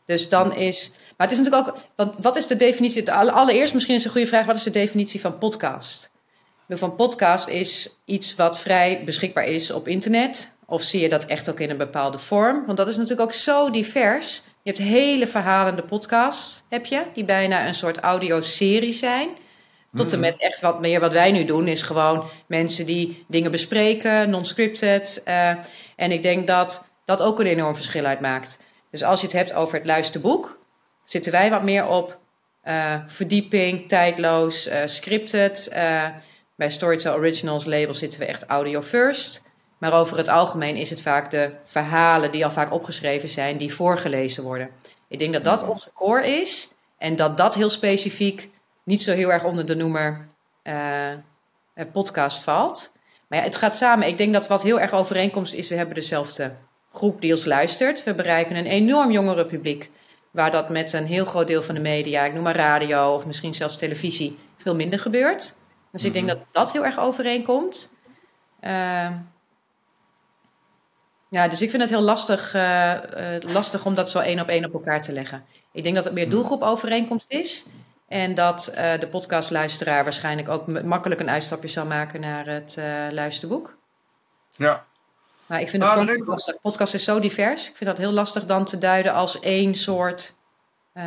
Dus 0.05 0.29
dan 0.29 0.55
is. 0.55 0.91
Maar 1.17 1.27
het 1.27 1.31
is 1.31 1.43
natuurlijk 1.43 1.67
ook. 1.67 1.77
Want 1.95 2.13
wat 2.21 2.35
is 2.35 2.47
de 2.47 2.55
definitie? 2.55 3.11
Allereerst, 3.11 3.73
misschien 3.73 3.95
is 3.95 4.05
een 4.05 4.11
goede 4.11 4.27
vraag: 4.27 4.45
wat 4.45 4.55
is 4.55 4.63
de 4.63 4.69
definitie 4.69 5.21
van 5.21 5.37
podcast? 5.37 6.11
Van 6.69 6.95
podcast 6.95 7.47
is 7.47 7.95
iets 8.05 8.35
wat 8.35 8.59
vrij 8.59 9.01
beschikbaar 9.05 9.45
is 9.45 9.71
op 9.71 9.87
internet. 9.87 10.51
Of 10.65 10.81
zie 10.81 11.01
je 11.01 11.09
dat 11.09 11.25
echt 11.25 11.49
ook 11.49 11.59
in 11.59 11.69
een 11.69 11.77
bepaalde 11.77 12.17
vorm? 12.17 12.65
Want 12.65 12.77
dat 12.77 12.87
is 12.87 12.95
natuurlijk 12.95 13.21
ook 13.21 13.33
zo 13.33 13.69
divers. 13.69 14.41
Je 14.61 14.71
hebt 14.71 14.83
hele 14.83 15.27
verhalende 15.27 15.81
podcasts, 15.81 16.63
heb 16.69 16.85
je, 16.85 17.01
die 17.13 17.25
bijna 17.25 17.67
een 17.67 17.73
soort 17.73 17.97
audioserie 17.97 18.93
zijn. 18.93 19.29
Tot 19.95 20.11
en 20.11 20.19
mhm. 20.19 20.27
met 20.27 20.37
echt 20.37 20.61
wat 20.61 20.81
meer 20.81 20.99
wat 20.99 21.13
wij 21.13 21.31
nu 21.31 21.45
doen, 21.45 21.67
is 21.67 21.81
gewoon 21.81 22.29
mensen 22.47 22.85
die 22.85 23.25
dingen 23.27 23.51
bespreken, 23.51 24.29
non-scripted. 24.29 25.23
Uh, 25.27 25.49
en 25.95 26.11
ik 26.11 26.23
denk 26.23 26.47
dat 26.47 26.87
dat 27.05 27.21
ook 27.21 27.39
een 27.39 27.45
enorm 27.45 27.75
verschil 27.75 28.05
uitmaakt. 28.05 28.59
Dus 28.93 29.03
als 29.03 29.19
je 29.19 29.25
het 29.25 29.35
hebt 29.35 29.53
over 29.53 29.77
het 29.77 29.85
luisterboek, 29.85 30.59
zitten 31.03 31.31
wij 31.31 31.49
wat 31.49 31.63
meer 31.63 31.87
op 31.87 32.19
uh, 32.63 32.95
verdieping, 33.07 33.87
tijdloos, 33.87 34.67
uh, 34.67 34.75
scripted. 34.85 35.69
Uh, 35.73 36.05
bij 36.55 36.69
Storytel 36.69 37.13
Originals 37.13 37.65
label 37.65 37.93
zitten 37.93 38.19
we 38.19 38.25
echt 38.25 38.45
audio 38.45 38.81
first. 38.81 39.43
Maar 39.77 39.93
over 39.93 40.17
het 40.17 40.27
algemeen 40.27 40.75
is 40.75 40.89
het 40.89 41.01
vaak 41.01 41.31
de 41.31 41.51
verhalen 41.63 42.31
die 42.31 42.45
al 42.45 42.51
vaak 42.51 42.71
opgeschreven 42.71 43.29
zijn, 43.29 43.57
die 43.57 43.73
voorgelezen 43.73 44.43
worden. 44.43 44.69
Ik 45.07 45.19
denk 45.19 45.33
dat 45.33 45.43
dat 45.43 45.67
onze 45.67 45.91
core 45.93 46.27
is 46.27 46.75
en 46.97 47.15
dat 47.15 47.37
dat 47.37 47.55
heel 47.55 47.69
specifiek 47.69 48.49
niet 48.83 49.01
zo 49.01 49.13
heel 49.13 49.31
erg 49.31 49.43
onder 49.43 49.65
de 49.65 49.75
noemer 49.75 50.27
podcast 51.91 52.43
valt. 52.43 52.97
Maar 53.27 53.39
ja, 53.39 53.45
het 53.45 53.55
gaat 53.55 53.75
samen. 53.75 54.07
Ik 54.07 54.17
denk 54.17 54.33
dat 54.33 54.47
wat 54.47 54.63
heel 54.63 54.79
erg 54.79 54.91
overeenkomst 54.91 55.53
is, 55.53 55.69
we 55.69 55.75
hebben 55.75 55.95
dezelfde 55.95 56.55
groep 56.93 57.21
die 57.21 57.33
ons 57.33 57.45
luistert. 57.45 58.03
We 58.03 58.13
bereiken 58.13 58.55
een 58.55 58.65
enorm 58.65 59.11
jongere 59.11 59.45
publiek. 59.45 59.89
Waar 60.31 60.51
dat 60.51 60.69
met 60.69 60.93
een 60.93 61.05
heel 61.05 61.25
groot 61.25 61.47
deel 61.47 61.61
van 61.61 61.75
de 61.75 61.81
media, 61.81 62.25
ik 62.25 62.33
noem 62.33 62.43
maar 62.43 62.55
radio 62.55 63.13
of 63.13 63.25
misschien 63.25 63.53
zelfs 63.53 63.77
televisie, 63.77 64.37
veel 64.57 64.75
minder 64.75 64.99
gebeurt. 64.99 65.55
Dus 65.91 66.03
ik 66.03 66.13
denk 66.13 66.25
mhm. 66.25 66.35
dat 66.35 66.45
dat 66.51 66.71
heel 66.71 66.85
erg 66.85 66.99
overeenkomt. 66.99 67.93
Uh, 68.61 69.09
ja, 71.29 71.47
dus 71.47 71.61
ik 71.61 71.69
vind 71.69 71.81
het 71.81 71.91
heel 71.91 72.01
lastig, 72.01 72.55
uh, 72.55 72.93
uh, 72.93 73.53
lastig 73.53 73.85
om 73.85 73.95
dat 73.95 74.09
zo 74.09 74.19
één 74.19 74.39
op 74.39 74.47
één 74.47 74.65
op 74.65 74.73
elkaar 74.73 75.01
te 75.01 75.11
leggen. 75.11 75.45
Ik 75.71 75.83
denk 75.83 75.95
dat 75.95 76.03
het 76.03 76.13
meer 76.13 76.25
mhm. 76.25 76.33
doelgroepovereenkomst 76.33 77.25
is. 77.27 77.65
En 78.07 78.33
dat 78.33 78.73
uh, 78.75 78.99
de 78.99 79.07
podcastluisteraar 79.07 80.03
waarschijnlijk 80.03 80.49
ook 80.49 80.83
makkelijk 80.83 81.21
een 81.21 81.29
uitstapje 81.29 81.67
zal 81.67 81.85
maken 81.85 82.21
naar 82.21 82.45
het 82.45 82.77
luisterboek. 83.11 83.77
Ja, 84.55 84.85
Maar 85.53 85.61
ik 85.61 85.69
vind 85.69 85.83
het 85.83 85.91
ah, 85.91 86.27
lastig. 86.27 86.61
Podcast 86.61 86.93
is 86.93 87.03
zo 87.03 87.19
divers. 87.19 87.69
Ik 87.69 87.75
vind 87.75 87.89
dat 87.89 87.99
heel 87.99 88.11
lastig 88.11 88.45
dan 88.45 88.65
te 88.65 88.77
duiden 88.77 89.13
als 89.13 89.39
één 89.39 89.75
soort 89.75 90.35
uh, 90.93 91.03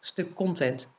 stuk 0.00 0.34
content. 0.34 0.92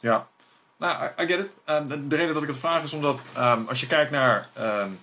Ja, 0.00 0.28
nou, 0.76 1.04
I 1.04 1.26
get 1.26 1.38
it. 1.38 1.48
Uh, 1.68 1.80
de, 1.88 2.16
reden 2.16 2.34
dat 2.34 2.42
ik 2.42 2.48
het 2.48 2.58
vraag 2.58 2.82
is 2.82 2.92
omdat 2.92 3.20
um, 3.38 3.68
als 3.68 3.80
je 3.80 3.86
kijkt 3.86 4.10
naar 4.10 4.48
um, 4.60 5.00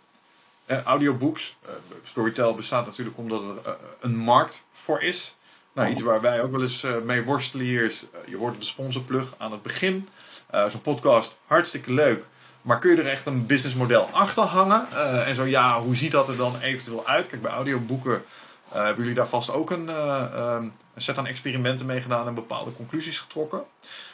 audiobooks, 0.85 1.57
uh, 1.65 1.69
Storytel 2.03 2.55
bestaat 2.55 2.85
natuurlijk 2.85 3.17
omdat 3.17 3.65
er 3.65 3.77
een 3.99 4.15
markt 4.15 4.63
voor 4.71 5.01
is. 5.01 5.35
Nou, 5.73 5.89
iets 5.89 6.01
waar 6.01 6.21
wij 6.21 6.41
ook 6.41 6.51
wel 6.51 6.61
eens 6.61 6.85
mee 7.03 7.23
worstelen 7.23 7.65
hier 7.65 7.83
is, 7.83 8.05
je 8.25 8.37
hoort 8.37 8.59
de 8.59 8.65
sponsorplug 8.65 9.33
aan 9.37 9.51
het 9.51 9.61
begin. 9.61 10.09
Zo'n 10.51 10.81
podcast, 10.81 11.37
hartstikke 11.45 11.93
leuk. 11.93 12.25
Maar 12.61 12.79
kun 12.79 12.91
je 12.91 12.97
er 12.97 13.07
echt 13.07 13.25
een 13.25 13.45
businessmodel 13.45 14.09
achter 14.11 14.43
hangen? 14.43 14.87
Uh, 14.93 15.27
en 15.27 15.35
zo 15.35 15.45
ja, 15.45 15.81
hoe 15.81 15.95
ziet 15.95 16.11
dat 16.11 16.27
er 16.27 16.37
dan 16.37 16.59
eventueel 16.59 17.07
uit? 17.07 17.27
Kijk, 17.27 17.41
bij 17.41 17.51
audioboeken 17.51 18.23
uh, 18.67 18.73
hebben 18.73 18.97
jullie 18.97 19.13
daar 19.13 19.27
vast 19.27 19.51
ook 19.51 19.71
een, 19.71 19.85
uh, 19.85 20.55
een 20.57 20.73
set 20.95 21.17
aan 21.17 21.27
experimenten 21.27 21.85
mee 21.85 22.01
gedaan 22.01 22.27
en 22.27 22.33
bepaalde 22.33 22.73
conclusies 22.73 23.19
getrokken. 23.19 23.63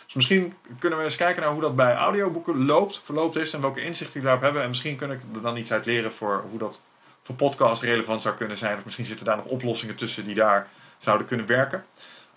Dus 0.06 0.14
misschien 0.14 0.54
kunnen 0.80 1.00
we 1.00 1.06
eens 1.06 1.16
kijken 1.16 1.42
naar 1.42 1.52
hoe 1.52 1.62
dat 1.62 1.76
bij 1.76 1.96
audioboeken 1.96 2.66
loopt, 2.66 3.02
verloopt 3.04 3.36
is 3.36 3.54
en 3.54 3.62
welke 3.62 3.82
inzichten 3.82 4.14
jullie 4.14 4.26
daarop 4.28 4.44
hebben. 4.44 4.62
En 4.62 4.68
misschien 4.68 4.96
kun 4.96 5.12
ik 5.12 5.20
er 5.36 5.42
dan 5.42 5.58
iets 5.58 5.72
uit 5.72 5.86
leren 5.86 6.12
voor 6.12 6.46
hoe 6.50 6.60
dat 6.60 6.80
voor 7.24 7.36
podcast 7.36 7.82
relevant 7.82 8.22
zou 8.22 8.36
kunnen 8.36 8.58
zijn. 8.58 8.78
Of 8.78 8.86
misschien 8.86 9.06
zitten 9.06 9.26
daar 9.26 9.36
nog 9.38 9.46
oplossingen 9.46 9.96
tussen 9.96 10.26
die 10.26 10.36
daar 10.36 10.68
zouden 10.98 11.28
kunnen 11.28 11.46
werken. 11.46 11.86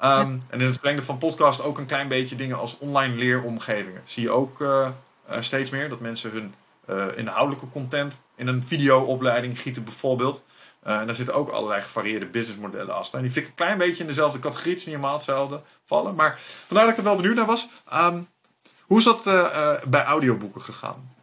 Um, 0.04 0.42
En 0.48 0.60
in 0.60 0.66
het 0.66 0.74
verlengde 0.74 1.04
van 1.04 1.18
podcast 1.18 1.62
ook 1.62 1.78
een 1.78 1.86
klein 1.86 2.08
beetje 2.08 2.36
dingen 2.36 2.58
als 2.58 2.78
online 2.78 3.14
leeromgevingen. 3.14 4.02
Zie 4.04 4.22
je 4.22 4.30
ook 4.30 4.60
uh, 4.60 4.88
steeds 5.40 5.70
meer. 5.70 5.88
Dat 5.88 6.00
mensen 6.00 6.30
hun 6.30 6.54
uh, 6.90 7.06
inhoudelijke 7.16 7.70
content 7.70 8.20
in 8.36 8.46
een 8.46 8.64
videoopleiding 8.66 9.60
gieten 9.60 9.84
bijvoorbeeld. 9.84 10.44
Uh, 10.86 10.98
en 10.98 11.06
daar 11.06 11.14
zitten 11.14 11.34
ook 11.34 11.50
allerlei 11.50 11.82
gevarieerde 11.82 12.26
businessmodellen 12.26 12.94
achter. 12.94 13.18
En 13.18 13.24
die 13.24 13.32
vind 13.32 13.44
ik 13.44 13.50
een 13.50 13.56
klein 13.56 13.78
beetje 13.78 14.02
in 14.02 14.08
dezelfde 14.08 14.38
categorie. 14.38 14.70
Het 14.70 14.80
is 14.80 14.86
niet 14.86 14.94
helemaal 14.94 15.16
hetzelfde 15.16 15.62
vallen. 15.84 16.14
Maar 16.14 16.38
vandaar 16.38 16.84
dat 16.84 16.92
ik 16.92 16.98
er 16.98 17.04
wel 17.04 17.16
benieuwd 17.16 17.34
naar 17.34 17.46
was. 17.46 17.68
Um, 17.94 18.28
hoe 18.80 18.98
is 18.98 19.04
dat 19.04 19.22
bij 19.88 20.02
audioboeken 20.02 20.62
gegaan? 20.62 21.16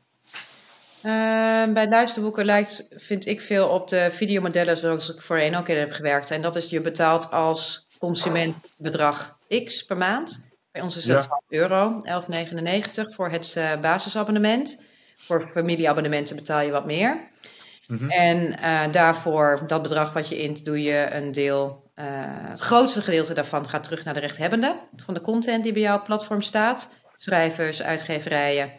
Uh, 1.05 1.73
bij 1.73 1.89
luisterboeken 1.89 2.45
lijkt, 2.45 2.87
vind 2.89 3.25
ik 3.25 3.41
veel 3.41 3.67
op 3.67 3.87
de 3.87 4.11
videomodellen 4.11 4.77
zoals 4.77 5.13
ik 5.13 5.21
voorheen 5.21 5.55
ook 5.55 5.69
in 5.69 5.77
heb 5.77 5.91
gewerkt. 5.91 6.31
En 6.31 6.41
dat 6.41 6.55
is 6.55 6.69
je 6.69 6.81
betaalt 6.81 7.31
als 7.31 7.87
consument 7.99 8.55
bedrag 8.77 9.37
X 9.65 9.85
per 9.85 9.97
maand. 9.97 10.44
Bij 10.75 10.83
ons 10.83 10.97
is 10.97 11.03
dat 11.03 11.27
ja. 11.47 11.59
euro, 11.59 12.01
11,99 13.01 13.13
voor 13.15 13.29
het 13.29 13.55
uh, 13.57 13.75
basisabonnement. 13.81 14.81
Voor 15.13 15.49
familieabonnementen 15.51 16.35
betaal 16.35 16.61
je 16.61 16.71
wat 16.71 16.85
meer. 16.85 17.27
Mm-hmm. 17.87 18.09
En 18.09 18.55
uh, 18.59 18.81
daarvoor, 18.91 19.63
dat 19.67 19.81
bedrag 19.81 20.13
wat 20.13 20.29
je 20.29 20.41
int, 20.41 20.65
doe 20.65 20.81
je 20.83 21.07
een 21.11 21.31
deel. 21.31 21.91
Uh, 21.95 22.05
het 22.49 22.59
grootste 22.59 23.01
gedeelte 23.01 23.33
daarvan 23.33 23.69
gaat 23.69 23.83
terug 23.83 24.03
naar 24.03 24.13
de 24.13 24.19
rechthebbende 24.19 24.75
van 24.95 25.13
de 25.13 25.21
content 25.21 25.63
die 25.63 25.73
bij 25.73 25.81
jouw 25.81 26.01
platform 26.01 26.41
staat. 26.41 26.89
Schrijvers, 27.15 27.83
uitgeverijen 27.83 28.71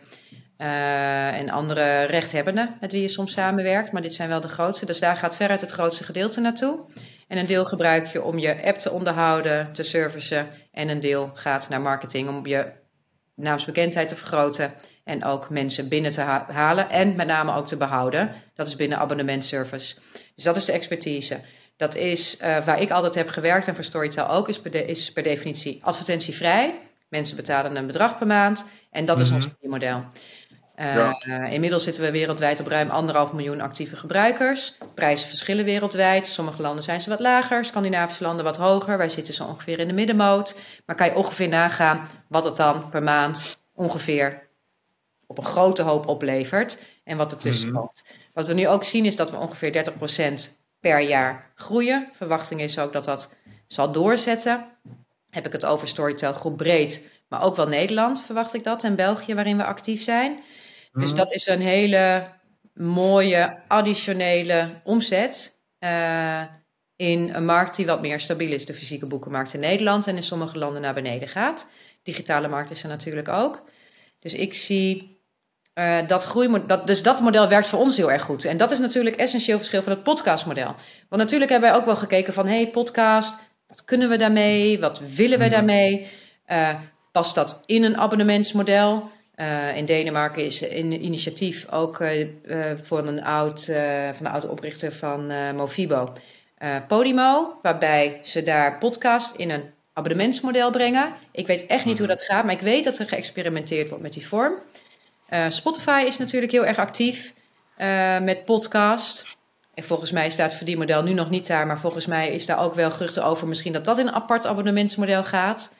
en 0.57 1.51
andere 1.51 2.03
rechthebbenden 2.03 2.76
met 2.80 2.92
wie 2.92 3.03
je 3.03 3.09
soms 3.09 3.32
samenwerkt. 3.32 3.92
Maar 3.92 4.03
dit 4.03 4.14
zijn 4.14 4.28
wel 4.28 4.40
de 4.40 4.49
grootste. 4.49 4.86
Dus 4.86 5.01
daar 5.01 5.16
gaat 5.16 5.36
veruit 5.36 5.61
het 5.61 5.70
grootste 5.70 6.05
gedeelte 6.05 6.40
naartoe. 6.40 6.84
En 7.29 7.39
een 7.39 7.47
deel 7.47 7.64
gebruik 7.64 8.07
je 8.07 8.22
om 8.22 8.39
je 8.39 8.64
app 8.64 8.79
te 8.79 8.91
onderhouden, 8.91 9.72
te 9.72 9.83
servicen. 9.83 10.49
En 10.72 10.89
een 10.89 11.01
deel 11.01 11.31
gaat 11.35 11.68
naar 11.68 11.81
marketing 11.81 12.29
om 12.29 12.47
je 12.47 12.72
naamsbekendheid 13.35 14.09
te 14.09 14.16
vergroten. 14.16 14.74
En 15.05 15.24
ook 15.24 15.51
mensen 15.51 15.89
binnen 15.89 16.11
te 16.11 16.20
halen 16.20 16.91
en 16.91 17.16
met 17.16 17.27
name 17.27 17.55
ook 17.55 17.66
te 17.66 17.77
behouden. 17.77 18.33
Dat 18.55 18.66
is 18.66 18.77
binnen 18.77 18.99
abonnementservice. 18.99 19.97
Dus 20.35 20.45
dat 20.45 20.57
is 20.57 20.64
de 20.64 20.72
expertise. 20.72 21.41
Dat 21.77 21.95
is 21.95 22.37
uh, 22.41 22.64
waar 22.64 22.81
ik 22.81 22.91
altijd 22.91 23.14
heb 23.14 23.29
gewerkt 23.29 23.66
en 23.66 23.74
voor 23.74 23.85
Storytel 23.85 24.31
ook, 24.31 24.49
is 24.49 24.61
per, 24.61 24.70
de, 24.70 24.85
is 24.85 25.12
per 25.12 25.22
definitie 25.22 25.85
advertentievrij. 25.85 26.79
Mensen 27.09 27.37
betalen 27.37 27.77
een 27.77 27.87
bedrag 27.87 28.18
per 28.18 28.27
maand 28.27 28.66
en 28.91 29.05
dat 29.05 29.20
is 29.20 29.31
mm 29.31 29.37
-hmm. 29.37 29.45
ons 29.45 29.70
model. 29.70 30.05
Uh, 30.81 31.53
inmiddels 31.53 31.85
zitten 31.85 32.03
we 32.03 32.11
wereldwijd 32.11 32.61
op 32.61 32.66
ruim 32.66 32.91
anderhalf 32.91 33.33
miljoen 33.33 33.61
actieve 33.61 33.97
gebruikers. 33.97 34.79
Prijzen 34.95 35.29
verschillen 35.29 35.64
wereldwijd. 35.64 36.27
Sommige 36.27 36.62
landen 36.62 36.83
zijn 36.85 37.01
ze 37.01 37.09
wat 37.09 37.20
lager, 37.20 37.64
Scandinavische 37.64 38.24
landen 38.24 38.45
wat 38.45 38.57
hoger. 38.57 38.99
Wij 38.99 39.09
zitten 39.09 39.35
zo 39.35 39.45
ongeveer 39.45 39.79
in 39.79 39.89
de 39.89 39.95
middenmoot. 39.95 40.59
Maar 40.87 40.97
kan 40.97 41.07
je 41.07 41.14
ongeveer 41.14 41.49
nagaan 41.49 42.07
wat 42.29 42.45
het 42.45 42.57
dan 42.57 42.89
per 42.91 43.03
maand 43.03 43.59
ongeveer 43.74 44.49
op 45.27 45.39
een 45.39 45.45
grote 45.45 45.83
hoop 45.83 46.07
oplevert 46.07 46.83
en 47.05 47.16
wat 47.16 47.33
er 47.33 47.39
tussen 47.39 47.68
mhm. 47.68 47.79
komt. 47.79 48.05
Wat 48.33 48.47
we 48.47 48.55
nu 48.55 48.68
ook 48.68 48.85
zien 48.85 49.05
is 49.05 49.16
dat 49.16 49.31
we 49.31 49.37
ongeveer 49.37 49.93
30% 50.51 50.53
per 50.81 51.01
jaar 51.01 51.53
groeien. 51.55 52.09
Verwachting 52.12 52.61
is 52.61 52.79
ook 52.79 52.93
dat 52.93 53.05
dat 53.05 53.35
zal 53.66 53.93
doorzetten. 53.93 54.64
Heb 55.31 55.47
ik 55.47 55.53
het 55.53 55.64
over 55.64 55.89
Storytel 55.89 56.33
groep 56.33 56.57
breed, 56.57 57.11
maar 57.29 57.43
ook 57.43 57.57
wel 57.57 57.68
Nederland 57.68 58.22
verwacht 58.22 58.55
ik 58.55 58.64
dat 58.64 58.85
en 58.85 58.95
België 58.95 59.35
waarin 59.35 59.57
we 59.57 59.64
actief 59.64 60.03
zijn. 60.03 60.41
Dus 60.97 61.09
mhm. 61.09 61.16
dat 61.16 61.32
is 61.32 61.47
een 61.47 61.61
hele 61.61 62.28
mooie 62.74 63.59
additionele 63.68 64.80
omzet 64.84 65.64
uh, 65.80 66.42
in 66.97 67.34
een 67.34 67.44
markt 67.44 67.76
die 67.76 67.86
wat 67.86 68.01
meer 68.01 68.20
stabiel 68.20 68.53
is. 68.53 68.66
De 68.66 68.74
fysieke 68.74 69.07
boekenmarkt 69.07 69.55
in 69.55 69.61
Nederland 69.61 70.07
en 70.07 70.16
in 70.16 70.22
sommige 70.22 70.59
landen 70.59 70.82
naar 70.82 70.94
beneden 70.94 71.28
gaat. 71.28 71.70
Digitale 72.03 72.49
markt 72.49 72.70
is 72.70 72.82
er 72.82 72.88
natuurlijk 72.88 73.28
ook. 73.28 73.64
Dus 74.18 74.34
ik 74.34 74.55
zie 74.55 75.20
uh, 75.74 75.99
dat 76.07 76.24
groei, 76.24 76.62
dat, 76.66 76.86
dus 76.86 77.03
dat 77.03 77.20
model 77.20 77.49
werkt 77.49 77.68
voor 77.68 77.78
ons 77.78 77.97
heel 77.97 78.12
erg 78.12 78.22
goed. 78.22 78.44
En 78.44 78.57
dat 78.57 78.70
is 78.70 78.78
natuurlijk 78.78 79.16
essentieel 79.16 79.57
verschil 79.57 79.82
van 79.82 79.92
het 79.92 80.03
podcastmodel. 80.03 80.74
Want 81.09 81.22
natuurlijk 81.22 81.51
hebben 81.51 81.70
wij 81.70 81.78
ook 81.78 81.86
wel 81.86 81.97
gekeken 81.97 82.32
van, 82.32 82.47
hey 82.47 82.68
podcast, 82.68 83.34
wat 83.66 83.84
kunnen 83.84 84.09
we 84.09 84.16
daarmee? 84.16 84.80
Wat 84.80 84.99
willen 84.99 85.38
we 85.38 85.44
mhm. 85.44 85.55
daarmee? 85.55 86.11
Uh, 86.47 86.74
past 87.12 87.34
dat 87.34 87.62
in 87.66 87.84
een 87.84 87.97
abonnementsmodel? 87.97 89.11
Uh, 89.37 89.76
in 89.76 89.84
Denemarken 89.84 90.45
is 90.45 90.61
een 90.61 91.05
initiatief 91.05 91.66
ook 91.70 92.01
uh, 92.01 92.26
voor 92.82 93.07
een 93.07 93.24
oud, 93.24 93.64
van 94.14 94.24
de 94.24 94.30
oude 94.30 94.49
oprichter 94.49 94.93
van 94.93 95.32
Movibo, 95.57 96.12
Podimo, 96.89 97.59
waarbij 97.62 98.20
ze 98.22 98.43
daar 98.43 98.78
podcast 98.78 99.37
in 99.37 99.51
een 99.51 99.62
abonnementsmodel 99.93 100.70
brengen. 100.70 101.12
Ik 101.32 101.47
weet 101.47 101.66
echt 101.66 101.84
niet 101.84 101.99
hoe 101.99 102.07
dat 102.07 102.22
gaat, 102.22 102.45
maar 102.45 102.55
ik 102.55 102.61
weet 102.61 102.84
dat 102.84 102.99
er 102.99 103.09
geëxperimenteerd 103.09 103.89
wordt 103.89 104.03
met 104.03 104.12
die 104.12 104.26
vorm. 104.26 104.55
Spotify 105.49 106.05
is 106.07 106.18
natuurlijk 106.18 106.53
heel 106.53 106.66
erg 106.66 106.78
actief 106.78 107.34
met 108.22 108.45
podcast. 108.45 109.37
En 109.74 109.82
volgens 109.82 110.11
mij 110.11 110.30
staat 110.30 110.55
voor 110.55 110.66
die 110.66 110.76
model 110.76 111.03
nu 111.03 111.12
nog 111.12 111.30
niet 111.30 111.47
daar, 111.47 111.66
maar 111.66 111.78
volgens 111.78 112.07
mij 112.07 112.28
is 112.28 112.47
daar 112.47 112.61
ook 112.61 112.74
wel 112.74 112.91
geruchten 112.91 113.24
over 113.24 113.49
misschien 113.49 113.72
dat 113.72 113.84
dat 113.84 113.99
in 113.99 114.07
een 114.07 114.14
apart 114.14 114.47
abonnementsmodel 114.47 115.24
gaat. 115.24 115.74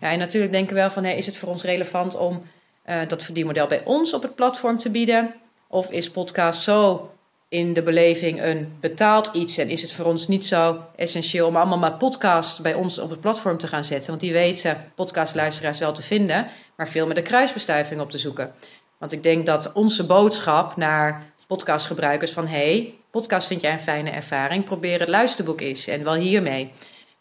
Ja, 0.00 0.10
en 0.10 0.18
natuurlijk 0.18 0.52
denken 0.52 0.74
we 0.74 0.80
wel 0.80 0.90
van, 0.90 1.04
hey, 1.04 1.16
is 1.16 1.26
het 1.26 1.36
voor 1.36 1.48
ons 1.48 1.62
relevant 1.62 2.16
om 2.16 2.42
uh, 2.90 3.00
dat 3.08 3.24
verdienmodel 3.24 3.66
bij 3.66 3.82
ons 3.84 4.14
op 4.14 4.22
het 4.22 4.34
platform 4.34 4.78
te 4.78 4.90
bieden? 4.90 5.34
Of 5.68 5.90
is 5.90 6.10
podcast 6.10 6.62
zo 6.62 7.10
in 7.48 7.72
de 7.74 7.82
beleving 7.82 8.42
een 8.42 8.76
betaald 8.80 9.30
iets 9.32 9.58
en 9.58 9.68
is 9.68 9.82
het 9.82 9.92
voor 9.92 10.04
ons 10.04 10.28
niet 10.28 10.44
zo 10.44 10.84
essentieel 10.96 11.46
om 11.46 11.56
allemaal 11.56 11.78
maar 11.78 11.96
podcasts 11.96 12.60
bij 12.60 12.74
ons 12.74 12.98
op 12.98 13.10
het 13.10 13.20
platform 13.20 13.58
te 13.58 13.66
gaan 13.66 13.84
zetten? 13.84 14.08
Want 14.08 14.20
die 14.20 14.32
weten 14.32 14.92
podcastluisteraars 14.94 15.78
wel 15.78 15.92
te 15.92 16.02
vinden, 16.02 16.46
maar 16.76 16.88
veel 16.88 17.06
met 17.06 17.16
de 17.16 17.22
kruisbestuiving 17.22 18.00
op 18.00 18.10
te 18.10 18.18
zoeken. 18.18 18.52
Want 18.98 19.12
ik 19.12 19.22
denk 19.22 19.46
dat 19.46 19.72
onze 19.72 20.06
boodschap 20.06 20.76
naar 20.76 21.32
podcastgebruikers 21.46 22.32
van 22.32 22.46
hey, 22.46 22.94
podcast 23.10 23.46
vind 23.46 23.60
jij 23.60 23.72
een 23.72 23.80
fijne 23.80 24.10
ervaring, 24.10 24.64
probeer 24.64 25.00
het 25.00 25.08
luisterboek 25.08 25.60
eens 25.60 25.86
en 25.86 26.04
wel 26.04 26.14
hiermee. 26.14 26.72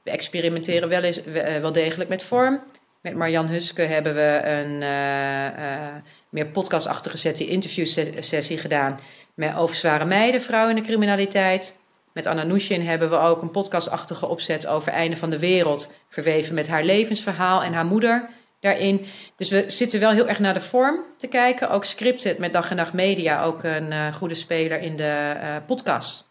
We 0.04 0.12
experimenteren 0.12 0.90
wel, 0.90 1.02
eens, 1.02 1.24
eh, 1.24 1.62
wel 1.62 1.72
degelijk 1.72 2.10
met 2.10 2.24
vorm. 2.24 2.62
Met 3.02 3.16
Marjan 3.16 3.48
Huske 3.48 3.82
hebben 3.82 4.16
we 4.16 4.42
een 4.44 4.82
uh, 4.82 5.46
uh, 5.46 5.96
meer 6.30 6.48
podcastachtige 6.48 7.18
sessie, 7.18 7.48
interviewsessie 7.48 8.58
gedaan 8.58 9.00
met, 9.34 9.56
over 9.56 9.76
zware 9.76 10.06
meiden, 10.06 10.42
vrouwen 10.42 10.76
in 10.76 10.82
de 10.82 10.88
criminaliteit. 10.88 11.78
Met 12.14 12.26
Anna 12.26 12.44
Nushin 12.44 12.82
hebben 12.82 13.10
we 13.10 13.18
ook 13.18 13.42
een 13.42 13.52
podcastachtige 13.52 14.28
opzet 14.28 14.68
over 14.68 14.92
einde 14.92 15.16
van 15.16 15.30
de 15.30 15.40
wereld, 15.40 15.92
verweven 16.10 16.56
met 16.56 16.68
haar 16.68 16.84
levensverhaal 16.84 17.64
en 17.64 17.74
haar 17.74 17.86
moeder 17.86 18.30
daarin. 18.60 19.06
Dus 19.38 19.50
we 19.50 19.64
zitten 19.68 20.00
wel 20.00 20.12
heel 20.12 20.28
erg 20.28 20.40
naar 20.40 20.54
de 20.54 20.62
vorm 20.62 21.04
te 21.18 21.28
kijken. 21.28 21.70
Ook 21.70 21.86
Scripted 21.86 22.38
met 22.38 22.54
Dag 22.54 22.70
en 22.70 22.76
Nacht 22.76 22.94
Media, 22.94 23.44
ook 23.44 23.64
een 23.64 23.92
uh, 23.92 24.14
goede 24.14 24.36
speler 24.36 24.82
in 24.82 24.96
de 24.96 25.36
podcast 25.66 26.28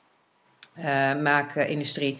maakindustrie 1.22 2.18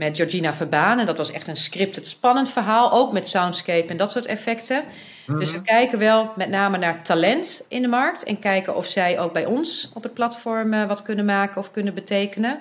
met 0.00 0.16
Georgina 0.16 0.52
Verbaan. 0.52 0.98
En 0.98 1.06
dat 1.06 1.16
was 1.16 1.30
echt 1.30 1.46
een 1.46 1.56
scripted, 1.56 2.08
spannend 2.08 2.50
verhaal. 2.50 2.92
Ook 2.92 3.12
met 3.12 3.28
soundscape 3.28 3.88
en 3.88 3.96
dat 3.96 4.10
soort 4.10 4.26
effecten. 4.26 4.84
Dus 5.26 5.50
we 5.50 5.56
mhm. 5.56 5.64
kijken 5.64 5.98
wel 5.98 6.32
met 6.36 6.48
name 6.48 6.78
naar 6.78 7.02
talent 7.02 7.64
in 7.68 7.82
de 7.82 7.88
markt. 7.88 8.24
En 8.24 8.38
kijken 8.38 8.76
of 8.76 8.86
zij 8.86 9.18
ook 9.18 9.32
bij 9.32 9.44
ons 9.44 9.90
op 9.94 10.02
het 10.02 10.14
platform 10.14 10.72
uh, 10.72 10.86
wat 10.86 11.02
kunnen 11.02 11.24
maken 11.24 11.60
of 11.60 11.70
kunnen 11.70 11.94
betekenen. 11.94 12.60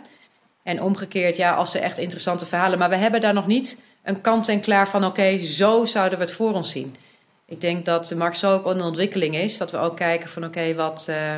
En 0.64 0.82
omgekeerd, 0.82 1.36
ja, 1.36 1.54
als 1.54 1.72
ze 1.72 1.80
echt 1.80 1.98
interessante 1.98 2.46
verhalen. 2.46 2.80
Maar 2.80 2.90
we 2.90 2.96
hebben 2.96 3.22
daar 3.22 3.34
nog 3.34 3.48
niet 3.48 3.82
een 4.04 4.22
kant 4.22 4.48
en 4.48 4.60
klaar 4.60 4.90
van: 4.90 5.06
oké, 5.06 5.40
zo 5.40 5.86
zouden 5.86 6.18
we 6.18 6.24
het 6.24 6.34
voor 6.34 6.54
ons 6.54 6.72
zien. 6.72 6.96
Ik 7.46 7.62
denk 7.62 7.86
dat 7.86 8.08
de 8.08 8.16
markt 8.16 8.38
zo 8.38 8.52
ook 8.52 8.66
onder 8.66 8.86
ontwikkeling 8.86 9.36
is. 9.36 9.58
Dat 9.58 9.72
we 9.72 9.78
ook 9.78 9.96
kijken 9.96 10.30
van: 10.30 10.46
oké, 10.46 10.76
wat, 10.76 11.08
uh, 11.10 11.36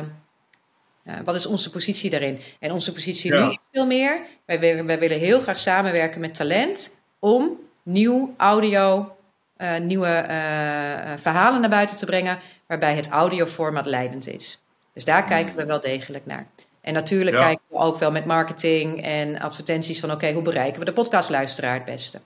wat 1.24 1.34
is 1.34 1.46
onze 1.46 1.70
positie 1.70 2.10
daarin? 2.10 2.40
En 2.58 2.72
onze 2.72 2.92
positie 2.92 3.32
nu 3.32 3.38
is 3.38 3.58
veel 3.72 3.86
meer. 3.86 4.20
Wij 4.44 4.60
willen, 4.60 4.86
wij 4.86 4.98
willen 4.98 5.18
heel 5.18 5.40
graag 5.40 5.58
samenwerken 5.58 6.20
met 6.20 6.34
talent 6.34 7.00
om 7.18 7.58
nieuw 7.82 8.34
audio, 8.36 9.16
uh, 9.58 9.78
nieuwe 9.78 10.26
uh, 10.28 11.12
verhalen 11.16 11.60
naar 11.60 11.70
buiten 11.70 11.96
te 11.96 12.06
brengen, 12.06 12.38
waarbij 12.66 12.94
het 12.94 13.08
audioformat 13.08 13.86
leidend 13.86 14.28
is. 14.28 14.62
Dus 14.94 15.04
daar 15.04 15.24
kijken 15.24 15.56
we 15.56 15.66
wel 15.66 15.80
degelijk 15.80 16.26
naar. 16.26 16.46
En 16.80 16.92
natuurlijk 16.92 17.36
kijken 17.36 17.64
we 17.68 17.76
ook 17.76 17.98
wel 17.98 18.10
met 18.10 18.24
marketing 18.24 19.02
en 19.02 19.40
advertenties 19.40 20.00
van 20.00 20.10
oké, 20.10 20.32
hoe 20.32 20.42
bereiken 20.42 20.78
we 20.78 20.84
de 20.84 20.92
podcastluisteraar 20.92 21.74
het 21.74 21.84
beste? 21.84 22.20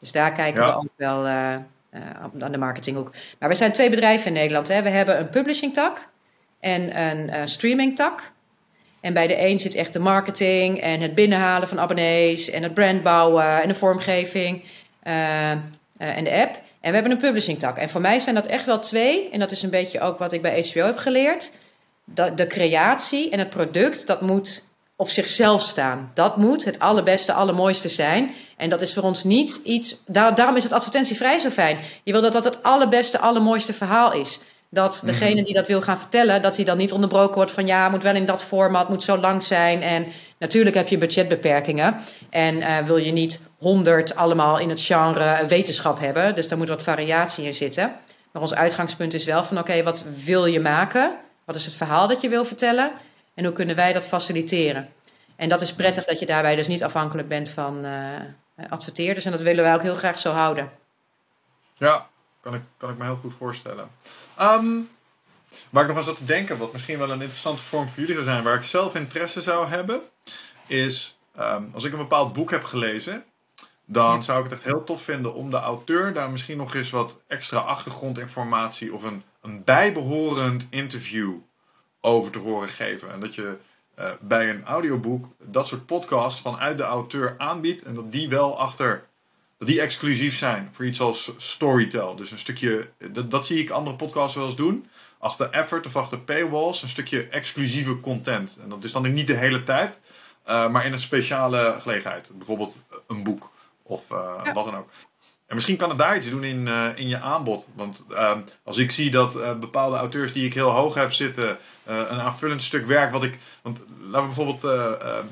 Dus 0.00 0.12
daar 0.12 0.32
kijken 0.32 0.64
we 0.64 0.74
ook 0.74 0.88
wel 0.96 1.26
aan 1.26 2.52
de 2.52 2.58
marketinghoek. 2.58 3.12
Maar 3.38 3.48
we 3.48 3.54
zijn 3.54 3.72
twee 3.72 3.90
bedrijven 3.90 4.26
in 4.26 4.32
Nederland. 4.32 4.68
Hè. 4.68 4.82
We 4.82 4.88
hebben 4.88 5.18
een 5.18 5.30
publishing 5.30 5.74
tak 5.74 6.08
en 6.60 6.98
een 6.98 7.48
streaming 7.48 7.96
tak. 7.96 8.32
En 9.00 9.12
bij 9.12 9.26
de 9.26 9.46
een 9.46 9.60
zit 9.60 9.74
echt 9.74 9.92
de 9.92 9.98
marketing 9.98 10.80
en 10.80 11.00
het 11.00 11.14
binnenhalen 11.14 11.68
van 11.68 11.80
abonnees 11.80 12.50
en 12.50 12.62
het 12.62 12.74
brand 12.74 13.02
bouwen 13.02 13.62
en 13.62 13.68
de 13.68 13.74
vormgeving 13.74 14.62
uh, 15.04 15.50
en 15.96 16.24
de 16.24 16.32
app. 16.32 16.54
En 16.80 16.88
we 16.88 16.94
hebben 16.94 17.10
een 17.12 17.18
publishing 17.18 17.58
tak. 17.58 17.76
En 17.76 17.88
voor 17.88 18.00
mij 18.00 18.18
zijn 18.18 18.34
dat 18.34 18.46
echt 18.46 18.64
wel 18.64 18.78
twee. 18.78 19.30
En 19.30 19.38
dat 19.38 19.50
is 19.50 19.62
een 19.62 19.70
beetje 19.70 20.00
ook 20.00 20.18
wat 20.18 20.32
ik 20.32 20.42
bij 20.42 20.66
HBO 20.72 20.84
heb 20.84 20.96
geleerd. 20.96 21.50
Dat 22.04 22.36
de 22.36 22.46
creatie 22.46 23.30
en 23.30 23.38
het 23.38 23.50
product, 23.50 24.06
dat 24.06 24.20
moet 24.20 24.68
op 24.96 25.08
zichzelf 25.08 25.62
staan. 25.62 26.10
Dat 26.14 26.36
moet 26.36 26.64
het 26.64 26.78
allerbeste, 26.78 27.32
allermooiste 27.32 27.88
zijn. 27.88 28.34
En 28.56 28.70
dat 28.70 28.80
is 28.80 28.94
voor 28.94 29.02
ons 29.02 29.24
niet 29.24 29.60
iets. 29.64 29.96
Daar, 30.06 30.34
daarom 30.34 30.56
is 30.56 30.62
het 30.62 30.72
advertentievrij 30.72 31.38
zo 31.38 31.48
fijn. 31.48 31.78
Je 32.04 32.12
wil 32.12 32.20
dat 32.20 32.32
dat 32.32 32.44
het 32.44 32.62
allerbeste, 32.62 33.18
allermooiste 33.18 33.72
verhaal 33.72 34.12
is. 34.12 34.40
Dat 34.70 35.02
mhm. 35.02 35.12
degene 35.12 35.42
die 35.42 35.54
dat 35.54 35.66
wil 35.66 35.82
gaan 35.82 35.98
vertellen, 35.98 36.42
dat 36.42 36.56
hij 36.56 36.64
dan 36.64 36.76
niet 36.76 36.92
onderbroken 36.92 37.34
wordt 37.34 37.50
van 37.50 37.66
ja, 37.66 37.88
moet 37.88 38.02
wel 38.02 38.14
in 38.14 38.24
dat 38.24 38.42
format, 38.42 38.88
moet 38.88 39.02
zo 39.02 39.18
lang 39.18 39.42
zijn. 39.42 39.82
En 39.82 40.06
natuurlijk 40.38 40.76
heb 40.76 40.88
je 40.88 40.98
budgetbeperkingen. 40.98 42.00
En 42.30 42.56
uh, 42.56 42.78
wil 42.78 42.96
je 42.96 43.12
niet 43.12 43.48
honderd 43.58 44.16
allemaal 44.16 44.58
in 44.58 44.68
het 44.68 44.80
genre 44.80 45.46
wetenschap 45.46 45.98
hebben. 45.98 46.34
Dus 46.34 46.48
daar 46.48 46.58
moet 46.58 46.68
wat 46.68 46.82
variatie 46.82 47.44
in 47.44 47.54
zitten. 47.54 47.96
Maar 48.32 48.42
ons 48.42 48.54
uitgangspunt 48.54 49.14
is 49.14 49.24
wel 49.24 49.44
van 49.44 49.58
oké, 49.58 49.82
wat 49.82 50.04
wil 50.24 50.46
je 50.46 50.60
maken? 50.60 51.16
Wat 51.44 51.54
is 51.54 51.64
het 51.64 51.74
verhaal 51.74 52.08
dat 52.08 52.20
je 52.20 52.28
wil 52.28 52.44
vertellen? 52.44 52.92
En 53.34 53.44
hoe 53.44 53.52
kunnen 53.52 53.76
wij 53.76 53.92
dat 53.92 54.06
faciliteren? 54.06 54.88
En 55.36 55.48
dat 55.48 55.60
is 55.60 55.74
prettig 55.74 56.04
dat 56.04 56.18
je 56.18 56.26
daarbij 56.26 56.56
dus 56.56 56.66
niet 56.66 56.84
afhankelijk 56.84 57.28
bent 57.28 57.48
van 57.48 57.84
uh, 57.84 57.92
adverteerders. 58.68 59.24
En 59.24 59.30
dat 59.30 59.40
willen 59.40 59.64
wij 59.64 59.74
ook 59.74 59.82
heel 59.82 59.94
graag 59.94 60.18
zo 60.18 60.32
houden. 60.32 60.70
Ja, 61.76 62.08
kan 62.40 62.54
ik, 62.54 62.62
kan 62.76 62.90
ik 62.90 62.98
me 62.98 63.04
heel 63.04 63.18
goed 63.22 63.34
voorstellen. 63.38 63.90
Um, 64.40 64.88
waar 65.70 65.82
ik 65.82 65.88
nog 65.88 65.96
eens 65.96 66.06
zat 66.06 66.16
te 66.16 66.24
denken, 66.24 66.58
wat 66.58 66.72
misschien 66.72 66.98
wel 66.98 67.10
een 67.10 67.20
interessante 67.20 67.62
vorm 67.62 67.88
voor 67.88 67.98
jullie 67.98 68.14
zou 68.14 68.26
zijn, 68.26 68.42
waar 68.42 68.54
ik 68.54 68.62
zelf 68.62 68.94
interesse 68.94 69.42
zou 69.42 69.68
hebben, 69.68 70.00
is 70.66 71.18
um, 71.38 71.70
als 71.74 71.84
ik 71.84 71.92
een 71.92 71.98
bepaald 71.98 72.32
boek 72.32 72.50
heb 72.50 72.64
gelezen, 72.64 73.24
dan 73.84 74.24
zou 74.24 74.38
ik 74.38 74.44
het 74.44 74.52
echt 74.52 74.64
heel 74.64 74.84
tof 74.84 75.02
vinden 75.02 75.34
om 75.34 75.50
de 75.50 75.56
auteur 75.56 76.12
daar 76.12 76.30
misschien 76.30 76.56
nog 76.56 76.74
eens 76.74 76.90
wat 76.90 77.20
extra 77.26 77.58
achtergrondinformatie 77.58 78.94
of 78.94 79.02
een, 79.02 79.22
een 79.40 79.64
bijbehorend 79.64 80.66
interview 80.70 81.32
over 82.00 82.32
te 82.32 82.38
horen 82.38 82.68
geven. 82.68 83.12
En 83.12 83.20
dat 83.20 83.34
je 83.34 83.56
uh, 83.98 84.10
bij 84.20 84.50
een 84.50 84.64
audioboek 84.64 85.26
dat 85.38 85.66
soort 85.66 85.86
podcasts 85.86 86.40
vanuit 86.40 86.78
de 86.78 86.82
auteur 86.82 87.34
aanbiedt 87.38 87.82
en 87.82 87.94
dat 87.94 88.12
die 88.12 88.28
wel 88.28 88.58
achter 88.58 89.08
dat 89.60 89.68
die 89.68 89.80
exclusief 89.80 90.36
zijn 90.36 90.68
voor 90.72 90.84
iets 90.84 91.00
als 91.00 91.32
Storytel. 91.36 92.16
Dus 92.16 92.30
een 92.30 92.38
stukje, 92.38 92.88
dat, 93.12 93.30
dat 93.30 93.46
zie 93.46 93.58
ik 93.58 93.70
andere 93.70 93.96
podcasts 93.96 94.36
wel 94.36 94.46
eens 94.46 94.56
doen. 94.56 94.88
Achter 95.18 95.50
effort 95.50 95.86
of 95.86 95.96
achter 95.96 96.18
paywalls, 96.18 96.82
een 96.82 96.88
stukje 96.88 97.26
exclusieve 97.26 98.00
content. 98.00 98.56
En 98.62 98.68
dat 98.68 98.84
is 98.84 98.92
dan 98.92 99.12
niet 99.12 99.26
de 99.26 99.36
hele 99.36 99.64
tijd, 99.64 99.98
uh, 100.48 100.68
maar 100.68 100.86
in 100.86 100.92
een 100.92 100.98
speciale 100.98 101.76
gelegenheid. 101.80 102.30
Bijvoorbeeld 102.32 102.76
een 103.06 103.22
boek 103.22 103.50
of 103.82 104.10
uh, 104.10 104.54
wat 104.54 104.64
dan 104.64 104.76
ook. 104.76 104.88
En 105.46 105.54
misschien 105.54 105.76
kan 105.76 105.88
het 105.88 105.98
daar 105.98 106.16
iets 106.16 106.30
doen 106.30 106.44
in, 106.44 106.66
uh, 106.66 106.88
in 106.94 107.08
je 107.08 107.18
aanbod. 107.18 107.68
Want 107.74 108.04
uh, 108.10 108.36
als 108.64 108.76
ik 108.78 108.90
zie 108.90 109.10
dat 109.10 109.60
bepaalde 109.60 109.96
auteurs 109.96 110.32
die 110.32 110.46
ik 110.46 110.54
heel 110.54 110.70
hoog 110.70 110.94
heb 110.94 111.12
zitten, 111.12 111.58
een 111.90 112.20
aanvullend 112.20 112.62
stuk 112.62 112.86
werk 112.86 113.12
wat 113.12 113.24
ik. 113.24 113.38
Want 113.62 113.78
laten 114.00 114.28
we 114.28 114.34
bijvoorbeeld 114.34 114.62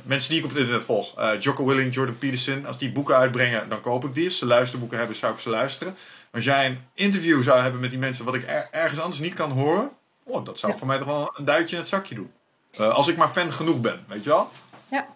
mensen 0.03 0.31
die 0.31 0.39
ik 0.39 0.45
op 0.45 0.51
het 0.51 0.59
internet 0.59 0.85
volg, 0.85 1.15
Jocko 1.39 1.65
Willing, 1.67 1.95
Jordan 1.95 2.19
Peterson, 2.19 2.67
als 2.67 2.79
die 2.79 2.93
boeken 2.93 3.17
uitbrengen, 3.17 3.69
dan 3.69 3.81
koop 3.81 4.05
ik 4.05 4.15
die. 4.15 4.25
Als 4.25 4.39
ze 4.39 4.47
luisterboeken 4.47 4.99
hebben, 4.99 5.17
zou 5.17 5.33
ik 5.33 5.39
ze 5.39 5.51
luisteren. 5.51 5.97
Als 6.33 6.45
jij 6.45 6.67
een 6.67 6.79
interview 6.95 7.43
zou 7.43 7.61
hebben 7.61 7.81
met 7.81 7.91
die 7.91 7.99
mensen 7.99 8.25
wat 8.25 8.35
ik 8.35 8.45
er, 8.47 8.69
ergens 8.71 9.01
anders 9.01 9.21
niet 9.21 9.35
kan 9.35 9.51
horen, 9.51 9.91
oh, 10.25 10.45
dat 10.45 10.59
zou 10.59 10.73
ja. 10.73 10.79
voor 10.79 10.87
mij 10.87 10.99
toch 10.99 11.07
wel 11.07 11.33
een 11.37 11.45
duitje 11.45 11.75
in 11.75 11.81
het 11.81 11.91
zakje 11.91 12.15
doen. 12.15 12.31
als 12.79 13.09
ik 13.09 13.17
maar 13.17 13.29
fan 13.29 13.53
genoeg 13.53 13.81
ben, 13.81 14.05
weet 14.09 14.25
je 14.25 14.31
wel? 14.31 14.51
Ja. 14.91 15.07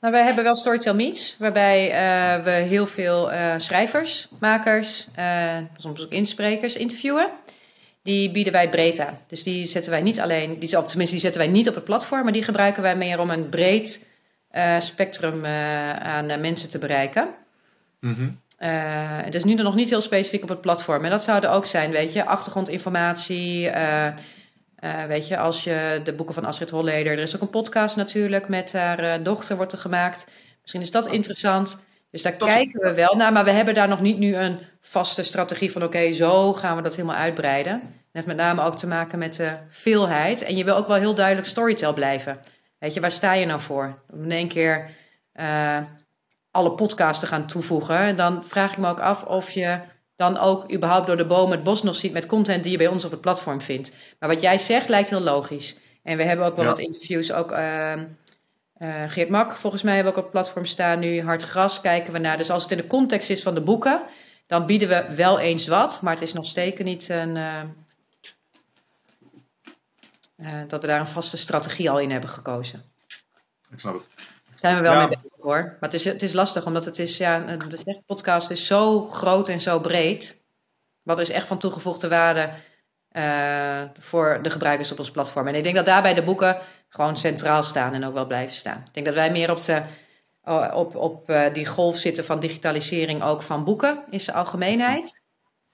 Nou, 0.00 0.14
wij 0.14 0.24
hebben 0.24 0.44
wel 0.44 0.56
Storytel 0.56 0.94
Meets, 0.94 1.36
waarbij 1.38 1.86
uh, 1.86 2.44
we 2.44 2.50
heel 2.50 2.86
veel 2.86 3.32
uh, 3.32 3.54
schrijvers, 3.56 4.28
makers, 4.40 5.08
soms 5.76 6.00
ook 6.00 6.10
insprekers 6.10 6.76
interviewen. 6.76 7.30
Die 8.02 8.30
bieden 8.30 8.52
wij 8.52 8.68
breed 8.68 9.00
aan. 9.00 9.18
Dus 9.26 9.42
die 9.42 9.66
zetten 9.66 9.90
wij 9.90 10.00
niet 10.00 10.20
alleen, 10.20 10.58
die, 10.58 10.78
of 10.78 10.88
tenminste 10.88 11.14
die 11.14 11.24
zetten 11.24 11.40
wij 11.40 11.50
niet 11.50 11.68
op 11.68 11.74
het 11.74 11.84
platform, 11.84 12.22
maar 12.22 12.32
die 12.32 12.42
gebruiken 12.42 12.82
wij 12.82 12.96
meer 12.96 13.20
om 13.20 13.30
een 13.30 13.48
breed 13.48 14.06
spectrum 14.78 15.46
aan 15.46 16.40
mensen 16.40 16.68
te 16.68 16.78
bereiken. 16.78 17.28
Mm 18.00 18.14
-hmm. 18.14 18.40
dus 19.30 19.44
nu 19.44 19.54
nog 19.54 19.74
niet 19.74 19.90
heel 19.90 20.00
specifiek 20.00 20.42
op 20.42 20.48
het 20.48 20.60
platform. 20.60 21.04
En 21.04 21.10
dat 21.10 21.22
zouden 21.22 21.50
ook 21.50 21.66
zijn, 21.66 21.90
weet 21.90 22.12
je, 22.12 22.24
achtergrondinformatie, 22.24 23.70
weet 25.08 25.28
je, 25.28 25.38
als 25.38 25.64
je 25.64 26.00
de 26.04 26.14
boeken 26.14 26.34
van 26.34 26.44
Astrid 26.44 26.70
Holleder, 26.70 27.12
er 27.12 27.18
is 27.18 27.34
ook 27.34 27.42
een 27.42 27.50
podcast 27.50 27.96
natuurlijk 27.96 28.48
met 28.48 28.72
haar 28.72 29.22
dochter 29.22 29.56
wordt 29.56 29.72
er 29.72 29.78
gemaakt. 29.78 30.26
Misschien 30.60 30.82
is 30.82 30.90
dat 30.90 31.06
interessant. 31.06 31.84
Dus 32.12 32.22
daar 32.22 32.32
kijken 32.32 32.80
we 32.80 32.94
wel 32.94 33.14
naar, 33.14 33.32
maar 33.32 33.44
we 33.44 33.50
hebben 33.50 33.74
daar 33.74 33.88
nog 33.88 34.00
niet 34.00 34.18
nu 34.18 34.36
een 34.36 34.58
vaste 34.80 35.22
strategie 35.22 35.72
van 35.72 35.82
oké, 35.82 36.12
zo 36.12 36.52
gaan 36.52 36.76
we 36.76 36.82
dat 36.82 36.96
helemaal 36.96 37.16
uitbreiden. 37.16 37.80
Dat 37.80 37.90
heeft 38.12 38.26
met 38.26 38.36
name 38.36 38.62
ook 38.62 38.76
te 38.76 38.86
maken 38.86 39.18
met 39.18 39.34
de 39.34 39.56
veelheid. 39.68 40.42
En 40.42 40.56
je 40.56 40.64
wil 40.64 40.76
ook 40.76 40.86
wel 40.86 40.96
heel 40.96 41.14
duidelijk 41.14 41.46
storytell 41.46 41.92
blijven. 41.92 42.40
Weet 42.78 42.94
je, 42.94 43.00
waar 43.00 43.10
sta 43.10 43.32
je 43.32 43.46
nou 43.46 43.60
voor? 43.60 44.02
Om 44.10 44.22
in 44.22 44.30
één 44.30 44.48
keer 44.48 44.90
uh, 45.40 45.78
alle 46.50 46.72
podcasts 46.72 47.20
te 47.20 47.26
gaan 47.26 47.46
toevoegen, 47.46 48.16
dan 48.16 48.44
vraag 48.44 48.72
ik 48.72 48.78
me 48.78 48.88
ook 48.88 49.00
af 49.00 49.22
of 49.22 49.50
je 49.50 49.80
dan 50.16 50.38
ook 50.38 50.72
überhaupt 50.72 51.06
door 51.06 51.16
de 51.16 51.26
boom 51.26 51.50
het 51.50 51.62
bos 51.62 51.82
nog 51.82 51.94
ziet 51.94 52.12
met 52.12 52.26
content 52.26 52.62
die 52.62 52.72
je 52.72 52.78
bij 52.78 52.86
ons 52.86 53.04
op 53.04 53.10
het 53.10 53.20
platform 53.20 53.60
vindt. 53.60 53.92
Maar 54.18 54.28
wat 54.28 54.40
jij 54.40 54.58
zegt 54.58 54.88
lijkt 54.88 55.10
heel 55.10 55.20
logisch. 55.20 55.76
En 56.02 56.16
we 56.16 56.22
hebben 56.22 56.46
ook 56.46 56.56
wel 56.56 56.64
wat 56.64 56.78
interviews, 56.78 57.32
ook 57.32 57.52
uh, 57.52 57.92
uh, 58.82 59.02
Geert 59.06 59.28
Mak 59.28 59.52
volgens 59.52 59.82
mij 59.82 59.94
hebben 59.94 60.12
we 60.12 60.18
ook 60.18 60.24
op 60.26 60.32
het 60.32 60.42
platform 60.42 60.64
staan 60.64 60.98
nu. 60.98 61.22
Hard 61.22 61.42
Gras 61.42 61.80
kijken 61.80 62.12
we 62.12 62.18
naar. 62.18 62.38
Dus 62.38 62.50
als 62.50 62.62
het 62.62 62.72
in 62.72 62.76
de 62.76 62.86
context 62.86 63.30
is 63.30 63.42
van 63.42 63.54
de 63.54 63.60
boeken, 63.60 64.02
dan 64.46 64.66
bieden 64.66 64.88
we 64.88 65.14
wel 65.14 65.38
eens 65.38 65.66
wat. 65.66 66.00
Maar 66.02 66.12
het 66.12 66.22
is 66.22 66.32
nog 66.32 66.46
steeds 66.46 66.80
niet 66.80 67.08
een, 67.08 67.36
uh, 67.36 67.62
dat 70.68 70.80
we 70.80 70.86
daar 70.86 71.00
een 71.00 71.06
vaste 71.06 71.36
strategie 71.36 71.90
al 71.90 71.98
in 71.98 72.10
hebben 72.10 72.30
gekozen. 72.30 72.82
Ik 73.70 73.80
snap 73.80 73.94
het. 73.94 74.08
Zijn 74.60 74.76
we 74.76 74.82
wel 74.82 74.94
mee 74.94 75.08
bezig 75.08 75.30
hoor. 75.40 75.62
Maar 75.62 75.76
het 75.80 75.94
is, 75.94 76.04
het 76.04 76.22
is 76.22 76.32
lastig, 76.32 76.66
omdat 76.66 76.84
het 76.84 76.98
is, 76.98 77.16
ja, 77.16 77.38
de 77.38 78.02
podcast 78.06 78.50
is 78.50 78.66
zo 78.66 79.06
groot 79.06 79.48
en 79.48 79.60
zo 79.60 79.80
breed. 79.80 80.44
Wat 81.02 81.18
is 81.18 81.30
echt 81.30 81.46
van 81.46 81.58
toegevoegde 81.58 82.08
waarde 82.08 82.50
voor 83.98 84.38
de 84.42 84.50
gebruikers 84.50 84.92
op 84.92 84.98
ons 84.98 85.10
platform? 85.10 85.48
En 85.48 85.54
ik 85.54 85.62
denk 85.62 85.76
dat 85.76 85.86
daarbij 85.86 86.14
de 86.14 86.22
boeken 86.22 86.58
gewoon 86.94 87.16
centraal 87.16 87.62
staan 87.62 87.92
en 87.92 88.04
ook 88.04 88.14
wel 88.14 88.26
blijven 88.26 88.54
staan. 88.54 88.82
Ik 88.86 88.94
denk 88.94 89.06
dat 89.06 89.14
wij 89.14 89.30
meer 89.30 89.50
op, 89.50 89.64
de, 89.64 89.82
op, 90.72 90.96
op 90.96 91.30
uh, 91.30 91.42
die 91.52 91.66
golf 91.66 91.96
zitten 91.96 92.24
van 92.24 92.40
digitalisering 92.40 93.22
ook 93.22 93.42
van 93.42 93.64
boeken 93.64 94.02
in 94.10 94.20
zijn 94.20 94.36
algemeenheid. 94.36 95.20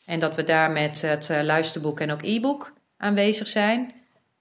En 0.05 0.19
dat 0.21 0.35
we 0.35 0.45
daar 0.45 0.71
met 0.71 1.03
het 1.03 1.29
uh, 1.29 1.43
luisterboek 1.43 2.01
en 2.01 2.13
ook 2.13 2.23
e-book 2.23 2.73
aanwezig 2.97 3.47
zijn 3.47 3.93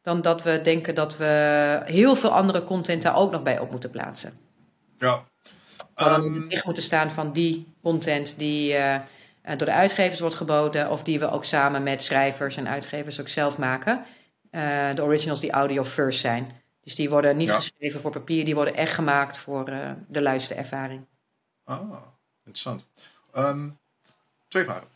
dan 0.02 0.22
dat 0.22 0.44
we 0.44 0.62
denken 0.62 0.96
dat 0.96 1.18
we 1.18 1.82
heel 1.86 2.16
veel 2.16 2.32
andere 2.32 2.64
content 2.64 3.02
daar 3.02 3.16
ook 3.16 3.32
nog 3.32 3.44
bij 3.44 3.60
op 3.60 3.72
moeten 3.72 3.90
plaatsen. 3.90 4.40
Ja. 5.00 5.24
We 5.96 6.04
dan 6.04 6.24
in 6.24 6.34
het 6.34 6.52
licht 6.52 6.66
moeten 6.66 6.84
staan 6.84 7.12
van 7.12 7.34
die 7.34 7.74
content 7.82 8.38
die 8.38 8.74
uh, 8.74 8.96
door 9.44 9.68
de 9.68 9.72
uitgevers 9.72 10.20
wordt 10.20 10.36
geboden, 10.36 10.92
of 10.92 11.04
die 11.04 11.20
we 11.20 11.32
ook 11.32 11.44
samen 11.44 11.84
met 11.84 12.04
schrijvers 12.04 12.58
en 12.58 12.68
uitgevers 12.68 13.20
ook 13.20 13.28
zelf 13.28 13.58
maken. 13.58 14.06
Uh, 14.52 14.62
de 14.96 15.04
originals 15.04 15.40
die 15.40 15.52
audio 15.52 15.84
first 15.84 16.20
zijn. 16.20 16.52
Dus 16.88 16.96
die 16.96 17.10
worden 17.10 17.38
niet 17.38 17.52
geschreven 17.52 18.00
voor 18.00 18.12
papier, 18.12 18.46
die 18.46 18.56
worden 18.56 18.76
echt 18.76 18.94
gemaakt 18.94 19.38
voor 19.38 19.70
uh, 19.70 19.92
de 20.08 20.22
luisterervaring. 20.22 21.06
Ah, 21.64 21.92
interessant. 22.44 22.86
Um, 23.36 23.78
twee 24.48 24.64
vragen 24.64 24.88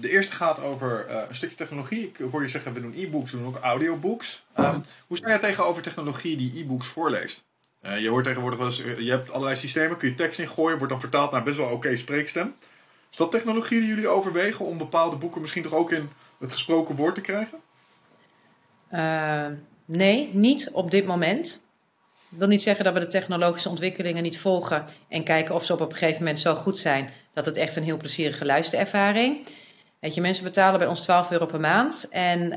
de 0.00 0.10
eerste 0.10 0.32
gaat 0.32 0.62
over 0.62 1.06
uh, 1.08 1.22
een 1.28 1.34
stukje 1.34 1.56
technologie. 1.56 2.06
Ik 2.06 2.16
hoor 2.30 2.42
je 2.42 2.48
zeggen, 2.48 2.72
we 2.72 2.80
doen 2.80 2.94
e-books, 2.96 3.30
we 3.30 3.38
doen 3.38 3.46
ook 3.46 3.56
audiobooks. 3.56 4.46
Um, 4.58 4.82
hoe 5.06 5.16
sta 5.16 5.32
je 5.32 5.38
tegenover 5.38 5.82
technologie 5.82 6.36
die 6.36 6.60
e-books 6.60 6.86
voorleest? 6.86 7.44
Uh, 7.82 8.00
je 8.00 8.08
hoort 8.08 8.24
tegenwoordig 8.24 8.58
wel 8.58 8.68
eens, 8.68 8.76
je 8.98 9.10
hebt 9.10 9.30
allerlei 9.30 9.56
systemen, 9.56 9.96
kun 9.96 10.08
je 10.08 10.14
tekst 10.14 10.38
ingooien, 10.38 10.78
wordt 10.78 10.92
dan 10.92 11.00
vertaald 11.00 11.32
naar 11.32 11.42
best 11.42 11.56
wel 11.56 11.66
oké 11.66 11.74
okay 11.74 11.96
spreekstem. 11.96 12.54
Is 13.10 13.16
dat 13.16 13.30
technologie 13.30 13.80
die 13.80 13.88
jullie 13.88 14.08
overwegen 14.08 14.64
om 14.64 14.78
bepaalde 14.78 15.16
boeken 15.16 15.40
misschien 15.40 15.62
toch 15.62 15.74
ook 15.74 15.92
in 15.92 16.10
het 16.38 16.52
gesproken 16.52 16.96
woord 16.96 17.14
te 17.14 17.20
krijgen? 17.20 17.60
Nee, 19.84 20.30
niet 20.32 20.70
op 20.72 20.90
dit 20.90 21.06
moment. 21.06 21.62
Dat 22.28 22.38
wil 22.38 22.48
niet 22.48 22.62
zeggen 22.62 22.84
dat 22.84 22.94
we 22.94 23.00
de 23.00 23.06
technologische 23.06 23.68
ontwikkelingen 23.68 24.22
niet 24.22 24.38
volgen 24.38 24.84
en 25.08 25.24
kijken 25.24 25.54
of 25.54 25.64
ze 25.64 25.72
op 25.72 25.80
een 25.80 25.92
gegeven 25.92 26.18
moment 26.18 26.40
zo 26.40 26.54
goed 26.54 26.78
zijn 26.78 27.10
dat 27.34 27.46
het 27.46 27.56
echt 27.56 27.76
een 27.76 27.82
heel 27.82 27.96
plezierige 27.96 28.44
luisterervaring. 28.44 29.46
Weet 30.00 30.14
je, 30.14 30.20
mensen 30.20 30.44
betalen 30.44 30.78
bij 30.78 30.88
ons 30.88 31.00
12 31.00 31.30
euro 31.30 31.46
per 31.46 31.60
maand 31.60 32.08
en 32.10 32.40
uh, 32.40 32.56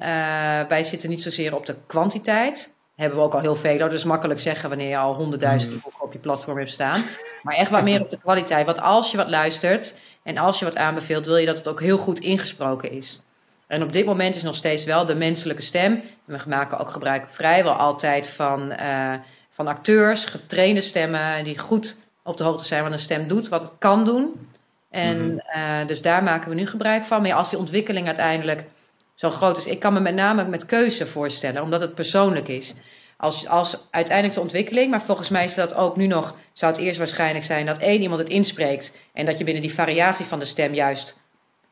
wij 0.67 0.84
zitten 0.84 1.09
niet 1.09 1.21
zozeer 1.21 1.55
op 1.55 1.65
de 1.65 1.75
kwantiteit. 1.88 2.75
Hebben 2.95 3.17
we 3.17 3.23
ook 3.23 3.34
al 3.34 3.39
heel 3.39 3.55
veel, 3.55 3.89
dus 3.89 4.03
makkelijk 4.03 4.39
zeggen 4.39 4.69
wanneer 4.69 4.89
je 4.89 4.97
al 4.97 5.13
honderdduizenden 5.13 5.80
boeken 5.84 6.01
op 6.01 6.13
je 6.13 6.19
platform 6.19 6.57
hebt 6.57 6.71
staan. 6.71 7.03
Maar 7.43 7.55
echt 7.55 7.71
wat 7.71 7.84
meer 7.84 8.01
op 8.01 8.09
de 8.09 8.17
kwaliteit. 8.17 8.65
Want 8.65 8.82
als 8.82 9.11
je 9.11 9.17
wat 9.17 9.30
luistert 9.30 9.99
en 10.23 10.38
als 10.38 10.59
je 10.59 10.65
wat 10.65 10.78
aanbeveelt, 10.78 11.25
wil 11.25 11.38
je 11.38 11.45
dat 11.45 11.57
het 11.57 11.67
ook 11.67 11.82
heel 11.82 11.97
goed 11.97 12.19
ingesproken 12.19 12.91
is. 12.91 13.21
En 13.68 13.84
op 13.84 13.93
dit 13.93 14.05
moment 14.05 14.36
is 14.36 14.43
nog 14.43 14.55
steeds 14.55 14.84
wel 14.84 15.05
de 15.05 15.15
menselijke 15.15 15.61
stem. 15.61 16.01
We 16.26 16.38
maken 16.47 16.80
ook 16.80 16.91
gebruik 16.91 17.30
vrijwel 17.30 17.74
altijd 17.74 18.30
van, 18.30 18.74
uh, 18.80 19.13
van 19.49 19.68
acteurs, 19.68 20.26
getrainde 20.26 20.82
stemmen, 20.82 21.43
die 21.43 21.57
goed 21.57 21.97
op 22.24 22.38
de 22.38 22.43
hoogte 22.43 22.65
zijn 22.65 22.84
wat 22.84 22.91
een 22.91 22.99
stem 22.99 23.28
doet, 23.28 23.47
wat 23.47 23.61
het 23.61 23.72
kan 23.80 24.05
doen. 24.05 24.47
En 24.89 25.43
uh, 25.55 25.88
dus 25.88 26.01
daar 26.01 26.24
maken 26.24 26.49
we 26.49 26.55
nu 26.55 26.68
gebruik 26.68 27.03
van. 27.03 27.22
Maar 27.22 27.34
als 27.34 27.49
die 27.49 27.59
ontwikkeling 27.59 28.05
uiteindelijk 28.05 28.65
zo 29.13 29.30
groot 29.30 29.57
is, 29.57 29.65
ik 29.65 29.80
kan 29.80 29.93
me 29.93 29.99
met 29.99 30.15
name 30.15 30.45
met 30.45 30.65
keuze 30.65 31.07
voorstellen, 31.07 31.61
omdat 31.61 31.82
het 31.82 31.95
persoonlijk 31.95 32.47
is. 32.47 32.76
Als, 33.18 33.47
als 33.47 33.78
uiteindelijk 33.91 34.36
de 34.36 34.41
ontwikkeling, 34.41 34.89
maar 34.89 35.01
volgens 35.01 35.30
mij 35.30 35.43
is 35.43 35.53
dat 35.53 35.76
ook 35.76 35.95
nu 35.95 36.07
nog, 36.07 36.36
zou 36.53 36.72
het 36.72 36.82
eerst 36.82 36.97
waarschijnlijk 36.97 37.45
zijn 37.45 37.65
dat 37.65 37.78
één 37.78 38.01
iemand 38.01 38.20
het 38.20 38.30
inspreekt 38.30 38.95
en 39.13 39.26
dat 39.26 39.38
je 39.38 39.43
binnen 39.43 39.61
die 39.61 39.74
variatie 39.74 40.26
van 40.26 40.39
de 40.39 40.45
stem 40.45 40.74
juist 40.74 41.15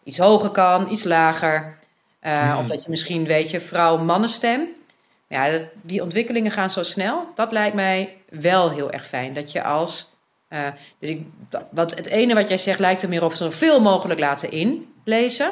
iets 0.04 0.18
hoger 0.18 0.50
kan, 0.50 0.92
iets 0.92 1.04
lager. 1.04 1.78
Uh, 2.26 2.56
Of 2.60 2.68
dat 2.68 2.84
je 2.84 2.90
misschien, 2.90 3.26
weet 3.26 3.50
je, 3.50 3.62
vrouw-mannenstem. 3.62 4.68
Ja, 5.28 5.50
dat, 5.50 5.70
die 5.82 6.02
ontwikkelingen 6.02 6.52
gaan 6.52 6.70
zo 6.70 6.84
snel. 6.84 7.28
Dat 7.36 7.52
lijkt 7.52 7.76
mij 7.76 8.18
wel 8.30 8.72
heel 8.72 8.92
erg 8.92 9.06
fijn. 9.06 9.34
Dat 9.34 9.52
je 9.52 9.64
als. 9.64 10.10
Uh, 10.50 10.68
dus 11.00 11.10
ik, 11.10 11.26
wat, 11.72 11.96
het 11.96 12.06
ene 12.06 12.34
wat 12.34 12.48
jij 12.48 12.58
zegt 12.58 12.80
lijkt 12.80 13.02
er 13.02 13.10
meer 13.10 13.24
op 13.24 13.34
zoveel 13.34 13.82
mogelijk 13.82 14.20
laten 14.20 14.52
inlezen. 14.52 15.52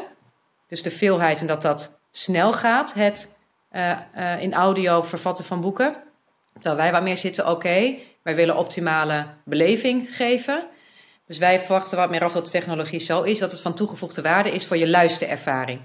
Dus 0.68 0.84
de 0.84 0.92
veelheid 0.92 1.40
en 1.40 1.48
dat 1.48 1.62
dat 1.62 2.00
snel 2.12 2.54
gaat, 2.54 2.94
het 2.94 3.38
uh, 3.72 4.42
in 4.42 4.54
audio 4.54 5.02
vervatten 5.02 5.46
van 5.46 5.62
boeken. 5.62 5.96
Terwijl 6.54 6.76
wij 6.76 6.92
wat 6.92 7.04
meer 7.04 7.18
zitten, 7.18 7.44
oké, 7.44 7.54
okay, 7.54 8.04
wij 8.24 8.36
willen 8.36 8.58
optimale 8.58 9.26
beleving 9.46 10.16
geven. 10.16 10.66
Dus 11.28 11.38
wij 11.38 11.60
verwachten 11.60 11.98
wat 11.98 12.10
meer 12.10 12.24
af 12.24 12.32
dat 12.32 12.46
de 12.46 12.52
technologie 12.52 13.00
zo 13.00 13.22
is 13.22 13.40
dat 13.40 13.52
het 13.52 13.62
van 13.62 13.74
toegevoegde 13.74 14.22
waarde 14.22 14.52
is 14.52 14.66
voor 14.66 14.78
je 14.78 14.90
luisterervaring. 14.90 15.80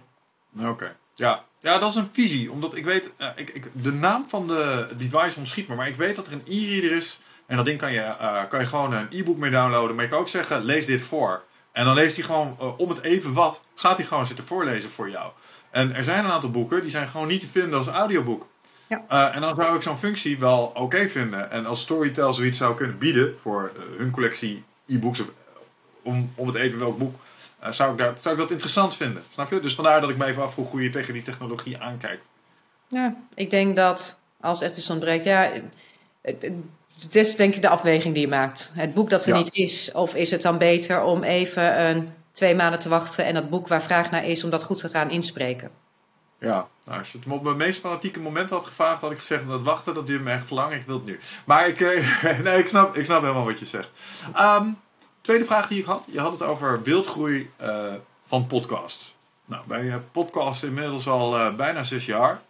Oké. 0.57 0.97
Ja. 1.15 1.45
ja, 1.61 1.79
dat 1.79 1.89
is 1.89 1.95
een 1.95 2.09
visie. 2.13 2.51
Omdat 2.51 2.77
ik 2.77 2.85
weet, 2.85 3.13
uh, 3.19 3.29
ik, 3.37 3.51
ik, 3.51 3.67
de 3.73 3.93
naam 3.93 4.25
van 4.29 4.47
de 4.47 4.89
device 4.97 5.39
ontschiet 5.39 5.69
me, 5.69 5.75
maar 5.75 5.89
ik 5.89 5.97
weet 5.97 6.17
dat 6.17 6.27
er 6.27 6.33
een 6.33 6.43
e-reader 6.47 6.93
is. 6.93 7.21
En 7.47 7.57
dat 7.57 7.65
ding 7.65 7.79
kan 7.79 7.93
je, 7.93 8.01
uh, 8.01 8.43
kan 8.49 8.61
je 8.61 8.67
gewoon 8.67 8.93
een 8.93 9.09
e-book 9.11 9.37
mee 9.37 9.51
downloaden. 9.51 9.95
Maar 9.95 10.05
je 10.05 10.11
kan 10.11 10.21
ook 10.21 10.29
zeggen, 10.29 10.65
lees 10.65 10.87
dit 10.87 11.03
voor. 11.03 11.45
En 11.73 11.85
dan 11.85 11.95
leest 11.95 12.17
hij 12.17 12.25
gewoon 12.25 12.57
uh, 12.61 12.79
om 12.79 12.89
het 12.89 13.03
even 13.03 13.33
wat, 13.33 13.61
gaat 13.75 13.97
hij 13.97 14.07
gewoon 14.07 14.27
zitten 14.27 14.47
voorlezen 14.47 14.91
voor 14.91 15.11
jou. 15.11 15.33
En 15.71 15.95
er 15.95 16.05
zijn 16.05 16.25
een 16.25 16.31
aantal 16.31 16.51
boeken 16.51 16.83
die 16.83 16.91
zijn 16.91 17.09
gewoon 17.09 17.29
niet 17.29 17.41
te 17.41 17.49
vinden 17.49 17.79
als 17.79 17.87
audioboek. 17.87 18.47
Ja. 18.89 19.33
en 19.33 19.41
dan 19.41 19.57
zou 19.57 19.77
ik 19.77 19.83
zo'n 19.83 19.99
functie 19.99 20.39
wel 20.39 20.65
oké 20.65 20.81
okay 20.81 21.09
vinden. 21.09 21.51
En 21.51 21.67
als 21.67 21.81
Storytel 21.81 22.35
zoiets 22.35 22.59
zou 22.59 22.77
kunnen 22.77 22.99
bieden 22.99 23.35
voor 23.43 23.73
hun 23.97 24.11
collectie 24.11 24.65
e-books, 24.87 25.23
om, 26.03 26.33
om 26.35 26.47
het 26.47 26.57
even 26.57 26.79
welk 26.79 26.99
boek 26.99 27.15
uh, 27.63 27.71
zou, 27.71 27.93
ik 27.93 27.99
daar, 27.99 28.15
zou 28.21 28.35
ik 28.35 28.41
dat 28.41 28.51
interessant 28.51 28.97
vinden. 28.97 29.23
Snap 29.33 29.51
je? 29.51 29.61
Dus 29.61 29.75
vandaar 29.75 30.01
dat 30.01 30.11
ik 30.11 30.17
me 30.17 30.25
even 30.25 30.43
afvroeg 30.43 30.71
hoe 30.71 30.83
je 30.83 30.91
tegen 30.91 31.13
die 31.13 31.23
technologie 31.23 31.79
aankijkt. 31.79 32.27
Ja, 32.89 33.17
ik 33.35 33.51
denk 33.51 33.77
dat 33.77 34.19
als 34.41 34.63
echt 34.63 34.77
iets 34.77 34.91
ontbreekt, 34.91 35.25
ja, 35.25 35.51
het, 36.23 36.51
het 37.01 37.15
is 37.15 37.37
denk 37.37 37.55
ik 37.55 37.63
de 37.63 37.69
afweging 37.69 38.15
die 38.15 38.23
je 38.23 38.29
maakt. 38.29 38.73
Het 38.75 38.95
boek 38.95 39.11
dat 39.11 39.23
er 39.23 39.33
ja. 39.33 39.37
niet 39.37 39.55
is, 39.55 39.93
of 39.93 40.15
is 40.15 40.31
het 40.31 40.43
dan 40.43 40.59
beter 40.59 41.03
om 41.03 41.23
even 41.23 41.81
een, 41.81 42.13
twee 42.33 42.55
maanden 42.55 42.79
te 42.79 42.89
wachten 42.89 43.25
en 43.25 43.35
dat 43.35 43.51
boek 43.51 43.69
waar 43.69 43.83
vraag 43.83 44.11
naar 44.11 44.25
is, 44.25 44.45
om 44.45 44.51
dat 44.51 44.63
goed 44.63 44.79
te 44.79 44.89
gaan 44.89 45.11
inspreken? 45.11 45.71
Ja, 46.41 46.69
nou, 46.85 46.99
als 46.99 47.13
je 47.13 47.19
het 47.19 47.27
me 47.27 47.35
op 47.35 47.43
mijn 47.43 47.57
meest 47.57 47.81
fanatieke 47.81 48.21
moment 48.21 48.51
had 48.51 48.65
gevraagd, 48.65 49.01
had 49.01 49.11
ik 49.11 49.19
gezegd 49.19 49.49
dat 49.49 49.63
wachten, 49.63 49.95
dat 49.95 50.07
duurt 50.07 50.23
me 50.23 50.31
echt 50.31 50.51
lang. 50.51 50.73
Ik 50.73 50.87
wil 50.87 50.95
het 50.95 51.05
nu. 51.05 51.21
Maar 51.45 51.69
ik, 51.69 51.81
nee, 52.45 52.59
ik, 52.59 52.69
snap, 52.69 52.97
ik 52.97 53.05
snap 53.05 53.21
helemaal 53.21 53.45
wat 53.45 53.59
je 53.59 53.67
zegt. 53.67 53.91
Um, 54.37 54.79
Tweede 55.29 55.47
vraag 55.47 55.69
die 55.69 55.79
ik 55.79 55.85
had. 55.85 56.05
Je 56.11 56.21
had 56.21 56.33
het 56.33 56.43
over 56.43 56.83
beeldgroei 56.83 57.51
uh, 57.63 57.95
van 58.27 58.47
podcasts. 58.47 59.15
Nou, 59.45 59.63
wij 59.67 60.01
podcasten 60.13 60.69
inmiddels 60.69 61.09
al 61.09 61.39
uh, 61.39 61.55
bijna 61.55 61.83
zes 61.83 62.07
jaar. 62.07 62.43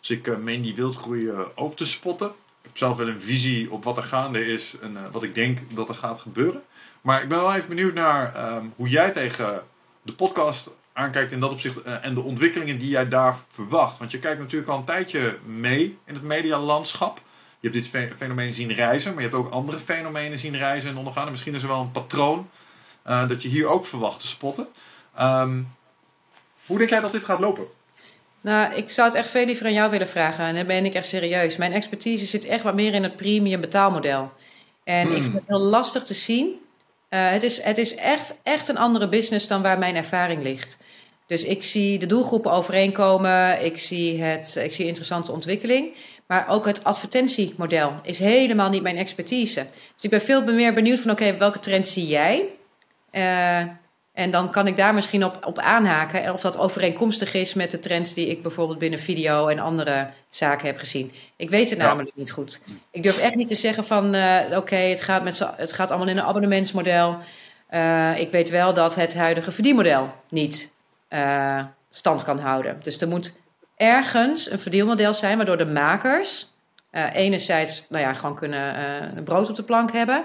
Dus 0.00 0.10
ik 0.10 0.38
meen 0.38 0.62
die 0.62 0.74
wildgroei 0.74 1.30
ook 1.54 1.76
te 1.76 1.86
spotten. 1.86 2.26
Ik 2.28 2.34
heb 2.62 2.76
zelf 2.76 2.96
wel 2.96 3.08
een 3.08 3.22
visie 3.22 3.70
op 3.70 3.84
wat 3.84 3.96
er 3.96 4.02
gaande 4.02 4.46
is 4.46 4.76
en 4.80 4.96
wat 5.12 5.22
ik 5.22 5.34
denk 5.34 5.58
dat 5.70 5.88
er 5.88 5.94
gaat 5.94 6.18
gebeuren. 6.18 6.62
Maar 7.00 7.22
ik 7.22 7.28
ben 7.28 7.38
wel 7.38 7.54
even 7.54 7.68
benieuwd 7.68 7.94
naar 7.94 8.54
um, 8.54 8.72
hoe 8.76 8.88
jij 8.88 9.10
tegen 9.10 9.62
de 10.02 10.14
podcast 10.14 10.70
aankijkt 10.92 11.32
in 11.32 11.40
dat 11.40 11.50
opzicht 11.50 11.82
en 11.82 12.14
de 12.14 12.22
ontwikkelingen 12.22 12.78
die 12.78 12.88
jij 12.88 13.08
daar 13.08 13.36
verwacht. 13.52 13.98
Want 13.98 14.10
je 14.10 14.18
kijkt 14.18 14.40
natuurlijk 14.40 14.70
al 14.70 14.78
een 14.78 14.84
tijdje 14.84 15.38
mee 15.44 15.98
in 16.04 16.14
het 16.14 16.22
medialandschap. 16.22 17.20
Je 17.60 17.68
hebt 17.68 17.92
dit 17.92 18.12
fenomeen 18.18 18.52
zien 18.52 18.72
reizen, 18.72 19.14
maar 19.14 19.22
je 19.22 19.28
hebt 19.28 19.40
ook 19.40 19.52
andere 19.52 19.78
fenomenen 19.78 20.38
zien 20.38 20.56
reizen 20.56 20.90
en 20.90 20.96
ondergaan. 20.96 21.24
En 21.24 21.30
misschien 21.30 21.54
is 21.54 21.62
er 21.62 21.68
wel 21.68 21.80
een 21.80 21.90
patroon 21.90 22.50
uh, 23.06 23.28
dat 23.28 23.42
je 23.42 23.48
hier 23.48 23.66
ook 23.66 23.86
verwacht 23.86 24.20
te 24.20 24.26
spotten. 24.26 24.66
Um, 25.20 25.76
hoe 26.66 26.78
denk 26.78 26.90
jij 26.90 27.00
dat 27.00 27.12
dit 27.12 27.24
gaat 27.24 27.40
lopen? 27.40 27.66
Nou, 28.40 28.74
ik 28.74 28.90
zou 28.90 29.08
het 29.08 29.16
echt 29.16 29.30
veel 29.30 29.44
liever 29.44 29.66
aan 29.66 29.72
jou 29.72 29.90
willen 29.90 30.08
vragen. 30.08 30.44
En 30.44 30.54
dan 30.54 30.66
ben 30.66 30.84
ik 30.84 30.94
echt 30.94 31.06
serieus. 31.06 31.56
Mijn 31.56 31.72
expertise 31.72 32.26
zit 32.26 32.44
echt 32.44 32.62
wat 32.62 32.74
meer 32.74 32.94
in 32.94 33.02
het 33.02 33.16
premium 33.16 33.60
betaalmodel. 33.60 34.32
En 34.84 35.06
hmm. 35.06 35.16
ik 35.16 35.22
vind 35.22 35.34
het 35.34 35.44
heel 35.46 35.60
lastig 35.60 36.04
te 36.04 36.14
zien. 36.14 36.46
Uh, 36.46 37.30
het, 37.30 37.42
is, 37.42 37.62
het 37.62 37.78
is 37.78 37.94
echt, 37.94 38.38
echt 38.42 38.68
een 38.68 38.78
andere 38.78 39.08
business 39.08 39.46
dan 39.46 39.62
waar 39.62 39.78
mijn 39.78 39.96
ervaring 39.96 40.42
ligt. 40.42 40.78
Dus 41.26 41.44
ik 41.44 41.62
zie 41.62 41.98
de 41.98 42.06
doelgroepen 42.06 42.52
overeenkomen. 42.52 43.64
Ik 43.64 43.78
zie, 43.78 44.22
het, 44.22 44.56
ik 44.56 44.72
zie 44.72 44.86
interessante 44.86 45.32
ontwikkeling. 45.32 45.94
Maar 46.28 46.48
ook 46.48 46.66
het 46.66 46.84
advertentiemodel 46.84 47.92
is 48.02 48.18
helemaal 48.18 48.70
niet 48.70 48.82
mijn 48.82 48.96
expertise. 48.96 49.66
Dus 49.94 50.04
ik 50.04 50.10
ben 50.10 50.20
veel 50.20 50.44
meer 50.44 50.74
benieuwd 50.74 51.00
van 51.00 51.10
oké, 51.10 51.36
welke 51.36 51.60
trend 51.60 51.88
zie 51.88 52.06
jij? 52.06 52.44
Uh, 53.12 53.58
en 54.12 54.30
dan 54.30 54.50
kan 54.50 54.66
ik 54.66 54.76
daar 54.76 54.94
misschien 54.94 55.24
op, 55.24 55.46
op 55.46 55.58
aanhaken. 55.58 56.32
Of 56.32 56.40
dat 56.40 56.58
overeenkomstig 56.58 57.34
is 57.34 57.54
met 57.54 57.70
de 57.70 57.78
trends 57.78 58.14
die 58.14 58.26
ik 58.26 58.42
bijvoorbeeld 58.42 58.78
binnen 58.78 58.98
video 58.98 59.46
en 59.46 59.58
andere 59.58 60.10
zaken 60.28 60.66
heb 60.66 60.78
gezien. 60.78 61.12
Ik 61.36 61.50
weet 61.50 61.70
het 61.70 61.78
ja. 61.78 61.84
namelijk 61.84 62.16
niet 62.16 62.30
goed. 62.30 62.60
Ik 62.90 63.02
durf 63.02 63.18
echt 63.18 63.34
niet 63.34 63.48
te 63.48 63.54
zeggen 63.54 63.84
van 63.84 64.14
uh, 64.14 64.40
oké, 64.46 64.56
okay, 64.56 64.90
het, 64.90 65.02
gaat 65.02 65.24
met 65.24 65.38
het 65.56 65.72
gaat 65.72 65.90
allemaal 65.90 66.08
in 66.08 66.16
een 66.16 66.24
abonnementsmodel. 66.24 67.18
Uh, 67.70 68.18
ik 68.18 68.30
weet 68.30 68.50
wel 68.50 68.74
dat 68.74 68.94
het 68.94 69.14
huidige 69.14 69.50
verdienmodel 69.50 70.12
niet 70.28 70.72
stand 71.90 72.24
kan 72.24 72.38
houden. 72.38 72.78
Dus 72.82 73.00
er 73.00 73.08
moet 73.08 73.32
ergens 73.78 74.50
een 74.50 74.58
verdeelmodel 74.58 75.14
zijn 75.14 75.36
waardoor 75.36 75.56
de 75.56 75.66
makers 75.66 76.52
uh, 76.92 77.14
enerzijds 77.14 77.84
nou 77.88 78.02
ja, 78.04 78.14
gewoon 78.14 78.36
kunnen 78.36 78.74
uh, 79.16 79.22
brood 79.22 79.48
op 79.50 79.56
de 79.56 79.62
plank 79.62 79.92
hebben, 79.92 80.24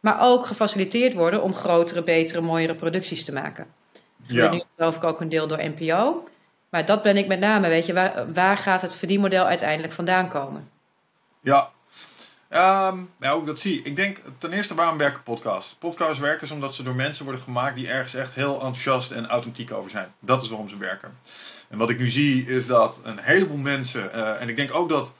maar 0.00 0.20
ook 0.20 0.46
gefaciliteerd 0.46 1.14
worden 1.14 1.42
om 1.42 1.54
grotere, 1.54 2.02
betere, 2.02 2.40
mooiere 2.40 2.74
producties 2.74 3.24
te 3.24 3.32
maken. 3.32 3.66
Ja. 4.26 4.50
Nu 4.50 4.62
geloof 4.76 4.96
ik 4.96 5.04
ook 5.04 5.20
een 5.20 5.28
deel 5.28 5.46
door 5.46 5.64
NPO. 5.64 6.28
Maar 6.70 6.86
dat 6.86 7.02
ben 7.02 7.16
ik 7.16 7.26
met 7.26 7.40
name, 7.40 7.68
weet 7.68 7.86
je, 7.86 7.92
waar, 7.92 8.32
waar 8.32 8.56
gaat 8.56 8.82
het 8.82 8.96
verdienmodel 8.96 9.44
uiteindelijk 9.44 9.92
vandaan 9.92 10.28
komen? 10.28 10.70
Ja, 11.40 11.70
Um, 12.54 13.10
ja, 13.20 13.30
ook 13.30 13.46
dat 13.46 13.58
zie 13.58 13.82
ik. 13.82 13.96
denk 13.96 14.18
ten 14.38 14.52
eerste 14.52 14.74
waarom 14.74 14.98
werken 14.98 15.22
podcasts? 15.22 15.74
Podcasts 15.74 16.18
werken 16.18 16.52
omdat 16.52 16.74
ze 16.74 16.82
door 16.82 16.94
mensen 16.94 17.24
worden 17.24 17.42
gemaakt 17.42 17.76
die 17.76 17.88
ergens 17.88 18.14
echt 18.14 18.34
heel 18.34 18.52
enthousiast 18.52 19.10
en 19.10 19.28
authentiek 19.28 19.72
over 19.72 19.90
zijn. 19.90 20.12
Dat 20.20 20.42
is 20.42 20.48
waarom 20.48 20.68
ze 20.68 20.76
werken. 20.76 21.18
En 21.72 21.78
wat 21.78 21.90
ik 21.90 21.98
nu 21.98 22.08
zie 22.08 22.46
is 22.46 22.66
dat 22.66 22.98
een 23.02 23.18
heleboel 23.18 23.56
mensen, 23.56 24.10
uh, 24.14 24.40
en 24.40 24.48
ik 24.48 24.56
denk 24.56 24.74
ook 24.74 24.88
dat 24.88 25.12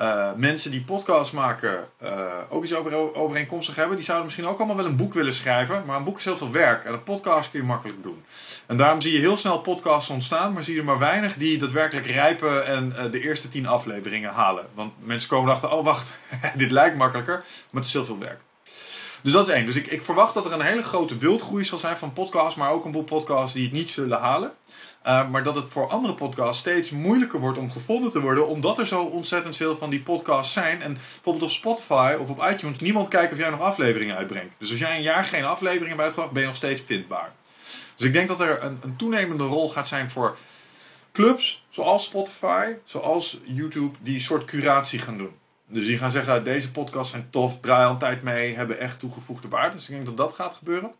uh, 0.00 0.32
mensen 0.36 0.70
die 0.70 0.82
podcasts 0.82 1.32
maken 1.32 1.88
uh, 2.02 2.10
ook 2.48 2.64
iets 2.64 2.74
over, 2.74 3.14
overeenkomstig 3.14 3.76
hebben, 3.76 3.96
die 3.96 4.04
zouden 4.04 4.26
misschien 4.26 4.46
ook 4.46 4.58
allemaal 4.58 4.76
wel 4.76 4.84
een 4.84 4.96
boek 4.96 5.14
willen 5.14 5.32
schrijven. 5.32 5.82
Maar 5.86 5.96
een 5.96 6.04
boek 6.04 6.18
is 6.18 6.24
heel 6.24 6.36
veel 6.36 6.50
werk 6.50 6.84
en 6.84 6.92
een 6.92 7.02
podcast 7.02 7.50
kun 7.50 7.60
je 7.60 7.66
makkelijk 7.66 8.02
doen. 8.02 8.24
En 8.66 8.76
daarom 8.76 9.00
zie 9.00 9.12
je 9.12 9.18
heel 9.18 9.36
snel 9.36 9.60
podcasts 9.60 10.10
ontstaan, 10.10 10.52
maar 10.52 10.62
zie 10.62 10.74
je 10.74 10.80
er 10.80 10.86
maar 10.86 10.98
weinig 10.98 11.36
die 11.36 11.58
daadwerkelijk 11.58 12.06
rijpen 12.06 12.66
en 12.66 13.10
de 13.10 13.20
eerste 13.20 13.48
tien 13.48 13.66
afleveringen 13.66 14.30
halen. 14.30 14.66
Want 14.74 14.92
mensen 14.98 15.28
komen 15.28 15.48
erachter, 15.48 15.70
oh 15.70 15.84
wacht, 15.84 16.10
dit 16.56 16.70
lijkt 16.70 16.96
makkelijker, 16.96 17.44
maar 17.70 17.82
het 17.82 17.84
is 17.84 17.92
heel 17.92 18.04
veel 18.04 18.18
werk. 18.18 18.40
Dus 19.22 19.32
dat 19.32 19.48
is 19.48 19.54
één. 19.54 19.66
Dus 19.66 19.76
ik, 19.76 19.86
ik 19.86 20.02
verwacht 20.02 20.34
dat 20.34 20.44
er 20.44 20.52
een 20.52 20.60
hele 20.60 20.82
grote 20.82 21.16
wildgroei 21.16 21.64
zal 21.64 21.78
zijn 21.78 21.96
van 21.96 22.12
podcasts, 22.12 22.54
maar 22.54 22.70
ook 22.70 22.84
een 22.84 22.92
boel 22.92 23.04
podcasts 23.04 23.52
die 23.52 23.64
het 23.64 23.72
niet 23.72 23.90
zullen 23.90 24.18
halen. 24.18 24.52
Uh, 25.06 25.30
maar 25.30 25.42
dat 25.42 25.54
het 25.54 25.64
voor 25.68 25.88
andere 25.88 26.14
podcasts 26.14 26.58
steeds 26.58 26.90
moeilijker 26.90 27.40
wordt 27.40 27.58
om 27.58 27.70
gevonden 27.70 28.10
te 28.10 28.20
worden, 28.20 28.48
omdat 28.48 28.78
er 28.78 28.86
zo 28.86 29.02
ontzettend 29.02 29.56
veel 29.56 29.76
van 29.76 29.90
die 29.90 30.00
podcasts 30.00 30.52
zijn. 30.52 30.82
En 30.82 30.92
bijvoorbeeld 30.94 31.44
op 31.44 31.50
Spotify 31.50 32.16
of 32.20 32.28
op 32.28 32.46
iTunes, 32.50 32.78
niemand 32.78 33.08
kijkt 33.08 33.32
of 33.32 33.38
jij 33.38 33.50
nog 33.50 33.60
afleveringen 33.60 34.16
uitbrengt. 34.16 34.54
Dus 34.58 34.70
als 34.70 34.78
jij 34.78 34.96
een 34.96 35.02
jaar 35.02 35.24
geen 35.24 35.44
afleveringen 35.44 35.88
hebt 35.88 36.00
uitgebracht, 36.00 36.32
ben 36.32 36.42
je 36.42 36.48
nog 36.48 36.56
steeds 36.56 36.82
vindbaar. 36.86 37.32
Dus 37.96 38.06
ik 38.06 38.12
denk 38.12 38.28
dat 38.28 38.40
er 38.40 38.62
een, 38.62 38.78
een 38.82 38.96
toenemende 38.96 39.44
rol 39.44 39.70
gaat 39.70 39.88
zijn 39.88 40.10
voor 40.10 40.36
clubs, 41.12 41.66
zoals 41.68 42.04
Spotify, 42.04 42.72
zoals 42.84 43.38
YouTube, 43.44 43.96
die 44.00 44.14
een 44.14 44.20
soort 44.20 44.44
curatie 44.44 44.98
gaan 44.98 45.18
doen. 45.18 45.32
Dus 45.68 45.86
die 45.86 45.98
gaan 45.98 46.10
zeggen, 46.10 46.44
deze 46.44 46.70
podcasts 46.70 47.10
zijn 47.10 47.30
tof, 47.30 47.60
draai 47.60 47.86
al 47.86 47.92
een 47.92 47.98
tijd 47.98 48.22
mee, 48.22 48.54
hebben 48.54 48.78
echt 48.78 48.98
toegevoegde 48.98 49.48
waarde. 49.48 49.76
Dus 49.76 49.88
ik 49.88 49.94
denk 49.94 50.06
dat 50.06 50.16
dat 50.16 50.34
gaat 50.34 50.54
gebeuren. 50.54 50.94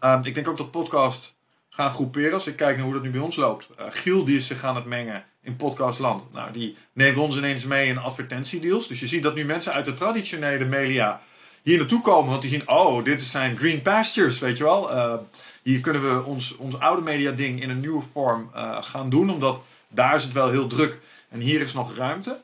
Ehm, 0.00 0.20
ik 0.24 0.34
denk 0.34 0.48
ook 0.48 0.56
dat 0.56 0.70
podcast 0.70 1.36
gaan 1.76 1.92
groeperen. 1.92 2.32
Als 2.32 2.46
ik 2.46 2.56
kijk 2.56 2.76
naar 2.76 2.84
hoe 2.84 2.94
dat 2.94 3.02
nu 3.02 3.10
bij 3.10 3.20
ons 3.20 3.36
loopt. 3.36 3.66
Uh, 3.80 3.86
Giel 3.90 4.24
die 4.24 4.36
is 4.36 4.46
zich 4.46 4.64
aan 4.64 4.76
het 4.76 4.84
mengen 4.84 5.24
in 5.42 5.56
podcastland. 5.56 6.32
Nou, 6.32 6.52
die 6.52 6.76
neemt 6.92 7.16
ons 7.16 7.36
ineens 7.36 7.64
mee 7.64 7.88
in 7.88 7.98
advertentiedeals. 7.98 8.88
Dus 8.88 9.00
je 9.00 9.06
ziet 9.06 9.22
dat 9.22 9.34
nu 9.34 9.44
mensen 9.44 9.72
uit 9.72 9.84
de 9.84 9.94
traditionele 9.94 10.64
media 10.64 11.22
hier 11.62 11.78
naartoe 11.78 12.00
komen. 12.00 12.30
Want 12.30 12.42
die 12.42 12.50
zien, 12.50 12.68
oh, 12.68 13.04
dit 13.04 13.22
zijn 13.22 13.56
green 13.56 13.82
pastures, 13.82 14.38
weet 14.38 14.56
je 14.56 14.64
wel. 14.64 14.92
Uh, 14.92 15.14
hier 15.62 15.80
kunnen 15.80 16.02
we 16.02 16.24
ons, 16.24 16.56
ons 16.56 16.78
oude 16.78 17.02
media 17.02 17.32
ding 17.32 17.62
in 17.62 17.70
een 17.70 17.80
nieuwe 17.80 18.02
vorm 18.12 18.50
uh, 18.54 18.82
gaan 18.82 19.10
doen. 19.10 19.30
Omdat 19.30 19.62
daar 19.88 20.14
is 20.14 20.24
het 20.24 20.32
wel 20.32 20.50
heel 20.50 20.66
druk. 20.66 21.00
En 21.28 21.40
hier 21.40 21.60
is 21.60 21.72
nog 21.72 21.96
ruimte. 21.96 22.40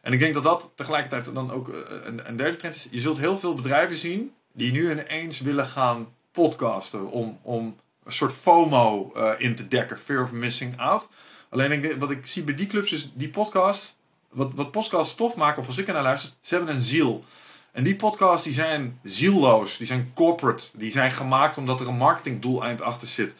En 0.00 0.12
ik 0.12 0.20
denk 0.20 0.34
dat 0.34 0.42
dat 0.42 0.70
tegelijkertijd 0.74 1.34
dan 1.34 1.52
ook 1.52 1.68
een, 2.04 2.28
een 2.28 2.36
derde 2.36 2.56
trend 2.56 2.74
is. 2.74 2.88
Je 2.90 3.00
zult 3.00 3.18
heel 3.18 3.38
veel 3.38 3.54
bedrijven 3.54 3.98
zien 3.98 4.32
die 4.52 4.72
nu 4.72 4.90
ineens 4.90 5.40
willen 5.40 5.66
gaan 5.66 6.08
podcasten. 6.32 7.10
Om, 7.10 7.38
om 7.42 7.76
een 8.08 8.14
soort 8.14 8.32
FOMO 8.32 9.12
uh, 9.16 9.30
in 9.38 9.54
te 9.54 9.68
dekken. 9.68 9.98
Fear 9.98 10.22
of 10.22 10.32
missing 10.32 10.78
out. 10.78 11.08
Alleen 11.48 11.72
ik, 11.72 11.96
wat 11.98 12.10
ik 12.10 12.26
zie 12.26 12.42
bij 12.42 12.54
die 12.54 12.66
clubs 12.66 12.92
is 12.92 13.10
die 13.14 13.28
podcast. 13.28 13.96
Wat, 14.30 14.50
wat 14.54 14.70
podcasts 14.70 15.14
tof 15.14 15.34
maken, 15.34 15.62
of 15.62 15.66
als 15.66 15.78
ik 15.78 15.86
er 15.86 15.92
naar 15.92 16.02
luister, 16.02 16.30
ze 16.40 16.54
hebben 16.54 16.74
een 16.74 16.82
ziel. 16.82 17.24
En 17.72 17.84
die 17.84 17.96
podcasts 17.96 18.44
die 18.44 18.52
zijn 18.52 18.98
zielloos, 19.02 19.76
die 19.76 19.86
zijn 19.86 20.10
corporate, 20.14 20.64
die 20.74 20.90
zijn 20.90 21.12
gemaakt 21.12 21.56
omdat 21.56 21.80
er 21.80 21.88
een 21.88 21.96
marketingdoeleind 21.96 22.80
achter 22.80 23.08
zit. 23.08 23.34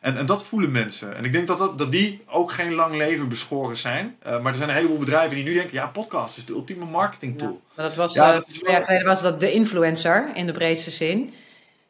En, 0.00 0.16
en 0.16 0.26
dat 0.26 0.46
voelen 0.46 0.70
mensen. 0.70 1.16
En 1.16 1.24
ik 1.24 1.32
denk 1.32 1.46
dat, 1.46 1.58
dat, 1.58 1.78
dat 1.78 1.92
die 1.92 2.22
ook 2.26 2.52
geen 2.52 2.72
lang 2.72 2.96
leven 2.96 3.28
beschoren 3.28 3.76
zijn. 3.76 4.16
Uh, 4.26 4.40
maar 4.40 4.52
er 4.52 4.58
zijn 4.58 4.68
een 4.68 4.74
heleboel 4.74 4.98
bedrijven 4.98 5.34
die 5.34 5.44
nu 5.44 5.54
denken: 5.54 5.72
ja, 5.72 5.86
podcast 5.86 6.36
is 6.36 6.44
de 6.44 6.52
ultieme 6.52 6.84
marketing 6.84 7.38
tool. 7.38 7.60
Ja, 7.76 7.82
dat 7.82 7.94
was, 7.94 8.14
ja, 8.14 8.28
uh, 8.28 8.34
dat 8.34 8.48
twee 8.48 8.72
jaar 8.72 8.84
geleden 8.84 9.06
was 9.06 9.22
dat 9.22 9.40
de 9.40 9.52
influencer 9.52 10.30
in 10.34 10.46
de 10.46 10.52
breedste 10.52 10.90
zin. 10.90 11.34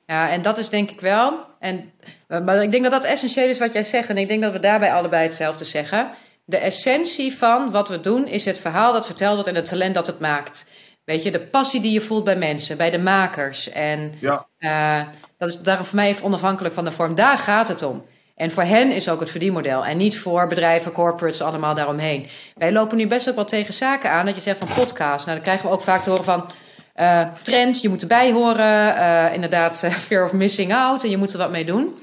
Ja, 0.07 0.28
en 0.28 0.43
dat 0.43 0.59
is 0.59 0.68
denk 0.68 0.91
ik 0.91 1.01
wel. 1.01 1.47
En, 1.59 1.93
maar 2.39 2.62
ik 2.62 2.70
denk 2.70 2.83
dat 2.83 2.93
dat 2.93 3.05
essentieel 3.05 3.49
is 3.49 3.59
wat 3.59 3.72
jij 3.72 3.85
zegt. 3.85 4.09
En 4.09 4.18
ik 4.18 4.28
denk 4.28 4.43
dat 4.43 4.53
we 4.53 4.59
daarbij 4.59 4.93
allebei 4.93 5.22
hetzelfde 5.22 5.64
zeggen. 5.64 6.11
De 6.45 6.57
essentie 6.57 7.37
van 7.37 7.70
wat 7.70 7.89
we 7.89 8.01
doen 8.01 8.26
is 8.26 8.45
het 8.45 8.59
verhaal 8.59 8.93
dat 8.93 9.07
verteld 9.07 9.35
wordt 9.35 9.49
en 9.49 9.55
het 9.55 9.68
talent 9.68 9.95
dat 9.95 10.07
het 10.07 10.20
maakt. 10.20 10.66
Weet 11.05 11.22
je, 11.22 11.31
de 11.31 11.41
passie 11.41 11.81
die 11.81 11.93
je 11.93 12.01
voelt 12.01 12.24
bij 12.24 12.37
mensen, 12.37 12.76
bij 12.76 12.91
de 12.91 12.99
makers. 12.99 13.70
En 13.70 14.12
ja. 14.20 14.47
uh, 14.59 15.03
dat 15.39 15.49
is 15.49 15.59
daarom 15.61 15.85
voor 15.85 15.97
mij 15.97 16.09
even 16.09 16.24
onafhankelijk 16.24 16.74
van 16.74 16.85
de 16.85 16.91
vorm. 16.91 17.14
Daar 17.14 17.39
gaat 17.39 17.68
het 17.68 17.83
om. 17.83 18.05
En 18.37 18.51
voor 18.51 18.62
hen 18.62 18.91
is 18.91 19.09
ook 19.09 19.20
het 19.20 19.31
verdienmodel. 19.31 19.85
En 19.85 19.97
niet 19.97 20.18
voor 20.18 20.49
bedrijven, 20.49 20.93
corporates, 20.93 21.43
allemaal 21.43 21.74
daaromheen. 21.74 22.26
Wij 22.55 22.72
lopen 22.72 22.97
nu 22.97 23.07
best 23.07 23.28
ook 23.28 23.35
wel 23.35 23.45
tegen 23.45 23.74
zaken 23.74 24.11
aan. 24.11 24.26
Dat 24.26 24.35
je 24.35 24.41
zegt 24.41 24.59
van 24.59 24.68
podcast. 24.74 25.26
Nou, 25.26 25.37
dan 25.37 25.41
krijgen 25.41 25.68
we 25.68 25.74
ook 25.74 25.83
vaak 25.83 26.03
te 26.03 26.11
horen 26.11 26.24
van 26.24 26.51
uh, 26.97 27.20
trend, 27.43 27.81
je 27.81 27.89
moet 27.89 28.03
erbij 28.03 28.33
horen. 28.33 28.97
Uh, 28.97 29.35
inderdaad, 29.35 29.78
fear 30.09 30.24
of 30.24 30.33
missing 30.33 30.74
out. 30.74 31.05
En 31.05 31.11
je 31.11 31.16
moet 31.16 31.33
er 31.33 31.39
wat 31.39 31.51
mee 31.51 31.64
doen. 31.64 31.99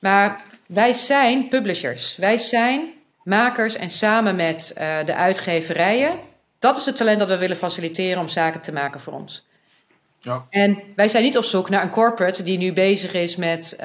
Maar 0.00 0.42
wij 0.66 0.92
zijn 0.92 1.48
publishers. 1.48 2.16
Wij 2.16 2.38
zijn 2.38 2.92
makers. 3.24 3.76
En 3.76 3.90
samen 3.90 4.36
met 4.36 4.72
de 5.04 5.14
uitgeverijen. 5.14 6.18
Dat 6.58 6.76
is 6.76 6.86
het 6.86 6.96
talent 6.96 7.18
dat 7.18 7.28
we 7.28 7.38
willen 7.38 7.56
faciliteren 7.56 8.20
om 8.20 8.28
zaken 8.28 8.60
te 8.60 8.72
maken 8.72 9.00
voor 9.00 9.12
ons. 9.12 9.46
Ja. 10.20 10.46
En 10.50 10.82
wij 10.96 11.08
zijn 11.08 11.24
niet 11.24 11.36
op 11.36 11.44
zoek 11.44 11.68
naar 11.68 11.82
een 11.82 11.90
corporate 11.90 12.42
die 12.42 12.58
nu 12.58 12.72
bezig 12.72 13.14
is 13.14 13.36
met 13.36 13.78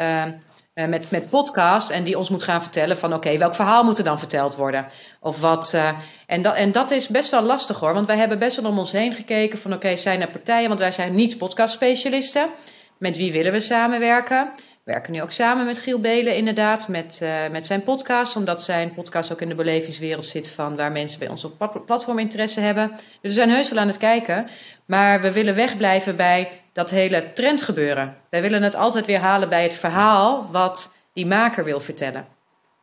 uh, 0.76 0.88
met, 0.88 1.11
met 1.11 1.30
podcast 1.30 1.89
en 1.89 2.03
die 2.03 2.18
ons 2.18 2.30
moet 2.30 2.43
gaan 2.43 2.61
vertellen 2.61 2.97
van 2.97 3.13
oké, 3.13 3.28
okay, 3.28 3.39
welk 3.39 3.55
verhaal 3.55 3.84
moet 3.84 3.97
er 3.97 4.03
dan 4.03 4.20
verteld 4.20 4.55
worden? 4.55 4.86
Of 5.20 5.39
wat, 5.39 5.72
uh, 5.76 5.89
en, 6.28 6.41
dat, 6.41 6.55
en 6.55 6.72
dat 6.72 6.91
is 6.91 7.07
best 7.07 7.32
wel 7.32 7.41
lastig 7.41 7.80
hoor, 7.80 7.93
want 7.93 8.07
wij 8.07 8.18
hebben 8.18 8.39
best 8.39 8.55
wel 8.55 8.72
om 8.72 8.80
ons 8.80 8.91
heen 8.91 9.13
gekeken 9.13 9.59
van 9.59 9.74
oké, 9.74 9.86
okay, 9.86 9.97
zijn 9.97 10.22
er 10.22 10.30
partijen, 10.30 10.68
want 10.68 10.80
wij 10.80 10.91
zijn 10.91 11.16
niet 11.16 11.38
podcast 11.38 11.74
specialisten. 11.74 12.49
Met 12.97 13.18
wie 13.18 13.32
willen 13.32 13.51
we 13.51 13.59
samenwerken? 13.59 14.49
We 14.86 14.91
werken 14.91 15.13
nu 15.13 15.21
ook 15.21 15.31
samen 15.31 15.65
met 15.65 15.77
Giel 15.77 15.99
Belen 15.99 16.36
inderdaad, 16.36 16.88
met, 16.88 17.19
uh, 17.23 17.29
met 17.51 17.65
zijn 17.65 17.83
podcast, 17.83 18.36
omdat 18.36 18.61
zijn 18.61 18.93
podcast 18.93 19.31
ook 19.31 19.41
in 19.41 19.49
de 19.49 19.55
belevingswereld 19.55 20.25
zit 20.25 20.49
van 20.49 20.75
waar 20.75 20.91
mensen 20.91 21.19
bij 21.19 21.27
ons 21.27 21.43
op 21.43 21.83
platform 21.86 22.19
interesse 22.19 22.59
hebben. 22.59 22.91
Dus 22.95 23.01
we 23.21 23.31
zijn 23.31 23.49
heus 23.49 23.69
wel 23.69 23.79
aan 23.79 23.88
het 23.88 23.97
kijken, 23.97 24.47
maar 24.86 25.21
we 25.21 25.31
willen 25.31 25.55
wegblijven 25.55 26.15
bij 26.15 26.61
dat 26.73 26.89
hele 26.89 27.33
trendgebeuren. 27.33 28.15
Wij 28.29 28.41
willen 28.41 28.63
het 28.63 28.75
altijd 28.75 29.05
weer 29.05 29.19
halen 29.19 29.49
bij 29.49 29.63
het 29.63 29.73
verhaal 29.73 30.47
wat 30.51 30.95
die 31.13 31.25
maker 31.25 31.63
wil 31.63 31.79
vertellen. 31.79 32.27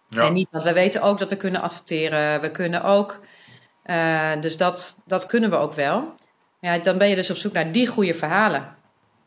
Ja. 0.09 0.23
En 0.23 0.33
niet, 0.33 0.49
want 0.51 0.65
we 0.65 0.73
weten 0.73 1.03
ook 1.03 1.19
dat 1.19 1.29
we 1.29 1.37
kunnen 1.37 1.61
adverteren. 1.61 2.41
We 2.41 2.51
kunnen 2.51 2.83
ook, 2.83 3.21
uh, 3.87 4.31
dus 4.41 4.57
dat, 4.57 4.97
dat 5.07 5.27
kunnen 5.27 5.51
we 5.51 5.57
ook 5.57 5.73
wel. 5.73 6.15
Ja, 6.61 6.79
dan 6.79 6.99
ben 6.99 7.09
je 7.09 7.15
dus 7.15 7.31
op 7.31 7.37
zoek 7.37 7.53
naar 7.53 7.73
die 7.73 7.87
goede 7.87 8.15
verhalen. 8.15 8.81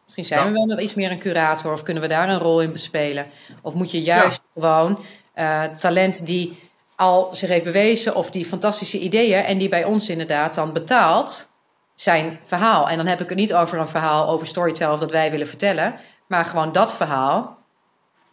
Misschien 0.05 0.25
zijn 0.25 0.39
ja. 0.39 0.47
we 0.47 0.53
wel 0.53 0.65
nog 0.65 0.79
iets 0.79 0.93
meer 0.93 1.11
een 1.11 1.19
curator 1.19 1.71
of 1.71 1.83
kunnen 1.83 2.03
we 2.03 2.09
daar 2.09 2.29
een 2.29 2.39
rol 2.39 2.61
in 2.61 2.71
bespelen. 2.71 3.27
Of 3.61 3.73
moet 3.73 3.91
je 3.91 4.01
juist 4.01 4.41
ja. 4.43 4.61
gewoon 4.61 4.99
uh, 5.35 5.63
talent 5.63 6.25
die 6.25 6.69
al 6.95 7.35
zich 7.35 7.49
heeft 7.49 7.63
bewezen 7.63 8.15
of 8.15 8.31
die 8.31 8.45
fantastische 8.45 8.99
ideeën 8.99 9.43
en 9.43 9.57
die 9.57 9.69
bij 9.69 9.83
ons 9.83 10.09
inderdaad 10.09 10.55
dan 10.55 10.73
betaalt 10.73 11.49
zijn 11.95 12.39
verhaal. 12.41 12.89
En 12.89 12.97
dan 12.97 13.07
heb 13.07 13.21
ik 13.21 13.29
het 13.29 13.37
niet 13.37 13.53
over 13.53 13.79
een 13.79 13.87
verhaal 13.87 14.29
over 14.29 14.47
storytelling 14.47 14.93
of 14.93 14.99
dat 14.99 15.11
wij 15.11 15.31
willen 15.31 15.47
vertellen, 15.47 15.99
maar 16.27 16.45
gewoon 16.45 16.71
dat 16.71 16.93
verhaal 16.93 17.57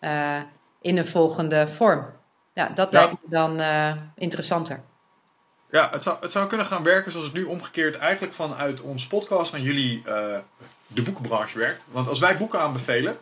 uh, 0.01 0.37
in 0.81 0.97
een 0.97 1.07
volgende 1.07 1.69
vorm. 1.69 2.07
Ja, 2.55 2.69
dat 2.75 2.93
ja. 2.93 2.99
lijkt 2.99 3.13
me 3.23 3.29
dan 3.31 3.61
uh, 3.61 3.93
interessanter. 4.17 4.81
Ja, 5.71 5.89
het 5.93 6.03
zou, 6.03 6.17
het 6.21 6.31
zou 6.31 6.47
kunnen 6.49 6.67
gaan 6.67 6.83
werken 6.83 7.11
zoals 7.11 7.27
het 7.27 7.35
nu 7.35 7.45
omgekeerd 7.45 7.99
eigenlijk 7.99 8.35
vanuit 8.35 8.81
ons 8.81 9.07
podcast 9.07 9.53
naar 9.53 9.61
jullie 9.61 10.03
de 10.95 11.03
boekenbranche 11.03 11.59
werkt. 11.59 11.85
Want 11.91 12.09
als 12.09 12.19
wij 12.19 12.37
boeken 12.37 12.61
aanbevelen, 12.61 13.19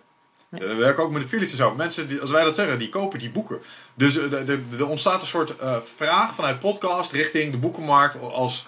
ja. 0.51 0.59
we 0.59 0.75
werken 0.75 1.03
ook 1.03 1.11
met 1.11 1.21
de 1.21 1.27
affiliates 1.27 1.57
zo. 1.57 1.75
Mensen, 1.75 2.09
die, 2.09 2.21
als 2.21 2.31
wij 2.31 2.45
dat 2.45 2.55
zeggen, 2.55 2.79
die 2.79 2.89
kopen 2.89 3.19
die 3.19 3.31
boeken. 3.31 3.61
Dus 3.95 4.17
er 4.79 4.87
ontstaat 4.87 5.21
een 5.21 5.27
soort 5.27 5.55
uh, 5.61 5.77
vraag 5.97 6.35
vanuit 6.35 6.59
podcast 6.59 7.13
richting 7.13 7.53
de 7.53 7.59
boekenmarkt 7.59 8.21
als 8.21 8.65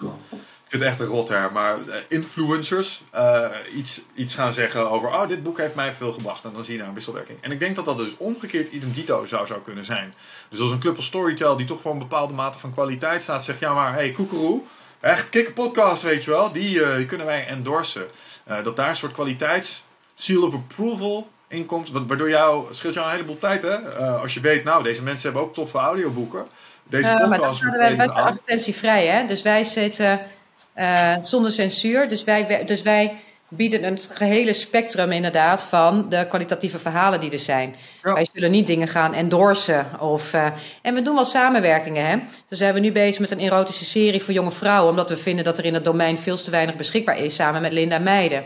ik 0.73 0.79
vind 0.79 0.91
het 0.91 0.99
echt 0.99 1.09
een 1.09 1.15
rot 1.15 1.51
maar 1.51 1.77
uh, 1.87 1.95
influencers 2.07 3.01
uh, 3.15 3.45
iets, 3.75 4.01
iets 4.15 4.35
gaan 4.35 4.53
zeggen 4.53 4.89
over, 4.89 5.09
oh, 5.09 5.27
dit 5.27 5.43
boek 5.43 5.57
heeft 5.57 5.75
mij 5.75 5.93
veel 5.93 6.13
gebracht. 6.13 6.45
En 6.45 6.53
dan 6.53 6.63
zie 6.63 6.73
je 6.73 6.79
daar 6.79 6.87
een 6.87 6.93
wisselwerking. 6.93 7.37
En 7.41 7.51
ik 7.51 7.59
denk 7.59 7.75
dat 7.75 7.85
dat 7.85 7.97
dus 7.97 8.17
omgekeerd 8.17 8.71
idem 8.71 8.93
dito 8.93 9.25
zou, 9.25 9.47
zou 9.47 9.61
kunnen 9.61 9.85
zijn. 9.85 10.13
Dus 10.49 10.59
als 10.59 10.71
een 10.71 10.79
club 10.79 10.95
als 10.95 11.05
Storytel, 11.05 11.57
die 11.57 11.65
toch 11.65 11.81
voor 11.81 11.91
een 11.91 11.99
bepaalde 11.99 12.33
mate 12.33 12.59
van 12.59 12.73
kwaliteit 12.73 13.23
staat, 13.23 13.45
zegt, 13.45 13.59
ja 13.59 13.73
maar, 13.73 13.93
hey, 13.93 14.11
koekeroe, 14.11 14.61
echt 14.99 15.29
kikke 15.29 15.51
podcast, 15.51 16.01
weet 16.01 16.23
je 16.23 16.31
wel, 16.31 16.51
die, 16.51 16.75
uh, 16.75 16.95
die 16.95 17.05
kunnen 17.05 17.25
wij 17.27 17.47
endorsen. 17.47 18.05
Dat 18.63 18.75
daar 18.75 18.89
een 18.89 18.95
soort 18.95 19.11
kwaliteits 19.11 19.83
seal 20.15 20.43
of 20.43 20.53
approval 20.53 21.27
in 21.47 21.65
komt, 21.65 21.89
waardoor 21.89 22.29
jou, 22.29 22.73
scheelt 22.73 22.93
jou 22.93 23.05
een 23.05 23.11
heleboel 23.11 23.37
tijd, 23.37 23.61
hè? 23.61 23.77
als 23.97 24.33
je 24.33 24.39
weet, 24.39 24.63
nou, 24.63 24.83
deze 24.83 25.03
mensen 25.03 25.31
hebben 25.31 25.47
ook 25.47 25.53
toffe 25.53 25.77
audioboeken. 25.77 26.47
Deze 26.89 27.03
podcast 27.03 27.29
maar 27.29 27.39
dan 27.39 27.53
gaan 27.53 27.77
wij 27.77 27.95
best 27.95 28.11
advertentievrij, 28.11 29.07
hè? 29.07 29.25
Dus 29.25 29.41
wij 29.41 29.63
zitten 29.63 30.19
uh, 30.77 31.15
zonder 31.19 31.51
censuur. 31.51 32.09
Dus 32.09 32.23
wij, 32.23 32.65
dus 32.65 32.81
wij 32.81 33.15
bieden 33.47 33.83
een 33.83 33.99
gehele 34.09 34.53
spectrum 34.53 35.11
inderdaad 35.11 35.63
van 35.63 36.09
de 36.09 36.27
kwalitatieve 36.27 36.79
verhalen 36.79 37.19
die 37.19 37.31
er 37.31 37.39
zijn. 37.39 37.75
Ja. 38.03 38.13
Wij 38.13 38.27
zullen 38.33 38.51
niet 38.51 38.67
dingen 38.67 38.87
gaan 38.87 39.13
endorsen. 39.13 39.85
Of, 39.99 40.33
uh, 40.33 40.45
en 40.81 40.93
we 40.93 41.01
doen 41.01 41.15
wel 41.15 41.25
samenwerkingen. 41.25 42.05
Hè? 42.05 42.17
Dus 42.47 42.57
zijn 42.57 42.73
we 42.73 42.79
nu 42.79 42.91
bezig 42.91 43.19
met 43.19 43.31
een 43.31 43.39
erotische 43.39 43.85
serie 43.85 44.23
voor 44.23 44.33
jonge 44.33 44.51
vrouwen. 44.51 44.89
Omdat 44.89 45.09
we 45.09 45.17
vinden 45.17 45.45
dat 45.45 45.57
er 45.57 45.65
in 45.65 45.73
het 45.73 45.83
domein 45.83 46.17
veel 46.17 46.35
te 46.35 46.51
weinig 46.51 46.75
beschikbaar 46.75 47.17
is. 47.17 47.35
Samen 47.35 47.61
met 47.61 47.71
Linda 47.71 47.99
Meijden. 47.99 48.45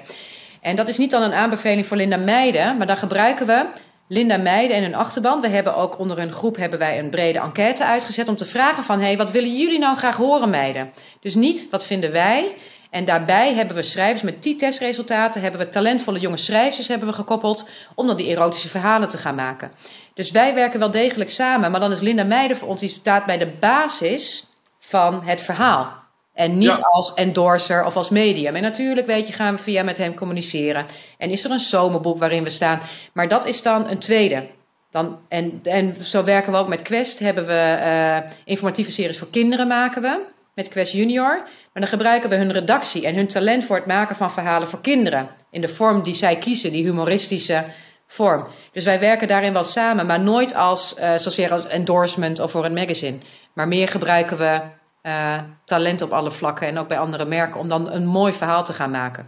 En 0.62 0.76
dat 0.76 0.88
is 0.88 0.98
niet 0.98 1.12
dan 1.12 1.22
een 1.22 1.34
aanbeveling 1.34 1.86
voor 1.86 1.98
Linda 1.98 2.18
Meijden. 2.18 2.78
Maar 2.78 2.88
dan 2.88 2.98
gebruiken 2.98 3.48
we 3.48 3.66
Linda 4.08 4.38
Meijden 4.38 4.76
en 4.76 4.84
hun 4.84 4.96
achterban. 4.96 5.42
We 5.42 5.48
hebben 5.48 5.76
ook 5.76 6.00
onder 6.00 6.18
hun 6.18 6.32
groep 6.32 6.56
hebben 6.56 6.80
wij 6.80 7.00
een 7.00 7.10
brede 7.10 7.40
enquête 7.40 7.86
uitgezet 7.86 8.28
om 8.28 8.36
te 8.36 8.46
vragen 8.46 8.84
van... 8.84 9.00
hey, 9.00 9.18
wat 9.18 9.32
willen 9.32 9.58
jullie 9.58 9.80
nou 9.80 9.98
graag 9.98 10.18
horen, 10.18 10.50
meiden? 10.50 10.90
Dus 11.20 11.36
niet, 11.36 11.68
wat 11.72 11.86
vinden 11.86 12.12
wij? 12.12 12.56
En 12.90 13.06
daarbij 13.06 13.54
hebben 13.54 13.76
we 13.76 13.82
schrijvers 13.82 14.22
met 14.22 14.44
die 14.44 14.56
testresultaten... 14.56 15.42
hebben 15.42 15.60
we 15.60 15.70
talentvolle 15.70 16.20
jonge 16.20 16.38
schrijvers 16.38 16.88
hebben 16.88 17.08
we 17.08 17.14
gekoppeld... 17.14 17.70
om 17.96 18.08
dan 18.08 18.18
die 18.18 18.30
erotische 18.30 18.70
verhalen 18.70 19.10
te 19.10 19.18
gaan 19.18 19.36
maken. 19.36 19.72
Dus 20.14 20.32
wij 20.32 20.54
werken 20.54 20.80
wel 20.80 20.92
degelijk 20.92 21.30
samen. 21.30 21.72
Maar 21.72 21.80
dan 21.80 21.92
is 21.92 22.00
Linda 22.00 22.24
Meijden 22.24 22.58
voor 22.58 22.68
ons 22.68 22.80
die 22.80 22.90
staat 22.90 23.26
bij 23.26 23.38
de 23.38 23.48
basis 23.60 24.48
van 24.80 25.24
het 25.24 25.42
verhaal. 25.42 25.94
En 26.34 26.58
niet 26.58 26.76
ja. 26.76 26.88
als 26.90 27.14
endorser 27.14 27.86
of 27.86 27.96
als 27.96 28.10
medium. 28.10 28.56
En 28.56 28.62
natuurlijk, 28.62 29.08
weet 29.08 29.28
je, 29.28 29.34
gaan 29.34 29.56
we 29.56 29.62
via 29.62 29.84
met 29.84 29.98
hem 29.98 30.14
communiceren. 30.14 30.86
En 31.18 31.30
is 31.30 31.44
er 31.44 31.52
een 31.52 31.60
zomerboek 31.60 32.18
waarin 32.18 32.44
we 32.44 32.50
staan. 32.50 32.80
Maar 33.14 33.28
dat 33.28 33.46
is 33.46 33.62
dan 33.62 33.90
een 33.90 34.00
tweede. 34.00 34.48
Dan, 34.92 35.20
en, 35.28 35.60
en 35.64 35.96
zo 36.04 36.24
werken 36.24 36.52
we 36.52 36.58
ook 36.58 36.68
met 36.68 36.82
Quest. 36.82 37.20
Hebben 37.20 37.46
we 37.46 37.78
uh, 37.80 38.32
informatieve 38.46 38.92
series 38.92 39.20
voor 39.20 39.30
kinderen 39.30 39.68
maken 39.68 40.02
we. 40.02 40.36
Met 40.58 40.70
Quest 40.70 40.94
Junior. 40.94 41.36
Maar 41.44 41.82
dan 41.82 41.88
gebruiken 41.88 42.30
we 42.30 42.36
hun 42.36 42.52
redactie 42.52 43.06
en 43.06 43.16
hun 43.16 43.28
talent 43.28 43.66
voor 43.66 43.76
het 43.76 43.86
maken 43.86 44.16
van 44.16 44.32
verhalen 44.32 44.68
voor 44.68 44.82
kinderen. 44.82 45.30
In 45.50 45.62
de 45.62 45.68
vorm 45.68 46.04
die 46.04 46.14
zij 46.14 46.38
kiezen, 46.38 46.72
die 46.72 46.84
humoristische 46.84 47.66
vorm. 48.08 48.48
Dus 48.72 48.84
wij 48.84 49.00
werken 49.00 49.28
daarin 49.28 49.54
wel 49.54 49.64
samen. 49.64 50.06
Maar 50.06 50.20
nooit 50.20 50.56
als, 50.56 50.96
uh, 51.00 51.16
zozeer 51.16 51.52
als 51.52 51.68
endorsement 51.68 52.40
of 52.40 52.52
voor 52.52 52.66
een 52.66 52.74
magazine. 52.74 53.18
Maar 53.54 53.68
meer 53.68 53.88
gebruiken 53.88 54.38
we 54.38 54.62
uh, 55.04 55.38
talent 55.66 56.02
op 56.02 56.12
alle 56.12 56.32
vlakken 56.32 56.68
en 56.68 56.78
ook 56.78 56.88
bij 56.88 57.00
andere 57.00 57.26
merken, 57.26 57.60
om 57.60 57.70
dan 57.70 57.92
een 57.92 58.06
mooi 58.06 58.34
verhaal 58.34 58.64
te 58.64 58.74
gaan 58.74 58.92
maken. 58.92 59.28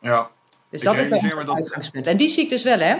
Ja. 0.00 0.30
Dus 0.70 0.80
dat 0.80 0.98
is 0.98 1.22
het 1.22 1.48
uitgangspunt. 1.48 2.06
En 2.06 2.16
die 2.16 2.28
zie 2.28 2.42
ik 2.42 2.50
dus 2.50 2.62
wel, 2.62 2.78
hè? 2.78 2.96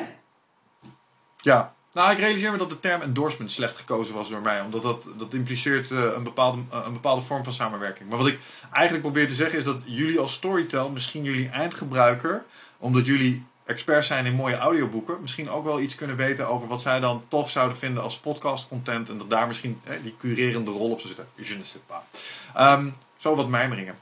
Ja, 1.36 1.71
nou, 1.92 2.12
ik 2.12 2.18
realiseer 2.18 2.50
me 2.50 2.58
dat 2.58 2.70
de 2.70 2.80
term 2.80 3.00
endorsement 3.00 3.50
slecht 3.50 3.76
gekozen 3.76 4.14
was 4.14 4.28
door 4.28 4.42
mij. 4.42 4.60
Omdat 4.60 4.82
dat, 4.82 5.06
dat 5.18 5.34
impliceert 5.34 5.90
uh, 5.90 6.12
een, 6.16 6.22
bepaalde, 6.22 6.58
uh, 6.72 6.82
een 6.86 6.92
bepaalde 6.92 7.22
vorm 7.22 7.44
van 7.44 7.52
samenwerking. 7.52 8.08
Maar 8.08 8.18
wat 8.18 8.26
ik 8.26 8.38
eigenlijk 8.72 9.04
probeer 9.04 9.28
te 9.28 9.34
zeggen 9.34 9.58
is 9.58 9.64
dat 9.64 9.76
jullie 9.84 10.18
als 10.18 10.32
Storytel, 10.32 10.90
misschien 10.90 11.22
jullie 11.22 11.48
eindgebruiker, 11.48 12.44
omdat 12.78 13.06
jullie 13.06 13.44
experts 13.64 14.06
zijn 14.06 14.26
in 14.26 14.34
mooie 14.34 14.56
audioboeken, 14.56 15.20
misschien 15.20 15.50
ook 15.50 15.64
wel 15.64 15.80
iets 15.80 15.94
kunnen 15.94 16.16
weten 16.16 16.48
over 16.48 16.68
wat 16.68 16.80
zij 16.80 17.00
dan 17.00 17.24
tof 17.28 17.50
zouden 17.50 17.78
vinden 17.78 18.02
als 18.02 18.18
podcast 18.18 18.68
content. 18.68 19.08
En 19.08 19.18
dat 19.18 19.30
daar 19.30 19.46
misschien 19.46 19.80
eh, 19.84 19.96
die 20.02 20.14
curerende 20.18 20.70
rol 20.70 20.90
op 20.90 21.00
zou 21.00 21.14
zitten. 21.14 21.28
Je 21.34 21.56
ne 21.56 21.64
sais 21.64 21.82
pas. 21.86 22.72
Um, 22.72 22.94
zo 23.16 23.34
wat 23.34 23.48
mijmeringen. 23.48 23.98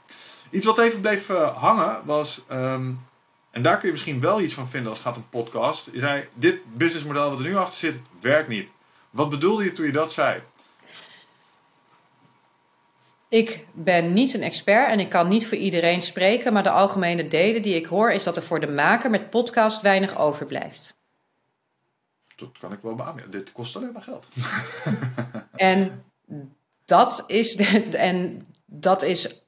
Iets 0.49 0.65
wat 0.65 0.79
even 0.79 1.01
bleef 1.01 1.29
uh, 1.29 1.57
hangen 1.57 2.01
was. 2.05 2.41
Um, 2.51 2.99
en 3.51 3.61
daar 3.61 3.77
kun 3.77 3.85
je 3.85 3.91
misschien 3.93 4.19
wel 4.19 4.41
iets 4.41 4.53
van 4.53 4.69
vinden 4.69 4.89
als 4.89 4.99
het 4.99 5.07
gaat 5.07 5.17
om 5.17 5.29
podcast. 5.29 5.89
Je 5.91 5.99
zei: 5.99 6.27
Dit 6.33 6.77
businessmodel 6.77 7.29
wat 7.29 7.39
er 7.39 7.45
nu 7.45 7.55
achter 7.55 7.77
zit, 7.77 7.97
werkt 8.21 8.47
niet. 8.47 8.69
Wat 9.09 9.29
bedoelde 9.29 9.63
je 9.63 9.73
toen 9.73 9.85
je 9.85 9.91
dat 9.91 10.11
zei? 10.11 10.41
Ik 13.29 13.65
ben 13.71 14.13
niet 14.13 14.33
een 14.33 14.41
expert 14.41 14.89
en 14.89 14.99
ik 14.99 15.09
kan 15.09 15.27
niet 15.27 15.47
voor 15.47 15.57
iedereen 15.57 16.01
spreken, 16.01 16.53
maar 16.53 16.63
de 16.63 16.69
algemene 16.69 17.27
delen 17.27 17.61
die 17.61 17.75
ik 17.75 17.85
hoor 17.85 18.11
is 18.11 18.23
dat 18.23 18.35
er 18.35 18.43
voor 18.43 18.59
de 18.59 18.67
maker 18.67 19.09
met 19.09 19.29
podcast 19.29 19.81
weinig 19.81 20.17
overblijft. 20.17 20.99
Dat 22.35 22.57
kan 22.59 22.71
ik 22.71 22.79
wel 22.81 22.95
beamen. 22.95 23.31
Dit 23.31 23.51
kost 23.51 23.75
alleen 23.75 23.91
maar 23.91 24.01
geld. 24.01 24.27
en 25.55 26.03
dat 26.85 27.23
is, 27.27 27.55
en 27.55 28.47
dat 28.65 29.01
is 29.01 29.40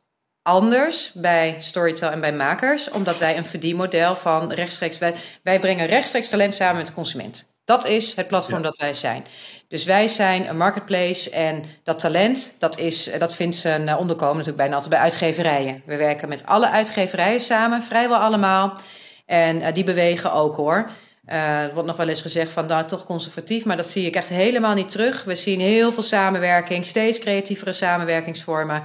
anders 0.44 1.12
bij 1.14 1.56
Storytel 1.60 2.10
en 2.10 2.22
bij 2.22 2.34
makers, 2.34 2.90
omdat 2.90 3.20
wij 3.20 3.38
een 3.38 3.46
verdienmodel 3.46 4.16
van 4.16 4.52
rechtstreeks. 4.52 4.98
Wij, 4.98 5.14
wij 5.44 5.60
brengen 5.60 5.86
rechtstreeks 5.86 6.30
talent 6.30 6.56
samen 6.56 6.78
met 6.78 6.88
de 6.88 6.94
consument. 6.94 7.52
Dat 7.66 7.86
is 7.86 8.16
het 8.16 8.28
platform 8.28 8.62
dat 8.62 8.78
wij 8.78 8.94
zijn. 8.94 9.26
Dus 9.68 9.84
wij 9.84 10.08
zijn 10.08 10.50
een 10.50 10.58
marketplace 10.58 11.30
en 11.30 11.64
dat 11.84 12.00
talent, 12.00 12.56
dat, 12.60 12.78
is, 12.78 13.10
dat 13.20 13.36
vindt 13.36 13.56
zijn 13.56 13.88
eh, 13.88 14.00
onderkomen 14.00 14.38
natuurlijk 14.38 14.58
bijna 14.58 14.74
altijd 14.74 14.94
bij 14.94 15.02
uitgeverijen. 15.04 15.82
We 15.86 15.98
werken 15.98 16.30
met 16.30 16.46
alle 16.46 16.70
uitgeverijen 16.70 17.40
samen, 17.40 17.84
vrijwel 17.84 18.18
allemaal. 18.18 18.78
En 19.26 19.58
uh, 19.58 19.68
die 19.74 19.84
bewegen 19.84 20.34
ook 20.34 20.56
hoor. 20.56 20.92
Uh, 21.30 21.62
er 21.62 21.74
wordt 21.74 21.88
nog 21.88 21.98
wel 21.98 22.08
eens 22.08 22.22
gezegd 22.22 22.52
van 22.52 22.68
daar 22.68 22.78
nou, 22.78 22.90
toch 22.90 23.04
conservatief, 23.04 23.66
maar 23.66 23.78
dat 23.78 23.90
zie 23.90 24.06
ik 24.06 24.16
echt 24.16 24.30
helemaal 24.30 24.74
niet 24.74 24.90
terug. 24.90 25.24
We 25.24 25.36
zien 25.36 25.60
heel 25.60 25.92
veel 25.92 26.04
samenwerking, 26.04 26.86
steeds 26.86 27.20
creatievere 27.20 27.74
samenwerkingsvormen. 27.74 28.84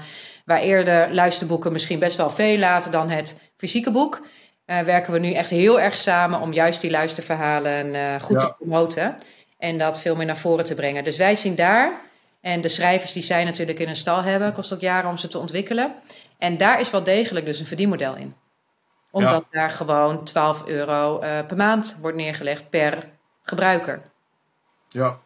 Waar 0.49 0.61
eerder 0.61 1.14
luisterboeken 1.14 1.72
misschien 1.72 1.99
best 1.99 2.16
wel 2.16 2.30
veel 2.30 2.59
laten 2.59 2.90
dan 2.90 3.11
het 3.11 3.40
fysieke 3.57 3.90
boek. 3.90 4.26
Uh, 4.66 4.80
werken 4.80 5.12
we 5.12 5.18
nu 5.18 5.32
echt 5.32 5.51
heel 5.51 5.80
erg 5.80 5.96
samen 5.96 6.40
om 6.40 6.53
juist 6.53 6.80
die 6.80 6.90
luisterverhalen 6.90 7.86
uh, 7.86 8.20
goed 8.20 8.38
te 8.38 8.55
promoten. 8.59 9.14
En 9.59 9.78
dat 9.78 10.01
veel 10.01 10.16
meer 10.16 10.26
naar 10.26 10.36
voren 10.36 10.64
te 10.64 10.74
brengen. 10.74 11.05
Dus 11.05 11.16
wij 11.16 11.36
zien 11.36 11.55
daar, 11.55 12.01
en 12.40 12.61
de 12.61 12.68
schrijvers 12.68 13.12
die 13.12 13.22
zij 13.22 13.44
natuurlijk 13.44 13.78
in 13.78 13.88
een 13.88 13.96
stal 13.96 14.22
hebben, 14.22 14.53
kost 14.53 14.72
ook 14.72 14.80
jaren 14.80 15.11
om 15.11 15.16
ze 15.16 15.28
te 15.28 15.38
ontwikkelen. 15.38 15.94
En 16.38 16.57
daar 16.57 16.80
is 16.80 16.90
wel 16.90 17.03
degelijk 17.03 17.46
dus 17.46 17.61
een 17.61 17.66
verdienmodel 17.66 18.16
in. 18.16 18.34
Omdat 19.11 19.44
daar 19.51 19.70
gewoon 19.70 20.24
12 20.24 20.66
euro 20.66 21.22
uh, 21.22 21.28
per 21.46 21.57
maand 21.57 21.99
wordt 22.01 22.16
neergelegd 22.16 22.70
per 22.70 23.09
gebruiker. 23.42 24.03
Ja. 24.88 25.18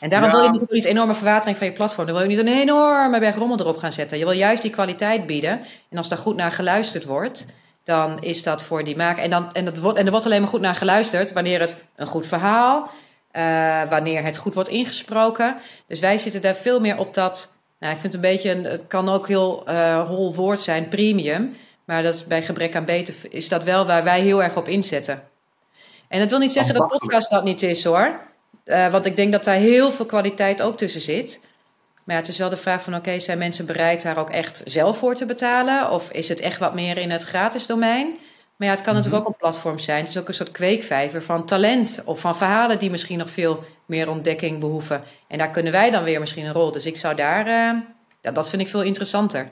En 0.00 0.08
daarom 0.08 0.30
wil 0.30 0.42
je 0.42 0.50
niet 0.50 0.84
een 0.84 0.90
enorme 0.90 1.14
verwatering 1.14 1.56
van 1.56 1.66
je 1.66 1.72
platform. 1.72 2.06
Dan 2.06 2.14
wil 2.14 2.24
je 2.24 2.36
niet 2.36 2.46
een 2.46 2.60
enorme 2.60 3.18
berg 3.18 3.36
rommel 3.36 3.60
erop 3.60 3.76
gaan 3.76 3.92
zetten. 3.92 4.18
Je 4.18 4.24
wil 4.24 4.34
juist 4.34 4.62
die 4.62 4.70
kwaliteit 4.70 5.26
bieden. 5.26 5.60
En 5.90 5.96
als 5.96 6.08
daar 6.08 6.18
goed 6.18 6.36
naar 6.36 6.52
geluisterd 6.52 7.04
wordt, 7.04 7.46
dan 7.84 8.18
is 8.20 8.42
dat 8.42 8.62
voor 8.62 8.84
die 8.84 8.96
maker. 8.96 9.22
En, 9.22 9.30
dan, 9.30 9.52
en, 9.52 9.64
dat 9.64 9.78
wordt, 9.78 9.98
en 9.98 10.04
er 10.04 10.10
wordt 10.10 10.26
alleen 10.26 10.40
maar 10.40 10.50
goed 10.50 10.60
naar 10.60 10.74
geluisterd 10.74 11.32
wanneer 11.32 11.60
het 11.60 11.84
een 11.96 12.06
goed 12.06 12.26
verhaal, 12.26 12.90
uh, 13.32 13.88
wanneer 13.88 14.24
het 14.24 14.36
goed 14.36 14.54
wordt 14.54 14.68
ingesproken. 14.68 15.56
Dus 15.86 16.00
wij 16.00 16.18
zitten 16.18 16.42
daar 16.42 16.54
veel 16.54 16.80
meer 16.80 16.98
op 16.98 17.14
dat. 17.14 17.54
Nou, 17.78 17.92
ik 17.94 18.00
vind 18.00 18.12
het 18.12 18.24
een 18.24 18.30
beetje, 18.30 18.50
een, 18.50 18.64
het 18.64 18.86
kan 18.86 19.08
ook 19.08 19.28
heel 19.28 19.64
uh, 19.68 20.08
hol 20.08 20.34
woord 20.34 20.60
zijn, 20.60 20.88
premium. 20.88 21.56
Maar 21.84 22.02
dat 22.02 22.14
is 22.14 22.24
bij 22.24 22.42
gebrek 22.42 22.76
aan 22.76 22.84
beter 22.84 23.14
is 23.28 23.48
dat 23.48 23.64
wel 23.64 23.86
waar 23.86 24.04
wij 24.04 24.20
heel 24.20 24.42
erg 24.42 24.56
op 24.56 24.68
inzetten. 24.68 25.22
En 26.08 26.18
dat 26.18 26.30
wil 26.30 26.38
niet 26.38 26.52
zeggen 26.52 26.74
dat 26.74 26.86
podcast 26.98 27.30
dat 27.30 27.44
niet 27.44 27.62
is 27.62 27.84
hoor. 27.84 28.29
Uh, 28.70 28.90
want 28.90 29.06
ik 29.06 29.16
denk 29.16 29.32
dat 29.32 29.44
daar 29.44 29.54
heel 29.54 29.90
veel 29.90 30.06
kwaliteit 30.06 30.62
ook 30.62 30.76
tussen 30.76 31.00
zit. 31.00 31.40
Maar 32.04 32.14
ja, 32.14 32.20
het 32.20 32.30
is 32.30 32.38
wel 32.38 32.48
de 32.48 32.56
vraag 32.56 32.82
van 32.82 32.94
oké, 32.94 33.18
zijn 33.18 33.38
mensen 33.38 33.66
bereid 33.66 34.02
daar 34.02 34.18
ook 34.18 34.30
echt 34.30 34.62
zelf 34.64 34.98
voor 34.98 35.14
te 35.14 35.26
betalen? 35.26 35.90
Of 35.90 36.10
is 36.10 36.28
het 36.28 36.40
echt 36.40 36.58
wat 36.58 36.74
meer 36.74 36.98
in 36.98 37.10
het 37.10 37.22
gratis 37.22 37.66
domein? 37.66 38.18
Maar 38.56 38.68
ja, 38.68 38.74
het 38.74 38.84
kan 38.84 38.94
natuurlijk 38.94 39.22
mhm. 39.22 39.32
ook 39.32 39.38
een 39.38 39.48
platform 39.48 39.78
zijn. 39.78 40.00
Het 40.00 40.08
is 40.08 40.18
ook 40.18 40.28
een 40.28 40.34
soort 40.34 40.50
kweekvijver 40.50 41.22
van 41.22 41.46
talent 41.46 42.02
of 42.04 42.20
van 42.20 42.36
verhalen 42.36 42.78
die 42.78 42.90
misschien 42.90 43.18
nog 43.18 43.30
veel 43.30 43.64
meer 43.86 44.08
ontdekking 44.08 44.60
behoeven. 44.60 45.02
En 45.28 45.38
daar 45.38 45.50
kunnen 45.50 45.72
wij 45.72 45.90
dan 45.90 46.04
weer 46.04 46.20
misschien 46.20 46.44
een 46.44 46.52
rol. 46.52 46.72
Dus 46.72 46.86
ik 46.86 46.96
zou 46.96 47.14
daar, 47.14 47.46
uh, 47.46 47.82
ja, 48.20 48.30
dat 48.32 48.48
vind 48.48 48.62
ik 48.62 48.68
veel 48.68 48.82
interessanter. 48.82 49.50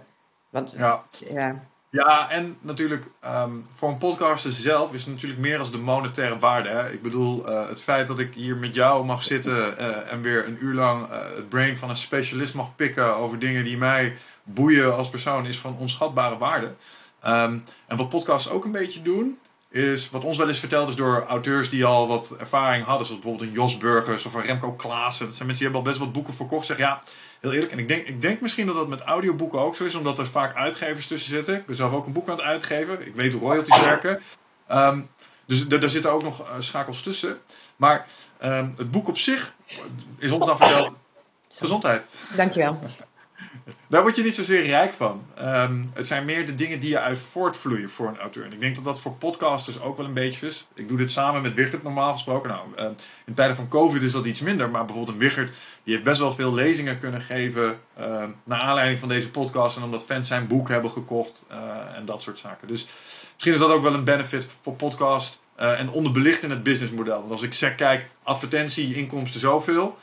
Want 0.51 0.75
ja. 0.77 1.03
ja. 1.33 1.68
Ja, 1.91 2.31
en 2.31 2.57
natuurlijk 2.61 3.05
um, 3.25 3.65
voor 3.75 3.89
een 3.89 3.99
podcaster 3.99 4.53
zelf 4.53 4.93
is 4.93 5.05
het 5.05 5.13
natuurlijk 5.13 5.41
meer 5.41 5.59
als 5.59 5.71
de 5.71 5.79
monetaire 5.79 6.39
waarde. 6.39 6.69
Hè? 6.69 6.91
Ik 6.91 7.03
bedoel, 7.03 7.49
uh, 7.49 7.69
het 7.69 7.83
feit 7.83 8.09
dat 8.09 8.19
ik 8.19 8.35
hier 8.35 8.57
met 8.57 8.75
jou 8.75 9.05
mag 9.05 9.23
zitten 9.23 9.75
uh, 9.81 10.13
en 10.13 10.23
weer 10.23 10.47
een 10.47 10.59
uur 10.61 10.75
lang 10.75 11.11
uh, 11.11 11.19
het 11.35 11.49
brain 11.49 11.77
van 11.77 11.91
een 11.91 11.97
specialist 11.97 12.55
mag 12.55 12.75
pikken 12.77 13.17
over 13.17 13.39
dingen 13.39 13.65
die 13.65 13.77
mij 13.77 14.17
boeien 14.43 14.97
als 14.97 15.11
persoon, 15.11 15.47
is 15.47 15.59
van 15.59 15.77
onschatbare 15.79 16.39
waarde. 16.39 16.75
Um, 17.27 17.65
en 17.87 17.97
wat 17.97 18.09
podcasts 18.09 18.51
ook 18.51 18.65
een 18.65 18.73
beetje 18.73 19.03
doen, 19.03 19.39
is 19.71 20.11
wat 20.11 20.25
ons 20.25 20.39
wel 20.39 20.49
eens 20.49 20.59
verteld 20.59 20.89
is 20.89 20.97
door 20.97 21.25
auteurs 21.29 21.71
die 21.71 21.85
al 21.85 22.09
wat 22.09 22.37
ervaring 22.39 22.85
hadden, 22.85 23.07
zoals 23.07 23.21
bijvoorbeeld 23.21 23.51
een 23.51 23.57
Jos 23.57 23.77
Burgers 23.79 24.25
of 24.25 24.35
een 24.35 24.43
Remco 24.43 24.73
Klaassen. 24.73 25.27
Dat 25.27 25.35
zijn 25.35 25.49
mensen 25.49 25.67
die 25.67 25.75
hebben 25.75 25.81
al 25.81 25.83
best 25.83 25.99
wat 25.99 26.13
boeken 26.13 26.35
verkocht. 26.35 26.67
Zeg 26.67 26.79
ja, 26.79 27.03
heel 27.41 27.53
eerlijk. 27.53 27.73
En 27.73 27.79
ik 27.79 27.89
denk, 27.89 28.07
ik 28.07 28.23
denk 28.23 28.41
misschien 28.41 28.67
dat 28.67 28.75
dat 28.75 28.89
met 28.89 29.01
audioboeken 29.01 29.59
ook 29.59 29.77
zo 29.77 29.85
is, 29.85 29.95
omdat 29.95 30.19
er 30.19 30.27
vaak 30.27 30.57
uitgevers 30.57 31.07
tussen 31.07 31.31
zitten. 31.31 31.55
Ik 31.55 31.67
ben 31.67 31.77
zelf 31.77 31.93
ook 31.93 32.07
een 32.07 32.13
boek 32.13 32.29
aan 32.29 32.37
het 32.37 32.45
uitgeven. 32.45 33.07
Ik 33.07 33.15
weet 33.15 33.33
hoe 33.33 33.41
royalties 33.41 33.81
werken. 33.81 34.23
Um, 34.73 35.09
dus 35.47 35.69
daar 35.69 35.89
zitten 35.89 36.13
ook 36.13 36.23
nog 36.23 36.41
uh, 36.41 36.55
schakels 36.59 37.03
tussen. 37.03 37.39
Maar 37.77 38.07
um, 38.45 38.75
het 38.77 38.91
boek 38.91 39.09
op 39.09 39.19
zich 39.19 39.55
is 40.19 40.31
ons 40.31 40.47
dan 40.47 40.57
verteld. 40.57 40.93
Gezondheid. 41.49 42.03
Dankjewel. 42.37 42.81
Daar 43.87 44.03
word 44.03 44.17
je 44.17 44.23
niet 44.23 44.35
zozeer 44.35 44.67
rijk 44.67 44.93
van. 44.93 45.23
Um, 45.41 45.91
het 45.95 46.07
zijn 46.07 46.25
meer 46.25 46.47
de 46.47 46.55
dingen 46.55 46.81
die 46.81 46.91
je 46.91 46.99
uit 46.99 47.19
voortvloeien 47.19 47.91
voor 47.91 48.09
een 48.09 48.19
auteur. 48.19 48.45
En 48.45 48.53
ik 48.53 48.61
denk 48.61 48.75
dat 48.75 48.85
dat 48.85 49.01
voor 49.01 49.13
podcasters 49.13 49.81
ook 49.81 49.97
wel 49.97 50.07
een 50.07 50.15
beetje 50.15 50.47
is. 50.47 50.67
Ik 50.75 50.89
doe 50.89 50.99
dit 50.99 51.11
samen 51.11 51.43
met 51.43 51.55
Wichert 51.55 51.83
normaal 51.83 52.13
gesproken. 52.13 52.49
Nou, 52.49 52.67
uh, 52.79 52.85
in 53.25 53.35
tijden 53.35 53.57
van 53.57 53.69
COVID 53.69 54.03
is 54.03 54.13
dat 54.13 54.25
iets 54.25 54.41
minder. 54.41 54.71
Maar 54.71 54.85
bijvoorbeeld 54.85 55.17
een 55.17 55.23
Wichert 55.23 55.53
die 55.85 55.93
heeft 55.93 56.07
best 56.07 56.19
wel 56.19 56.35
veel 56.35 56.55
lezingen 56.55 56.99
kunnen 56.99 57.21
geven. 57.21 57.81
Uh, 58.01 58.25
naar 58.45 58.61
aanleiding 58.61 59.01
van 59.01 59.09
deze 59.09 59.31
podcast. 59.31 59.77
En 59.77 59.83
omdat 59.83 60.05
fans 60.05 60.29
zijn 60.29 60.47
boek 60.47 60.69
hebben 60.69 60.91
gekocht. 60.91 61.43
Uh, 61.51 61.97
en 61.97 62.05
dat 62.05 62.23
soort 62.23 62.39
zaken. 62.39 62.69
Dus 62.69 62.87
misschien 63.33 63.53
is 63.53 63.59
dat 63.59 63.71
ook 63.71 63.83
wel 63.83 63.95
een 63.95 64.05
benefit 64.05 64.47
voor 64.63 64.75
podcast. 64.75 65.41
Uh, 65.61 65.81
en 65.81 65.91
onderbelicht 65.91 66.43
in 66.43 66.51
het 66.51 66.63
businessmodel. 66.63 67.19
Want 67.19 67.31
als 67.31 67.43
ik 67.43 67.55
zeg, 67.55 67.75
kijk, 67.75 68.11
advertentie, 68.23 68.95
inkomsten 68.95 69.41
zoveel. 69.41 69.99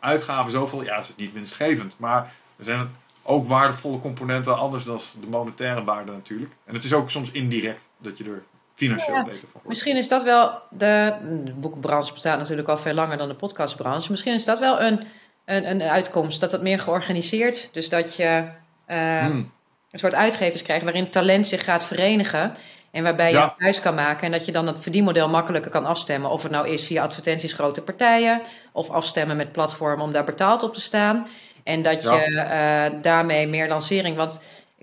uitgaven 0.00 0.52
zoveel. 0.52 0.84
Ja, 0.84 0.98
is 0.98 1.08
het 1.08 1.16
niet 1.16 1.32
winstgevend. 1.32 1.94
Maar 1.98 2.32
er 2.58 2.64
zijn 2.64 2.90
ook 3.22 3.46
waardevolle 3.46 3.98
componenten, 3.98 4.58
anders 4.58 4.84
dan 4.84 5.00
de 5.20 5.26
monetaire 5.26 5.84
waarde 5.84 6.12
natuurlijk. 6.12 6.52
En 6.64 6.74
het 6.74 6.84
is 6.84 6.92
ook 6.92 7.10
soms 7.10 7.30
indirect 7.30 7.88
dat 7.98 8.18
je 8.18 8.24
er 8.24 8.42
financieel 8.74 9.16
ja, 9.16 9.22
beter 9.22 9.38
van 9.38 9.50
wordt. 9.52 9.68
Misschien 9.68 9.96
is 9.96 10.08
dat 10.08 10.22
wel, 10.22 10.60
de, 10.70 11.14
de 11.44 11.52
boekenbranche 11.52 12.12
bestaat 12.12 12.38
natuurlijk 12.38 12.68
al 12.68 12.78
veel 12.78 12.94
langer 12.94 13.18
dan 13.18 13.28
de 13.28 13.34
podcastbranche. 13.34 14.10
Misschien 14.10 14.34
is 14.34 14.44
dat 14.44 14.58
wel 14.58 14.80
een, 14.80 15.02
een, 15.44 15.70
een 15.70 15.82
uitkomst, 15.82 16.40
dat 16.40 16.50
dat 16.50 16.62
meer 16.62 16.80
georganiseerd, 16.80 17.68
dus 17.72 17.88
dat 17.88 18.16
je 18.16 18.48
uh, 18.88 19.18
hmm. 19.18 19.50
een 19.90 19.98
soort 19.98 20.14
uitgevers 20.14 20.62
krijgt 20.62 20.84
waarin 20.84 21.10
talent 21.10 21.46
zich 21.46 21.64
gaat 21.64 21.84
verenigen. 21.84 22.54
En 22.90 23.02
waarbij 23.02 23.28
je 23.30 23.36
ja. 23.36 23.54
huis 23.58 23.80
kan 23.80 23.94
maken 23.94 24.26
en 24.26 24.32
dat 24.32 24.46
je 24.46 24.52
dan 24.52 24.66
het 24.66 24.80
verdienmodel 24.80 25.28
makkelijker 25.28 25.70
kan 25.70 25.86
afstemmen. 25.86 26.30
Of 26.30 26.42
het 26.42 26.52
nou 26.52 26.68
is 26.68 26.86
via 26.86 27.02
advertenties 27.02 27.52
grote 27.52 27.82
partijen 27.82 28.40
of 28.72 28.90
afstemmen 28.90 29.36
met 29.36 29.52
platformen 29.52 30.04
om 30.04 30.12
daar 30.12 30.24
betaald 30.24 30.62
op 30.62 30.74
te 30.74 30.80
staan. 30.80 31.26
En 31.66 31.82
dat 31.82 32.02
je 32.02 32.30
uh, 32.30 33.02
daarmee 33.02 33.46
meer 33.46 33.68
lancering. 33.68 34.16
Want 34.16 34.38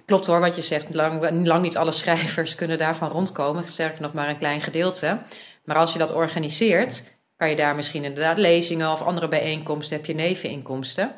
klopt 0.05 0.25
hoor 0.25 0.39
wat 0.39 0.55
je 0.55 0.61
zegt. 0.61 0.93
Lang, 0.93 1.45
lang 1.45 1.61
niet 1.61 1.77
alle 1.77 1.91
schrijvers 1.91 2.55
kunnen 2.61 2.77
daarvan 2.77 3.09
rondkomen. 3.09 3.63
Sterker 3.67 4.01
nog 4.01 4.13
maar 4.13 4.29
een 4.29 4.38
klein 4.38 4.61
gedeelte. 4.61 5.17
Maar 5.63 5.75
als 5.75 5.93
je 5.93 5.99
dat 5.99 6.13
organiseert, 6.13 7.03
kan 7.38 7.49
je 7.49 7.55
daar 7.55 7.75
misschien 7.75 8.03
inderdaad 8.03 8.38
lezingen 8.38 8.91
of 8.91 9.01
andere 9.01 9.27
bijeenkomsten. 9.27 9.97
Heb 9.97 10.05
je 10.05 10.13
neveninkomsten. 10.15 11.11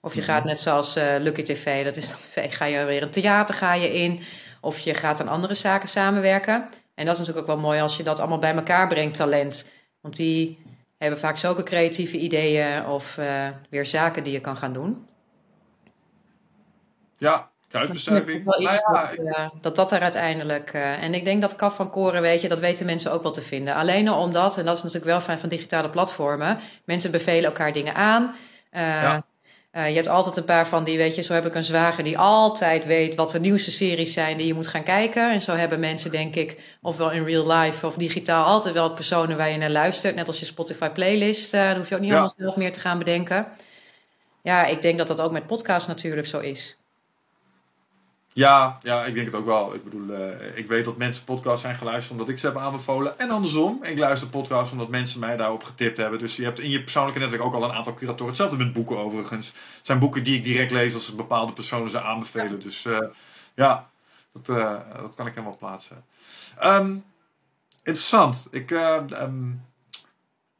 Of 0.00 0.14
je 0.14 0.22
gaat 0.22 0.38
mhm. 0.38 0.48
net 0.48 0.58
zoals 0.58 0.96
uh, 0.96 1.14
Lucky 1.18 1.42
TV, 1.42 1.84
dat 1.84 1.96
is 1.96 2.08
dan 2.34 2.50
ga 2.50 2.64
je 2.64 2.84
weer 2.84 3.02
een 3.02 3.10
theater 3.10 3.54
ga 3.54 3.74
je 3.74 3.94
in. 3.94 4.20
Of 4.60 4.78
je 4.78 4.94
gaat 4.94 5.20
aan 5.20 5.28
andere 5.28 5.54
zaken 5.54 5.88
samenwerken. 5.88 6.68
En 6.94 7.04
dat 7.04 7.12
is 7.12 7.18
natuurlijk 7.18 7.38
ook 7.38 7.54
wel 7.54 7.64
mooi 7.64 7.80
als 7.80 7.96
je 7.96 8.02
dat 8.02 8.18
allemaal 8.18 8.38
bij 8.38 8.54
elkaar 8.54 8.88
brengt, 8.88 9.16
talent. 9.16 9.70
Want 10.00 10.16
die 10.16 10.58
hebben 10.98 11.18
vaak 11.18 11.36
zulke 11.36 11.62
creatieve 11.62 12.18
ideeën 12.18 12.86
of 12.86 13.16
uh, 13.18 13.48
weer 13.70 13.86
zaken 13.86 14.24
die 14.24 14.32
je 14.32 14.40
kan 14.40 14.56
gaan 14.56 14.72
doen. 14.72 15.06
Ja, 17.16 17.50
kruisbestuiving. 17.68 18.44
Nou 18.44 18.64
dat, 18.64 19.14
uh, 19.18 19.48
dat, 19.60 19.76
dat 19.76 19.92
er 19.92 20.00
uiteindelijk. 20.00 20.74
Uh, 20.74 21.02
en 21.02 21.14
ik 21.14 21.24
denk 21.24 21.40
dat 21.40 21.56
kaf 21.56 21.76
van 21.76 21.90
koren, 21.90 22.22
weet 22.22 22.40
je, 22.40 22.48
dat 22.48 22.58
weten 22.58 22.86
mensen 22.86 23.12
ook 23.12 23.22
wel 23.22 23.32
te 23.32 23.40
vinden. 23.40 23.74
Alleen 23.74 24.10
omdat, 24.10 24.58
en 24.58 24.64
dat 24.64 24.76
is 24.76 24.82
natuurlijk 24.82 25.10
wel 25.10 25.20
fijn 25.20 25.38
van 25.38 25.48
digitale 25.48 25.90
platformen, 25.90 26.58
mensen 26.84 27.10
bevelen 27.10 27.44
elkaar 27.44 27.72
dingen 27.72 27.94
aan. 27.94 28.36
Ja. 28.72 29.22
Uh, 29.78 29.88
je 29.88 29.94
hebt 29.94 30.08
altijd 30.08 30.36
een 30.36 30.44
paar 30.44 30.66
van 30.66 30.84
die, 30.84 30.96
weet 30.96 31.14
je, 31.14 31.22
zo 31.22 31.32
heb 31.32 31.46
ik 31.46 31.54
een 31.54 31.64
zwager 31.64 32.04
die 32.04 32.18
altijd 32.18 32.86
weet 32.86 33.14
wat 33.14 33.30
de 33.30 33.40
nieuwste 33.40 33.70
series 33.70 34.12
zijn 34.12 34.36
die 34.36 34.46
je 34.46 34.54
moet 34.54 34.68
gaan 34.68 34.82
kijken. 34.82 35.32
En 35.32 35.40
zo 35.40 35.54
hebben 35.54 35.80
mensen, 35.80 36.10
denk 36.10 36.34
ik, 36.34 36.60
ofwel 36.82 37.10
in 37.10 37.24
real 37.24 37.52
life 37.52 37.86
of 37.86 37.96
digitaal, 37.96 38.44
altijd 38.44 38.74
wel 38.74 38.92
personen 38.92 39.36
waar 39.36 39.50
je 39.50 39.56
naar 39.56 39.70
luistert. 39.70 40.14
Net 40.14 40.26
als 40.26 40.40
je 40.40 40.46
Spotify 40.46 40.88
playlist, 40.88 41.54
uh, 41.54 41.66
dan 41.66 41.76
hoef 41.76 41.88
je 41.88 41.94
ook 41.94 42.00
niet 42.00 42.10
ja. 42.10 42.16
allemaal 42.16 42.34
zelf 42.38 42.56
meer 42.56 42.72
te 42.72 42.80
gaan 42.80 42.98
bedenken. 42.98 43.46
Ja, 44.42 44.66
ik 44.66 44.82
denk 44.82 44.98
dat 44.98 45.06
dat 45.06 45.20
ook 45.20 45.32
met 45.32 45.46
podcast 45.46 45.86
natuurlijk 45.86 46.26
zo 46.26 46.38
is. 46.38 46.77
Ja, 48.38 48.78
ja, 48.82 49.04
ik 49.04 49.14
denk 49.14 49.26
het 49.26 49.34
ook 49.34 49.46
wel. 49.46 49.74
Ik 49.74 49.84
bedoel, 49.84 50.10
uh, 50.10 50.56
ik 50.56 50.68
weet 50.68 50.84
dat 50.84 50.96
mensen 50.96 51.24
podcasts 51.24 51.60
zijn 51.60 51.76
geluisterd 51.76 52.10
omdat 52.10 52.28
ik 52.28 52.38
ze 52.38 52.46
heb 52.46 52.56
aanbevolen. 52.56 53.18
En 53.18 53.30
andersom, 53.30 53.78
ik 53.82 53.98
luister 53.98 54.28
podcasts 54.28 54.72
omdat 54.72 54.88
mensen 54.88 55.20
mij 55.20 55.36
daarop 55.36 55.64
getipt 55.64 55.96
hebben. 55.96 56.18
Dus 56.18 56.36
je 56.36 56.44
hebt 56.44 56.60
in 56.60 56.70
je 56.70 56.82
persoonlijke 56.82 57.20
netwerk 57.20 57.42
ook 57.42 57.54
al 57.54 57.64
een 57.64 57.72
aantal 57.72 57.94
curatoren. 57.94 58.26
Hetzelfde 58.26 58.56
met 58.56 58.72
boeken 58.72 58.98
overigens. 58.98 59.46
Het 59.46 59.86
zijn 59.86 59.98
boeken 59.98 60.24
die 60.24 60.36
ik 60.36 60.44
direct 60.44 60.70
lees 60.70 60.94
als 60.94 61.14
bepaalde 61.14 61.52
personen 61.52 61.90
ze 61.90 62.00
aanbevelen. 62.00 62.60
Dus 62.60 62.84
uh, 62.84 62.98
ja, 63.54 63.90
dat, 64.32 64.48
uh, 64.48 64.80
dat 64.96 65.14
kan 65.14 65.26
ik 65.26 65.34
helemaal 65.34 65.58
plaatsen. 65.58 66.04
Um, 66.62 67.04
interessant. 67.82 68.46
Ik, 68.50 68.70
um, 68.70 69.62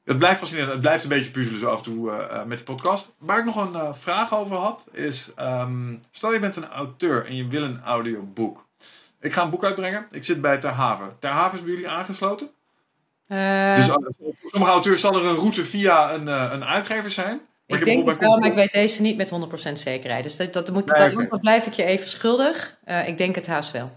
het 0.08 0.18
blijft 0.18 0.38
fascinerend. 0.38 0.72
Het 0.72 0.80
blijft 0.80 1.02
een 1.02 1.08
beetje 1.08 1.30
puzzelen 1.30 1.60
zo 1.60 1.66
af 1.66 1.78
en 1.78 1.84
toe 1.84 2.10
uh, 2.10 2.44
met 2.44 2.56
die 2.56 2.66
podcast. 2.66 3.14
Waar 3.18 3.38
ik 3.38 3.44
nog 3.44 3.56
een 3.56 3.72
uh, 3.72 3.92
vraag 3.98 4.34
over 4.34 4.56
had, 4.56 4.86
is... 4.92 5.30
Um, 5.40 6.00
stel 6.10 6.32
je 6.32 6.40
bent 6.40 6.56
een 6.56 6.68
auteur 6.68 7.26
en 7.26 7.36
je 7.36 7.46
wil 7.46 7.62
een 7.62 7.80
audioboek. 7.80 8.66
Ik 9.20 9.32
ga 9.32 9.42
een 9.42 9.50
boek 9.50 9.64
uitbrengen. 9.64 10.06
Ik 10.10 10.24
zit 10.24 10.40
bij 10.40 10.58
Ter 10.58 10.70
Haven. 10.70 11.16
Ter 11.18 11.30
Haven 11.30 11.58
is 11.58 11.64
bij 11.64 11.72
jullie 11.72 11.88
aangesloten? 11.88 12.50
Uh, 13.28 13.76
dus 13.76 13.86
sommige 14.42 14.72
auteurs 14.72 15.00
zal 15.00 15.14
er 15.14 15.26
een 15.26 15.34
route 15.34 15.64
via 15.64 16.14
een, 16.14 16.26
een 16.26 16.64
uitgever 16.64 17.10
zijn. 17.10 17.40
Ik 17.66 17.84
denk 17.84 18.06
het 18.06 18.18
wel, 18.18 18.38
maar 18.38 18.48
ik 18.48 18.54
weet 18.54 18.72
deze 18.72 19.02
niet 19.02 19.16
met 19.16 19.30
100% 19.68 19.72
zekerheid. 19.72 20.22
Dus 20.22 20.36
dat, 20.36 20.52
dat, 20.52 20.70
moet, 20.70 20.86
nee, 20.86 21.14
dat, 21.14 21.30
dat 21.30 21.40
blijf 21.40 21.66
ik 21.66 21.72
je 21.72 21.84
even 21.84 22.08
schuldig. 22.08 22.78
ik 23.06 23.18
denk 23.18 23.34
het 23.34 23.46
haast 23.46 23.70
wel. 23.70 23.90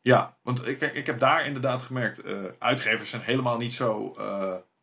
Ja, 0.00 0.36
want 0.42 0.68
ik, 0.68 0.80
ik 0.80 1.06
heb 1.06 1.18
daar 1.18 1.46
inderdaad 1.46 1.82
gemerkt... 1.82 2.20
uitgevers 2.58 3.10
zijn 3.10 3.22
helemaal 3.22 3.56
niet 3.56 3.74
zo 3.74 4.14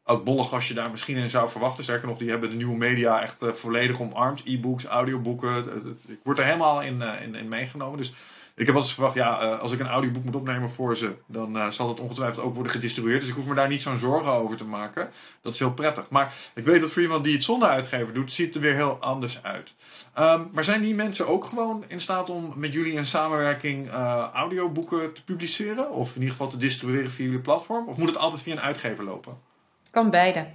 oudbollig 0.04 0.54
als 0.54 0.68
je 0.68 0.74
daar 0.74 0.92
misschien 0.92 1.18
in 1.18 1.30
zou 1.30 1.50
verwachten. 1.50 1.84
Zeker 1.84 2.08
nog, 2.08 2.18
die 2.18 2.30
hebben 2.30 2.50
de 2.50 2.56
nieuwe 2.56 2.78
media 2.78 3.22
echt 3.22 3.44
uh, 3.44 3.50
volledig 3.50 4.00
omarmd. 4.00 4.42
E-books, 4.46 4.86
audioboeken. 4.86 5.66
ik 6.08 6.20
word 6.24 6.40
er 6.40 6.46
helemaal 6.46 6.82
in, 6.82 6.98
uh, 7.02 7.22
in, 7.22 7.36
in, 7.36 7.48
meegenomen. 7.48 7.98
Dus 7.98 8.14
ik 8.56 8.66
heb 8.66 8.76
altijd 8.76 8.94
verwacht, 8.94 9.16
ja, 9.16 9.44
uh, 9.44 9.60
als 9.60 9.72
ik 9.72 9.80
een 9.80 9.88
audioboek 9.88 10.24
moet 10.24 10.36
opnemen 10.36 10.72
voor 10.72 10.98
ze, 10.98 11.16
dan 11.28 11.74
zal 11.74 11.90
het 11.90 12.00
ongetwijfeld 12.00 12.46
ook 12.46 12.54
worden 12.54 12.72
gedistribueerd. 12.72 13.20
Dus 13.20 13.30
ik 13.30 13.36
hoef 13.36 13.46
me 13.46 13.56
daar 13.56 13.68
niet 13.68 13.82
zo'n 13.82 13.98
zorgen 13.98 14.32
over 14.32 14.58
te 14.58 14.66
maken. 14.66 15.10
Dat 15.42 15.54
is 15.54 15.60
heel 15.60 15.74
prettig. 15.74 16.10
Maar 16.10 16.34
ik 16.54 16.66
weet 16.66 16.82
dat 16.82 16.92
voor 16.92 17.02
iemand 17.02 17.24
die 17.24 17.34
het 17.34 17.44
zonder 17.44 17.70
uitgever 17.70 18.14
doet, 18.14 18.32
ziet 18.32 18.46
het 18.46 18.56
er 18.56 18.62
weer 18.62 18.74
heel 18.74 18.98
anders 18.98 19.44
uit. 19.44 19.74
Um, 20.20 20.50
maar 20.52 20.64
zijn 20.64 20.82
die 20.82 20.96
mensen 20.96 21.28
ook 21.28 21.46
gewoon 21.46 21.84
in 21.88 22.02
staat 22.02 22.30
om 22.30 22.54
met 22.56 22.74
jullie 22.74 22.94
in 22.94 23.06
samenwerking 23.06 23.90
audioboeken 24.34 25.14
te 25.14 25.24
publiceren? 25.24 25.92
Of 25.92 26.10
in 26.10 26.22
ieder 26.22 26.36
geval 26.36 26.50
te 26.50 26.58
distribueren 26.58 27.12
via 27.12 27.26
jullie 27.26 27.40
platform? 27.40 27.88
Of 27.88 27.98
moet 27.98 28.10
het 28.10 28.18
altijd 28.18 28.42
via 28.42 28.54
een 28.54 28.62
uitgever 28.62 29.04
lopen? 29.04 29.52
Kan 29.94 30.10
beide. 30.10 30.46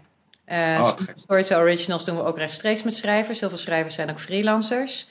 Uh, 0.47 0.79
oh, 0.81 0.91
Storytel 1.17 1.61
Originals 1.61 2.05
doen 2.05 2.17
we 2.17 2.25
ook 2.25 2.39
rechtstreeks 2.39 2.83
met 2.83 2.95
schrijvers. 2.95 3.41
Heel 3.41 3.49
veel 3.49 3.59
schrijvers 3.59 3.95
zijn 3.95 4.11
ook 4.11 4.21
freelancers. 4.21 5.09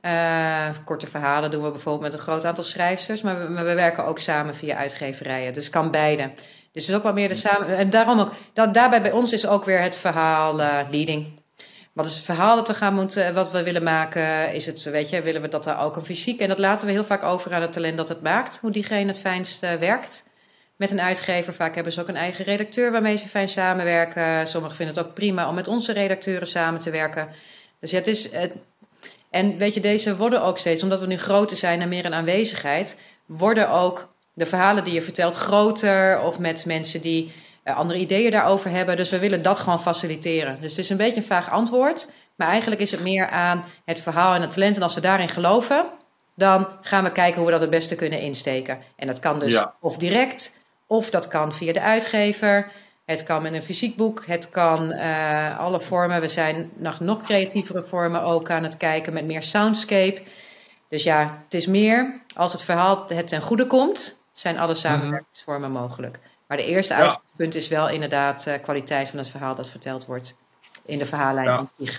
Uh, 0.00 0.68
korte 0.84 1.06
verhalen 1.06 1.50
doen 1.50 1.62
we 1.62 1.70
bijvoorbeeld 1.70 2.04
met 2.04 2.12
een 2.12 2.26
groot 2.26 2.44
aantal 2.44 2.64
schrijvers. 2.64 3.22
Maar 3.22 3.38
we, 3.38 3.48
maar 3.48 3.64
we 3.64 3.74
werken 3.74 4.04
ook 4.04 4.18
samen 4.18 4.54
via 4.54 4.76
uitgeverijen. 4.76 5.52
Dus 5.52 5.70
kan 5.70 5.90
beide. 5.90 6.30
Dus 6.72 6.82
het 6.82 6.88
is 6.88 6.94
ook 6.94 7.02
wel 7.02 7.12
meer 7.12 7.28
de 7.28 7.34
samen. 7.34 7.76
En 7.76 7.90
daarom 7.90 8.20
ook, 8.20 8.32
dat, 8.52 8.74
daarbij 8.74 9.02
bij 9.02 9.12
ons 9.12 9.32
is 9.32 9.46
ook 9.46 9.64
weer 9.64 9.80
het 9.80 9.96
verhaal 9.96 10.60
uh, 10.60 10.78
leading. 10.90 11.40
Wat 11.92 12.06
is 12.06 12.14
het 12.14 12.24
verhaal 12.24 12.56
dat 12.56 12.66
we 12.66 12.74
gaan 12.74 12.94
moeten, 12.94 13.34
wat 13.34 13.50
we 13.50 13.62
willen 13.62 13.82
maken? 13.82 14.52
Is 14.52 14.66
het, 14.66 14.82
weet 14.82 15.10
je, 15.10 15.22
willen 15.22 15.42
we 15.42 15.48
dat 15.48 15.66
er 15.66 15.78
ook 15.78 15.96
een 15.96 16.04
fysiek? 16.04 16.40
En 16.40 16.48
dat 16.48 16.58
laten 16.58 16.86
we 16.86 16.92
heel 16.92 17.04
vaak 17.04 17.22
over 17.22 17.54
aan 17.54 17.62
het 17.62 17.72
talent 17.72 17.96
dat 17.96 18.08
het 18.08 18.22
maakt, 18.22 18.58
hoe 18.58 18.70
diegene 18.70 19.06
het 19.06 19.20
fijnst 19.20 19.60
werkt 19.60 20.24
met 20.90 20.98
een 20.98 21.06
uitgever. 21.06 21.54
Vaak 21.54 21.74
hebben 21.74 21.92
ze 21.92 22.00
ook 22.00 22.08
een 22.08 22.16
eigen 22.16 22.44
redacteur 22.44 22.92
waarmee 22.92 23.16
ze 23.16 23.28
fijn 23.28 23.48
samenwerken. 23.48 24.46
Sommigen 24.46 24.76
vinden 24.76 24.96
het 24.96 25.06
ook 25.06 25.14
prima 25.14 25.48
om 25.48 25.54
met 25.54 25.68
onze 25.68 25.92
redacteuren 25.92 26.46
samen 26.46 26.80
te 26.80 26.90
werken. 26.90 27.28
Dus 27.80 27.90
ja, 27.90 27.96
het 27.96 28.06
is. 28.06 28.30
en 29.30 29.58
weet 29.58 29.74
je, 29.74 29.80
deze 29.80 30.16
worden 30.16 30.42
ook 30.42 30.58
steeds, 30.58 30.82
omdat 30.82 31.00
we 31.00 31.06
nu 31.06 31.16
groter 31.16 31.56
zijn 31.56 31.80
en 31.80 31.88
meer 31.88 32.04
een 32.04 32.14
aanwezigheid, 32.14 33.00
worden 33.26 33.70
ook 33.70 34.08
de 34.32 34.46
verhalen 34.46 34.84
die 34.84 34.94
je 34.94 35.02
vertelt 35.02 35.36
groter 35.36 36.20
of 36.20 36.38
met 36.38 36.64
mensen 36.64 37.00
die 37.00 37.32
uh, 37.64 37.76
andere 37.76 37.98
ideeën 37.98 38.30
daarover 38.30 38.70
hebben. 38.70 38.96
Dus 38.96 39.10
we 39.10 39.18
willen 39.18 39.42
dat 39.42 39.58
gewoon 39.58 39.80
faciliteren. 39.80 40.60
Dus 40.60 40.70
het 40.70 40.80
is 40.80 40.90
een 40.90 40.96
beetje 40.96 41.20
een 41.20 41.26
vaag 41.26 41.50
antwoord, 41.50 42.10
maar 42.34 42.48
eigenlijk 42.48 42.80
is 42.80 42.90
het 42.90 43.02
meer 43.02 43.28
aan 43.28 43.64
het 43.84 44.00
verhaal 44.00 44.34
en 44.34 44.40
het 44.40 44.50
talent. 44.50 44.76
En 44.76 44.82
als 44.82 44.94
we 44.94 45.00
daarin 45.00 45.28
geloven, 45.28 45.86
dan 46.34 46.68
gaan 46.80 47.04
we 47.04 47.12
kijken 47.12 47.36
hoe 47.36 47.44
we 47.44 47.52
dat 47.52 47.60
het 47.60 47.70
beste 47.70 47.94
kunnen 47.94 48.20
insteken. 48.20 48.78
En 48.96 49.06
dat 49.06 49.20
kan 49.20 49.38
dus 49.38 49.52
ja. 49.52 49.74
of 49.80 49.96
direct, 49.96 50.60
of 50.86 51.10
dat 51.10 51.28
kan 51.28 51.52
via 51.52 51.72
de 51.72 51.80
uitgever. 51.80 52.72
Het 53.04 53.22
kan 53.22 53.42
met 53.42 53.52
een 53.52 53.62
fysiek 53.62 53.96
boek. 53.96 54.26
Het 54.26 54.50
kan 54.50 54.92
uh, 54.92 55.58
alle 55.58 55.80
vormen. 55.80 56.20
We 56.20 56.28
zijn 56.28 56.70
nog, 56.76 57.00
nog 57.00 57.22
creatievere 57.22 57.82
vormen 57.82 58.22
ook 58.22 58.50
aan 58.50 58.62
het 58.62 58.76
kijken 58.76 59.12
met 59.12 59.24
meer 59.24 59.42
soundscape. 59.42 60.22
Dus 60.88 61.02
ja, 61.02 61.42
het 61.44 61.54
is 61.54 61.66
meer 61.66 62.20
als 62.34 62.52
het 62.52 62.62
verhaal 62.62 63.04
het 63.06 63.28
ten 63.28 63.42
goede 63.42 63.66
komt, 63.66 64.24
zijn 64.32 64.58
alle 64.58 64.74
samenwerkingsvormen 64.74 65.70
mogelijk. 65.70 66.18
Maar 66.46 66.56
de 66.56 66.64
eerste 66.64 66.94
ja. 66.94 67.00
uitgangspunt 67.00 67.54
is 67.54 67.68
wel 67.68 67.88
inderdaad 67.88 68.46
uh, 68.46 68.54
kwaliteit 68.62 69.08
van 69.08 69.18
het 69.18 69.28
verhaal 69.28 69.54
dat 69.54 69.68
verteld 69.68 70.06
wordt 70.06 70.36
in 70.84 70.98
de 70.98 71.06
verhaallijn. 71.06 71.68
Ja. 71.76 71.90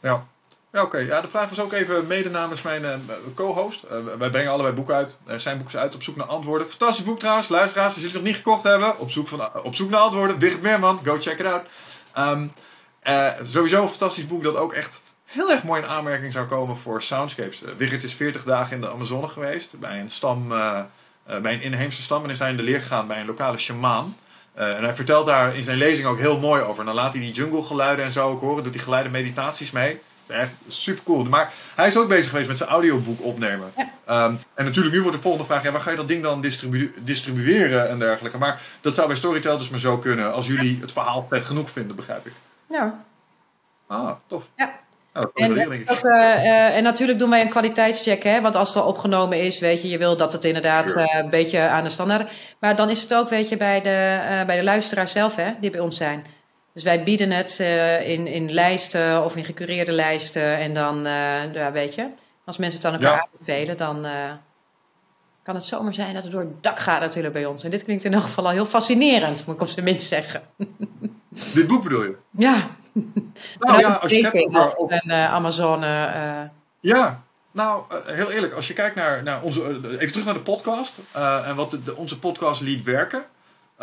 ja. 0.00 0.26
Ja, 0.72 0.82
oké. 0.82 0.98
Ja, 0.98 1.20
de 1.20 1.28
vraag 1.28 1.48
was 1.48 1.60
ook 1.60 1.72
even 1.72 2.06
mede 2.06 2.30
namens 2.30 2.62
mijn 2.62 2.82
uh, 2.82 2.90
co-host. 3.34 3.84
Uh, 3.84 3.90
wij 4.18 4.30
brengen 4.30 4.52
allebei 4.52 4.74
boeken 4.74 4.94
uit. 4.94 5.18
Uh, 5.28 5.36
zijn 5.36 5.58
boeken 5.58 5.78
uit 5.78 5.94
op 5.94 6.02
zoek 6.02 6.16
naar 6.16 6.26
antwoorden. 6.26 6.68
Fantastisch 6.68 7.04
boek 7.04 7.18
trouwens. 7.18 7.48
Luisteraars, 7.48 7.86
als 7.86 7.96
jullie 7.96 8.10
het 8.10 8.18
nog 8.18 8.26
niet 8.26 8.36
gekocht 8.36 8.62
hebben. 8.62 8.98
Op 8.98 9.10
zoek, 9.10 9.28
van, 9.28 9.62
op 9.62 9.74
zoek 9.74 9.90
naar 9.90 10.00
antwoorden. 10.00 10.38
Wigert 10.38 10.62
Meerman. 10.62 11.00
Go 11.04 11.16
check 11.20 11.38
it 11.38 11.46
out. 11.46 11.62
Um, 12.18 12.52
sowieso 13.46 13.82
een 13.82 13.88
fantastisch 13.88 14.26
boek 14.26 14.42
dat 14.42 14.56
ook 14.56 14.72
echt 14.72 15.00
heel 15.24 15.50
erg 15.50 15.62
mooi 15.62 15.82
in 15.82 15.88
aanmerking 15.88 16.32
zou 16.32 16.46
komen 16.46 16.76
voor 16.76 17.02
soundscapes. 17.02 17.62
Wigert 17.76 18.02
is 18.02 18.14
40 18.14 18.44
dagen 18.44 18.74
in 18.74 18.80
de 18.80 18.90
Amazone 18.90 19.28
geweest. 19.28 19.78
Bij 19.78 20.00
een 20.00 20.10
stam, 20.10 20.48
bij 20.48 21.54
een 21.54 21.62
inheemse 21.62 22.02
stam. 22.02 22.24
En 22.24 22.30
is 22.30 22.38
hij 22.38 22.50
in 22.50 22.56
de 22.56 22.62
leer 22.62 22.80
gegaan 22.80 23.06
bij 23.06 23.20
een 23.20 23.26
lokale 23.26 23.58
shamaan. 23.58 24.16
en 24.54 24.84
hij 24.84 24.94
vertelt 24.94 25.26
daar 25.26 25.56
in 25.56 25.62
zijn 25.62 25.78
lezing 25.78 26.06
ook 26.06 26.18
heel 26.18 26.38
mooi 26.38 26.62
over. 26.62 26.80
En 26.80 26.86
dan 26.86 26.94
laat 26.94 27.12
hij 27.12 27.22
die 27.22 27.32
jungle 27.32 27.62
geluiden 27.62 28.04
en 28.04 28.12
zo 28.12 28.28
ook 28.28 28.40
horen. 28.40 28.64
Doet 28.64 28.74
hij 28.74 28.84
geleide 28.84 29.08
meditaties 29.08 29.70
mee 29.70 30.00
echt 30.28 30.52
super 30.68 31.02
cool. 31.04 31.24
Maar 31.24 31.52
hij 31.74 31.88
is 31.88 31.96
ook 31.96 32.08
bezig 32.08 32.30
geweest 32.30 32.48
met 32.48 32.58
zijn 32.58 32.70
audioboek 32.70 33.22
opnemen. 33.22 33.72
Ja. 33.76 34.24
Um, 34.24 34.38
en 34.54 34.64
natuurlijk, 34.64 34.94
nu 34.94 35.00
wordt 35.00 35.16
de 35.16 35.22
volgende 35.22 35.46
vraag: 35.46 35.62
ja, 35.62 35.72
waar 35.72 35.80
ga 35.80 35.90
je 35.90 35.96
dat 35.96 36.08
ding 36.08 36.22
dan 36.22 36.40
distribu 36.40 36.94
distribueren 36.98 37.88
en 37.88 37.98
dergelijke? 37.98 38.38
Maar 38.38 38.60
dat 38.80 38.94
zou 38.94 39.06
bij 39.06 39.16
Storytel 39.16 39.58
dus 39.58 39.68
maar 39.68 39.80
zo 39.80 39.98
kunnen, 39.98 40.32
als 40.32 40.46
jullie 40.46 40.78
het 40.80 40.92
verhaal 40.92 41.22
pet 41.22 41.44
genoeg 41.44 41.70
vinden, 41.70 41.96
begrijp 41.96 42.26
ik. 42.26 42.32
Ja. 42.68 43.04
Ah, 43.86 44.10
tof. 44.26 44.48
Ja. 44.56 44.80
Nou, 45.12 45.30
en, 45.34 45.52
leren, 45.52 45.84
ook, 45.86 46.04
uh, 46.04 46.12
uh, 46.12 46.76
en 46.76 46.82
natuurlijk 46.82 47.18
doen 47.18 47.30
wij 47.30 47.40
een 47.40 47.48
kwaliteitscheck, 47.48 48.22
hè? 48.22 48.40
want 48.40 48.56
als 48.56 48.68
het 48.68 48.82
al 48.82 48.88
opgenomen 48.88 49.40
is, 49.44 49.58
weet 49.58 49.82
je, 49.82 49.88
je 49.88 49.98
wil 49.98 50.16
dat 50.16 50.32
het 50.32 50.44
inderdaad 50.44 50.90
sure. 50.90 51.04
uh, 51.04 51.18
een 51.18 51.30
beetje 51.30 51.60
aan 51.60 51.84
de 51.84 51.90
standaard. 51.90 52.30
Maar 52.58 52.76
dan 52.76 52.90
is 52.90 53.02
het 53.02 53.14
ook, 53.14 53.28
weet 53.28 53.48
je, 53.48 53.56
bij 53.56 53.80
de, 53.80 54.42
bij 54.46 54.56
de 54.56 54.62
luisteraar 54.62 55.08
zelf, 55.08 55.36
hè, 55.36 55.50
die 55.60 55.70
bij 55.70 55.80
ons 55.80 55.96
zijn. 55.96 56.24
Dus 56.74 56.82
wij 56.82 57.02
bieden 57.02 57.30
het 57.30 57.58
uh, 57.60 58.08
in, 58.08 58.26
in 58.26 58.52
lijsten 58.52 59.24
of 59.24 59.36
in 59.36 59.44
gecureerde 59.44 59.92
lijsten. 59.92 60.58
En 60.58 60.74
dan, 60.74 61.06
uh, 61.06 61.54
ja, 61.54 61.72
weet 61.72 61.94
je, 61.94 62.08
als 62.44 62.56
mensen 62.56 62.80
het 62.80 62.88
aan 62.88 63.00
elkaar 63.00 63.16
ja. 63.16 63.28
aanbevelen, 63.32 63.76
dan 63.76 64.06
uh, 64.06 64.32
kan 65.42 65.54
het 65.54 65.64
zomaar 65.64 65.94
zijn 65.94 66.14
dat 66.14 66.22
het 66.22 66.32
door 66.32 66.40
het 66.40 66.62
dak 66.62 66.78
gaat 66.78 67.00
natuurlijk 67.00 67.34
bij 67.34 67.46
ons. 67.46 67.64
En 67.64 67.70
dit 67.70 67.84
klinkt 67.84 68.04
in 68.04 68.14
elk 68.14 68.22
geval 68.22 68.44
al 68.44 68.50
heel 68.50 68.66
fascinerend, 68.66 69.46
moet 69.46 69.54
ik 69.54 69.60
op 69.60 69.68
zijn 69.68 69.84
minst 69.84 70.08
zeggen. 70.08 70.42
Dit 71.54 71.66
boek 71.66 71.82
bedoel 71.82 72.02
je? 72.02 72.16
Ja. 72.30 72.70
Nou 73.58 73.78
ja, 73.78 73.92
als 73.92 74.10
je 74.10 74.24
het 74.24 74.32
hebt 74.32 74.76
over... 74.76 74.96
En 74.96 75.10
Amazone. 75.10 76.50
Ja, 76.80 77.22
nou, 77.52 77.84
heel 78.06 78.30
eerlijk, 78.30 78.52
als 78.52 78.68
je 78.68 78.74
kijkt 78.74 78.96
naar, 78.96 79.22
naar 79.22 79.42
onze. 79.42 79.64
even 79.64 80.10
terug 80.10 80.24
naar 80.24 80.34
de 80.34 80.40
podcast. 80.40 80.98
en 81.44 81.56
wat 81.56 81.70
de, 81.70 81.82
de, 81.82 81.96
onze 81.96 82.18
podcast 82.18 82.60
liet 82.60 82.84
werken. 82.84 83.24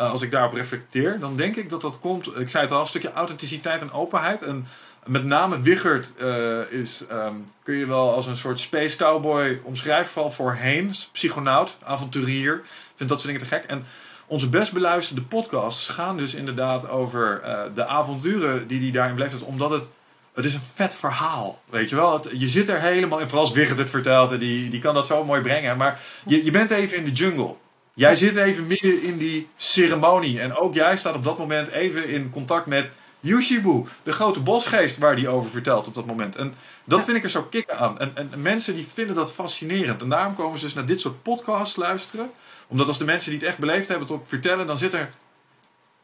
Uh, 0.00 0.10
als 0.10 0.22
ik 0.22 0.30
daarop 0.30 0.52
reflecteer, 0.52 1.18
dan 1.18 1.36
denk 1.36 1.56
ik 1.56 1.68
dat 1.68 1.80
dat 1.80 2.00
komt. 2.00 2.38
Ik 2.38 2.50
zei 2.50 2.64
het 2.64 2.72
al, 2.72 2.80
een 2.80 2.86
stukje 2.86 3.12
authenticiteit 3.12 3.80
en 3.80 3.92
openheid. 3.92 4.42
En 4.42 4.66
met 5.06 5.24
name 5.24 5.60
Wiggert 5.60 6.10
uh, 6.20 6.72
is, 6.72 7.02
um, 7.12 7.46
kun 7.62 7.74
je 7.74 7.86
wel 7.86 8.14
als 8.14 8.26
een 8.26 8.36
soort 8.36 8.60
space 8.60 8.96
cowboy 8.96 9.60
omschrijven, 9.64 10.12
vooral 10.12 10.30
voorheen. 10.32 10.94
Psychonaut, 11.12 11.76
avonturier. 11.82 12.62
Vind 12.94 13.08
dat 13.08 13.20
soort 13.20 13.32
dingen 13.32 13.48
te 13.48 13.54
gek. 13.54 13.64
En 13.64 13.84
onze 14.26 14.48
best 14.48 14.72
beluisterde 14.72 15.22
podcasts 15.22 15.88
gaan 15.88 16.16
dus 16.16 16.34
inderdaad 16.34 16.88
over 16.88 17.40
uh, 17.44 17.60
de 17.74 17.86
avonturen 17.86 18.66
die 18.66 18.80
hij 18.80 18.90
daarin 18.90 19.14
beleefd 19.14 19.32
heeft. 19.32 19.44
Omdat 19.44 19.70
het 19.70 19.88
het 20.34 20.44
is 20.44 20.54
een 20.54 20.60
vet 20.74 20.94
verhaal, 20.94 21.60
weet 21.70 21.88
je 21.90 21.96
wel. 21.96 22.26
je 22.32 22.48
zit 22.48 22.68
er 22.68 22.80
helemaal, 22.80 23.20
en 23.20 23.28
vooral 23.28 23.44
als 23.44 23.54
Wigert 23.54 23.78
het 23.78 23.90
vertelt, 23.90 24.40
die, 24.40 24.70
die 24.70 24.80
kan 24.80 24.94
dat 24.94 25.06
zo 25.06 25.24
mooi 25.24 25.40
brengen. 25.40 25.76
Maar 25.76 26.00
je, 26.26 26.44
je 26.44 26.50
bent 26.50 26.70
even 26.70 26.96
in 26.96 27.04
de 27.04 27.12
jungle. 27.12 27.54
Jij 27.94 28.14
zit 28.14 28.36
even 28.36 28.66
midden 28.66 29.02
in 29.02 29.18
die 29.18 29.48
ceremonie. 29.56 30.40
En 30.40 30.56
ook 30.56 30.74
jij 30.74 30.96
staat 30.96 31.14
op 31.14 31.24
dat 31.24 31.38
moment 31.38 31.70
even 31.70 32.08
in 32.08 32.30
contact 32.30 32.66
met 32.66 32.90
Yushibu, 33.20 33.84
de 34.02 34.12
grote 34.12 34.40
bosgeest 34.40 34.98
waar 34.98 35.16
die 35.16 35.28
over 35.28 35.50
vertelt 35.50 35.86
op 35.86 35.94
dat 35.94 36.06
moment. 36.06 36.36
En 36.36 36.54
dat 36.84 37.04
vind 37.04 37.16
ik 37.16 37.24
er 37.24 37.30
zo 37.30 37.42
kicken 37.42 37.78
aan. 37.78 37.98
En, 37.98 38.12
en 38.14 38.30
mensen 38.36 38.74
die 38.74 38.86
vinden 38.94 39.14
dat 39.14 39.32
fascinerend. 39.32 40.02
En 40.02 40.08
daarom 40.08 40.36
komen 40.36 40.58
ze 40.58 40.64
dus 40.64 40.74
naar 40.74 40.86
dit 40.86 41.00
soort 41.00 41.22
podcasts 41.22 41.76
luisteren. 41.76 42.30
Omdat 42.68 42.86
als 42.86 42.98
de 42.98 43.04
mensen 43.04 43.30
die 43.30 43.38
het 43.40 43.48
echt 43.48 43.58
beleefd 43.58 43.88
hebben 43.88 44.08
het 44.08 44.20
vertellen, 44.26 44.66
dan 44.66 44.78
zit 44.78 44.92
er 44.92 45.10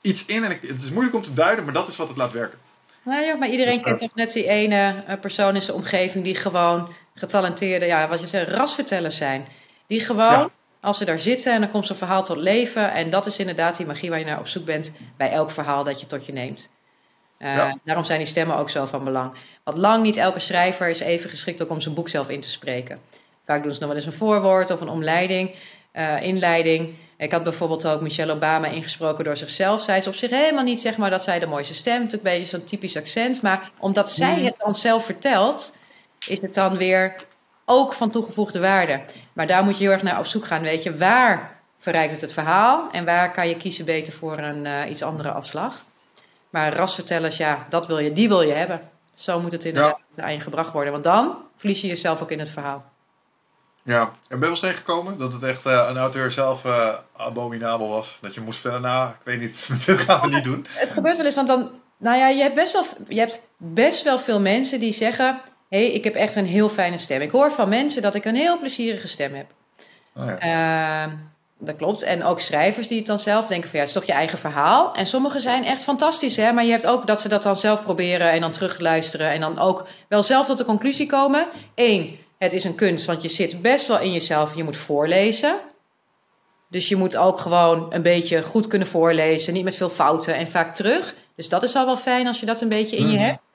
iets 0.00 0.26
in. 0.26 0.44
En 0.44 0.50
het 0.50 0.82
is 0.82 0.90
moeilijk 0.90 1.16
om 1.16 1.22
te 1.22 1.34
duiden, 1.34 1.64
maar 1.64 1.74
dat 1.74 1.88
is 1.88 1.96
wat 1.96 2.08
het 2.08 2.16
laat 2.16 2.32
werken. 2.32 2.58
Nou 3.02 3.22
ja, 3.22 3.34
maar 3.34 3.48
iedereen 3.48 3.74
dus, 3.74 3.82
kent 3.82 3.98
toch 3.98 4.14
net 4.14 4.32
die 4.32 4.46
ene 4.46 5.04
eh, 5.06 5.20
persoon 5.20 5.54
in 5.54 5.62
zijn 5.62 5.76
omgeving 5.76 6.24
die 6.24 6.34
gewoon 6.34 6.94
getalenteerde, 7.14 7.86
ja, 7.86 8.08
wat 8.08 8.20
je 8.20 8.26
zegt, 8.26 8.48
rasvertellers 8.48 9.16
zijn. 9.16 9.46
Die 9.86 10.00
gewoon, 10.00 10.50
als 10.80 10.98
ze 10.98 11.04
daar 11.04 11.18
zitten 11.18 11.52
en 11.52 11.60
dan 11.60 11.70
komt 11.70 11.86
zo'n 11.86 11.96
verhaal 11.96 12.24
tot 12.24 12.36
leven. 12.36 12.92
En 12.92 13.10
dat 13.10 13.26
is 13.26 13.38
inderdaad 13.38 13.76
die 13.76 13.86
magie 13.86 14.10
waar 14.10 14.18
je 14.18 14.24
naar 14.24 14.38
op 14.38 14.48
zoek 14.48 14.64
bent 14.64 14.92
bij 15.16 15.30
elk 15.30 15.50
verhaal 15.50 15.84
dat 15.84 16.00
je 16.00 16.06
tot 16.06 16.26
je 16.26 16.32
neemt. 16.32 16.70
Uh, 17.38 17.72
Daarom 17.84 18.04
zijn 18.04 18.18
die 18.18 18.26
stemmen 18.26 18.56
ook 18.56 18.70
zo 18.70 18.86
van 18.86 19.04
belang. 19.04 19.32
Want 19.64 19.76
lang 19.78 20.02
niet 20.02 20.16
elke 20.16 20.38
schrijver 20.38 20.88
is 20.88 21.00
even 21.00 21.30
geschikt 21.30 21.62
ook 21.62 21.70
om 21.70 21.80
zijn 21.80 21.94
boek 21.94 22.08
zelf 22.08 22.28
in 22.28 22.40
te 22.40 22.50
spreken. 22.50 23.00
Vaak 23.44 23.62
doen 23.62 23.72
ze 23.72 23.78
nog 23.78 23.88
wel 23.88 23.98
eens 23.98 24.06
een 24.06 24.12
voorwoord 24.12 24.70
of 24.70 24.80
een 24.80 24.88
omleiding, 24.88 25.54
uh, 25.92 26.22
inleiding. 26.22 26.94
Ik 27.16 27.32
had 27.32 27.42
bijvoorbeeld 27.42 27.86
ook 27.86 28.00
Michelle 28.00 28.32
Obama 28.32 28.66
ingesproken 28.66 29.24
door 29.24 29.36
zichzelf. 29.36 29.82
Zij 29.82 29.98
is 29.98 30.06
op 30.06 30.14
zich 30.14 30.30
helemaal 30.30 30.64
niet 30.64 30.80
zeg 30.80 30.96
maar 30.96 31.10
dat 31.10 31.22
zij 31.22 31.38
de 31.38 31.46
mooiste 31.46 31.74
stem, 31.74 31.98
natuurlijk 31.98 32.24
een 32.24 32.38
beetje 32.38 32.56
zo'n 32.56 32.64
typisch 32.64 32.96
accent. 32.96 33.42
Maar 33.42 33.70
omdat 33.78 34.10
zij 34.10 34.36
mm. 34.36 34.44
het 34.44 34.54
dan 34.58 34.74
zelf 34.74 35.04
vertelt, 35.04 35.76
is 36.28 36.40
het 36.40 36.54
dan 36.54 36.76
weer 36.76 37.16
ook 37.66 37.92
van 37.92 38.10
toegevoegde 38.10 38.60
waarde. 38.60 39.00
Maar 39.32 39.46
daar 39.46 39.64
moet 39.64 39.78
je 39.78 39.84
heel 39.84 39.92
erg 39.92 40.02
naar 40.02 40.18
op 40.18 40.26
zoek 40.26 40.46
gaan. 40.46 40.62
Weet 40.62 40.82
je, 40.82 40.96
waar 40.96 41.60
verrijkt 41.78 42.12
het 42.12 42.20
het 42.20 42.32
verhaal 42.32 42.88
en 42.92 43.04
waar 43.04 43.32
kan 43.32 43.48
je 43.48 43.56
kiezen 43.56 43.84
beter 43.84 44.12
voor 44.12 44.38
een 44.38 44.64
uh, 44.64 44.90
iets 44.90 45.02
andere 45.02 45.30
afslag? 45.30 45.84
Maar 46.50 46.76
rasvertellers, 46.76 47.36
ja, 47.36 47.66
dat 47.68 47.86
wil 47.86 47.98
je, 47.98 48.12
die 48.12 48.28
wil 48.28 48.42
je 48.42 48.52
hebben. 48.52 48.80
Zo 49.14 49.40
moet 49.40 49.52
het 49.52 49.64
inderdaad 49.64 50.00
ja. 50.16 50.22
aan 50.22 50.32
je 50.32 50.40
gebracht 50.40 50.72
worden. 50.72 50.92
Want 50.92 51.04
dan 51.04 51.36
verlies 51.56 51.80
je 51.80 51.86
jezelf 51.86 52.22
ook 52.22 52.30
in 52.30 52.38
het 52.38 52.48
verhaal. 52.48 52.84
Ja, 53.82 54.00
en 54.02 54.10
ben 54.28 54.28
je 54.28 54.38
wel 54.38 54.50
eens 54.50 54.60
tegengekomen 54.60 55.18
dat 55.18 55.32
het 55.32 55.42
echt 55.42 55.66
uh, 55.66 55.86
een 55.88 55.96
auteur 55.96 56.30
zelf 56.30 56.64
uh, 56.64 56.94
abominabel 57.16 57.88
was? 57.88 58.18
Dat 58.20 58.34
je 58.34 58.40
moest 58.40 58.60
vertellen, 58.60 58.82
nou, 58.82 59.10
ik 59.10 59.20
weet 59.24 59.40
niet, 59.40 59.68
dit 59.86 59.98
gaan 59.98 60.20
we 60.20 60.34
niet 60.34 60.44
doen. 60.44 60.66
Het 60.68 60.92
gebeurt 60.92 61.16
wel 61.16 61.26
eens, 61.26 61.34
want 61.34 61.48
dan, 61.48 61.70
nou 61.96 62.18
ja, 62.18 62.28
je 62.28 62.42
hebt 62.42 62.54
best 62.54 62.72
wel, 62.72 62.84
je 63.08 63.18
hebt 63.18 63.42
best 63.56 64.02
wel 64.02 64.18
veel 64.18 64.40
mensen 64.40 64.80
die 64.80 64.92
zeggen, 64.92 65.40
hey, 65.68 65.86
ik 65.86 66.04
heb 66.04 66.14
echt 66.14 66.36
een 66.36 66.46
heel 66.46 66.68
fijne 66.68 66.98
stem. 66.98 67.20
Ik 67.20 67.30
hoor 67.30 67.52
van 67.52 67.68
mensen 67.68 68.02
dat 68.02 68.14
ik 68.14 68.24
een 68.24 68.34
heel 68.34 68.58
plezierige 68.58 69.08
stem 69.08 69.34
heb. 69.34 69.46
Oh 70.16 70.32
ja. 70.40 71.06
uh, 71.06 71.12
dat 71.58 71.76
klopt. 71.76 72.02
En 72.02 72.24
ook 72.24 72.40
schrijvers 72.40 72.88
die 72.88 72.96
het 72.96 73.06
dan 73.06 73.18
zelf 73.18 73.46
denken 73.46 73.70
van 73.70 73.78
ja, 73.78 73.84
het 73.84 73.94
is 73.94 74.00
toch 74.00 74.10
je 74.10 74.18
eigen 74.18 74.38
verhaal. 74.38 74.94
En 74.94 75.06
sommige 75.06 75.40
zijn 75.40 75.64
echt 75.64 75.82
fantastisch, 75.82 76.36
hè. 76.36 76.52
Maar 76.52 76.64
je 76.64 76.70
hebt 76.70 76.86
ook 76.86 77.06
dat 77.06 77.20
ze 77.20 77.28
dat 77.28 77.42
dan 77.42 77.56
zelf 77.56 77.82
proberen 77.82 78.30
en 78.30 78.40
dan 78.40 78.50
terugluisteren. 78.50 79.30
En 79.30 79.40
dan 79.40 79.58
ook 79.58 79.86
wel 80.08 80.22
zelf 80.22 80.46
tot 80.46 80.58
de 80.58 80.64
conclusie 80.64 81.06
komen. 81.06 81.46
Eén, 81.74 82.18
het 82.38 82.52
is 82.52 82.64
een 82.64 82.74
kunst, 82.74 83.06
want 83.06 83.22
je 83.22 83.28
zit 83.28 83.62
best 83.62 83.86
wel 83.86 83.98
in 83.98 84.12
jezelf. 84.12 84.56
Je 84.56 84.64
moet 84.64 84.76
voorlezen. 84.76 85.56
Dus 86.68 86.88
je 86.88 86.96
moet 86.96 87.16
ook 87.16 87.40
gewoon 87.40 87.86
een 87.90 88.02
beetje 88.02 88.42
goed 88.42 88.66
kunnen 88.66 88.88
voorlezen. 88.88 89.52
Niet 89.52 89.64
met 89.64 89.76
veel 89.76 89.88
fouten 89.88 90.34
en 90.34 90.48
vaak 90.48 90.74
terug. 90.74 91.14
Dus 91.36 91.48
dat 91.48 91.62
is 91.62 91.74
al 91.74 91.86
wel 91.86 91.96
fijn 91.96 92.26
als 92.26 92.40
je 92.40 92.46
dat 92.46 92.60
een 92.60 92.68
beetje 92.68 92.96
in 92.96 93.10
je 93.10 93.16
mhm. 93.16 93.26
hebt. 93.26 93.45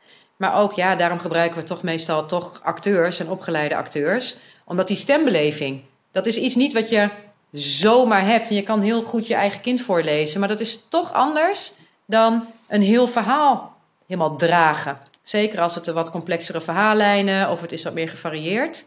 Maar 0.42 0.56
ook, 0.56 0.74
ja, 0.74 0.96
daarom 0.96 1.20
gebruiken 1.20 1.60
we 1.60 1.64
toch 1.64 1.84
meestal 1.84 2.26
toch 2.26 2.60
acteurs 2.64 3.20
en 3.20 3.30
opgeleide 3.30 3.76
acteurs. 3.76 4.36
Omdat 4.66 4.88
die 4.88 4.98
stembeleving, 4.98 5.82
dat 6.12 6.26
is 6.26 6.38
iets 6.38 6.56
niet 6.56 6.74
wat 6.74 6.90
je 6.90 7.10
zomaar 7.52 8.26
hebt. 8.26 8.50
En 8.50 8.56
je 8.56 8.64
kan 8.64 8.82
heel 8.82 9.04
goed 9.04 9.28
je 9.28 9.34
eigen 9.34 9.62
kind 9.62 9.82
voorlezen. 9.82 10.40
Maar 10.40 10.50
dat 10.50 10.60
is 10.60 10.80
toch 10.90 11.14
anders 11.14 11.72
dan 12.06 12.46
een 12.68 12.82
heel 12.82 13.08
verhaal 13.08 13.76
helemaal 14.08 14.36
dragen. 14.36 14.98
Zeker 15.24 15.62
als 15.62 15.76
het 15.76 15.88
een 15.88 15.94
wat 15.94 16.12
complexere 16.12 16.62
verhaallijnen 16.62 17.50
of 17.50 17.62
het 17.62 17.72
is 17.72 17.84
wat 17.84 17.94
meer 17.94 18.10
gevarieerd. 18.10 18.86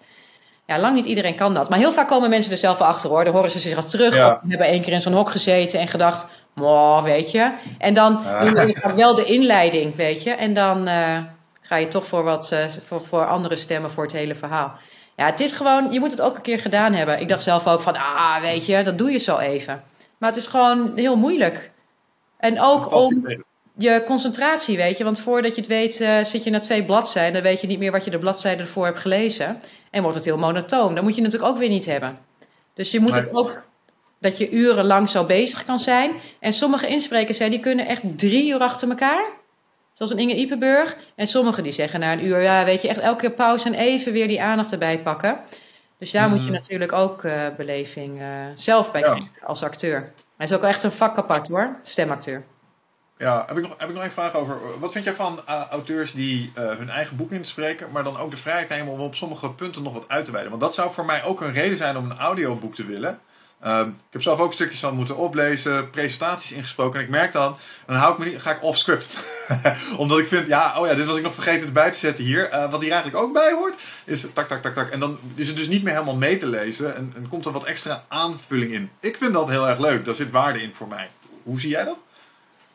Ja, 0.67 0.79
lang 0.79 0.95
niet 0.95 1.05
iedereen 1.05 1.35
kan 1.35 1.55
dat. 1.55 1.71
Maar 1.71 1.79
heel 1.79 1.93
vaak 1.93 2.09
komen 2.09 2.31
mensen 2.31 2.53
er 2.53 2.59
zelf 2.59 2.79
wel 2.79 2.89
achter 2.89 3.11
hoor. 3.11 3.25
Dan 3.25 3.35
horen 3.35 3.51
ze 3.51 3.59
zich 3.59 3.77
af 3.77 3.85
terug. 3.85 4.15
Ja. 4.15 4.41
hebben 4.49 4.67
één 4.67 4.83
keer 4.83 4.93
in 4.93 5.01
zo'n 5.01 5.13
hok 5.13 5.31
gezeten 5.31 5.81
en 5.81 5.89
gedacht, 5.89 6.27
moh, 6.55 7.03
weet 7.03 7.31
je. 7.31 7.53
En 7.79 7.95
dan 7.95 8.23
doen 8.41 8.53
we 8.53 8.93
wel 8.97 9.15
de 9.15 9.25
inleiding, 9.25 9.97
weet 9.97 10.23
je. 10.23 10.31
En 10.31 10.55
dan 10.55 10.89
uh, 10.89 11.19
ga 11.67 11.77
je 11.77 11.89
toch 11.89 12.07
voor, 12.07 12.23
wat, 12.23 12.51
uh, 12.53 12.69
voor, 12.69 13.01
voor 13.01 13.27
andere 13.27 13.57
stemmen 13.57 13.91
voor 13.91 14.05
het 14.05 14.13
hele 14.13 14.35
verhaal. 14.35 14.73
Ja, 15.17 15.27
het 15.27 15.41
is 15.41 15.53
gewoon, 15.53 15.93
je 15.93 16.01
moet 16.01 16.11
het 16.11 16.21
ook 16.21 16.37
een 16.37 16.43
keer 16.43 16.59
gedaan 16.59 16.93
hebben. 16.93 17.21
Ik 17.21 17.29
dacht 17.29 17.43
zelf 17.43 17.67
ook 17.67 17.81
van, 17.81 17.97
ah, 17.97 18.41
weet 18.41 18.67
je, 18.67 18.83
dat 18.83 18.99
doe 18.99 19.11
je 19.11 19.19
zo 19.19 19.39
even. 19.39 19.83
Maar 20.19 20.29
het 20.29 20.39
is 20.39 20.47
gewoon 20.47 20.93
heel 20.95 21.17
moeilijk. 21.17 21.71
En 22.39 22.61
ook 22.61 22.93
om 22.93 23.27
je 23.77 24.03
concentratie, 24.07 24.77
weet 24.77 24.99
je. 24.99 25.05
Want 25.05 25.21
voordat 25.21 25.55
je 25.55 25.61
het 25.61 25.71
weet, 25.71 26.01
uh, 26.01 26.25
zit 26.25 26.45
je 26.45 26.51
naar 26.51 26.61
twee 26.61 26.85
bladzijden. 26.85 27.33
Dan 27.33 27.43
weet 27.43 27.61
je 27.61 27.67
niet 27.67 27.79
meer 27.79 27.93
wat 27.93 28.05
je 28.05 28.11
de 28.11 28.19
bladzijden 28.19 28.61
ervoor 28.61 28.85
hebt 28.85 28.99
gelezen. 28.99 29.59
En 29.91 30.03
wordt 30.03 30.17
het 30.17 30.27
heel 30.27 30.39
monotoon. 30.39 30.95
Dat 30.95 31.05
moet 31.05 31.15
je 31.17 31.23
natuurlijk 31.23 31.51
ook 31.53 31.59
weer 31.59 31.69
niet 31.69 31.87
hebben. 31.87 32.19
Dus 32.75 32.91
je 32.91 33.01
moet 33.01 33.15
het 33.15 33.35
ook 33.35 33.63
dat 34.21 34.39
je 34.39 34.51
urenlang 34.51 35.09
zo 35.09 35.25
bezig 35.25 35.65
kan 35.65 35.79
zijn. 35.79 36.13
En 36.41 36.53
sommige 36.53 36.87
insprekers, 36.87 37.39
die 37.39 37.61
kunnen 37.61 37.87
echt 37.87 38.03
drie 38.17 38.49
uur 38.49 38.61
achter 38.61 38.89
elkaar. 38.89 39.25
Zoals 39.95 40.13
een 40.13 40.19
Inge 40.19 40.35
Ipenburg. 40.35 40.97
En 41.15 41.27
sommigen 41.27 41.63
die 41.63 41.73
zeggen 41.73 42.01
na 42.01 42.13
een 42.13 42.25
uur, 42.25 42.41
ja, 42.41 42.65
weet 42.65 42.83
je, 42.83 42.89
echt 42.89 42.99
elke 42.99 43.21
keer 43.21 43.33
pauze 43.33 43.67
en 43.67 43.75
even 43.75 44.13
weer 44.13 44.29
die 44.29 44.43
aandacht 44.43 44.73
erbij 44.73 44.99
pakken. 44.99 45.41
Dus 45.99 46.11
daar 46.11 46.29
moet 46.29 46.39
je 46.39 46.45
mhm. 46.51 46.55
natuurlijk 46.55 46.93
ook 46.93 47.23
uh, 47.23 47.47
beleving 47.57 48.21
uh, 48.21 48.29
zelf 48.55 48.93
bij 48.93 49.01
krijgen 49.01 49.31
als 49.45 49.63
acteur. 49.63 50.13
Hij 50.37 50.47
is 50.47 50.53
ook 50.53 50.63
echt 50.63 50.83
een 50.83 50.93
vak 50.93 51.19
apart 51.19 51.49
hoor, 51.49 51.77
stemacteur. 51.83 52.45
Ja, 53.19 53.45
heb 53.47 53.57
ik 53.57 53.63
nog, 53.63 53.75
heb 53.79 53.89
ik 53.89 53.95
nog 53.95 54.05
een 54.05 54.11
vraag 54.11 54.35
over. 54.35 54.81
Wat 54.81 54.93
vind 54.93 55.05
jij 55.05 55.13
van 55.13 55.41
uh, 55.49 55.67
auteurs 55.71 56.13
die 56.13 56.53
hun 56.55 56.91
eigen 56.91 57.17
boek 57.17 57.31
inspreken, 57.31 57.91
maar 57.91 58.05
dan 58.05 58.17
ook 58.17 58.31
de 58.31 58.37
vrijheid 58.37 58.69
nemen 58.69 58.93
om 58.93 59.01
op 59.01 59.15
sommige 59.15 59.51
punten 59.51 59.83
nog 59.83 59.93
wat 59.93 60.09
uit 60.09 60.25
te 60.25 60.31
wijden? 60.31 60.51
Want 60.51 60.63
dat 60.63 60.75
zou 60.75 60.93
voor 60.93 61.05
mij 61.05 61.25
ook 61.25 61.41
een 61.41 61.53
reden 61.53 61.77
zijn 61.77 61.97
om 61.97 62.11
een 62.11 62.19
audioboek 62.19 62.75
te 62.75 62.87
willen. 62.87 63.21
Ehm, 63.65 63.89
ik 63.89 63.95
heb 64.11 64.23
zelf 64.23 64.41
ook 64.41 64.53
stukjes 64.53 64.85
aan 64.85 64.95
moeten 64.95 65.17
oplezen, 65.17 65.91
presentaties 65.91 66.53
ingesproken. 66.53 66.99
En 66.99 67.05
ik 67.05 67.11
merk 67.11 67.33
dan, 67.33 67.57
dan 67.87 67.97
hou 67.97 68.13
ik 68.13 68.19
me 68.19 68.25
niet, 68.25 68.41
ga 68.41 68.51
ik 68.51 68.63
off 68.63 68.79
script. 68.79 69.07
Omdat 69.97 70.19
ik 70.19 70.27
vind, 70.27 70.47
ja, 70.47 70.81
oh 70.81 70.87
ja, 70.87 70.95
dit 70.95 71.07
was 71.07 71.17
ik 71.17 71.23
nog 71.23 71.35
vergeten 71.35 71.67
erbij 71.67 71.91
te 71.91 71.99
zetten 71.99 72.25
hier. 72.25 72.53
Uh, 72.53 72.71
wat 72.71 72.81
hier 72.81 72.93
eigenlijk 72.93 73.25
ook 73.25 73.33
bij 73.33 73.53
hoort, 73.53 73.75
is 74.05 74.27
tak, 74.33 74.49
tak, 74.49 74.63
tak, 74.63 74.75
tak. 74.75 74.91
En 74.91 75.01
dan 75.01 75.19
is 75.35 75.47
het 75.47 75.57
dus 75.57 75.69
niet 75.69 75.83
meer 75.83 75.93
helemaal 75.93 76.17
mee 76.17 76.39
te 76.39 76.47
lezen. 76.47 76.97
En, 76.97 77.13
en 77.17 77.29
komt 77.29 77.47
er 77.47 77.53
wat 77.53 77.65
extra 77.65 78.05
aanvulling 78.09 78.73
in. 78.73 78.91
Ik 79.01 79.17
vind 79.17 79.33
dat 79.33 79.49
heel 79.49 79.69
erg 79.69 79.79
leuk. 79.79 80.05
Daar 80.05 80.15
zit 80.15 80.31
waarde 80.31 80.63
in 80.63 80.75
voor 80.75 80.89
mij. 80.89 81.09
Hoe 81.43 81.61
zie 81.61 81.71
jij 81.71 81.85
dat? 81.85 81.99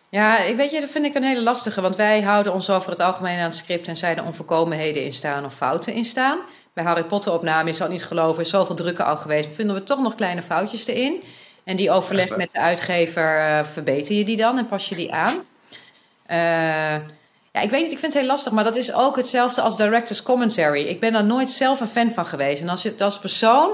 Ja, 0.09 0.39
ik 0.39 0.55
weet 0.55 0.71
je, 0.71 0.79
dat 0.79 0.91
vind 0.91 1.05
ik 1.05 1.15
een 1.15 1.23
hele 1.23 1.43
lastige. 1.43 1.81
Want 1.81 1.95
wij 1.95 2.21
houden 2.21 2.53
ons 2.53 2.69
over 2.69 2.89
het 2.89 2.99
algemeen 2.99 3.37
aan 3.37 3.43
het 3.43 3.55
script 3.55 3.87
en 3.87 3.97
zijn 3.97 4.17
er 4.17 4.23
onvolkomenheden 4.23 5.03
in 5.03 5.13
staan 5.13 5.45
of 5.45 5.55
fouten 5.55 5.93
in 5.93 6.05
staan 6.05 6.39
bij 6.73 6.83
Harry 6.83 7.03
Potter 7.03 7.33
opname, 7.33 7.69
is 7.69 7.77
dat 7.77 7.89
niet 7.89 8.05
geloven, 8.05 8.43
is 8.43 8.49
zoveel 8.49 8.75
drukken 8.75 9.05
al 9.05 9.17
geweest. 9.17 9.49
Vinden 9.51 9.75
we 9.75 9.83
toch 9.83 10.01
nog 10.01 10.15
kleine 10.15 10.41
foutjes 10.41 10.87
erin. 10.87 11.23
En 11.63 11.75
die 11.75 11.91
overleg 11.91 12.37
met 12.37 12.51
de 12.51 12.59
uitgever, 12.59 13.39
uh, 13.39 13.63
verbeter 13.63 14.15
je 14.15 14.23
die 14.23 14.37
dan 14.37 14.57
en 14.57 14.65
pas 14.65 14.89
je 14.89 14.95
die 14.95 15.13
aan? 15.13 15.33
Uh, 15.33 17.05
ja, 17.51 17.61
ik 17.61 17.69
weet 17.69 17.81
niet, 17.81 17.91
ik 17.91 17.99
vind 17.99 18.13
het 18.13 18.21
heel 18.21 18.31
lastig, 18.31 18.51
maar 18.51 18.63
dat 18.63 18.75
is 18.75 18.93
ook 18.93 19.15
hetzelfde 19.15 19.61
als 19.61 19.75
director's 19.75 20.23
commentary. 20.23 20.81
Ik 20.81 20.99
ben 20.99 21.13
daar 21.13 21.23
nooit 21.23 21.49
zelf 21.49 21.79
een 21.79 21.87
fan 21.87 22.11
van 22.11 22.25
geweest. 22.25 22.61
En 22.61 22.69
als, 22.69 22.83
het, 22.83 23.01
als 23.01 23.19
persoon 23.19 23.71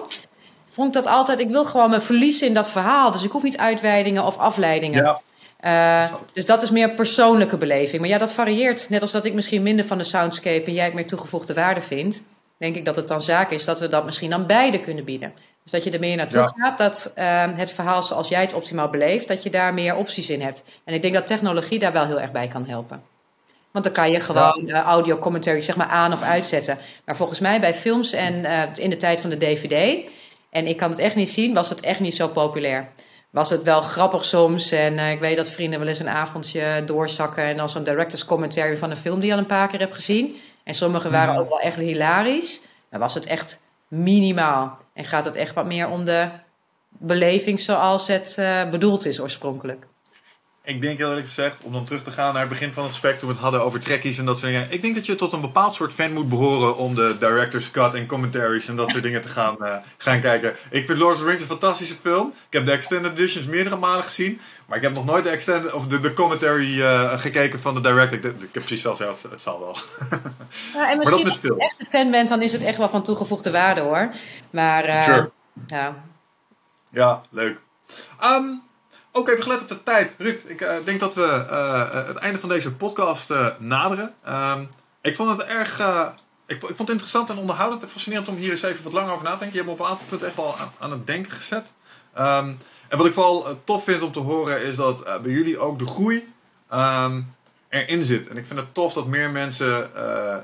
vond 0.69 0.87
ik 0.87 1.03
dat 1.03 1.13
altijd, 1.13 1.39
ik 1.39 1.49
wil 1.49 1.65
gewoon 1.65 1.89
me 1.89 1.99
verliezen 1.99 2.47
in 2.47 2.53
dat 2.53 2.71
verhaal. 2.71 3.11
Dus 3.11 3.23
ik 3.23 3.31
hoef 3.31 3.43
niet 3.43 3.57
uitweidingen 3.57 4.25
of 4.25 4.37
afleidingen. 4.37 5.03
Ja. 5.03 5.21
Uh, 6.05 6.15
dus 6.33 6.45
dat 6.45 6.61
is 6.61 6.69
meer 6.69 6.93
persoonlijke 6.93 7.57
beleving. 7.57 8.01
Maar 8.01 8.09
ja, 8.09 8.17
dat 8.17 8.33
varieert. 8.33 8.89
Net 8.89 9.01
als 9.01 9.11
dat 9.11 9.25
ik 9.25 9.33
misschien 9.33 9.63
minder 9.63 9.85
van 9.85 9.97
de 9.97 10.03
soundscape 10.03 10.65
en 10.65 10.73
jij 10.73 10.85
het 10.85 10.93
meer 10.93 11.07
toegevoegde 11.07 11.53
waarde 11.53 11.81
vindt 11.81 12.23
denk 12.57 12.75
ik 12.75 12.85
dat 12.85 12.95
het 12.95 13.07
dan 13.07 13.21
zaak 13.21 13.51
is 13.51 13.65
dat 13.65 13.79
we 13.79 13.87
dat 13.87 14.05
misschien 14.05 14.33
aan 14.33 14.47
beide 14.47 14.79
kunnen 14.79 15.05
bieden. 15.05 15.33
Dus 15.63 15.71
dat 15.71 15.83
je 15.83 15.91
er 15.91 15.99
meer 15.99 16.15
naartoe 16.15 16.51
gaat, 16.55 16.77
dat 16.77 17.13
uh, 17.17 17.45
het 17.53 17.71
verhaal 17.71 18.03
zoals 18.03 18.27
jij 18.27 18.41
het 18.41 18.53
optimaal 18.53 18.89
beleeft, 18.89 19.27
dat 19.27 19.43
je 19.43 19.49
daar 19.49 19.73
meer 19.73 19.95
opties 19.95 20.29
in 20.29 20.41
hebt. 20.41 20.63
En 20.83 20.93
ik 20.93 21.01
denk 21.01 21.13
dat 21.13 21.27
technologie 21.27 21.79
daar 21.79 21.93
wel 21.93 22.05
heel 22.05 22.19
erg 22.19 22.31
bij 22.31 22.47
kan 22.47 22.67
helpen. 22.67 23.03
Want 23.71 23.85
dan 23.85 23.93
kan 23.93 24.11
je 24.11 24.19
gewoon 24.19 24.63
ja. 24.65 24.81
uh, 24.81 24.87
audio 24.87 25.17
commentary 25.17 25.61
zeg 25.61 25.75
maar 25.75 25.87
aan 25.87 26.13
of 26.13 26.21
uitzetten. 26.21 26.77
Maar 27.05 27.15
volgens 27.15 27.39
mij 27.39 27.59
bij 27.59 27.73
films 27.73 28.13
en 28.13 28.33
uh, 28.33 28.61
in 28.75 28.89
de 28.89 28.97
tijd 28.97 29.19
van 29.19 29.29
de 29.29 29.37
DVD, 29.37 30.09
en 30.49 30.67
ik 30.67 30.77
kan 30.77 30.89
het 30.89 30.99
echt 30.99 31.15
niet 31.15 31.29
zien, 31.29 31.53
was 31.53 31.69
het 31.69 31.81
echt 31.81 31.99
niet 31.99 32.15
zo 32.15 32.27
populair. 32.27 32.89
Was 33.29 33.49
het 33.49 33.63
wel 33.63 33.81
grappig 33.81 34.25
soms. 34.25 34.71
En 34.71 34.93
uh, 34.93 35.11
ik 35.11 35.19
weet 35.19 35.35
dat 35.35 35.51
vrienden 35.51 35.79
wel 35.79 35.87
eens 35.87 35.99
een 35.99 36.09
avondje 36.09 36.83
doorzakken. 36.85 37.43
En 37.43 37.57
dan 37.57 37.69
zo'n 37.69 37.83
director's 37.83 38.25
commentary 38.25 38.77
van 38.77 38.89
een 38.89 38.97
film 38.97 39.19
die 39.19 39.27
je 39.27 39.33
al 39.33 39.39
een 39.39 39.45
paar 39.45 39.67
keer 39.67 39.79
hebt 39.79 39.93
gezien. 39.93 40.35
En 40.65 40.73
sommige 40.73 41.09
waren 41.09 41.35
ook 41.35 41.49
wel 41.49 41.59
echt 41.59 41.77
hilarisch. 41.77 42.61
Maar 42.89 42.99
was 42.99 43.13
het 43.13 43.25
echt 43.25 43.61
minimaal. 43.87 44.77
En 44.93 45.05
gaat 45.05 45.25
het 45.25 45.35
echt 45.35 45.53
wat 45.53 45.65
meer 45.65 45.89
om 45.89 46.05
de 46.05 46.29
beleving 46.89 47.59
zoals 47.59 48.07
het 48.07 48.35
uh, 48.39 48.69
bedoeld 48.69 49.05
is 49.05 49.19
oorspronkelijk. 49.19 49.87
Ik 50.65 50.81
denk 50.81 50.97
heel 50.97 51.07
eerlijk 51.07 51.27
gezegd, 51.27 51.61
om 51.61 51.71
dan 51.71 51.85
terug 51.85 52.03
te 52.03 52.11
gaan 52.11 52.33
naar 52.33 52.41
het 52.41 52.49
begin 52.49 52.73
van 52.73 52.83
het 52.83 52.93
spectrum, 52.93 53.19
toen 53.19 53.27
we 53.27 53.33
het 53.33 53.43
hadden 53.43 53.63
over 53.63 53.79
trekkies 53.79 54.17
en 54.17 54.25
dat 54.25 54.39
soort 54.39 54.51
dingen. 54.51 54.67
Ik 54.69 54.81
denk 54.81 54.95
dat 54.95 55.05
je 55.05 55.15
tot 55.15 55.33
een 55.33 55.41
bepaald 55.41 55.73
soort 55.73 55.93
fan 55.93 56.13
moet 56.13 56.29
behoren 56.29 56.77
om 56.77 56.95
de 56.95 57.15
director's 57.19 57.71
cut 57.71 57.93
en 57.93 58.05
commentaries 58.05 58.67
en 58.67 58.75
dat 58.75 58.89
soort 58.89 59.03
dingen 59.03 59.21
te 59.21 59.29
gaan, 59.29 59.55
uh, 59.61 59.75
gaan 59.97 60.21
kijken. 60.21 60.55
Ik 60.69 60.85
vind 60.85 60.97
Lord 60.97 61.13
of 61.13 61.19
the 61.19 61.25
Rings 61.25 61.41
een 61.41 61.49
fantastische 61.49 61.95
film. 62.01 62.27
Ik 62.27 62.53
heb 62.53 62.65
de 62.65 62.71
extended 62.71 63.11
editions 63.11 63.47
meerdere 63.47 63.75
malen 63.75 64.03
gezien, 64.03 64.39
maar 64.65 64.77
ik 64.77 64.83
heb 64.83 64.93
nog 64.93 65.05
nooit 65.05 65.23
de, 65.23 65.29
extended, 65.29 65.71
of 65.73 65.87
de, 65.87 65.99
de 65.99 66.13
commentary 66.13 66.79
uh, 66.79 67.19
gekeken 67.19 67.59
van 67.59 67.73
de 67.73 67.81
director. 67.81 68.17
Ik, 68.17 68.23
ik, 68.23 68.33
heb 68.41 68.63
precies 68.63 68.81
zelfs, 68.81 68.99
ja, 68.99 69.13
het, 69.29 69.41
zal 69.41 69.59
wel. 69.59 69.75
Ja, 70.73 70.91
en 70.91 70.97
misschien 70.97 71.29
als 71.29 71.39
je 71.41 71.55
echt 71.57 71.79
een 71.79 71.85
fan 71.85 72.11
bent, 72.11 72.29
dan 72.29 72.41
is 72.41 72.51
het 72.51 72.63
echt 72.63 72.77
wel 72.77 72.89
van 72.89 73.03
toegevoegde 73.03 73.51
waarde 73.51 73.81
hoor. 73.81 74.11
Maar, 74.49 74.87
uh, 74.87 75.03
sure. 75.03 75.31
ja. 75.67 76.03
Ja, 76.89 77.21
leuk. 77.29 77.59
Um, 78.23 78.63
ook 79.17 79.29
even 79.29 79.43
gelet 79.43 79.61
op 79.61 79.67
de 79.67 79.83
tijd. 79.83 80.15
Ruud, 80.17 80.39
ik 80.47 80.61
uh, 80.61 80.75
denk 80.85 80.99
dat 80.99 81.13
we 81.13 81.45
uh, 81.49 82.07
het 82.07 82.15
einde 82.15 82.39
van 82.39 82.49
deze 82.49 82.73
podcast 82.73 83.33
naderen. 83.59 84.13
Um, 84.29 84.69
ik 85.01 85.15
vond 85.15 85.37
het 85.37 85.47
erg. 85.47 85.79
Ik, 86.47 86.55
ik, 86.55 86.59
vond 86.59 86.77
het 86.77 86.89
interessant 86.89 87.29
en 87.29 87.37
onderhoudend 87.37 87.83
en 87.83 87.89
fascinerend 87.89 88.27
om 88.27 88.35
hier 88.35 88.51
eens 88.51 88.61
even 88.61 88.83
wat 88.83 88.93
langer 88.93 89.11
over 89.11 89.23
na 89.23 89.31
te 89.31 89.39
denken. 89.39 89.57
Je 89.57 89.63
hebt 89.63 89.77
me 89.77 89.83
op 89.83 89.85
een 89.85 89.91
aantal 89.91 90.05
punten 90.09 90.27
echt 90.27 90.35
wel 90.35 90.55
aan, 90.79 90.91
het 90.91 91.07
denken 91.07 91.31
gezet. 91.31 91.71
Um, 92.17 92.57
en 92.87 92.97
wat 92.97 93.05
ik 93.05 93.13
vooral 93.13 93.61
tof 93.63 93.83
vind 93.83 94.01
om 94.01 94.11
te 94.11 94.19
horen 94.19 94.63
is 94.63 94.75
dat 94.75 95.21
bij 95.21 95.31
jullie 95.31 95.59
ook 95.59 95.79
de 95.79 95.87
groei 95.87 96.33
um, 96.73 97.35
erin 97.69 98.03
zit. 98.03 98.27
En 98.27 98.37
ik 98.37 98.45
vind 98.45 98.59
het 98.59 98.73
tof 98.73 98.93
dat 98.93 99.07
meer 99.07 99.31
mensen 99.31 99.91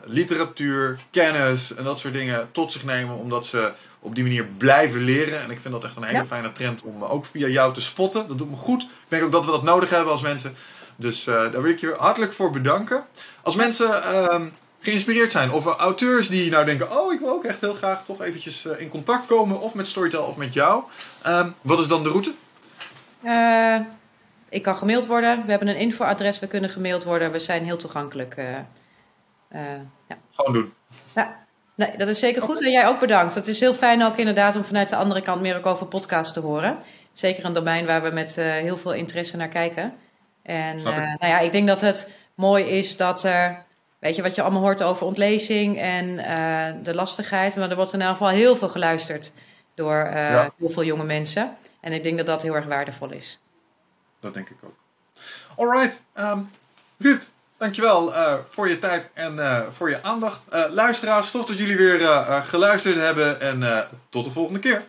literatuur, 0.06 1.00
kennis 1.12 1.74
en 1.74 1.84
dat 1.84 2.00
soort 2.00 2.14
dingen 2.14 2.50
tot 2.52 2.72
zich 2.72 2.84
nemen, 2.84 3.16
omdat 3.16 3.46
ze 3.46 3.72
op 4.02 4.16
die 4.16 4.24
manier 4.24 4.46
blijven 4.46 5.02
leren. 5.02 5.42
En 5.42 5.52
ik 5.52 5.60
vind 5.60 5.74
dat 5.74 5.84
echt 5.84 5.96
een 5.96 6.04
hele 6.04 6.26
fijne 6.26 6.52
trend 6.52 6.84
om 6.84 7.04
ook 7.04 7.26
via 7.26 7.48
jou 7.48 7.74
te 7.74 7.82
spotten. 7.82 8.28
Dat 8.28 8.38
doet 8.38 8.50
me 8.50 8.56
goed. 8.56 8.82
Ik 8.82 8.90
denk 9.08 9.24
ook 9.24 9.32
dat 9.32 9.46
we 9.46 9.52
dat 9.52 9.64
nodig 9.64 9.90
hebben 9.90 10.12
als 10.12 10.22
mensen. 10.22 10.56
Dus 10.96 11.28
uh, 11.28 11.36
daar 11.36 11.62
wil 11.62 11.72
ik 11.72 11.80
je 11.80 11.96
hartelijk 11.98 12.34
voor 12.34 12.52
bedanken. 12.52 13.06
Als 13.42 13.56
mensen 13.56 13.90
uh, 13.90 14.42
geïnspireerd 14.80 15.32
zijn 15.32 15.52
of 15.52 15.66
auteurs 15.66 16.28
die 16.28 16.52
nou 16.52 16.66
denken... 16.66 16.92
oh, 16.92 17.14
ik 17.14 17.20
wil 17.20 17.30
ook 17.30 17.44
echt 17.44 17.62
heel 17.62 17.74
graag 17.74 18.06
toch 18.06 18.22
eventjes 18.22 18.66
uh, 18.66 18.80
in 18.80 18.90
contact 18.90 19.26
komen... 19.26 19.60
of 19.60 19.74
met 19.74 19.88
Storytel 19.88 20.24
of 20.24 20.38
met 20.38 20.54
jou. 20.54 20.84
Ehm, 21.22 21.50
wat 21.62 21.80
is 21.80 21.88
dan 21.88 22.04
de 22.04 22.10
route? 22.10 22.34
Eh, 23.24 23.80
ik 24.50 24.62
kan 24.62 24.76
gemaild 24.76 25.06
worden. 25.06 25.44
We 25.46 25.50
hebben 25.50 25.68
een 25.68 25.78
infoadres. 25.78 26.40
We 26.40 26.48
kunnen 26.48 26.70
gemaild 26.70 27.04
worden. 27.04 27.32
We 27.32 27.40
zijn 27.40 27.66
heel 27.66 27.78
toegankelijk. 27.78 28.36
ja. 29.50 30.18
Gewoon 30.32 30.54
doen. 30.54 30.74
Ja. 31.16 31.41
Nee, 31.82 31.98
dat 31.98 32.08
is 32.08 32.20
zeker 32.20 32.42
goed. 32.42 32.64
En 32.64 32.72
jij 32.72 32.88
ook 32.88 33.00
bedankt. 33.00 33.36
Het 33.36 33.48
is 33.48 33.60
heel 33.60 33.74
fijn 33.74 34.04
ook 34.04 34.18
inderdaad 34.18 34.56
om 34.56 34.64
vanuit 34.64 34.90
de 34.90 34.96
andere 34.96 35.22
kant 35.22 35.42
meer 35.42 35.58
ook 35.58 35.66
over 35.66 35.86
podcasts 35.86 36.34
te 36.34 36.40
horen. 36.40 36.78
Zeker 37.14 37.46
een 37.46 37.54
domein 37.54 37.86
waar 37.86 38.02
we 38.02 38.10
met 38.10 38.36
uh, 38.38 38.46
heel 38.46 38.78
veel 38.78 38.94
interesse 38.94 39.38
naar 39.38 39.48
kijken. 39.48 39.94
En 40.44 40.78
uh, 40.78 40.86
nou 40.86 41.18
ja, 41.20 41.40
ik 41.40 41.52
denk 41.52 41.68
dat 41.68 41.82
het 41.82 42.10
mooi 42.36 42.64
is 42.64 42.98
dat 42.98 43.24
er, 43.24 43.64
weet 44.00 44.16
je, 44.16 44.22
wat 44.22 44.36
je 44.36 44.42
allemaal 44.42 44.62
hoort 44.62 44.84
over 44.84 45.06
ontlezing 45.06 45.80
en 45.80 46.06
uh, 46.08 46.84
de 46.84 46.96
lastigheid. 46.96 47.56
Maar 47.56 47.70
er 47.70 47.76
wordt 47.76 47.94
in 47.94 48.00
ieder 48.00 48.14
geval 48.14 48.30
heel 48.30 48.56
veel 48.56 48.70
geluisterd 48.70 49.32
door 49.76 50.10
ja. 50.14 50.54
heel 50.58 50.70
veel 50.70 50.84
jonge 50.84 51.04
mensen. 51.04 51.58
En 51.80 51.94
ik 51.94 52.04
denk 52.04 52.18
dat 52.18 52.26
dat 52.26 52.42
heel 52.42 52.56
erg 52.56 52.66
waardevol 52.66 53.12
is. 53.12 53.40
Dat 54.20 54.34
denk 54.34 54.50
ik 54.50 54.58
ook. 54.64 54.76
Alright, 55.56 56.02
um, 56.16 56.50
Ruud, 56.98 57.24
Dankjewel 57.62 58.14
uh, 58.14 58.34
voor 58.50 58.70
je 58.70 58.80
tijd 58.80 59.10
en 59.14 59.36
uh, 59.36 59.60
voor 59.78 59.90
je 59.90 60.04
aandacht. 60.04 60.42
Uh, 60.54 60.64
luisteraars, 60.70 61.32
tof 61.32 61.46
dat 61.46 61.58
jullie 61.58 61.78
weer 61.78 62.00
geluisterd 62.46 62.96
hebben. 62.96 63.42
En 63.42 63.88
tot 64.10 64.26
de 64.26 64.32
volgende 64.32 64.60
keer. 64.60 64.84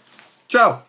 Ciao! 0.47 0.83